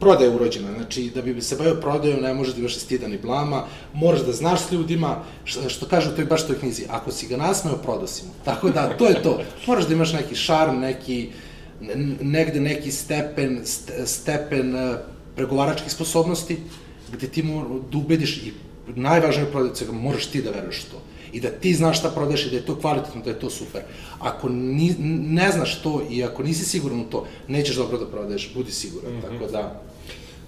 prodaja 0.00 0.30
urođena, 0.30 0.72
znači 0.76 1.10
da 1.14 1.22
bi 1.22 1.42
se 1.42 1.56
bavio 1.56 1.74
prodajom 1.74 2.20
ne 2.20 2.34
možeš 2.34 2.54
da 2.54 2.60
imaš 2.60 2.78
stida 2.78 3.08
ni 3.08 3.18
blama, 3.18 3.64
moraš 3.94 4.20
da 4.20 4.32
znaš 4.32 4.60
s 4.60 4.72
ljudima, 4.72 5.22
što, 5.44 5.68
što 5.68 5.86
kažu 5.86 6.10
to 6.10 6.20
je 6.20 6.26
baš 6.26 6.46
toj 6.46 6.58
knjizi, 6.58 6.84
ako 6.88 7.12
si 7.12 7.26
ga 7.26 7.36
nasmeo, 7.36 7.76
prodao 7.76 8.06
si 8.06 8.24
mu. 8.26 8.32
Tako 8.44 8.70
da, 8.70 8.96
to 8.96 9.06
je 9.06 9.22
to. 9.22 9.40
Moraš 9.66 9.86
da 9.86 9.94
imaš 9.94 10.12
neki 10.12 10.34
šarm, 10.34 10.80
neki, 10.80 11.30
negde 12.20 12.60
neki 12.60 12.92
stepen, 12.92 13.60
stepen 14.04 14.76
e, 14.76 14.96
pregovaračkih 15.36 15.92
sposobnosti, 15.92 16.56
gde 17.12 17.28
ti 17.28 17.44
da 17.92 17.98
ubediš 17.98 18.36
i 18.36 18.52
najvažnije 18.86 19.50
prodajce, 19.50 19.84
moraš 19.92 20.26
ti 20.26 20.42
da 20.42 20.50
veruješ 20.50 20.84
to 20.84 21.02
i 21.32 21.40
da 21.40 21.48
ti 21.48 21.74
znaš 21.74 21.98
šta 21.98 22.10
prodaješ 22.10 22.46
i 22.46 22.50
da 22.50 22.56
je 22.56 22.66
to 22.66 22.76
kvalitetno, 22.80 23.22
da 23.24 23.30
je 23.30 23.38
to 23.38 23.50
super. 23.50 23.80
Ako 24.18 24.48
ni, 24.48 24.94
ne 25.28 25.50
znaš 25.52 25.82
to 25.82 26.02
i 26.10 26.24
ako 26.24 26.42
nisi 26.42 26.64
siguran 26.64 27.00
u 27.00 27.04
to, 27.04 27.26
nećeš 27.48 27.76
dobro 27.76 27.98
da 27.98 28.06
prodaješ, 28.06 28.50
budi 28.54 28.72
siguran. 28.72 29.12
Mm 29.12 29.16
-hmm. 29.16 29.22
Tako 29.22 29.52
da, 29.52 29.82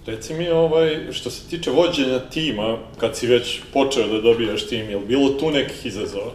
Reci 0.07 0.35
mi, 0.35 0.49
ovaj, 0.49 1.13
što 1.13 1.31
se 1.31 1.43
tiče 1.51 1.71
vođenja 1.71 2.19
tima, 2.19 2.79
kad 3.01 3.17
si 3.17 3.27
već 3.27 3.61
počeo 3.73 4.09
da 4.09 4.21
dobijaš 4.21 4.67
tim, 4.67 4.91
je 4.91 4.97
li 4.97 5.07
bilo 5.07 5.29
tu 5.29 5.51
nekih 5.51 5.87
izazova? 5.87 6.33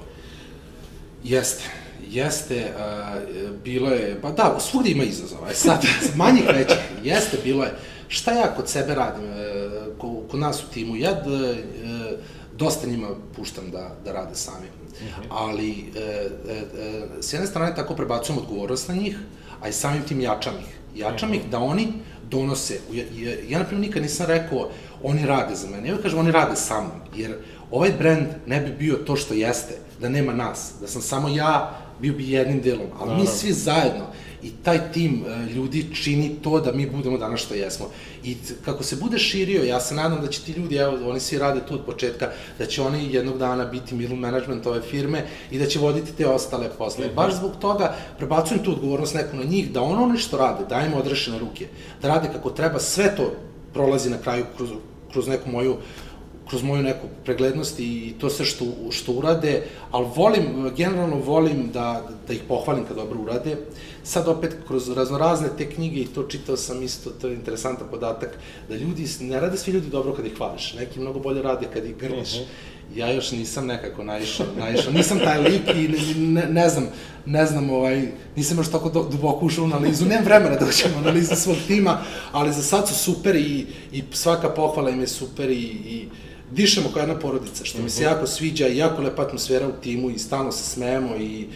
Jeste. 1.24 1.64
Jeste, 2.10 2.74
uh, 2.76 3.60
bilo 3.64 3.90
je, 3.90 4.20
pa 4.22 4.32
da, 4.32 4.58
svugde 4.60 4.92
ima 4.92 5.04
izazova, 5.04 5.52
e 5.52 5.54
sad, 5.54 5.86
manjih 6.16 6.44
većih, 6.48 6.78
jeste, 7.04 7.38
bilo 7.44 7.64
je. 7.64 7.74
Šta 8.08 8.32
ja 8.32 8.54
kod 8.56 8.70
sebe 8.70 8.96
radim, 8.96 9.24
uh, 9.24 10.28
kod 10.30 10.40
nas 10.40 10.64
u 10.64 10.68
timu, 10.74 10.96
ja 10.96 11.12
uh, 11.12 11.18
dosta 12.58 12.88
njima 12.88 13.08
puštam 13.36 13.72
da, 13.72 13.96
da 14.06 14.12
rade 14.12 14.36
sami. 14.36 14.68
Mhm. 14.68 15.08
-huh. 15.08 15.26
Ali, 15.30 15.86
e, 15.96 16.00
e, 16.00 16.54
e, 16.54 17.08
s 17.22 17.34
jedne 17.34 17.48
strane 17.48 17.76
tako 17.76 17.96
prebacujem 17.96 18.40
odgovornost 18.40 18.88
na 18.88 18.96
njih, 18.96 19.18
a 19.62 19.70
i 19.70 19.74
samim 19.74 20.04
tim 20.04 20.22
jačam 20.22 20.54
ih. 20.60 21.02
Jačam 21.02 21.32
-huh. 21.32 21.36
ih 21.36 21.50
da 21.52 21.60
oni 21.60 21.94
donose, 22.30 22.80
ja, 22.92 23.04
ja, 23.16 23.32
ja 23.48 23.60
na 23.60 23.66
primjer 23.66 23.88
nikad 23.88 24.02
nisam 24.02 24.26
rekao 24.26 24.70
oni 25.04 25.26
rade 25.26 25.56
za 25.56 25.68
mene, 25.68 25.90
ja 25.90 25.98
kažem 25.98 26.20
oni 26.20 26.32
rade 26.32 26.56
sa 26.56 26.82
mnom, 26.82 27.00
jer 27.16 27.38
ovaj 27.72 27.92
brand 28.00 28.28
ne 28.46 28.60
bi 28.62 28.72
bio 28.72 28.96
to 28.96 29.16
što 29.16 29.34
jeste, 29.34 29.78
da 30.02 30.10
nema 30.10 30.34
nas, 30.34 30.74
da 30.82 30.88
sam 30.88 31.02
samo 31.02 31.28
ja, 31.28 31.80
bio 32.02 32.14
bi 32.14 32.32
jednim 32.32 32.62
delom, 32.62 32.88
ali 33.00 33.16
mi 33.16 33.28
svi 33.28 33.54
zajedno, 33.54 34.06
i 34.44 34.52
taj 34.64 34.92
tim 34.92 35.24
e, 35.28 35.54
ljudi 35.54 35.96
čini 35.96 36.36
to 36.44 36.60
da 36.60 36.72
mi 36.72 36.90
budemo 36.90 37.18
danas 37.18 37.42
što 37.42 37.54
jesmo. 37.54 37.86
I 38.24 38.36
kako 38.66 38.84
se 38.84 38.96
bude 38.96 39.20
širio, 39.20 39.64
ja 39.64 39.80
se 39.80 39.96
nadam 39.96 40.22
da 40.22 40.28
će 40.28 40.42
ti 40.42 40.52
ljudi, 40.52 40.76
evo, 40.76 41.10
oni 41.10 41.20
svi 41.20 41.38
rade 41.38 41.62
tu 41.68 41.74
od 41.74 41.86
početka, 41.86 42.30
da 42.60 42.66
će 42.66 42.82
oni 42.82 43.14
jednog 43.14 43.38
dana 43.38 43.66
biti 43.66 43.96
middle 43.96 44.18
management 44.18 44.66
ove 44.66 44.82
firme 44.82 45.26
i 45.52 45.60
da 45.60 45.66
će 45.66 45.80
voditi 45.80 46.12
te 46.18 46.28
ostale 46.28 46.70
posle. 46.78 47.08
Mm 47.08 47.10
-hmm. 47.10 47.16
Baš 47.16 47.36
zbog 47.36 47.52
toga 47.60 47.96
prebacujem 48.18 48.64
tu 48.64 48.72
odgovornost 48.72 49.16
neku 49.16 49.38
na 49.38 49.44
njih, 49.44 49.72
da 49.72 49.82
ono 49.82 50.08
nešto 50.08 50.38
rade, 50.38 50.66
da 50.70 50.82
im 50.82 50.94
odrešene 50.94 51.40
ruke, 51.40 51.68
da 52.02 52.08
rade 52.08 52.30
kako 52.34 52.50
treba, 52.50 52.80
sve 52.80 53.16
to 53.16 53.34
prolazi 53.74 54.10
na 54.10 54.18
kraju 54.18 54.46
kroz, 54.58 54.70
kroz 55.12 55.28
neku 55.28 55.50
moju 55.50 55.76
kroz 56.50 56.64
moju 56.64 56.84
neku 56.84 57.08
preglednost 57.26 57.80
i 57.80 58.14
to 58.20 58.30
sve 58.30 58.46
što, 58.46 58.66
što 58.92 59.12
urade, 59.12 59.64
ali 59.92 60.08
volim, 60.16 60.72
generalno 60.76 61.16
volim 61.16 61.70
da, 61.74 62.10
da 62.28 62.34
ih 62.34 62.42
pohvalim 62.48 62.86
kad 62.86 62.98
dobro 62.98 63.22
urade. 63.22 63.58
Sad 64.04 64.28
opet, 64.28 64.56
kroz 64.68 64.90
raznorazne 64.90 65.48
te 65.58 65.70
knjige, 65.70 66.00
i 66.00 66.08
to 66.08 66.24
čitao 66.24 66.58
sam 66.58 66.84
isto, 66.84 67.10
to 67.10 67.28
je 67.28 67.34
interesantan 67.34 67.88
podatak, 67.92 68.38
da 68.70 68.76
ljudi, 68.76 69.08
ne 69.20 69.40
rade 69.40 69.58
svi 69.58 69.72
ljudi 69.72 69.88
dobro 69.90 70.14
kad 70.14 70.26
ih 70.26 70.38
hvališ, 70.38 70.74
neki 70.74 71.00
mnogo 71.00 71.20
bolje 71.20 71.42
rade 71.42 71.68
kad 71.74 71.86
ih 71.86 71.98
grliš. 71.98 72.34
Uh 72.34 72.40
mhm. 72.40 72.50
-huh. 72.50 72.78
Ja 72.96 73.12
još 73.12 73.32
nisam 73.32 73.66
nekako 73.66 74.04
naišao, 74.04 74.46
naišao, 74.60 74.94
nisam 74.94 75.20
taj 75.20 75.40
lik 75.40 75.62
i 75.76 75.88
ne, 75.88 76.42
ne, 76.42 76.48
ne 76.50 76.70
znam, 76.70 76.88
ne 77.26 77.46
znam, 77.46 77.70
ovaj, 77.70 78.08
nisam 78.36 78.58
još 78.58 78.72
tako 78.72 78.90
duboko 79.12 79.46
ušao 79.46 79.64
u 79.64 79.68
analizu, 79.68 80.06
nemam 80.06 80.26
vremena 80.26 80.56
da 80.56 80.66
uđem 80.66 80.92
u 80.96 80.98
analizu 80.98 81.36
svog 81.36 81.58
tima, 81.68 81.98
ali 82.32 82.54
za 82.54 82.62
sad 82.62 82.88
su 82.88 82.96
super 82.96 83.36
i, 83.36 83.66
i 83.92 84.04
svaka 84.12 84.50
pohvala 84.50 84.90
im 84.90 85.00
je 85.00 85.08
super 85.08 85.50
i, 85.50 85.64
i 85.64 86.08
dišemo 86.52 86.90
kao 86.94 87.00
jedna 87.00 87.20
porodica, 87.20 87.66
što 87.66 87.82
mi 87.82 87.90
se 87.90 88.04
mhm. 88.04 88.14
jako 88.14 88.28
sviđa 88.28 88.68
jako 88.68 89.02
lepa 89.02 89.22
atmosfera 89.22 89.68
u 89.68 89.82
timu 89.82 90.10
i 90.10 90.20
stalno 90.20 90.52
se 90.52 90.64
smejemo 90.64 91.16
i, 91.16 91.48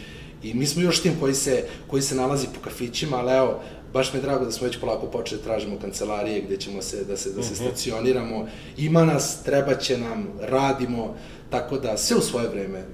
i 0.43 0.53
mi 0.53 0.65
smo 0.65 0.81
još 0.81 1.01
tim 1.01 1.13
koji 1.19 1.33
se, 1.33 1.65
koji 1.87 2.01
se 2.01 2.15
nalazi 2.15 2.47
po 2.47 2.61
kafićima, 2.63 3.17
ali 3.17 3.31
evo, 3.31 3.61
baš 3.93 4.13
mi 4.13 4.19
je 4.19 4.23
drago 4.23 4.45
da 4.45 4.51
smo 4.51 4.67
već 4.67 4.77
polako 4.77 5.05
počeli 5.05 5.41
da 5.41 5.47
tražimo 5.47 5.79
kancelarije 5.81 6.41
gde 6.41 6.57
ćemo 6.57 6.81
se, 6.81 7.03
da 7.03 7.17
se, 7.17 7.31
da 7.31 7.43
se 7.43 7.53
mhm. 7.53 7.63
stacioniramo. 7.63 8.47
Ima 8.77 9.05
nas, 9.05 9.43
treba 9.43 9.75
će 9.75 9.97
nam, 9.97 10.27
radimo, 10.41 11.15
tako 11.49 11.77
da 11.77 11.97
sve 11.97 12.17
u 12.17 12.21
svoje 12.21 12.47
vreme 12.47 12.85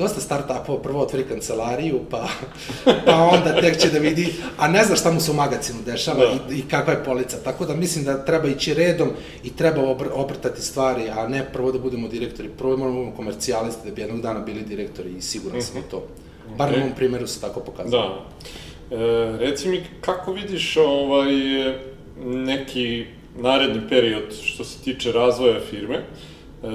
dosta 0.00 0.20
start-upova 0.20 0.82
prvo 0.82 1.00
otvori 1.00 1.24
kancelariju, 1.24 2.00
pa, 2.10 2.28
pa 3.06 3.16
onda 3.16 3.60
tek 3.60 3.78
će 3.78 3.90
da 3.90 3.98
vidi, 3.98 4.32
a 4.58 4.68
ne 4.68 4.84
zna 4.84 4.96
šta 4.96 5.12
mu 5.12 5.20
se 5.20 5.30
u 5.30 5.34
magazinu 5.34 5.78
dešava 5.86 6.18
da. 6.18 6.54
i, 6.54 6.58
i 6.58 6.62
kakva 6.62 6.92
je 6.92 7.04
polica. 7.04 7.36
Tako 7.44 7.66
da 7.66 7.74
mislim 7.74 8.04
da 8.04 8.24
treba 8.24 8.48
ići 8.48 8.74
redom 8.74 9.10
i 9.44 9.56
treba 9.56 9.82
obr, 9.90 10.06
obrtati 10.12 10.62
stvari, 10.62 11.08
a 11.10 11.28
ne 11.28 11.44
prvo 11.52 11.72
da 11.72 11.78
budemo 11.78 12.08
direktori. 12.08 12.48
Prvo 12.48 12.76
moramo 12.76 12.96
da 12.96 13.00
budemo 13.00 13.16
komercijalisti 13.16 13.88
da 13.88 13.94
bi 13.94 14.00
jednog 14.00 14.20
dana 14.20 14.40
bili 14.40 14.62
direktori 14.62 15.10
i 15.18 15.22
siguran 15.22 15.58
uh 15.58 15.64
-huh. 15.64 15.66
sam 15.66 15.80
u 15.80 15.90
to. 15.90 16.06
Bar 16.56 16.70
okay. 16.70 16.78
na 16.78 16.84
mom 16.84 16.94
primjeru 16.96 17.26
se 17.26 17.40
tako 17.40 17.60
pokazalo. 17.60 18.24
Da. 18.90 18.96
E, 18.96 19.36
reci 19.38 19.68
mi, 19.68 19.82
kako 20.00 20.32
vidiš 20.32 20.76
ovaj, 20.76 21.32
neki 22.24 23.04
naredni 23.38 23.88
period 23.88 24.34
što 24.42 24.64
se 24.64 24.78
tiče 24.84 25.12
razvoja 25.12 25.60
firme? 25.70 26.02
E, 26.62 26.66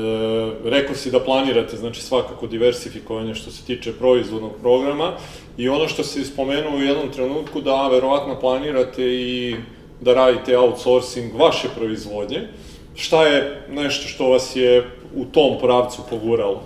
rekao 0.64 0.96
si 0.96 1.12
da 1.12 1.20
planirate, 1.20 1.78
znači 1.78 2.02
svakako 2.02 2.48
diversifikovanje 2.48 3.36
što 3.36 3.52
se 3.52 3.66
tiče 3.66 3.94
proizvodnog 3.94 4.52
programa 4.62 5.14
i 5.58 5.70
ono 5.70 5.88
što 5.88 6.04
si 6.04 6.26
spomenuo 6.26 6.78
u 6.78 6.82
jednom 6.82 7.12
trenutku 7.12 7.62
da 7.62 7.88
verovatno 7.88 8.40
planirate 8.40 9.04
i 9.04 9.56
da 10.02 10.14
radite 10.14 10.58
outsourcing 10.58 11.34
vaše 11.36 11.68
proizvodnje. 11.76 12.48
Šta 12.96 13.24
je 13.24 13.66
nešto 13.70 14.08
što 14.08 14.30
vas 14.30 14.56
je 14.56 14.90
u 15.16 15.26
tom 15.26 15.60
pravcu 15.62 16.02
poguralo? 16.10 16.64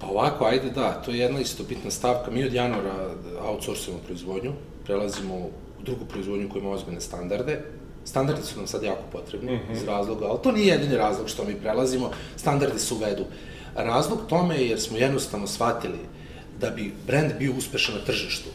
Pa 0.00 0.06
ovako, 0.06 0.44
ajde 0.44 0.70
da, 0.70 1.02
to 1.04 1.10
je 1.10 1.18
jedna 1.18 1.40
isto 1.40 1.62
bitna 1.68 1.90
stavka. 1.90 2.30
Mi 2.30 2.44
od 2.44 2.52
januara 2.52 3.14
outsourcujemo 3.48 4.02
proizvodnju, 4.06 4.52
prelazimo 4.84 5.34
u 5.34 5.50
drugu 5.84 6.04
proizvodnju 6.04 6.48
koja 6.48 6.60
ima 6.60 6.70
ozbiljne 6.70 7.00
standarde, 7.00 7.60
Standardi 8.08 8.42
su 8.42 8.56
nam 8.56 8.66
sad 8.66 8.82
jako 8.82 9.02
potrebni 9.12 9.52
mm 9.52 9.58
-hmm. 9.58 9.76
iz 9.76 9.84
razloga, 9.84 10.26
ali 10.26 10.38
to 10.42 10.52
nije 10.52 10.66
jedini 10.66 10.96
razlog 10.96 11.28
što 11.28 11.44
mi 11.44 11.54
prelazimo, 11.54 12.10
standardi 12.36 12.78
se 12.78 12.94
uvedu. 12.94 13.24
Razlog 13.74 14.18
tome 14.28 14.56
je 14.56 14.68
jer 14.68 14.80
smo 14.80 14.98
jednostavno 14.98 15.46
shvatili 15.46 15.98
da 16.60 16.70
bi 16.70 16.94
brand 17.06 17.32
bio 17.38 17.52
uspešan 17.58 17.94
na 17.94 18.04
tržištu, 18.04 18.48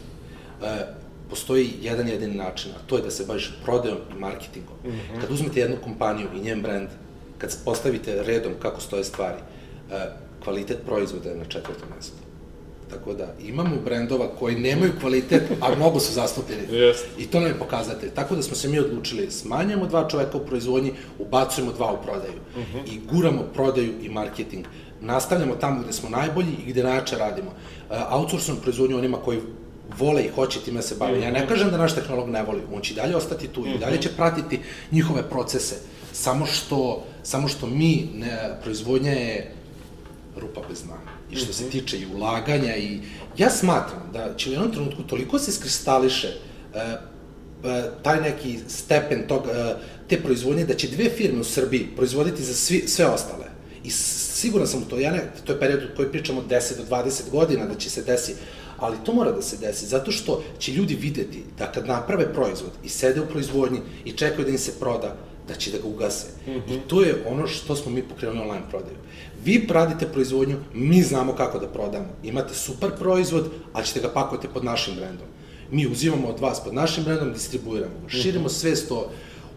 e, 0.62 0.86
postoji 1.30 1.70
jedan 1.82 2.08
jedini 2.08 2.34
način, 2.34 2.72
a 2.72 2.86
to 2.86 2.96
je 2.96 3.02
da 3.02 3.10
se 3.10 3.24
baviš 3.24 3.52
prodajom 3.64 3.98
i 4.16 4.18
marketingom. 4.18 4.76
Mm 4.84 4.90
-hmm. 4.90 5.20
Kad 5.20 5.30
uzmete 5.30 5.60
jednu 5.60 5.76
kompaniju 5.84 6.28
i 6.34 6.40
njen 6.40 6.62
brand, 6.62 6.88
kad 7.38 7.56
postavite 7.64 8.22
redom 8.22 8.52
kako 8.62 8.80
stoje 8.80 9.04
stvari, 9.04 9.38
e, 9.92 10.10
kvalitet 10.44 10.78
proizvoda 10.86 11.28
je 11.30 11.36
na 11.36 11.44
četvrtom 11.44 11.88
mestu. 11.96 12.23
Tako 12.94 13.14
da, 13.14 13.34
imamo 13.44 13.76
brendova 13.84 14.28
koji 14.38 14.56
nemaju 14.56 14.92
kvalitet, 15.00 15.42
a 15.60 15.74
mnogo 15.76 16.00
su 16.00 16.12
zastupljeni. 16.12 16.62
Yes. 16.70 16.96
I 17.18 17.26
to 17.26 17.40
nam 17.40 17.48
je 17.48 17.58
pokazatelj. 17.58 18.10
Tako 18.10 18.36
da 18.36 18.42
smo 18.42 18.56
se 18.56 18.68
mi 18.68 18.78
odlučili, 18.78 19.30
smanjujemo 19.30 19.86
dva 19.86 20.08
čoveka 20.08 20.36
u 20.36 20.46
proizvodnji, 20.46 20.92
ubacujemo 21.18 21.72
dva 21.72 21.92
u 21.92 22.02
prodaju. 22.02 22.32
Uh 22.56 22.62
mhm. 22.62 22.78
-huh. 22.78 22.94
I 22.94 23.00
guramo 23.12 23.42
prodaju 23.54 23.92
i 24.02 24.08
marketing. 24.08 24.66
Nastavljamo 25.00 25.54
tamo 25.54 25.82
gde 25.82 25.92
smo 25.92 26.08
najbolji 26.08 26.52
i 26.66 26.70
gde 26.70 26.82
najjače 26.82 27.16
radimo. 27.16 27.50
Uh, 27.50 27.96
outsourcing 28.10 28.58
proizvodnju 28.62 28.98
onima 28.98 29.18
koji 29.24 29.40
vole 29.98 30.22
i 30.22 30.30
hoće 30.34 30.60
time 30.60 30.76
da 30.76 30.82
se 30.82 30.94
bave. 30.94 31.20
Ja 31.20 31.30
ne 31.30 31.48
kažem 31.48 31.70
da 31.70 31.78
naš 31.78 31.94
tehnolog 31.94 32.28
ne 32.28 32.42
voli, 32.42 32.62
on 32.74 32.80
će 32.80 32.94
dalje 32.94 33.16
ostati 33.16 33.48
tu 33.48 33.66
i 33.66 33.78
dalje 33.78 34.02
će 34.02 34.08
pratiti 34.16 34.60
njihove 34.90 35.22
procese. 35.22 35.74
Samo 36.12 36.46
što, 36.46 37.04
samo 37.22 37.48
što 37.48 37.66
mi, 37.66 38.08
ne, 38.14 38.58
proizvodnja 38.62 39.12
je 39.12 39.52
rupa 40.36 40.60
bez 40.68 40.82
dna. 40.82 41.13
I 41.34 41.36
što 41.36 41.52
se 41.52 41.70
tiče 41.70 41.98
i 41.98 42.06
ulaganja 42.14 42.76
i 42.76 42.98
ja 43.38 43.50
smatram 43.50 44.10
da 44.12 44.34
će 44.36 44.50
u 44.50 44.52
jednom 44.52 44.72
trenutku 44.72 45.02
toliko 45.02 45.38
se 45.38 45.50
iskristališe 45.50 46.28
e, 46.28 46.96
taj 48.02 48.20
neki 48.20 48.58
stepen 48.68 49.24
tog, 49.28 49.46
e, 49.46 49.74
te 50.08 50.22
proizvodnje 50.22 50.64
da 50.64 50.74
će 50.74 50.88
dve 50.88 51.10
firme 51.10 51.40
u 51.40 51.44
Srbiji 51.44 51.88
proizvoditi 51.96 52.42
za 52.42 52.54
svi, 52.54 52.84
sve 52.88 53.06
ostale. 53.06 53.44
I 53.84 53.90
siguran 53.90 54.66
sam 54.66 54.82
u 54.82 54.84
to, 54.84 54.98
ja 54.98 55.10
ne, 55.10 55.32
to 55.44 55.52
je 55.52 55.60
period 55.60 55.82
u 55.82 55.96
koji 55.96 56.08
pričamo 56.08 56.44
10 56.50 56.76
do 56.76 56.96
20 56.96 57.30
godina 57.30 57.66
da 57.66 57.74
će 57.74 57.90
se 57.90 58.02
desi, 58.02 58.34
ali 58.78 58.96
to 59.04 59.12
mora 59.12 59.32
da 59.32 59.42
se 59.42 59.56
desi, 59.56 59.86
zato 59.86 60.10
što 60.10 60.42
će 60.58 60.72
ljudi 60.72 60.94
videti 60.94 61.44
da 61.58 61.72
kad 61.72 61.86
naprave 61.86 62.32
proizvod 62.34 62.70
i 62.84 62.88
sede 62.88 63.20
u 63.20 63.26
proizvodnji 63.26 63.80
i 64.04 64.12
čekaju 64.12 64.44
da 64.44 64.50
im 64.50 64.58
se 64.58 64.72
proda, 64.80 65.16
da 65.48 65.54
će 65.54 65.70
da 65.70 65.78
ga 65.78 65.88
ugase. 65.88 66.26
I 66.46 66.78
to 66.86 67.02
je 67.02 67.24
ono 67.26 67.46
što 67.46 67.76
smo 67.76 67.92
mi 67.92 68.02
pokrenuli 68.02 68.40
online 68.40 68.64
prodaju. 68.70 68.96
Vi 69.44 69.66
radite 69.70 70.06
proizvodnju, 70.06 70.56
mi 70.74 71.02
znamo 71.02 71.34
kako 71.34 71.58
da 71.58 71.68
prodamo. 71.68 72.08
Imate 72.22 72.54
super 72.54 72.90
proizvod, 72.98 73.50
a 73.72 73.82
ćete 73.82 74.00
ga 74.00 74.08
pakovati 74.08 74.48
pod 74.54 74.64
našim 74.64 74.94
brendom. 74.94 75.26
Mi 75.70 75.86
uzimamo 75.86 76.28
od 76.28 76.40
vas 76.40 76.64
pod 76.64 76.74
našim 76.74 77.04
brendom, 77.04 77.32
distribuiramo 77.32 77.94
ga. 78.02 78.08
Širimo 78.08 78.48
svest 78.48 78.90
o, 78.90 79.10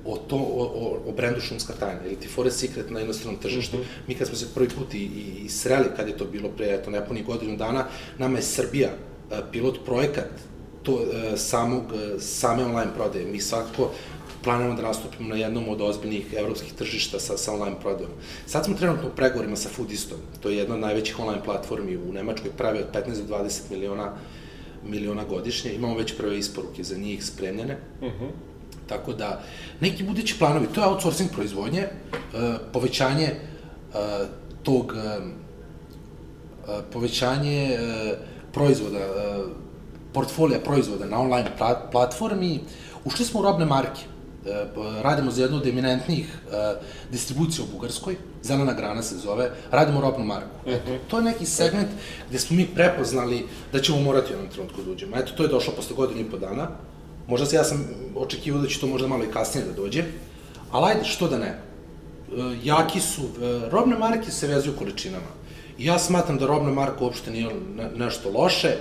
o, 0.06 0.18
to, 0.18 0.36
o, 0.36 0.64
o, 0.64 1.10
o 1.10 1.12
brendu 1.12 1.42
Šumska 1.42 1.74
tajna 1.80 2.00
ili 2.06 2.16
ti 2.16 2.28
Forest 2.28 2.60
Secret 2.60 2.90
na 2.90 3.02
inostranom 3.02 3.40
tržištu. 3.42 3.78
Mi 4.08 4.16
kad 4.16 4.28
smo 4.28 4.36
se 4.36 4.48
prvi 4.56 4.70
put 4.70 4.94
i, 4.94 4.98
i, 4.98 5.46
i 5.46 5.50
sreli, 5.50 5.88
kad 5.96 6.08
je 6.08 6.18
to 6.18 6.26
bilo 6.26 6.50
pre, 6.50 6.74
eto, 6.74 6.92
nepunih 6.92 7.26
godinu 7.26 7.58
dana, 7.58 7.86
nama 8.18 8.38
je 8.38 8.44
Srbija 8.44 8.90
e, 8.90 9.42
pilot 9.52 9.86
projekat 9.86 10.30
to, 10.84 11.02
e, 11.02 11.38
samog, 11.38 11.84
e, 11.94 12.20
same 12.20 12.66
online 12.66 12.92
prodaje. 12.96 13.26
Mi 13.26 13.42
svakako 13.42 13.92
planiramo 14.48 14.76
da 14.76 14.82
nastupimo 14.82 15.30
na 15.30 15.36
jednom 15.36 15.70
od 15.70 15.82
ozbiljnih 15.82 16.34
evropskih 16.38 16.74
tržišta 16.74 17.20
sa, 17.20 17.38
sa 17.38 17.54
online 17.54 17.76
prodajom. 17.82 18.12
Sad 18.46 18.66
smo 18.66 18.78
trenutno 18.80 19.08
u 19.08 19.16
pregovorima 19.16 19.56
sa 19.56 19.70
Foodistom, 19.70 20.18
to 20.40 20.50
je 20.50 20.58
jedna 20.58 20.76
od 20.76 20.82
najvećih 20.82 21.20
online 21.20 21.44
platformi 21.44 21.98
u 21.98 22.14
Nemačkoj, 22.14 22.52
pravi 22.58 22.80
od 22.80 22.88
15 22.94 23.28
do 23.28 23.36
20 23.36 23.72
miliona 23.72 24.14
miliona 24.86 25.24
godišnje, 25.24 25.74
imamo 25.74 25.98
već 25.98 26.16
prve 26.18 26.38
isporuke 26.40 26.84
za 26.84 26.98
njih 26.98 27.26
spremljene. 27.26 27.78
Tako 28.88 29.14
da, 29.14 29.44
neki 29.82 30.04
budući 30.04 30.40
planovi, 30.40 30.68
to 30.74 30.82
je 30.82 30.88
outsourcing 30.88 31.30
proizvodnje, 31.32 31.82
e, 31.82 31.90
povećanje 32.74 33.26
e, 33.28 33.38
tog, 34.64 34.94
e, 34.96 35.20
povećanje 36.94 37.78
proizvoda, 38.54 39.00
portfolija 40.14 40.60
proizvoda 40.60 41.06
na 41.06 41.20
online 41.20 41.52
pla- 41.60 41.92
platformi, 41.92 42.60
ušli 43.06 43.26
smo 43.26 43.40
u 43.40 43.44
robne 43.44 43.66
marke. 43.66 44.02
E, 44.48 44.66
radimo 45.02 45.32
za 45.32 45.42
jednu 45.42 45.58
od 45.58 45.68
eminentnijih 45.68 46.28
e, 46.28 46.76
distribucija 47.12 47.66
u 47.66 47.72
Bugarskoj, 47.74 48.16
Zelena 48.44 48.74
grana 48.74 49.04
se 49.04 49.18
zove, 49.18 49.52
radimo 49.72 50.02
robnu 50.02 50.26
marku. 50.26 50.56
Eto, 50.66 50.92
to 51.08 51.18
je 51.18 51.24
neki 51.24 51.46
segment 51.46 51.88
gde 52.30 52.40
smo 52.40 52.58
mi 52.58 52.66
prepoznali 52.66 53.46
da 53.72 53.82
ćemo 53.82 54.00
morati 54.00 54.28
u 54.28 54.36
jednom 54.36 54.52
trenutku 54.52 54.82
da 54.82 54.92
uđemo. 54.92 55.18
Eto, 55.18 55.32
to 55.38 55.44
je 55.44 55.50
došlo 55.50 55.74
posle 55.74 55.96
godinu 55.96 56.20
i 56.22 56.32
po 56.32 56.38
dana. 56.38 56.68
Možda 57.28 57.46
se 57.46 57.56
ja 57.56 57.64
sam 57.64 57.88
očekivao 58.16 58.62
da 58.62 58.68
će 58.68 58.80
to 58.80 58.88
možda 58.88 59.08
malo 59.08 59.24
i 59.24 59.32
kasnije 59.32 59.66
da 59.66 59.74
dođe, 59.74 60.04
ali 60.72 60.92
ajde, 60.92 61.04
što 61.04 61.28
da 61.28 61.38
ne. 61.38 61.48
E, 61.48 61.60
jaki 62.64 63.00
su, 63.00 63.22
robne 63.72 63.98
marke 63.98 64.32
se 64.32 64.48
vezuju 64.48 64.76
količinama. 64.78 65.38
I 65.78 65.86
ja 65.86 66.00
smatram 66.00 66.38
da 66.38 66.46
robna 66.46 66.72
marka 66.72 67.04
uopšte 67.04 67.32
nije 67.32 67.50
ne, 67.76 67.90
nešto 67.96 68.32
loše. 68.32 68.78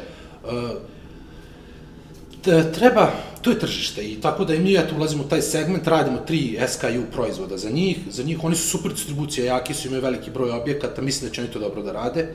E, 2.46 2.72
treba, 2.72 3.10
to 3.42 3.50
je 3.50 3.58
tržište 3.58 4.04
i 4.04 4.20
tako 4.20 4.44
da 4.44 4.54
i 4.54 4.58
mi 4.58 4.74
eto 4.74 4.94
ulazimo 4.96 5.24
u 5.24 5.28
taj 5.28 5.42
segment, 5.42 5.86
radimo 5.86 6.18
tri 6.26 6.58
SKU 6.68 7.12
proizvoda 7.12 7.56
za 7.56 7.70
njih, 7.70 7.98
za 8.10 8.22
njih 8.22 8.44
oni 8.44 8.56
su 8.56 8.68
super 8.68 8.92
distribucija, 8.92 9.54
jaki 9.54 9.74
su, 9.74 9.88
imaju 9.88 10.02
veliki 10.02 10.30
broj 10.30 10.50
objekata, 10.50 11.02
mislim 11.02 11.28
da 11.28 11.34
će 11.34 11.40
oni 11.40 11.50
to 11.50 11.58
dobro 11.58 11.82
da 11.82 11.92
rade, 11.92 12.28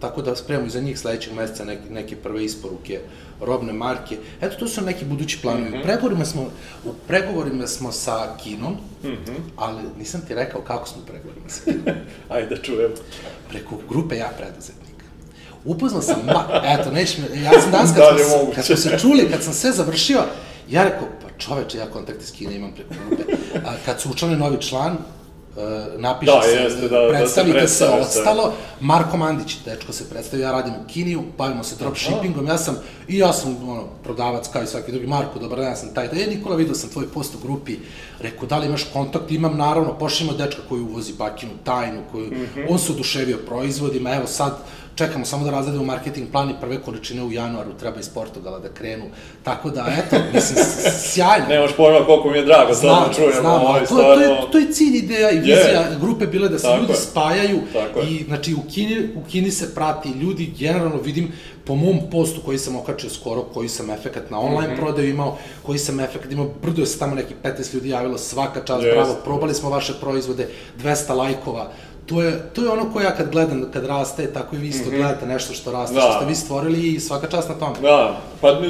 tako 0.00 0.22
da 0.22 0.36
spremamo 0.36 0.66
i 0.66 0.70
za 0.70 0.80
njih 0.80 0.98
sledećeg 0.98 1.32
meseca 1.32 1.64
neke, 1.64 1.90
neke 1.90 2.16
prve 2.16 2.44
isporuke 2.44 3.00
robne 3.40 3.72
marke. 3.72 4.16
Eto, 4.40 4.56
to 4.58 4.68
su 4.68 4.80
neki 4.80 5.04
budući 5.04 5.38
planovi. 5.42 5.70
Mm 5.70 5.72
-hmm. 5.72 5.80
U 5.80 5.82
pregovorima 5.82 6.24
smo, 6.24 6.42
u 6.84 6.92
pregovorima 7.06 7.66
smo 7.66 7.92
sa 7.92 8.36
Kinom, 8.44 8.72
mm 8.72 9.08
-hmm. 9.08 9.38
ali 9.56 9.82
nisam 9.98 10.20
ti 10.28 10.34
rekao 10.34 10.60
kako 10.60 10.88
smo 10.88 11.02
u 11.02 11.06
pregovorima 11.06 11.48
sa 11.48 11.64
Kinom. 11.64 11.96
Ajde 12.28 12.56
da 12.56 12.62
čujem. 12.62 12.92
Preko 13.48 13.78
grupe 13.88 14.16
Ja 14.16 14.32
preduzetnik. 14.38 14.85
Upoznao 15.66 16.02
sam, 16.02 16.16
ma, 16.26 16.44
eto, 16.64 16.90
nećeš 16.90 17.18
me, 17.18 17.40
ja 17.42 17.60
sam 17.60 17.70
danas 17.70 17.90
kad, 17.90 18.16
Da 18.16 18.24
smo, 18.24 18.36
moguće? 18.36 18.56
kad 18.56 18.66
smo 18.66 18.76
se 18.76 18.98
čuli, 18.98 19.28
kad 19.30 19.42
sam 19.42 19.52
sve 19.54 19.72
završio, 19.72 20.18
ja 20.68 20.84
rekao, 20.84 21.08
pa 21.22 21.38
čoveče, 21.38 21.78
ja 21.78 21.86
kontakte 21.86 22.26
s 22.26 22.30
Kine 22.30 22.54
imam 22.54 22.72
preko 22.72 22.94
grupe. 23.06 23.22
A, 23.56 23.72
kad 23.86 24.00
su 24.00 24.10
učlani 24.10 24.36
novi 24.36 24.60
član, 24.60 24.92
uh, 24.92 25.62
napiše 25.96 26.32
Da, 26.32 26.42
se, 26.42 26.50
jeste, 26.54 26.80
da- 26.82 27.00
da 27.00 27.06
se 27.08 27.10
predstavite 27.10 27.68
se, 27.68 27.74
se. 27.76 27.84
ostalo, 27.84 28.52
Marko 28.80 29.16
Mandić, 29.16 29.56
dečko 29.64 29.92
se 29.92 30.04
predstavio, 30.06 30.44
ja 30.44 30.52
radim 30.52 30.72
u 30.74 30.88
Kiniju, 30.88 31.22
bavimo 31.38 31.64
se 31.64 31.76
dropshippingom, 31.76 32.46
ja 32.46 32.58
sam, 32.58 32.76
i 33.08 33.18
ja 33.18 33.32
sam, 33.32 33.56
ono, 33.62 33.84
prodavac 34.04 34.48
kao 34.48 34.62
i 34.62 34.66
svaki 34.66 34.92
drugi, 34.92 35.06
Marko, 35.06 35.38
dobar 35.38 35.58
dan, 35.58 35.66
ja 35.66 35.76
sam 35.76 35.94
taj, 35.94 36.08
da 36.08 36.16
je 36.16 36.26
Nikola, 36.26 36.56
vidio 36.56 36.74
sam 36.74 36.90
tvoj 36.90 37.08
post 37.08 37.34
u 37.34 37.38
grupi, 37.38 37.76
rekao, 38.20 38.46
da 38.46 38.58
li 38.58 38.66
imaš 38.66 38.84
kontakt, 38.84 39.30
imam, 39.30 39.56
naravno, 39.56 39.92
pošljemo 39.94 40.32
dečka 40.34 40.60
koji 40.68 40.80
uvozi 40.82 41.12
bakinu 41.14 41.52
tajnu, 41.64 42.00
koju, 42.12 42.26
Mhm. 42.26 42.60
on 42.68 42.78
se 42.78 42.92
oduševio 42.92 43.38
proizvodima, 43.38 44.14
evo 44.14 44.26
sad, 44.26 44.58
čekamo 44.96 45.24
samo 45.24 45.44
da 45.44 45.50
razradimo 45.50 45.84
marketing 45.84 46.28
plan 46.30 46.50
i 46.50 46.60
prve 46.60 46.78
količine 46.78 47.22
u 47.22 47.32
januaru 47.32 47.72
treba 47.72 48.00
iz 48.00 48.08
Portugala 48.08 48.58
da 48.58 48.68
krenu. 48.70 49.04
Tako 49.42 49.70
da, 49.70 49.86
eto, 49.98 50.16
mislim, 50.34 50.64
sjajno. 51.02 51.46
Nemaš 51.48 51.70
pojma 51.72 52.06
koliko 52.06 52.30
mi 52.30 52.38
je 52.38 52.44
drago 52.44 52.74
sad 52.74 53.08
da 53.08 53.14
čujem. 53.14 53.32
znam, 53.32 53.60
ovaj, 53.62 53.80
to, 53.80 53.94
to, 53.94 54.12
je, 54.12 54.28
to 54.52 54.58
je 54.58 54.72
cilj, 54.72 54.96
ideja 54.96 55.30
i 55.30 55.38
vizija 55.38 55.86
grupe 56.00 56.26
bile 56.26 56.48
da 56.48 56.58
se 56.58 56.64
Tako 56.64 56.76
ljudi 56.76 56.92
je. 56.92 56.96
spajaju 56.96 57.60
Tako 57.72 58.00
i 58.00 58.24
znači 58.24 58.54
u 58.54 58.62
Kini, 58.64 59.08
u 59.16 59.30
Kini 59.30 59.50
se 59.50 59.74
prati 59.74 60.08
ljudi, 60.10 60.52
generalno 60.58 60.96
vidim 60.96 61.32
po 61.64 61.74
mom 61.74 61.98
postu 62.12 62.40
koji 62.40 62.58
sam 62.58 62.76
okačio 62.76 63.10
skoro, 63.10 63.42
koji 63.44 63.68
sam 63.68 63.90
efekat 63.90 64.30
na 64.30 64.40
online 64.40 64.68
Mhm. 64.68 64.76
prodaju 64.76 65.08
imao, 65.10 65.36
koji 65.62 65.78
sam 65.78 66.00
efekat 66.00 66.32
imao, 66.32 66.50
brdo 66.62 66.80
je 66.80 66.86
se 66.86 66.98
tamo 66.98 67.14
neki 67.14 67.34
15 67.42 67.74
ljudi 67.74 67.88
javilo, 67.88 68.18
svaka 68.18 68.60
čast, 68.60 68.82
Jeste. 68.82 68.96
bravo, 68.96 69.14
probali 69.24 69.54
smo 69.54 69.70
vaše 69.70 69.94
proizvode, 69.94 70.48
200 70.78 71.14
lajkova, 71.14 71.70
to 72.06 72.22
je, 72.22 72.50
to 72.54 72.62
je 72.62 72.70
ono 72.70 72.92
koje 72.92 73.04
ja 73.04 73.16
kad 73.16 73.30
gledam, 73.30 73.64
kad 73.72 73.86
raste, 73.86 74.32
tako 74.32 74.56
i 74.56 74.58
vi 74.58 74.68
isto 74.68 74.90
gledate 74.90 75.26
nešto 75.26 75.54
što 75.54 75.72
raste. 75.72 75.94
Da. 75.94 76.00
što 76.00 76.12
ste 76.12 76.26
vi 76.26 76.34
stvorili 76.34 76.94
i 76.94 77.00
svaka 77.00 77.26
čast 77.26 77.48
na 77.48 77.54
tome. 77.54 77.74
Da, 77.82 78.20
pa 78.40 78.60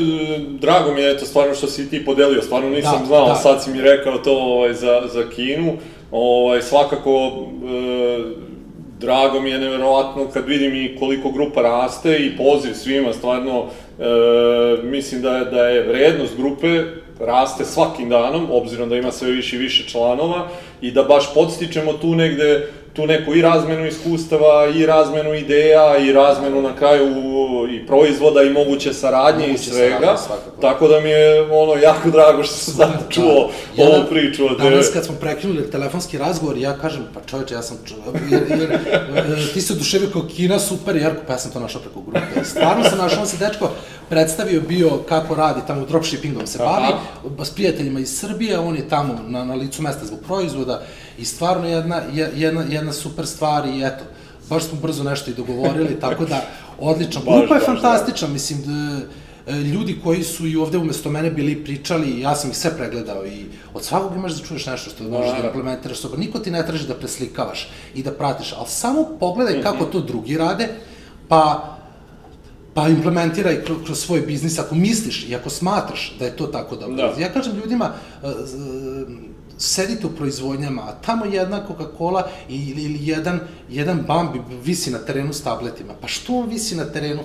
drago 0.60 0.92
mi 0.92 1.00
je 1.00 1.10
eto 1.10 1.26
stvarno 1.26 1.54
što 1.54 1.66
si 1.66 1.90
ti 1.90 2.04
podelio, 2.04 2.42
stvarno 2.42 2.68
nisam 2.68 2.98
Da, 3.00 3.06
znao, 3.06 3.28
da. 3.28 3.34
sad 3.34 3.64
si 3.64 3.70
mi 3.70 3.80
rekao 3.80 4.18
to 4.18 4.32
ovaj, 4.38 4.74
za, 4.74 5.02
za 5.12 5.30
Kinu, 5.36 5.72
ovaj, 6.10 6.62
svakako 6.62 7.10
e, 7.10 8.46
drago 9.00 9.40
mi 9.40 9.50
je 9.50 9.58
neverovatno 9.58 10.26
kad 10.32 10.46
vidim 10.46 10.74
i 10.74 10.96
koliko 10.98 11.30
grupa 11.30 11.62
raste 11.62 12.16
i 12.18 12.36
poziv 12.36 12.74
svima, 12.74 13.12
stvarno 13.12 13.64
e, 13.98 14.82
mislim 14.82 15.22
da 15.22 15.36
je, 15.36 15.44
da 15.44 15.68
je 15.68 15.88
vrednost 15.88 16.36
grupe 16.36 16.84
raste 17.20 17.64
svakim 17.64 18.08
danom, 18.08 18.46
obzirom 18.50 18.88
da 18.88 18.96
ima 18.96 19.12
sve 19.12 19.30
više 19.30 19.56
i 19.56 19.58
više 19.58 19.88
članova 19.88 20.48
i 20.80 20.90
da 20.90 21.02
baš 21.02 21.34
podstičemo 21.34 21.92
tu 21.92 22.14
negde 22.14 22.68
tu 22.96 23.06
neku 23.06 23.34
i 23.34 23.42
razmenu 23.42 23.86
iskustava, 23.86 24.66
i 24.76 24.86
razmenu 24.86 25.34
ideja, 25.34 25.96
i 25.98 26.12
razmenu 26.12 26.62
na 26.62 26.76
kraju 26.76 27.06
i 27.70 27.86
proizvoda 27.86 28.42
i 28.42 28.50
moguće 28.50 28.92
saradnje 28.92 29.46
i 29.46 29.50
Moguće 29.50 29.70
svega. 29.70 29.94
saradnje, 29.98 30.22
svakako. 30.26 30.60
Tako 30.60 30.88
da 30.88 31.00
mi 31.00 31.10
je 31.10 31.42
ono 31.52 31.74
jako 31.82 32.10
drago 32.10 32.42
što 32.44 32.54
sam 32.54 32.74
sad 32.74 32.90
čuo 33.10 33.50
Da. 33.76 33.82
ovu 33.82 34.04
priču 34.10 34.44
od 34.46 34.56
tebe. 34.56 34.70
Danas 34.70 34.90
kad 34.92 35.04
smo 35.04 35.14
prekinuli 35.14 35.70
telefonski 35.70 36.18
razgovor, 36.18 36.56
ja 36.58 36.78
kažem, 36.78 37.02
pa 37.14 37.20
čoveče, 37.26 37.54
ja 37.54 37.62
sam 37.62 37.76
čuo, 37.84 37.98
jer, 38.30 38.42
jer 38.60 38.72
e, 39.48 39.52
ti 39.54 39.60
se 39.60 39.72
oduševio 39.72 40.08
kao 40.12 40.22
Kina, 40.36 40.58
super, 40.58 40.96
Jerko, 40.96 41.20
pa 41.26 41.32
ja 41.32 41.38
sam 41.38 41.52
to 41.52 41.60
našao 41.60 41.80
preko 41.80 42.00
grupe. 42.00 42.44
Stvarno 42.44 42.84
sam 42.84 42.98
našao, 42.98 43.20
on 43.20 43.26
se 43.26 43.36
dečko 43.36 43.70
predstavio 44.08 44.60
bio 44.60 44.90
kako 45.08 45.34
radi, 45.34 45.60
tamo 45.66 45.84
dropshippingom 45.86 46.46
se 46.46 46.58
bavi, 46.58 46.92
s 47.44 47.50
prijateljima 47.50 48.00
iz 48.00 48.18
Srbije, 48.18 48.58
on 48.58 48.76
je 48.76 48.88
tamo 48.88 49.20
na, 49.28 49.44
na 49.44 49.54
licu 49.54 49.82
mesta 49.82 50.06
zbog 50.06 50.18
proizvoda 50.26 50.82
i 51.18 51.24
stvarno 51.24 51.68
jedna, 51.68 51.96
je- 52.12 52.32
jedna, 52.34 52.62
jedna 52.62 52.92
super 52.92 53.26
stvar 53.26 53.66
i 53.66 53.82
eto, 53.84 54.04
baš 54.48 54.64
smo 54.64 54.80
brzo 54.80 55.02
nešto 55.02 55.30
i 55.30 55.34
dogovorili, 55.34 56.00
tako 56.00 56.24
da 56.24 56.42
odlično. 56.78 57.20
Baš, 57.20 57.38
Grupa 57.38 57.54
je 57.54 57.60
baš, 57.60 57.66
da. 57.66 57.74
fantastična, 57.74 58.28
mislim, 58.28 58.62
da, 58.62 59.00
ljudi 59.52 60.00
koji 60.04 60.24
su 60.24 60.46
i 60.46 60.56
ovde 60.56 60.78
umesto 60.78 61.10
mene 61.10 61.30
bili 61.30 61.64
pričali, 61.64 62.20
ja 62.20 62.34
sam 62.34 62.50
ih 62.50 62.56
sve 62.56 62.76
pregledao 62.76 63.26
i 63.26 63.44
od 63.74 63.84
svakog 63.84 64.16
imaš 64.16 64.32
da 64.32 64.46
čuješ 64.46 64.66
nešto 64.66 64.90
što 64.90 65.04
možeš 65.04 65.30
da 65.30 65.46
implementiraš, 65.46 65.98
što 65.98 66.16
niko 66.16 66.38
ti 66.38 66.50
ne 66.50 66.66
traži 66.66 66.86
da 66.86 66.94
preslikavaš 66.94 67.70
i 67.94 68.02
da 68.02 68.10
pratiš, 68.12 68.54
ali 68.58 68.66
samo 68.68 69.08
pogledaj 69.20 69.62
kako 69.62 69.84
to 69.84 70.00
drugi 70.00 70.38
rade, 70.38 70.68
pa 71.28 71.72
pa 72.74 72.88
implementiraj 72.88 73.64
kroz, 73.64 73.78
kroz 73.84 73.98
svoj 73.98 74.20
biznis 74.20 74.58
ako 74.58 74.74
misliš 74.74 75.26
i 75.28 75.34
ako 75.34 75.50
smatraš 75.50 76.16
da 76.18 76.24
je 76.24 76.36
to 76.36 76.46
tako 76.46 76.76
dobro. 76.76 76.96
Da. 76.96 77.14
Ja 77.20 77.32
kažem 77.32 77.56
ljudima, 77.56 77.92
e, 78.22 78.26
sedite 79.58 80.06
u 80.06 80.10
proizvodnjama, 80.10 80.82
a 80.82 80.94
tamo 81.06 81.24
jedna 81.24 81.66
Coca-Cola 81.68 82.22
ili, 82.48 82.82
ili 82.82 82.98
jedan, 83.06 83.40
jedan 83.70 84.04
Bambi 84.06 84.40
visi 84.64 84.90
na 84.90 84.98
terenu 84.98 85.32
s 85.32 85.42
tabletima. 85.42 85.94
Pa 86.00 86.08
što 86.08 86.34
on 86.34 86.48
visi 86.48 86.76
na 86.76 86.84
terenu? 86.84 87.22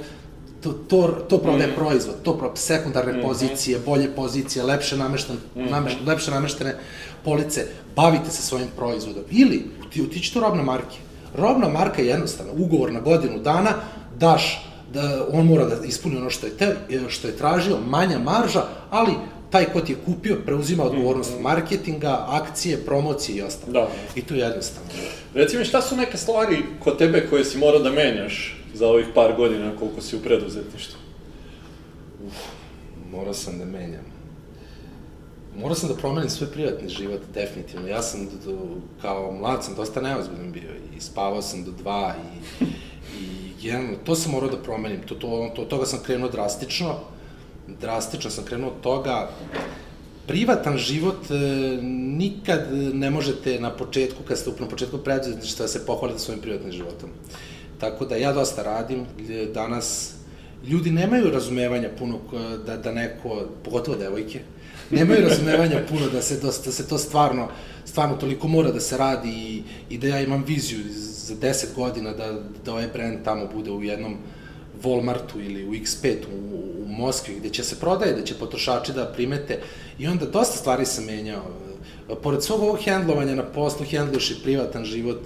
to, 0.62 0.72
to, 0.72 1.08
to 1.30 1.38
prodaje 1.38 1.72
mm. 1.72 1.76
proizvod, 1.76 2.16
to 2.24 2.38
pro, 2.38 2.52
sekundarne 2.56 3.14
mm. 3.14 3.22
pozicije, 3.22 3.80
bolje 3.86 4.16
pozicije, 4.16 4.64
lepše, 4.64 4.98
namešten, 4.98 5.36
mm. 5.56 5.70
nameš, 5.70 5.98
lepše 6.06 6.32
nameštene 6.32 6.76
police, 7.24 7.66
bavite 7.96 8.32
se 8.32 8.42
svojim 8.42 8.68
proizvodom. 8.76 9.24
Ili, 9.32 9.66
ti 9.90 10.02
otići 10.02 10.34
to 10.34 10.40
robna 10.40 10.64
marke. 10.64 10.98
Robna 11.36 11.70
marka 11.70 12.02
je 12.02 12.08
jednostavna, 12.08 12.52
ugovor 12.54 12.92
na 12.92 13.00
godinu 13.00 13.40
dana, 13.40 13.74
daš, 14.20 14.68
da 14.94 15.26
on 15.32 15.46
mora 15.46 15.66
da 15.66 15.86
ispuni 15.86 16.18
ono 16.18 16.30
što 16.30 16.48
je, 16.48 16.58
te, 16.58 16.76
što 17.08 17.28
je 17.28 17.38
tražio, 17.38 17.78
manja 17.88 18.20
marža, 18.20 18.64
ali 18.90 19.12
taj 19.52 19.66
ko 19.66 19.82
ti 19.82 19.92
je 19.92 19.98
kupio 20.06 20.38
preuzima 20.46 20.84
odgovornost 20.84 21.32
mm. 21.40 21.42
marketinga, 21.42 22.26
akcije, 22.30 22.78
promocije 22.86 23.38
i 23.38 23.42
ostalo. 23.42 23.74
Da. 23.74 23.90
I 24.16 24.22
to 24.22 24.34
je 24.34 24.40
jednostavno. 24.40 24.90
Reci 25.34 25.58
mi, 25.58 25.66
šta 25.66 25.82
su 25.82 25.96
neke 25.96 26.18
stvari 26.18 26.64
kod 26.84 26.98
tebe 26.98 27.28
koje 27.30 27.46
si 27.46 27.58
morao 27.58 27.80
da 27.80 27.92
menjaš 27.92 28.58
za 28.74 28.88
ovih 28.88 29.06
par 29.16 29.36
godina 29.38 29.72
koliko 29.80 30.02
si 30.02 30.16
u 30.16 30.20
preduzetništvu? 30.20 31.00
Uf, 32.28 32.34
morao 33.12 33.34
sam 33.34 33.60
da 33.60 33.66
menjam. 33.66 34.12
Morao 35.58 35.76
sam 35.76 35.90
da 35.90 35.96
promenim 35.96 36.30
svoj 36.30 36.52
privatni 36.52 36.90
život, 36.90 37.22
definitivno. 37.34 37.88
Ja 37.88 38.02
sam, 38.02 38.28
do, 38.46 38.58
kao 39.02 39.32
mlad 39.32 39.66
sam 39.66 39.76
dosta 39.76 40.02
neozbiljan 40.02 40.52
bio 40.52 40.70
i 40.98 41.02
spavao 41.02 41.42
sam 41.42 41.64
do 41.64 41.72
dva 41.72 42.16
i, 42.62 42.64
i 43.20 43.52
jedan, 43.62 43.96
to 44.06 44.16
sam 44.16 44.32
morao 44.32 44.50
da 44.50 44.58
promenim. 44.58 45.02
To, 45.06 45.16
to, 45.16 45.52
to, 45.56 45.66
toga 45.66 45.86
sam 45.86 46.00
krenuo 46.06 46.30
drastično. 46.30 46.96
Drastično 47.82 48.30
sam 48.30 48.46
krenuo 48.46 48.70
od 48.70 48.82
toga. 48.82 49.30
Privatan 50.28 50.78
život 50.78 51.32
e, 51.32 51.34
nikad 52.18 52.68
ne 52.94 53.10
možete 53.10 53.60
na 53.60 53.70
početku, 53.70 54.24
kad 54.28 54.38
ste 54.38 54.52
na 54.60 54.68
početku 54.68 54.98
preduzetništva, 54.98 55.64
da 55.64 55.68
se 55.68 55.86
pohvalite 55.86 56.20
svojim 56.20 56.42
privatnim 56.42 56.72
životom. 56.72 57.10
Tako 57.80 58.06
da 58.06 58.16
ja 58.16 58.34
dosta 58.34 58.64
radim, 58.64 59.06
danas 59.54 60.14
ljudi 60.68 60.92
nemaju 60.92 61.32
razumevanja 61.32 61.90
puno 62.00 62.20
da, 62.66 62.78
da 62.78 62.92
neko, 62.92 63.48
pogotovo 63.64 63.98
devojke, 63.98 64.40
nemaju 64.90 65.28
razumevanja 65.30 65.82
puno 65.90 66.10
da 66.10 66.22
se, 66.22 66.40
da 66.40 66.52
se 66.52 66.88
to 66.88 66.98
stvarno, 66.98 67.48
stvarno 67.86 68.16
toliko 68.16 68.48
mora 68.48 68.72
da 68.72 68.80
se 68.80 68.98
radi 68.98 69.30
i, 69.30 69.64
i 69.90 69.98
da 69.98 70.08
ja 70.08 70.22
imam 70.22 70.44
viziju 70.48 70.80
za 70.90 71.36
10 71.36 71.66
godina 71.76 72.14
da, 72.14 72.40
da 72.66 72.72
ovaj 72.72 72.88
brand 72.94 73.24
tamo 73.24 73.48
bude 73.54 73.72
u 73.72 73.84
jednom 73.84 74.18
Walmartu 74.84 75.46
ili 75.46 75.66
u 75.68 75.72
X5 75.72 76.16
u, 76.34 76.56
u 76.84 76.88
Moskvi 76.88 77.36
gde 77.40 77.50
će 77.50 77.64
se 77.64 77.80
prodaje, 77.80 78.14
da 78.14 78.24
će 78.24 78.34
potrošači 78.40 78.94
da 78.94 79.06
primete 79.06 79.60
i 80.00 80.08
onda 80.08 80.26
dosta 80.26 80.58
stvari 80.58 80.86
sam 80.86 81.06
menjao. 81.06 81.44
Pored 82.24 82.44
svog 82.44 82.62
ovog 82.62 82.80
hendlovanja 82.84 83.36
na 83.36 83.44
poslu, 83.44 83.86
hendluješ 83.86 84.32
i 84.32 84.44
privatan 84.44 84.86
život 84.86 85.20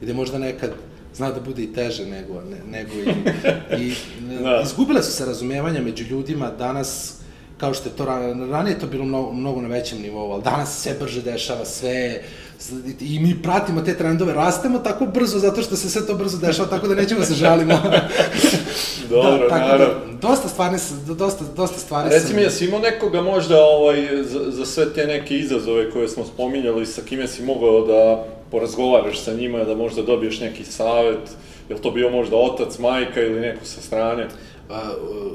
gde 0.00 0.14
možda 0.14 0.38
nekad 0.38 0.70
zna 1.14 1.30
da 1.30 1.40
bude 1.40 1.62
i 1.62 1.72
teže 1.72 2.06
nego, 2.06 2.40
ne, 2.40 2.78
nego 2.78 2.92
i... 2.94 3.10
i 3.82 3.94
da. 4.42 4.62
Izgubile 4.64 5.02
su 5.02 5.12
se 5.12 5.26
razumevanja 5.26 5.80
među 5.80 6.04
ljudima, 6.04 6.50
danas 6.50 7.20
kao 7.58 7.74
što 7.74 7.88
je 7.88 7.96
to 7.96 8.04
ranije 8.50 8.78
to 8.78 8.86
bilo 8.86 9.04
mnogo, 9.04 9.32
mnogo 9.32 9.60
na 9.60 9.68
većem 9.68 10.02
nivou, 10.02 10.32
ali 10.32 10.42
danas 10.42 10.82
sve 10.82 10.94
brže 11.00 11.22
dešava, 11.22 11.64
sve 11.64 12.22
i 13.00 13.18
mi 13.18 13.42
pratimo 13.42 13.80
te 13.80 13.96
trendove, 13.96 14.34
rastemo 14.34 14.78
tako 14.78 15.06
brzo 15.06 15.38
zato 15.38 15.62
što 15.62 15.76
se 15.76 15.90
sve 15.90 16.06
to 16.06 16.14
brzo 16.14 16.38
dešava, 16.38 16.68
tako 16.68 16.88
da 16.88 16.94
nećemo 16.94 17.24
se 17.24 17.34
žalimo. 17.34 17.74
Dobro, 19.10 19.38
da, 19.38 19.48
tako 19.48 19.68
naravno. 19.68 19.86
Da, 19.86 20.28
dosta 20.28 20.48
stvari, 20.48 20.76
dosta, 21.06 21.44
dosta 21.56 21.78
stvari 21.78 22.10
Reci 22.10 22.26
sam... 22.26 22.36
mi, 22.36 22.42
jesi 22.42 22.64
imao 22.64 22.80
nekoga 22.80 23.22
možda 23.22 23.64
ovaj, 23.64 24.06
za, 24.22 24.50
za 24.50 24.66
sve 24.66 24.92
te 24.94 25.06
neke 25.06 25.38
izazove 25.38 25.90
koje 25.90 26.08
smo 26.08 26.24
spominjali, 26.24 26.86
sa 26.86 27.02
kime 27.02 27.28
si 27.28 27.42
mogao 27.42 27.86
da 27.86 28.24
porazgovaraš 28.50 29.20
sa 29.20 29.32
njima, 29.32 29.64
da 29.64 29.74
možda 29.74 30.02
dobiješ 30.02 30.40
neki 30.40 30.64
savet, 30.64 31.30
je 31.68 31.74
li 31.74 31.82
to 31.82 31.90
bio 31.90 32.10
možda 32.10 32.36
otac, 32.36 32.78
majka 32.78 33.20
ili 33.20 33.40
neko 33.40 33.64
sa 33.64 33.80
strane? 33.80 34.28
Pa, 34.68 34.82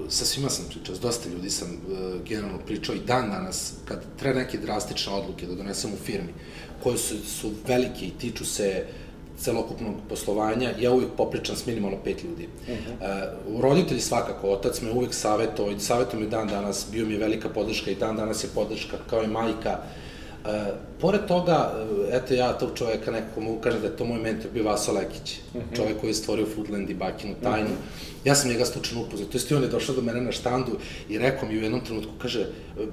sa 0.10 0.26
svima 0.26 0.50
sam 0.50 0.66
pričao, 0.70 0.96
s 0.96 1.00
dosta 1.00 1.30
ljudi 1.30 1.50
sam 1.50 1.68
uh, 1.68 2.22
generalno 2.28 2.58
pričao 2.66 2.96
i 2.96 3.00
dan 3.08 3.30
danas, 3.30 3.74
kad 3.86 4.04
treba 4.20 4.40
neke 4.40 4.58
drastične 4.58 5.14
odluke 5.14 5.46
da 5.46 5.56
donesem 5.56 5.94
u 5.94 5.98
firmi, 6.06 6.34
koje 6.84 6.98
su, 6.98 7.16
su 7.26 7.52
velike 7.68 8.06
i 8.06 8.12
tiču 8.12 8.46
se 8.46 8.86
celokupnog 9.38 9.96
poslovanja, 10.10 10.74
ja 10.80 10.92
uvijek 10.92 11.12
popričam 11.18 11.56
s 11.56 11.66
minimalno 11.66 11.98
pet 12.04 12.24
ljudi. 12.24 12.48
Uh 12.62 12.68
-huh. 12.68 13.54
uh, 13.54 13.62
roditelji 13.62 14.02
svakako, 14.02 14.50
otac 14.50 14.82
me 14.82 14.92
uvijek 14.92 15.14
savjetovao 15.14 15.72
i 15.72 15.80
savjetom 15.80 16.22
je 16.22 16.28
dan 16.28 16.48
danas, 16.48 16.88
bio 16.92 17.06
mi 17.06 17.14
je 17.14 17.20
velika 17.20 17.50
podrška 17.50 17.92
i 17.92 17.96
dan 17.96 18.16
danas 18.16 18.44
je 18.44 18.50
podrška, 18.56 18.98
kao 19.10 19.24
i 19.24 19.28
majka, 19.28 19.72
uh, 19.72 20.06
E, 20.46 20.74
pored 21.02 21.26
toga, 21.28 21.74
e, 22.12 22.18
eto 22.18 22.34
ja 22.34 22.54
tog 22.54 22.70
čoveka 22.76 23.12
nekako 23.12 23.42
mogu 23.42 23.62
kažem 23.62 23.82
da 23.82 23.88
je 23.88 23.96
to 23.98 24.06
moj 24.06 24.20
mentor 24.20 24.52
bio 24.54 24.64
Vaso 24.64 24.92
Lekić, 24.92 25.40
uh 25.54 25.56
mhm. 25.56 25.66
-huh. 25.70 25.76
čovek 25.76 26.00
koji 26.00 26.10
je 26.10 26.14
stvorio 26.14 26.46
Foodland 26.56 26.90
i 26.90 26.94
Bakinu 26.94 27.36
tajnu. 27.44 27.70
Uh 27.70 27.76
-huh. 27.76 28.16
Ja 28.26 28.36
sam 28.36 28.50
njega 28.50 28.66
slučajno 28.66 29.02
upoznao, 29.02 29.30
to 29.30 29.38
jest 29.38 29.52
on 29.52 29.64
je 29.64 29.70
došao 29.70 29.96
do 29.96 30.02
mene 30.02 30.22
na 30.22 30.32
štandu 30.32 30.72
i 31.10 31.18
rekao 31.18 31.50
mi 31.50 31.58
u 31.58 31.64
jednom 31.64 31.82
trenutku, 31.86 32.12
kaže, 32.22 32.46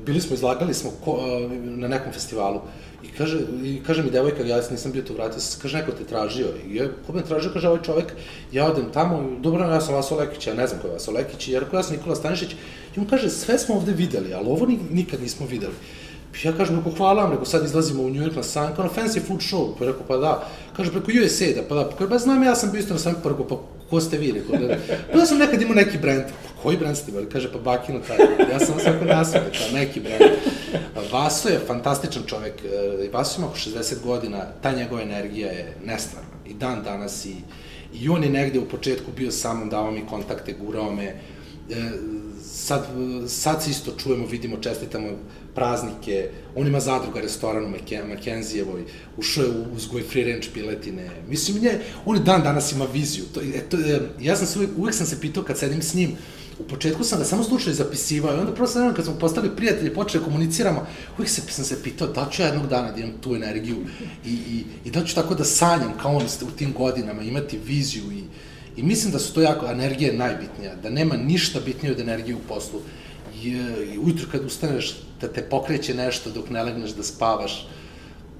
bili 0.06 0.20
smo, 0.20 0.34
izlagali 0.34 0.74
smo 0.74 0.90
ko, 1.04 1.18
e, 1.20 1.48
na 1.56 1.88
nekom 1.88 2.12
festivalu 2.12 2.60
i 3.02 3.08
kaže, 3.18 3.38
i 3.64 3.80
kaže 3.86 4.02
mi 4.02 4.10
devojka, 4.10 4.42
ja 4.42 4.60
nisam 4.70 4.92
bio 4.92 5.02
tu, 5.02 5.14
vratio 5.14 5.40
kaže, 5.62 5.76
neko 5.76 5.92
te 5.92 6.04
tražio. 6.04 6.46
I 6.68 6.76
ja, 6.76 6.88
ko 7.06 7.12
me 7.12 7.24
tražio, 7.24 7.50
kaže, 7.52 7.68
ovaj 7.68 7.82
čovek, 7.82 8.12
ja 8.52 8.66
odem 8.66 8.92
tamo, 8.92 9.30
dobro, 9.40 9.64
ja 9.64 9.80
sam 9.80 9.94
Vaso 9.94 10.16
Lekić, 10.16 10.46
ja 10.46 10.54
ne 10.54 10.66
znam 10.66 10.80
ko 10.80 10.86
je 10.86 10.92
Vaso 10.92 11.10
Lekić, 11.12 11.48
jer 11.48 11.64
ja 11.72 11.82
sam 11.82 11.96
Nikola 11.96 12.16
Stanišić, 12.16 12.50
i 12.96 13.00
on 13.00 13.06
kaže, 13.06 13.30
sve 13.30 13.58
smo 13.58 13.74
ovde 13.74 13.92
videli, 13.92 14.34
ali 14.34 14.48
ovo 14.48 14.66
nikad 14.90 15.20
nismo 15.20 15.46
videli. 15.46 15.74
Ja 16.44 16.52
kažem, 16.52 16.76
rekao, 16.76 16.92
hvala 16.92 17.22
vam, 17.22 17.30
rekao, 17.30 17.46
sad 17.46 17.64
izlazimo 17.64 18.02
u 18.02 18.10
New 18.10 18.22
York 18.22 18.36
na 18.36 18.42
san, 18.42 18.74
kao 18.74 18.84
na 18.84 18.90
fancy 18.90 19.20
food 19.26 19.40
show, 19.40 19.74
pa 19.78 19.84
rekao, 19.84 20.02
pa 20.08 20.16
da, 20.16 20.48
kaže, 20.76 20.90
preko 20.90 21.10
USA, 21.24 21.44
da, 21.56 21.62
pa 21.68 21.74
da, 21.74 21.90
pa, 21.98 22.06
pa 22.06 22.18
znam, 22.18 22.42
ja 22.42 22.54
sam 22.54 22.70
bio 22.70 22.78
isto 22.78 22.94
na 22.94 23.00
sam, 23.00 23.14
pa 23.22 23.28
rekao, 23.28 23.48
pa 23.48 23.56
ko 23.90 24.00
ste 24.00 24.18
vi, 24.18 24.32
rekao, 24.32 24.56
da, 24.56 24.76
pa 25.12 25.18
ja 25.18 25.26
sam 25.26 25.38
nekad 25.38 25.62
imao 25.62 25.74
neki 25.74 25.98
brand, 25.98 26.22
pa 26.24 26.62
koji 26.62 26.76
brand 26.76 26.96
ste 26.96 27.10
imali, 27.10 27.28
kaže, 27.28 27.52
pa 27.52 27.58
Bakino 27.58 28.00
taj, 28.08 28.18
ja 28.52 28.58
sam 28.58 28.80
svako 28.80 29.04
nasmije, 29.04 29.52
kao 29.58 29.78
neki 29.78 30.00
brand. 30.00 30.22
Vaso 31.12 31.48
je 31.48 31.60
fantastičan 31.66 32.22
čovek, 32.26 32.54
e, 32.64 33.08
Vaso 33.12 33.40
ima 33.40 33.46
oko 33.46 33.56
60 33.56 34.02
godina, 34.04 34.46
ta 34.62 34.72
njegova 34.72 35.02
energija 35.02 35.48
je 35.48 35.76
nestvarna, 35.84 36.30
i 36.46 36.54
dan 36.54 36.82
danas, 36.82 37.24
i, 37.24 37.34
i 37.94 38.08
on 38.08 38.24
je 38.24 38.30
negde 38.30 38.58
u 38.58 38.68
početku 38.68 39.10
bio 39.16 39.30
sa 39.30 39.54
mnom, 39.54 39.70
davao 39.70 39.90
mi 39.90 40.06
kontakte, 40.06 40.52
gurao 40.52 40.92
me, 40.92 41.04
e, 41.04 41.14
sad, 42.44 42.86
sad 43.28 43.62
se 43.62 43.70
isto 43.70 43.92
čujemo, 43.98 44.26
vidimo, 44.26 44.56
čestitamo 44.56 45.08
praznike, 45.54 46.28
on 46.56 46.66
ima 46.66 46.80
zadruga, 46.80 47.20
restoran 47.20 47.64
u 47.64 47.68
Makenzijevoj, 48.08 48.84
ušao 49.16 49.44
je 49.44 49.50
u 49.50 49.76
uzgoj 49.76 50.02
free 50.02 50.24
range 50.24 50.46
piletine. 50.54 51.10
Mislim, 51.28 51.62
nje, 51.62 51.78
on 52.04 52.24
dan 52.24 52.42
danas 52.42 52.72
ima 52.72 52.84
viziju. 52.92 53.24
To, 53.34 53.40
e, 53.40 53.60
to, 53.68 53.76
e, 53.76 54.00
ja 54.20 54.36
sam 54.36 54.46
se 54.46 54.58
uvijek, 54.58 54.78
uvijek 54.78 54.94
sam 54.94 55.06
se 55.06 55.20
pitao 55.20 55.42
kad 55.42 55.58
sedim 55.58 55.82
s 55.82 55.94
njim, 55.94 56.16
u 56.58 56.68
početku 56.68 57.04
sam 57.04 57.18
ga 57.18 57.24
samo 57.24 57.44
slučaj 57.44 57.72
zapisivao 57.72 58.36
i 58.36 58.38
onda 58.38 58.52
prvo 58.54 58.66
sam 58.66 58.94
kad 58.94 59.04
smo 59.04 59.14
postali 59.14 59.56
prijatelji, 59.56 59.94
počeli 59.94 60.24
da 60.24 60.24
komuniciramo, 60.24 60.86
uvijek 61.18 61.30
se, 61.30 61.42
sam 61.48 61.64
se 61.64 61.82
pitao 61.82 62.08
da 62.08 62.28
ću 62.30 62.42
ja 62.42 62.48
jednog 62.48 62.66
dana 62.66 62.92
da 62.92 63.00
imam 63.00 63.18
tu 63.20 63.34
energiju 63.34 63.76
i, 64.26 64.32
i, 64.32 64.64
i 64.84 64.90
da 64.90 65.04
ću 65.04 65.14
tako 65.14 65.34
da 65.34 65.44
sanjam 65.44 65.92
kao 66.02 66.16
on 66.16 66.22
u 66.22 66.50
tim 66.56 66.72
godinama, 66.72 67.22
imati 67.22 67.58
viziju 67.58 68.12
i, 68.12 68.22
i 68.76 68.82
mislim 68.82 69.12
da 69.12 69.18
su 69.18 69.34
to 69.34 69.40
jako, 69.40 69.66
energija 69.66 70.10
je 70.10 70.18
najbitnija, 70.18 70.74
da 70.82 70.90
nema 70.90 71.16
ništa 71.16 71.60
bitnije 71.60 71.92
od 71.92 72.00
energije 72.00 72.36
u 72.36 72.48
poslu 72.48 72.80
i 73.44 73.98
ujutru 73.98 74.26
kad 74.32 74.44
ustaneš 74.44 74.94
da 75.20 75.28
te 75.28 75.42
pokreće 75.42 75.94
nešto 75.94 76.30
dok 76.30 76.50
ne 76.50 76.62
legneš 76.62 76.90
da 76.90 77.02
spavaš, 77.02 77.66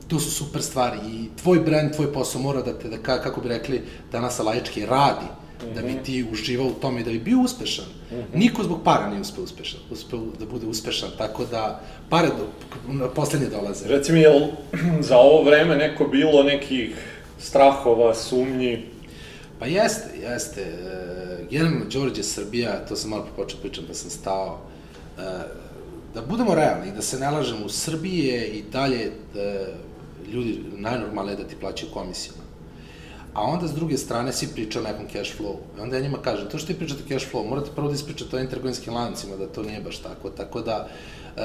to 0.08 0.20
su 0.20 0.30
super 0.30 0.62
stvari 0.62 0.98
i 1.08 1.28
tvoj 1.42 1.60
brand, 1.60 1.94
tvoj 1.94 2.12
posao 2.12 2.42
mora 2.42 2.62
da 2.62 2.78
te, 2.78 2.88
da, 2.88 2.98
kako 2.98 3.40
bi 3.40 3.48
rekli 3.48 3.82
danas 4.12 4.38
laički, 4.38 4.86
radi, 4.86 5.24
mm 5.24 5.64
-hmm. 5.64 5.74
da 5.74 5.82
bi 5.82 5.92
mhm. 5.92 6.02
ti 6.04 6.26
uživao 6.32 6.66
u 6.66 6.80
tome 6.80 7.00
i 7.00 7.04
da 7.04 7.10
bi 7.10 7.18
bio 7.18 7.40
uspešan. 7.40 7.84
Mm 7.84 8.14
-hmm. 8.14 8.38
Niko 8.38 8.62
zbog 8.62 8.80
para 8.84 9.08
nije 9.08 9.20
uspeo 9.20 9.44
uspešan, 9.44 9.80
uspeo 9.90 10.20
da 10.38 10.46
bude 10.46 10.66
uspešan, 10.66 11.10
tako 11.18 11.44
da 11.44 11.80
pare 12.08 12.28
do, 12.28 13.08
poslednje 13.14 13.48
dolaze. 13.48 13.88
Reci 13.88 14.12
mi, 14.12 14.20
je 14.20 14.52
za 15.08 15.18
ovo 15.18 15.42
vreme 15.42 15.76
neko 15.76 16.04
bilo 16.04 16.42
nekih 16.42 16.96
strahova, 17.38 18.14
sumnji? 18.14 18.84
Pa 19.58 19.66
jeste, 19.66 20.18
jeste. 20.22 20.60
E, 20.60 21.46
generalno, 21.50 21.84
Đorđe 21.92 22.22
Srbija, 22.22 22.84
to 22.88 22.96
sam 22.96 23.10
malo 23.10 23.26
počeo 23.36 23.60
pričam 23.60 23.84
da 23.88 23.94
sam 23.94 24.10
stao, 24.10 24.60
da 26.14 26.22
budemo 26.28 26.54
realni 26.54 26.88
i 26.88 26.92
da 26.92 27.02
se 27.02 27.18
ne 27.18 27.30
lažemo, 27.30 27.66
u 27.66 27.68
Srbiji 27.68 28.26
je 28.26 28.46
i 28.46 28.62
dalje 28.62 29.10
da, 29.34 29.66
ljudi 30.32 30.64
najnormalnije 30.76 31.36
da 31.36 31.44
ti 31.44 31.56
plaćaju 31.60 31.92
komisijama. 31.92 32.42
A 33.34 33.42
onda 33.42 33.68
s 33.68 33.74
druge 33.74 33.96
strane 33.96 34.32
svi 34.32 34.48
priča 34.54 34.80
o 34.80 34.82
nekom 34.82 35.06
cash 35.12 35.32
flow. 35.38 35.56
I 35.78 35.80
onda 35.80 35.96
ja 35.96 36.02
njima 36.02 36.18
kažem, 36.18 36.48
to 36.48 36.58
što 36.58 36.66
ti 36.66 36.78
pričate 36.78 37.02
cash 37.08 37.32
flow, 37.32 37.48
morate 37.48 37.70
prvo 37.74 37.88
da 37.88 37.94
ispričate 37.94 38.36
o 38.36 38.38
ovim 38.38 38.50
trgovinskim 38.50 38.94
lancima, 38.94 39.36
da 39.36 39.46
to 39.46 39.62
nije 39.62 39.80
baš 39.80 39.98
tako. 39.98 40.30
Tako 40.30 40.60
da, 40.60 40.88
e, 41.36 41.40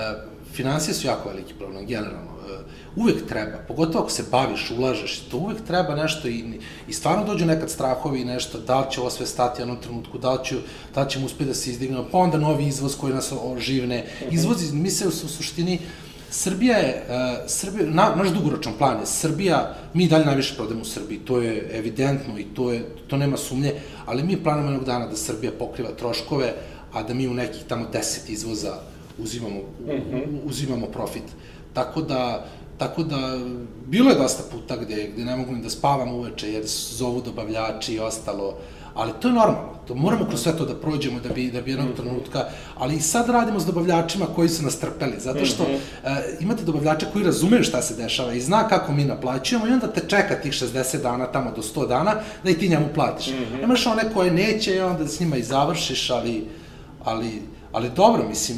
financije 0.54 0.94
su 0.94 1.08
jako 1.08 1.30
veliki 1.30 1.54
problem, 1.54 1.86
generalno. 1.86 2.32
E, 2.32 2.58
uvek 2.96 3.28
treba, 3.28 3.58
pogotovo 3.68 4.00
ako 4.00 4.12
se 4.12 4.24
baviš, 4.32 4.72
ulažeš, 4.72 5.20
to 5.20 5.38
uvek 5.38 5.58
treba 5.68 5.96
nešto 5.96 6.28
i, 6.28 6.60
i 6.88 6.94
stvarno 6.94 7.26
dođu 7.26 7.46
nekad 7.46 7.70
strahovi 7.70 8.22
i 8.22 8.26
nešto, 8.26 8.60
da 8.60 8.80
li 8.80 8.92
će 8.92 9.02
ovo 9.02 9.10
sve 9.10 9.26
stati 9.26 9.62
u 9.62 9.64
jednom 9.64 9.82
trenutku, 9.82 10.18
da 10.18 10.34
li, 10.34 10.46
ću, 10.46 10.56
da 10.96 11.04
li 11.04 11.10
ćemo 11.10 11.26
uspjeti 11.26 11.50
da 11.50 11.54
se 11.54 11.72
izdignemo, 11.72 12.06
pa 12.12 12.18
onda 12.18 12.38
novi 12.38 12.68
izvoz 12.68 12.98
koji 12.98 13.14
nas 13.14 13.34
oživne. 13.44 14.06
Izvozi, 14.32 14.76
mi 14.76 14.90
se 14.90 15.08
u, 15.08 15.12
suštini, 15.12 15.80
Srbija 16.30 16.78
je, 16.78 17.04
uh, 17.10 17.50
Srbija, 17.50 17.86
na, 17.90 18.16
naš 18.16 18.30
dugoročan 18.30 18.74
plan 18.78 19.00
je 19.00 19.06
Srbija, 19.06 19.76
mi 19.94 20.08
dalje 20.08 20.26
najviše 20.26 20.56
prodajemo 20.56 20.82
u 20.82 20.86
Srbiji, 20.86 21.20
to 21.20 21.42
je 21.42 21.70
evidentno 21.74 22.40
i 22.40 22.44
to, 22.44 22.72
je, 22.72 22.86
to 23.08 23.18
nema 23.18 23.38
sumnje, 23.38 23.74
ali 24.06 24.24
mi 24.24 24.44
planamo 24.44 24.68
jednog 24.68 24.86
dana 24.86 25.08
da 25.08 25.16
Srbija 25.16 25.52
pokriva 25.60 25.92
troškove, 25.92 26.54
a 26.94 27.04
da 27.04 27.14
mi 27.14 27.28
u 27.28 27.34
nekih 27.34 27.64
tamo 27.68 27.86
10 27.94 28.30
izvoza 28.32 28.78
uzimamo, 29.20 29.56
mm 29.56 29.90
-hmm. 29.90 30.40
uzimamo 30.46 30.86
profit. 30.86 31.24
Tako 31.74 32.02
da, 32.02 32.46
Tako 32.78 33.04
da, 33.04 33.40
bilo 33.86 34.10
je 34.10 34.16
dosta 34.16 34.44
puta 34.52 34.76
gde, 34.78 35.10
gde 35.14 35.26
ne 35.26 35.36
mogu 35.36 35.52
ni 35.52 35.62
da 35.62 35.70
spavam 35.70 36.14
uveče 36.14 36.52
jer 36.52 36.64
zovu 36.98 37.22
dobavljači 37.22 37.94
i 37.94 38.00
ostalo, 38.00 38.58
ali 38.94 39.12
to 39.22 39.28
je 39.28 39.34
normalno. 39.34 39.78
To 39.88 39.96
moramo 39.96 40.26
kroz 40.26 40.42
sve 40.42 40.58
to 40.58 40.66
da 40.66 40.76
prođemo 40.76 41.20
da 41.20 41.30
bi, 41.30 41.52
da 41.52 41.62
bi 41.62 41.72
jednog 41.72 41.96
trenutka, 41.96 42.46
ali 42.78 42.96
i 42.96 43.02
sad 43.02 43.30
radimo 43.30 43.60
s 43.60 43.66
dobavljačima 43.66 44.26
koji 44.36 44.50
su 44.50 44.64
nas 44.64 44.80
trpeli, 44.80 45.20
zato 45.20 45.46
što 45.46 45.64
uh, 45.64 45.70
imate 46.40 46.64
dobavljača 46.64 47.06
koji 47.14 47.26
razumeju 47.26 47.64
šta 47.64 47.82
se 47.82 47.96
dešava 47.96 48.34
i 48.34 48.42
zna 48.42 48.68
kako 48.68 48.94
mi 48.94 49.06
naplaćujemo 49.06 49.68
i 49.68 49.72
onda 49.72 49.88
te 49.88 50.02
čeka 50.08 50.36
tih 50.36 50.52
60 50.52 51.02
dana, 51.02 51.26
tamo 51.26 51.52
do 51.56 51.62
100 51.62 51.88
dana, 51.88 52.16
da 52.44 52.50
i 52.50 52.58
ti 52.58 52.70
njemu 52.70 52.86
platiš. 52.94 53.28
Mm 53.28 53.32
-hmm. 53.32 53.64
Imaš 53.64 53.88
one 53.88 54.14
koje 54.14 54.32
neće 54.32 54.76
i 54.76 54.80
onda 54.80 55.08
s 55.08 55.20
njima 55.20 55.38
i 55.38 55.44
završiš, 55.44 56.10
ali, 56.10 56.48
ali, 57.04 57.42
ali 57.78 57.90
dobro, 57.96 58.24
mislim, 58.30 58.58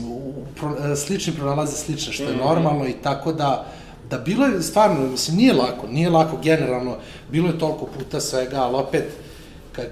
pro, 0.56 0.96
slični 0.96 1.34
pronalaze 1.34 1.78
slične, 1.78 2.14
što 2.14 2.24
je 2.24 2.30
-hmm. 2.30 2.46
normalno 2.46 2.88
i 2.88 2.94
tako 3.04 3.34
da, 3.34 3.66
da 4.10 4.18
bilo 4.18 4.46
je 4.46 4.62
stvarno, 4.62 5.08
mislim, 5.08 5.38
nije 5.38 5.54
lako, 5.54 5.88
nije 5.88 6.10
lako 6.10 6.38
generalno, 6.44 6.96
bilo 7.32 7.48
je 7.48 7.60
toliko 7.60 7.86
puta 7.86 8.20
svega, 8.20 8.62
ali 8.62 8.76
opet, 8.76 9.04
kad, 9.72 9.86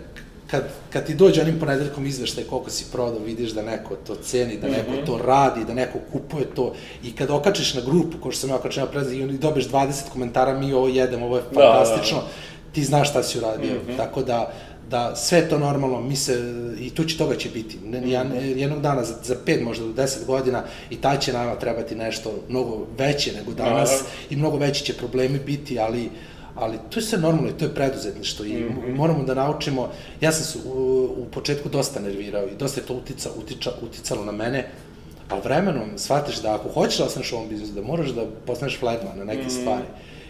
kad, 0.47 0.63
kad 0.89 1.05
ti 1.05 1.15
dođe 1.15 1.41
onim 1.41 1.59
ponedeljkom 1.59 2.05
izveštaj 2.05 2.43
koliko 2.43 2.69
si 2.69 2.85
prodao, 2.91 3.19
vidiš 3.19 3.51
da 3.51 3.61
neko 3.61 3.95
to 3.95 4.15
ceni, 4.15 4.57
da 4.57 4.67
neko 4.67 4.91
-hmm. 4.91 5.05
to 5.05 5.17
radi, 5.17 5.65
da 5.65 5.73
neko 5.73 5.99
kupuje 6.11 6.45
to 6.45 6.73
i 7.03 7.11
kad 7.15 7.31
okačiš 7.31 7.73
na 7.73 7.81
grupu, 7.81 8.17
ko 8.21 8.31
što 8.31 8.41
sam 8.41 8.49
ja 8.49 8.55
okačio 8.55 8.85
na 8.85 8.91
prezid, 8.91 9.29
i 9.29 9.37
dobiješ 9.37 9.69
20 9.69 10.09
komentara, 10.13 10.59
mi 10.59 10.73
ovo 10.73 10.87
jedemo, 10.87 11.25
ovo 11.25 11.37
je 11.37 11.43
fantastično, 11.53 12.17
da, 12.17 12.23
da, 12.23 12.29
da. 12.29 12.71
ti 12.73 12.83
znaš 12.83 13.09
šta 13.09 13.23
si 13.23 13.37
uradio. 13.37 13.73
Mm 13.73 13.91
-hmm. 13.91 13.97
Tako 13.97 14.23
da, 14.23 14.53
da 14.89 15.15
sve 15.15 15.49
to 15.49 15.59
normalno, 15.59 16.01
mi 16.01 16.15
se, 16.15 16.53
i 16.79 16.89
tu 16.89 17.03
će 17.03 17.17
toga 17.17 17.35
će 17.35 17.49
biti. 17.49 17.77
Ja, 18.05 18.23
jednog 18.55 18.81
dana, 18.81 19.03
za, 19.03 19.15
za 19.23 19.35
pet, 19.45 19.61
možda 19.61 19.85
do 19.85 19.93
deset 19.93 20.27
godina, 20.27 20.63
i 20.89 20.95
taj 20.95 21.19
će 21.19 21.33
nama 21.33 21.55
trebati 21.55 21.95
nešto 21.95 22.33
mnogo 22.49 22.87
veće 22.97 23.33
nego 23.33 23.53
danas, 23.53 23.89
da, 23.89 24.35
i 24.35 24.35
mnogo 24.35 24.57
veći 24.57 24.83
će 24.83 24.93
problemi 24.93 25.39
biti, 25.39 25.79
ali 25.79 26.09
ali 26.59 26.77
to 26.89 26.99
je 26.99 27.03
sve 27.03 27.19
normalno 27.19 27.49
i 27.49 27.57
to 27.57 27.65
je 27.65 27.75
preduzetništvo 27.75 28.45
i 28.45 28.53
mm 28.53 28.75
-hmm. 28.85 28.95
moramo 28.95 29.23
da 29.23 29.33
naučimo, 29.33 29.89
ja 30.21 30.31
sam 30.31 30.45
se 30.45 30.69
u, 30.69 31.03
u 31.03 31.25
početku 31.31 31.69
dosta 31.69 31.99
nervirao 31.99 32.47
i 32.47 32.57
dosta 32.59 32.81
je 32.81 32.87
to 32.87 32.93
utica, 32.93 33.29
utiča, 33.37 33.71
uticalo 33.81 34.25
na 34.25 34.31
mene, 34.31 34.69
a 35.29 35.39
vremenom 35.39 35.89
shvatiš 35.97 36.41
da 36.41 36.55
ako 36.55 36.69
hoćeš 36.69 36.97
da 36.97 37.05
ostaneš 37.05 37.31
u 37.31 37.35
ovom 37.35 37.49
biznisu, 37.49 37.73
da 37.73 37.81
moraš 37.81 38.09
da 38.09 38.25
postaneš 38.45 38.79
flagman 38.79 39.17
na 39.17 39.23
neke 39.23 39.41
mm 39.41 39.49
-hmm. 39.49 39.61
stvari. 39.61 39.85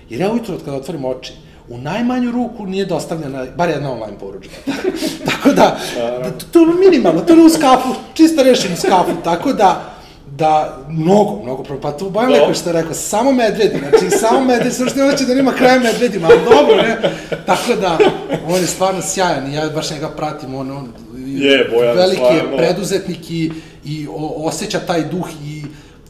Jer 0.10 0.22
ja 0.22 0.32
ujutro 0.32 0.56
od 0.56 0.64
kada 0.66 0.78
otvorim 0.78 1.06
oči, 1.06 1.34
u 1.70 1.78
najmanju 1.78 2.32
ruku 2.32 2.66
nije 2.66 2.86
dostavljena, 2.86 3.46
bar 3.56 3.70
jedna 3.70 3.92
online 3.92 4.18
poručka. 4.20 4.56
tako 5.32 5.50
da, 5.50 5.78
da, 5.96 6.32
to 6.52 6.60
je 6.60 6.68
minimalno, 6.90 7.22
to 7.22 7.34
je 7.34 7.46
u 7.46 7.50
skafu, 7.50 7.90
čisto 8.14 8.44
rešim 8.44 8.74
u 8.74 8.76
skafu, 8.76 9.12
tako 9.24 9.54
da, 9.54 9.98
da, 10.38 10.78
mnogo, 10.90 11.44
mnogo, 11.44 11.64
pa 11.82 11.98
tu 11.98 12.10
Bojan 12.10 12.32
Leković 12.32 12.58
što 12.58 12.70
je 12.70 12.74
rekao, 12.74 12.94
samo 12.94 13.32
medvedi, 13.32 13.80
znači 13.80 14.18
samo 14.20 14.46
medvedi, 14.46 14.76
sve 14.76 14.90
što 14.90 15.12
hoće 15.12 15.26
da 15.26 15.34
nima 15.34 15.52
kraja 15.52 15.80
medvedima, 15.80 16.28
ali 16.32 16.40
dobro, 16.44 16.76
ne? 16.76 16.98
Tako 17.46 17.76
da, 17.82 17.98
on 18.50 18.62
je 18.62 18.68
stvarno 18.68 19.02
sjajan 19.02 19.52
i 19.52 19.56
ja 19.56 19.70
baš 19.70 19.92
njega 19.92 20.10
pratim, 20.10 20.56
on, 20.56 20.72
on 20.72 20.94
je, 21.18 21.70
Bojan, 21.72 21.98
veliki 21.98 22.22
je 22.22 22.58
preduzetnik 22.58 23.32
i, 23.32 23.52
i 23.86 24.08
o, 24.08 24.48
osjeća 24.48 24.80
taj 24.80 25.04
duh 25.04 25.30
i 25.46 25.57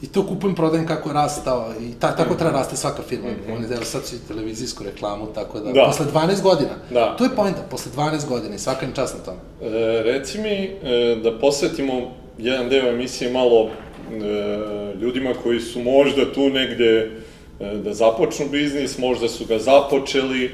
I 0.01 0.07
to 0.07 0.27
kupujem, 0.27 0.55
prodajem 0.55 0.87
kako 0.87 1.09
je 1.09 1.13
rastao 1.13 1.73
i 1.81 1.99
ta, 1.99 2.15
tako 2.15 2.35
treba 2.35 2.51
raste 2.51 2.77
svaka 2.77 3.01
firma. 3.01 3.29
Mm 3.29 3.35
-hmm. 3.47 3.55
Oni 3.55 3.67
deo 3.67 3.83
sad 3.83 4.05
su 4.05 4.15
i 4.15 4.27
televizijsku 4.27 4.83
reklamu, 4.83 5.27
tako 5.35 5.59
da, 5.59 5.71
da. 5.71 5.85
posle 5.85 6.05
12 6.13 6.41
godina. 6.41 6.69
Da. 6.89 7.15
To 7.17 7.23
je 7.23 7.29
poenta, 7.35 7.61
posle 7.69 7.91
12 7.95 8.27
godina 8.27 8.55
i 8.55 8.59
svaka 8.59 8.85
im 8.85 8.93
čast 8.93 9.15
na 9.17 9.23
tome. 9.23 9.37
E, 9.61 10.03
reci 10.03 10.39
mi 10.41 10.49
e, 10.49 11.15
da 11.23 11.39
posvetimo 11.39 12.11
jedan 12.37 12.69
deo 12.69 12.89
emisije 12.89 13.31
malo 13.31 13.69
e, 13.69 14.95
ljudima 15.01 15.33
koji 15.43 15.59
su 15.59 15.83
možda 15.83 16.33
tu 16.33 16.49
negde 16.49 17.11
e, 17.59 17.75
da 17.83 17.93
započnu 17.93 18.45
biznis, 18.51 18.97
možda 18.97 19.27
su 19.27 19.45
ga 19.45 19.59
započeli, 19.59 20.51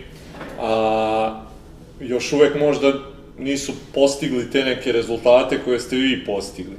a 0.59 1.41
još 1.99 2.33
uvek 2.33 2.59
možda 2.59 2.93
nisu 3.37 3.71
postigli 3.93 4.51
te 4.51 4.63
neke 4.63 4.91
rezultate 4.91 5.59
koje 5.65 5.79
ste 5.79 5.95
vi 5.95 6.25
postigli. 6.25 6.75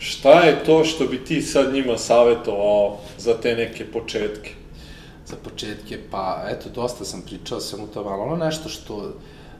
Šta 0.00 0.40
je 0.40 0.64
to 0.64 0.84
što 0.84 1.06
bi 1.06 1.24
ti 1.24 1.42
sad 1.42 1.74
njima 1.74 1.98
savjetovao 1.98 2.98
za 3.18 3.34
te 3.34 3.56
neke 3.56 3.84
početke? 3.84 4.50
Za 5.26 5.36
početke, 5.44 5.98
pa 6.10 6.44
eto, 6.48 6.68
dosta 6.74 7.04
sam 7.04 7.22
pričao 7.22 7.60
sam 7.60 7.80
u 7.80 7.86
tom, 7.86 8.06
ali 8.06 8.22
ono 8.22 8.36
nešto 8.36 8.68
što 8.68 9.12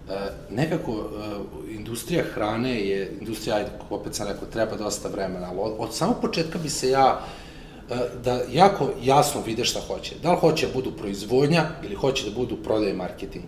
e, 0.08 0.12
nekako 0.50 0.92
e, 0.92 1.74
industrija 1.74 2.24
hrane 2.34 2.80
je, 2.80 3.12
industrija, 3.20 3.56
ajde, 3.56 3.70
opet 3.90 4.14
sam 4.14 4.28
rekao, 4.28 4.48
treba 4.48 4.76
dosta 4.76 5.08
vremena, 5.08 5.48
ali 5.50 5.58
od, 5.60 5.72
od 5.78 5.94
samog 5.94 6.16
početka 6.20 6.58
bi 6.58 6.70
se 6.70 6.90
ja 6.90 7.20
e, 7.90 7.94
da 8.24 8.40
jako 8.52 8.90
jasno 9.02 9.42
vide 9.46 9.64
šta 9.64 9.80
hoće. 9.80 10.14
Da 10.22 10.32
li 10.32 10.38
hoće 10.40 10.66
da 10.66 10.72
budu 10.72 10.90
proizvodnja 10.90 11.64
ili 11.84 11.94
hoće 11.94 12.24
da 12.24 12.30
budu 12.30 12.56
prodaje 12.56 12.94
marketing. 12.94 13.44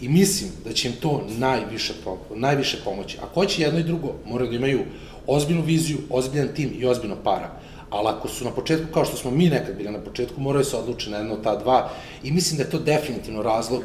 I 0.00 0.08
mislim 0.08 0.50
da 0.64 0.72
će 0.72 0.88
im 0.88 0.94
to 1.00 1.24
najviše, 1.28 1.92
najviše 2.34 2.76
pomoći. 2.84 3.18
Ako 3.22 3.40
hoće 3.40 3.62
jedno 3.62 3.80
i 3.80 3.82
drugo, 3.82 4.14
moraju 4.26 4.50
da 4.50 4.56
imaju 4.56 4.80
ozbiljnu 5.26 5.62
viziju, 5.62 5.98
ozbiljan 6.10 6.48
tim 6.54 6.70
i 6.78 6.86
ozbiljno 6.86 7.16
para. 7.24 7.50
Ali 7.90 8.08
ako 8.08 8.28
su 8.28 8.44
na 8.44 8.50
početku, 8.50 8.92
kao 8.92 9.04
što 9.04 9.16
smo 9.16 9.30
mi 9.30 9.48
nekad 9.48 9.76
bili 9.76 9.92
na 9.92 9.98
početku, 9.98 10.40
moraju 10.40 10.64
se 10.64 10.76
odlučiti 10.76 11.10
na 11.10 11.16
jedno 11.16 11.36
ta 11.36 11.56
dva 11.56 11.90
i 12.22 12.32
mislim 12.32 12.56
da 12.56 12.64
je 12.64 12.70
to 12.70 12.78
definitivno 12.78 13.42
razlog 13.42 13.82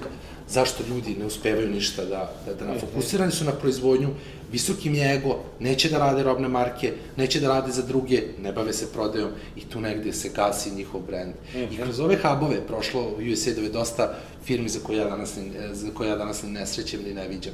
zašto 0.49 0.83
ljudi 0.89 1.15
ne 1.19 1.25
uspevaju 1.25 1.69
ništa 1.69 2.05
da, 2.05 2.31
da, 2.45 2.53
da 2.53 2.65
mhm. 2.65 2.79
fokusirani 2.79 3.31
su 3.31 3.45
na 3.45 3.51
proizvodnju, 3.51 4.09
visokim 4.51 4.95
je 4.95 5.15
ego, 5.15 5.39
neće 5.59 5.89
da 5.89 5.97
rade 5.97 6.23
robne 6.23 6.47
marke, 6.47 6.93
neće 7.17 7.39
da 7.39 7.47
rade 7.47 7.71
za 7.71 7.81
druge, 7.81 8.23
ne 8.41 8.51
bave 8.51 8.73
se 8.73 8.91
prodajom 8.93 9.29
i 9.55 9.61
tu 9.61 9.81
negde 9.81 10.13
se 10.13 10.29
gasi 10.35 10.71
njihov 10.71 11.01
brend. 11.01 11.29
Mm 11.29 11.57
-hmm. 11.57 11.63
I 11.63 11.73
mhm. 11.73 11.83
kroz 11.83 11.99
ove 11.99 12.17
hubove 12.17 12.67
prošlo 12.67 13.01
u 13.01 13.31
USAID-ove 13.33 13.69
dosta 13.69 14.15
firmi 14.45 14.69
za 14.69 14.79
koje 14.79 14.97
ja 14.97 15.05
danas, 15.05 15.37
za 15.71 15.91
koje 15.93 16.09
ja 16.09 16.15
danas 16.15 16.43
ne 16.43 16.65
srećem 16.67 16.99
ni 17.03 17.13
ne 17.13 17.27
viđam. 17.27 17.53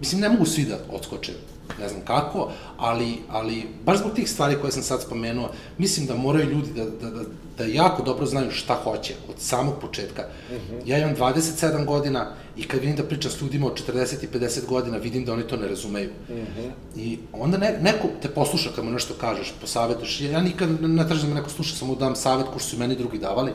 Mislim, 0.00 0.20
ne 0.20 0.28
mogu 0.28 0.46
svi 0.46 0.64
da 0.64 0.78
odskoče 0.90 1.32
ne 1.80 1.88
znam 1.88 2.00
kako, 2.04 2.50
ali, 2.76 3.18
ali 3.28 3.62
baš 3.84 3.98
zbog 3.98 4.12
tih 4.14 4.30
stvari 4.30 4.56
koje 4.60 4.72
sam 4.72 4.82
sad 4.82 5.02
spomenuo, 5.02 5.50
mislim 5.78 6.06
da 6.06 6.16
moraju 6.16 6.50
ljudi 6.50 6.70
da, 6.76 6.84
da, 6.84 7.10
da, 7.10 7.22
da 7.58 7.64
jako 7.64 8.02
dobro 8.02 8.26
znaju 8.26 8.50
šta 8.50 8.74
hoće 8.74 9.14
od 9.28 9.34
samog 9.38 9.74
početka. 9.80 10.22
Mhm. 10.50 10.76
-huh. 10.76 10.82
Ja 10.86 10.98
imam 10.98 11.16
27 11.16 11.84
godina 11.84 12.32
i 12.56 12.68
kad 12.68 12.80
vidim 12.80 12.96
da 12.96 13.04
pričam 13.04 13.30
s 13.30 13.40
ljudima 13.40 13.66
od 13.66 13.82
40 13.88 14.24
i 14.24 14.38
50 14.38 14.66
godina, 14.66 14.96
vidim 14.96 15.24
da 15.24 15.32
oni 15.32 15.42
to 15.42 15.56
ne 15.56 15.68
razumeju. 15.68 16.10
Mhm. 16.28 16.38
-huh. 16.38 16.70
I 16.96 17.18
onda 17.32 17.58
ne, 17.58 17.78
neko 17.82 18.08
te 18.22 18.28
posluša 18.28 18.70
kad 18.76 18.84
mu 18.84 18.90
nešto 18.90 19.14
kažeš, 19.20 19.54
posavetuješ. 19.60 20.20
Ja 20.20 20.40
nikad 20.40 20.82
ne 20.82 21.08
tražim 21.08 21.28
da 21.28 21.34
me 21.34 21.40
neko 21.40 21.50
sluša, 21.50 21.76
samo 21.76 21.94
dam 21.94 22.16
savet 22.16 22.46
ko 22.52 22.58
su 22.58 22.78
meni 22.78 22.96
drugi 22.96 23.18
davali, 23.18 23.52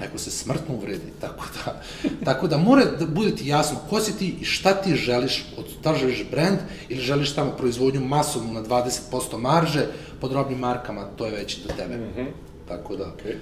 neko 0.00 0.18
se 0.18 0.30
smrtno 0.30 0.74
uvredi, 0.74 1.12
tako 1.20 1.44
da, 1.64 1.82
tako 2.24 2.48
da 2.48 2.58
mora 2.58 2.84
da 2.84 3.06
bude 3.06 3.36
ti 3.36 3.48
jasno 3.48 3.78
ko 3.90 4.00
si 4.00 4.18
ti 4.18 4.34
i 4.40 4.44
šta 4.44 4.74
ti 4.74 4.94
želiš, 4.94 5.44
od, 5.58 5.64
da 5.82 5.90
li 5.90 5.98
želiš 5.98 6.24
brand 6.30 6.58
ili 6.88 7.00
želiš 7.00 7.34
tamo 7.34 7.50
proizvodnju 7.50 8.00
masovnu 8.00 8.52
na 8.52 8.62
20% 8.62 9.38
marže 9.38 9.86
pod 10.20 10.32
robnim 10.32 10.58
markama, 10.58 11.04
to 11.16 11.26
je 11.26 11.32
već 11.32 11.58
do 11.62 11.68
tebe. 11.76 11.96
Mm 11.96 12.12
-hmm. 12.16 12.26
Tako 12.68 12.96
da... 12.96 13.04
Okay. 13.04 13.34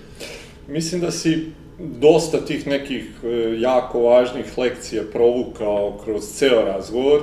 Mislim 0.68 1.01
da 1.01 1.10
si 1.10 1.52
dosta 1.78 2.40
tih 2.40 2.66
nekih 2.66 3.10
e, 3.24 3.60
jako 3.60 4.01
važnih 4.01 4.59
lekcija 4.59 5.02
provukao 5.12 5.98
kroz 6.05 6.24
ceo 6.24 6.62
razgovor 6.62 7.22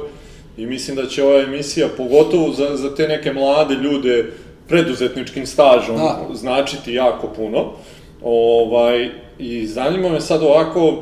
i 0.58 0.66
mislim 0.66 0.96
da 0.96 1.08
će 1.08 1.24
ova 1.24 1.42
emisija, 1.42 1.88
pogotovo 1.98 2.54
za, 2.54 2.78
za 2.78 2.96
te 2.96 3.08
neke 3.08 3.34
mlade 3.34 3.76
ljude, 3.76 4.32
preduzetničkim 4.68 5.46
stažom 5.46 5.98
da. 5.98 6.28
značiti 6.34 6.94
jako 6.94 7.28
puno. 7.28 7.74
Ovaj, 8.24 9.10
I 9.40 9.68
zanima 9.68 10.10
me 10.10 10.22
sad 10.22 10.44
ovako, 10.44 10.80
e, 10.90 10.94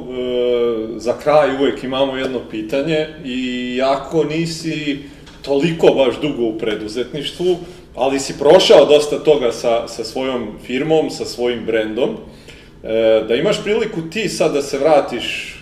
za 0.96 1.14
kraj 1.24 1.56
uvek 1.56 1.84
imamo 1.84 2.16
jedno 2.16 2.40
pitanje 2.52 3.08
i 3.26 3.82
ako 3.84 4.24
nisi 4.24 5.00
toliko 5.42 5.88
baš 5.88 6.22
dugo 6.22 6.44
u 6.44 6.58
preduzetništvu, 6.58 7.58
ali 7.96 8.20
si 8.20 8.40
prošao 8.40 8.86
dosta 8.86 9.20
toga 9.20 9.52
sa, 9.52 9.88
sa 9.88 10.04
svojom 10.04 10.48
firmom, 10.66 11.10
sa 11.10 11.26
svojim 11.26 11.66
brendom, 11.66 12.10
e, 12.10 13.24
da 13.28 13.36
imaš 13.36 13.64
priliku 13.64 14.02
ti 14.12 14.30
sad 14.30 14.54
da 14.54 14.62
se 14.62 14.78
vratiš 14.78 15.56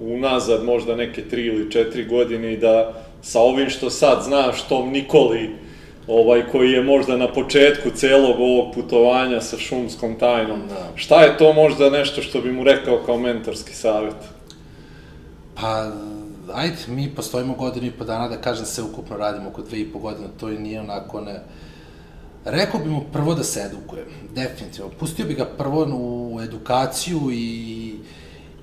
unazad 0.00 0.64
možda 0.64 0.96
neke 0.96 1.22
tri 1.22 1.46
ili 1.46 1.70
četiri 1.70 2.04
godine 2.04 2.52
i 2.52 2.56
da 2.56 3.04
sa 3.22 3.40
ovim 3.40 3.70
što 3.70 3.90
sad 3.90 4.22
znaš 4.22 4.68
tom 4.68 4.90
Nikoli 4.90 5.50
ovaj, 6.08 6.42
koji 6.52 6.70
je 6.70 6.82
možda 6.82 7.16
na 7.16 7.32
početku 7.32 7.90
celog 7.90 8.40
ovog 8.40 8.74
putovanja 8.74 9.40
sa 9.40 9.58
šumskom 9.58 10.18
tajnom. 10.18 10.60
Da. 10.68 10.88
Šta 10.94 11.22
je 11.22 11.38
to 11.38 11.52
možda 11.52 11.90
nešto 11.90 12.22
što 12.22 12.40
bi 12.40 12.52
mu 12.52 12.64
rekao 12.64 13.02
kao 13.06 13.18
mentorski 13.18 13.74
savjet? 13.74 14.16
Pa, 15.54 15.90
ajde, 16.54 16.76
mi 16.86 17.14
postojimo 17.14 17.54
godinu 17.54 17.86
i 17.86 17.90
po 17.90 18.04
dana, 18.04 18.28
da 18.28 18.36
kažem, 18.36 18.66
se 18.66 18.82
ukupno 18.82 19.16
radimo 19.16 19.48
oko 19.48 19.62
dve 19.62 19.80
i 19.80 19.92
po 19.92 19.98
godine, 19.98 20.28
to 20.40 20.50
i 20.50 20.58
nije 20.58 20.80
onako 20.80 21.20
ne... 21.20 21.40
Rekao 22.44 22.80
bi 22.80 22.90
mu 22.90 23.00
prvo 23.12 23.34
da 23.34 23.44
se 23.44 23.60
edukuje, 23.60 24.04
definitivno. 24.34 24.90
Pustio 24.98 25.26
bi 25.26 25.34
ga 25.34 25.44
prvo 25.44 25.86
u 25.92 26.40
edukaciju 26.42 27.20
i, 27.32 27.94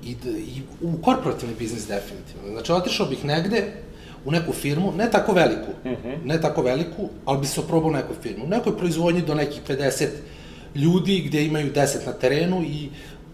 i, 0.03 0.15
i 0.25 0.61
u 0.81 1.01
korporativni 1.01 1.55
biznis 1.59 1.87
definitivno. 1.87 2.51
Znači, 2.51 2.71
otišao 2.71 3.05
bih 3.05 3.25
negde 3.25 3.84
u 4.25 4.31
neku 4.31 4.53
firmu, 4.53 4.91
ne 4.91 5.11
tako 5.11 5.33
veliku, 5.33 5.71
Mhm. 5.85 5.93
-huh. 5.93 6.15
ne 6.25 6.41
tako 6.41 6.61
veliku, 6.61 7.09
ali 7.25 7.39
bi 7.39 7.47
se 7.47 7.59
oprobao 7.59 7.89
u 7.89 7.93
nekoj 7.93 8.15
firmu. 8.23 8.45
U 8.45 8.49
nekoj 8.49 8.77
proizvodnji 8.77 9.21
do 9.21 9.35
nekih 9.35 9.61
50 9.67 10.07
ljudi 10.75 11.23
gde 11.27 11.45
imaju 11.45 11.73
10 11.73 12.05
na 12.05 12.13
terenu 12.13 12.63
i 12.63 12.89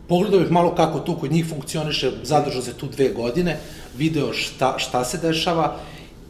pogledao 0.07 0.39
bih 0.39 0.51
malo 0.51 0.75
kako 0.75 0.99
to 0.99 1.17
kod 1.17 1.31
njih 1.31 1.45
funkcioniše, 1.49 2.11
zadržao 2.23 2.61
se 2.61 2.73
tu 2.73 2.87
dve 2.87 3.09
godine, 3.09 3.57
video 3.97 4.33
šta, 4.33 4.75
šta 4.77 5.05
se 5.05 5.17
dešava 5.17 5.75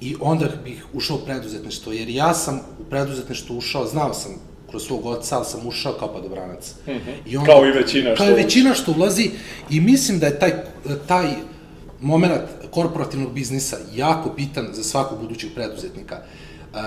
i 0.02 0.16
onda 0.20 0.46
bih 0.64 0.86
ušao 0.94 1.18
u 1.18 1.26
preduzetništvo, 1.26 1.94
jer 1.94 2.10
ja 2.10 2.34
sam 2.34 2.62
u 2.80 2.84
preduzetništvo 2.84 3.58
ušao, 3.58 3.86
znao 3.88 4.14
sam 4.14 4.32
kroz 4.70 4.84
svog 4.84 5.06
oca, 5.06 5.36
ali 5.38 5.46
sam 5.46 5.68
ušao 5.68 5.94
kao 5.94 6.14
padobranac. 6.14 6.74
Mm 6.88 6.92
-hmm. 6.92 7.00
I 7.26 7.38
Mhm. 7.38 7.46
Kao 7.46 7.66
i 7.66 7.72
većina 7.72 8.16
što 8.16 8.24
Kao 8.24 8.32
i 8.32 8.44
većina 8.44 8.74
što 8.74 8.92
ulazi 8.92 9.30
i 9.70 9.80
mislim 9.80 10.20
da 10.20 10.26
je 10.26 10.40
taj, 10.40 10.52
taj 11.08 11.26
moment 12.02 12.41
korporativnog 12.72 13.34
biznisa 13.34 13.78
jako 13.95 14.30
bitan 14.30 14.68
za 14.73 14.84
svakog 14.84 15.19
budućeg 15.19 15.49
preduzetnika. 15.56 16.15
Uh, 16.15 16.78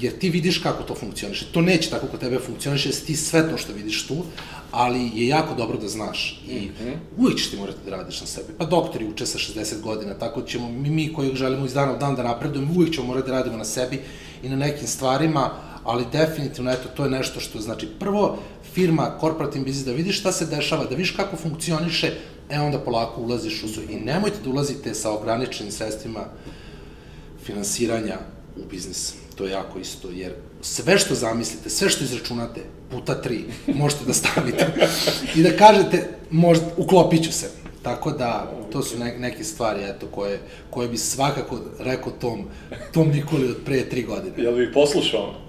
jer 0.00 0.18
ti 0.18 0.30
vidiš 0.30 0.58
kako 0.58 0.82
to 0.82 0.94
funkcioniše. 0.94 1.46
To 1.52 1.60
neće 1.60 1.90
tako 1.90 2.06
kod 2.06 2.20
tebe 2.20 2.38
funkcioniše, 2.38 2.88
jer 2.88 3.04
ti 3.06 3.16
sve 3.16 3.50
to 3.50 3.56
što 3.56 3.72
vidiš 3.72 4.06
tu, 4.06 4.24
ali 4.70 5.10
je 5.14 5.28
jako 5.28 5.54
dobro 5.54 5.78
da 5.78 5.88
znaš. 5.88 6.42
I 6.48 6.54
mm 6.54 6.72
-hmm. 6.82 6.94
uvijek 7.16 7.38
ćeš 7.38 7.50
ti 7.50 7.56
morati 7.56 7.78
da 7.84 7.96
radiš 7.96 8.20
na 8.20 8.26
sebi. 8.26 8.48
Pa 8.58 8.64
doktori 8.64 9.08
uče 9.08 9.26
sa 9.26 9.38
60 9.38 9.80
godina, 9.80 10.14
tako 10.14 10.42
ćemo 10.42 10.68
mi, 10.68 10.90
mi 10.90 11.12
koji 11.12 11.36
želimo 11.36 11.66
iz 11.66 11.74
dana 11.74 11.92
u 11.92 11.98
dan 11.98 12.16
da 12.16 12.22
napredujemo, 12.22 12.72
uvijek 12.76 12.94
ćemo 12.94 13.06
morati 13.06 13.30
da 13.30 13.32
radimo 13.32 13.56
na 13.56 13.64
sebi 13.64 14.00
i 14.42 14.48
na 14.48 14.56
nekim 14.56 14.86
stvarima, 14.86 15.50
ali 15.84 16.04
definitivno, 16.12 16.70
eto, 16.70 16.88
to 16.96 17.04
je 17.04 17.10
nešto 17.10 17.40
što 17.40 17.60
znači 17.60 17.88
prvo, 18.00 18.38
firma, 18.76 19.10
korporativni 19.20 19.64
biznis, 19.64 19.86
da 19.86 19.92
vidiš 19.92 20.18
šta 20.20 20.32
se 20.32 20.46
dešava, 20.46 20.84
da 20.84 20.96
vidiš 20.96 21.14
kako 21.16 21.36
funkcioniše, 21.36 22.10
e 22.50 22.58
onda 22.60 22.78
polako 22.78 23.22
ulaziš 23.22 23.62
u 23.62 23.68
svoj. 23.68 23.86
I 23.90 24.00
nemojte 24.04 24.42
da 24.44 24.50
ulazite 24.50 24.94
sa 24.94 25.12
ograničenim 25.12 25.72
sredstvima 25.72 26.26
finansiranja 27.44 28.18
u 28.56 28.68
biznis. 28.70 29.14
To 29.34 29.44
je 29.44 29.52
jako 29.52 29.78
isto, 29.78 30.10
jer 30.10 30.34
sve 30.62 30.98
što 30.98 31.14
zamislite, 31.14 31.70
sve 31.70 31.88
što 31.90 32.04
izračunate, 32.04 32.60
puta 32.90 33.14
tri, 33.22 33.44
možete 33.74 34.04
da 34.04 34.14
stavite 34.14 34.66
i 35.36 35.42
da 35.42 35.56
kažete, 35.56 36.08
možda, 36.30 36.66
uklopit 36.76 37.24
ću 37.24 37.32
se. 37.32 37.50
Tako 37.82 38.12
da, 38.12 38.52
to 38.72 38.82
su 38.82 38.98
ne, 38.98 39.14
neke 39.18 39.44
stvari, 39.44 39.84
eto, 39.84 40.06
koje, 40.06 40.40
koje 40.70 40.88
bi 40.88 40.98
svakako 40.98 41.58
rekao 41.78 42.12
tom, 42.12 42.44
tom 42.92 43.08
Nikoli 43.08 43.48
od 43.48 43.56
pre 43.64 43.88
tri 43.88 44.02
godine. 44.02 44.34
Jel 44.36 44.54
bi 44.54 44.62
ih 44.62 44.70
poslušao? 44.74 45.45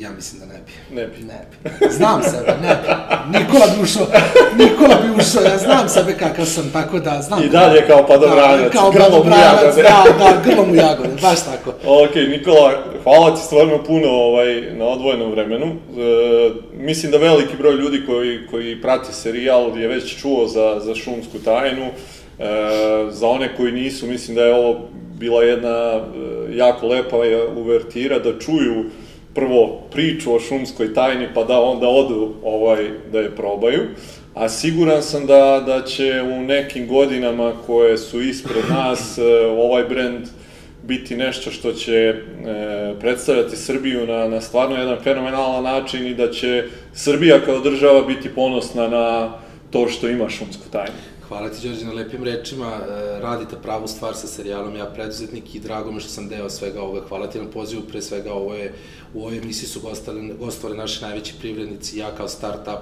Ja 0.00 0.10
mislim 0.16 0.40
da 0.40 0.46
ne 0.46 0.60
bi. 0.66 0.96
Ne 0.96 1.06
bi. 1.06 1.24
Ne 1.24 1.40
bi. 1.50 1.92
Znam 1.92 2.22
sebe, 2.22 2.54
ne 2.62 2.68
bi. 2.68 2.88
Nikola 3.38 3.66
bi 3.76 3.82
ušao, 3.82 4.06
Nikola 4.58 4.96
bi 5.02 5.20
ušao, 5.20 5.42
ja 5.42 5.58
znam 5.58 5.88
sebe 5.88 6.12
kakav 6.18 6.44
sam, 6.46 6.70
tako 6.72 6.98
da 6.98 7.22
znam. 7.22 7.42
I 7.44 7.48
dalje 7.48 7.86
kao 7.86 8.06
padobranac, 8.06 8.60
da, 8.60 8.70
kao 8.70 8.90
grlom 8.90 9.06
u 9.06 9.10
padobranac, 9.10 9.76
jagode. 9.76 9.82
Da, 9.82 10.04
da, 10.18 10.40
grlom 10.44 10.70
u 10.70 10.74
jagode, 10.74 11.08
baš 11.22 11.44
tako. 11.44 11.70
Ok, 11.86 12.14
Nikola, 12.14 12.72
hvala 13.02 13.34
ti 13.34 13.40
stvarno 13.42 13.84
puno 13.84 14.08
ovaj, 14.08 14.74
na 14.74 14.84
odvojenom 14.84 15.30
vremenu. 15.30 15.66
E, 15.66 15.72
mislim 16.72 17.12
da 17.12 17.18
veliki 17.18 17.56
broj 17.56 17.74
ljudi 17.74 18.02
koji, 18.06 18.46
koji 18.50 18.82
prati 18.82 19.14
serijal 19.14 19.78
je 19.78 19.88
već 19.88 20.20
čuo 20.20 20.46
za, 20.46 20.80
za 20.80 20.94
šumsku 20.94 21.38
tajnu. 21.38 21.86
E, 21.86 21.92
za 23.10 23.28
one 23.28 23.56
koji 23.56 23.72
nisu, 23.72 24.06
mislim 24.06 24.36
da 24.36 24.44
je 24.44 24.54
ovo 24.54 24.80
bila 25.18 25.42
jedna 25.42 25.68
e, 25.68 26.00
jako 26.56 26.86
lepa 26.86 27.16
uvertira 27.56 28.18
da 28.18 28.38
čuju 28.38 28.84
prvo 29.34 29.80
priču 29.92 30.34
o 30.34 30.40
šumskoj 30.40 30.94
tajni, 30.94 31.28
pa 31.34 31.44
da 31.44 31.60
onda 31.60 31.88
odu 31.88 32.34
ovaj, 32.44 32.90
da 33.12 33.20
je 33.20 33.36
probaju. 33.36 33.80
A 34.34 34.48
siguran 34.48 35.02
sam 35.02 35.26
da, 35.26 35.62
da 35.66 35.82
će 35.82 36.22
u 36.22 36.42
nekim 36.42 36.88
godinama 36.88 37.52
koje 37.66 37.98
su 37.98 38.20
ispred 38.20 38.64
nas 38.76 39.18
e, 39.18 39.46
ovaj 39.46 39.84
brend 39.84 40.26
biti 40.82 41.16
nešto 41.16 41.50
što 41.50 41.72
će 41.72 41.94
e, 41.94 42.14
predstavljati 43.00 43.56
Srbiju 43.56 44.06
na, 44.06 44.28
na 44.28 44.40
stvarno 44.40 44.76
jedan 44.76 44.98
fenomenalan 45.02 45.64
način 45.64 46.06
i 46.06 46.14
da 46.14 46.30
će 46.30 46.64
Srbija 46.94 47.40
kao 47.40 47.60
država 47.60 48.02
biti 48.02 48.28
ponosna 48.28 48.88
na 48.88 49.32
to 49.70 49.88
što 49.88 50.08
ima 50.08 50.28
šumsku 50.28 50.68
tajnu. 50.72 51.09
Hvala 51.30 51.48
ti, 51.48 51.68
Đorđe, 51.68 51.86
na 51.86 51.92
lepim 51.92 52.24
rečima. 52.24 52.66
E, 52.66 53.20
radite 53.20 53.56
pravu 53.62 53.88
stvar 53.88 54.14
sa 54.14 54.26
serijalom 54.26 54.76
Ja 54.76 54.86
preduzetnik 54.86 55.54
i 55.54 55.60
drago 55.60 55.92
mi 55.92 56.00
što 56.00 56.08
sam 56.08 56.28
deo 56.28 56.50
svega 56.50 56.82
ovoga. 56.82 57.00
Hvala 57.08 57.26
ti 57.26 57.38
na 57.38 57.44
pozivu, 57.44 57.82
pre 57.82 58.02
svega 58.02 58.32
ovo 58.32 58.54
je, 58.54 58.72
u 59.14 59.20
ovoj 59.22 59.38
emisiji 59.38 59.68
su 59.68 59.80
gostali, 59.80 60.34
gostovali 60.40 60.78
naši 60.78 61.02
najveći 61.02 61.34
privrednici, 61.40 61.98
ja 61.98 62.10
kao 62.16 62.28
start-up 62.28 62.80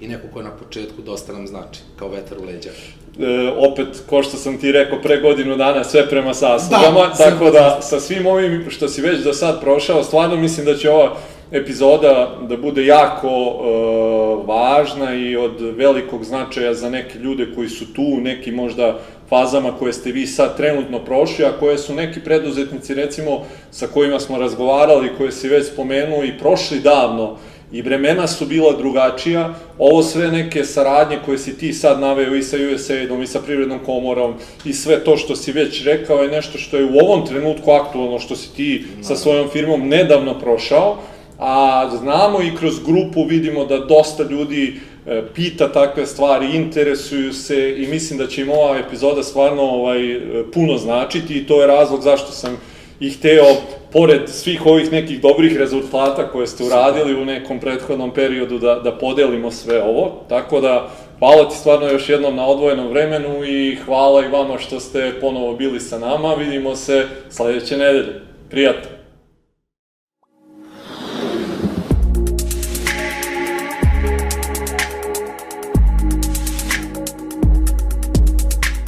i 0.00 0.08
neko 0.08 0.28
ko 0.32 0.38
je 0.38 0.44
na 0.44 0.50
početku 0.50 1.02
dosta 1.02 1.32
nam 1.32 1.46
znači, 1.46 1.80
kao 1.98 2.08
vetar 2.08 2.38
u 2.38 2.44
leđa. 2.44 2.70
E, 2.70 3.52
opet, 3.56 3.88
ko 4.06 4.22
što 4.22 4.36
sam 4.36 4.58
ti 4.58 4.72
rekao 4.72 5.02
pre 5.02 5.20
godinu 5.20 5.56
dana, 5.56 5.84
sve 5.84 6.08
prema 6.08 6.34
saslugama, 6.34 7.06
da, 7.06 7.14
tako 7.14 7.50
da 7.50 7.78
sa 7.82 8.00
svim 8.00 8.26
ovim 8.26 8.66
što 8.70 8.88
si 8.88 9.02
već 9.02 9.24
do 9.24 9.32
sad 9.32 9.60
prošao, 9.60 10.04
stvarno 10.04 10.36
mislim 10.36 10.66
da 10.66 10.76
će 10.76 10.90
ova 10.90 11.16
epizoda 11.52 12.38
da 12.48 12.56
bude 12.56 12.86
jako 12.86 13.28
e, 13.28 14.46
važna 14.46 15.14
i 15.14 15.36
od 15.36 15.60
velikog 15.60 16.24
značaja 16.24 16.74
za 16.74 16.90
neke 16.90 17.18
ljude 17.18 17.46
koji 17.54 17.68
su 17.68 17.92
tu 17.92 18.02
u 18.02 18.20
nekim 18.20 18.54
možda 18.54 18.98
fazama 19.28 19.72
koje 19.78 19.92
ste 19.92 20.12
vi 20.12 20.26
sad 20.26 20.56
trenutno 20.56 20.98
prošli, 20.98 21.44
a 21.44 21.58
koje 21.60 21.78
su 21.78 21.94
neki 21.94 22.20
preduzetnici 22.20 22.94
recimo 22.94 23.44
sa 23.70 23.86
kojima 23.86 24.20
smo 24.20 24.38
razgovarali, 24.38 25.10
koje 25.18 25.32
si 25.32 25.48
već 25.48 25.66
spomenuo 25.66 26.24
i 26.24 26.38
prošli 26.38 26.80
davno. 26.80 27.36
I 27.72 27.82
vremena 27.82 28.26
su 28.26 28.46
bila 28.46 28.72
drugačija, 28.72 29.54
ovo 29.78 30.02
sve 30.02 30.28
neke 30.28 30.64
saradnje 30.64 31.18
koje 31.24 31.38
si 31.38 31.58
ti 31.58 31.72
sad 31.72 32.00
naveo 32.00 32.34
i 32.34 32.42
sa 32.42 32.56
USAID-om 32.74 33.22
i 33.22 33.26
sa 33.26 33.40
Privrednom 33.40 33.78
komorom 33.86 34.34
i 34.64 34.72
sve 34.72 35.04
to 35.04 35.16
što 35.16 35.36
si 35.36 35.52
već 35.52 35.84
rekao 35.84 36.22
je 36.22 36.30
nešto 36.30 36.58
što 36.58 36.76
je 36.76 36.84
u 36.84 36.98
ovom 36.98 37.26
trenutku 37.26 37.70
aktualno, 37.70 38.18
što 38.18 38.36
si 38.36 38.54
ti 38.56 38.84
sa 39.02 39.16
svojom 39.16 39.48
firmom 39.48 39.88
nedavno 39.88 40.38
prošao, 40.38 40.96
a 41.38 41.90
znamo 41.98 42.42
i 42.42 42.56
kroz 42.56 42.74
grupu 42.86 43.24
vidimo 43.24 43.64
da 43.64 43.78
dosta 43.78 44.22
ljudi 44.22 44.80
e, 45.06 45.22
pita 45.34 45.72
takve 45.72 46.06
stvari, 46.06 46.56
interesuju 46.56 47.32
se 47.32 47.74
i 47.78 47.86
mislim 47.86 48.18
da 48.18 48.26
će 48.26 48.42
im 48.42 48.50
ova 48.50 48.78
epizoda 48.78 49.22
stvarno 49.22 49.62
ovaj, 49.62 50.12
e, 50.12 50.20
puno 50.54 50.78
značiti 50.78 51.38
i 51.38 51.46
to 51.46 51.60
je 51.60 51.66
razlog 51.66 52.02
zašto 52.02 52.32
sam 52.32 52.56
i 53.00 53.10
hteo, 53.10 53.44
pored 53.92 54.20
svih 54.28 54.66
ovih 54.66 54.92
nekih 54.92 55.20
dobrih 55.20 55.56
rezultata 55.56 56.30
koje 56.30 56.46
ste 56.46 56.64
uradili 56.64 57.22
u 57.22 57.24
nekom 57.24 57.60
prethodnom 57.60 58.10
periodu, 58.10 58.58
da, 58.58 58.74
da 58.74 58.92
podelimo 58.92 59.50
sve 59.50 59.82
ovo. 59.82 60.24
Tako 60.28 60.60
da, 60.60 60.90
hvala 61.18 61.48
ti 61.48 61.56
stvarno 61.56 61.86
još 61.86 62.08
jednom 62.08 62.36
na 62.36 62.46
odvojenom 62.46 62.88
vremenu 62.88 63.44
i 63.44 63.76
hvala 63.84 64.24
i 64.24 64.28
vama 64.28 64.58
što 64.58 64.80
ste 64.80 65.12
ponovo 65.20 65.54
bili 65.54 65.80
sa 65.80 65.98
nama. 65.98 66.34
Vidimo 66.34 66.76
se 66.76 67.06
sledeće 67.30 67.76
nedelje. 67.76 68.20
Prijatno! 68.50 68.97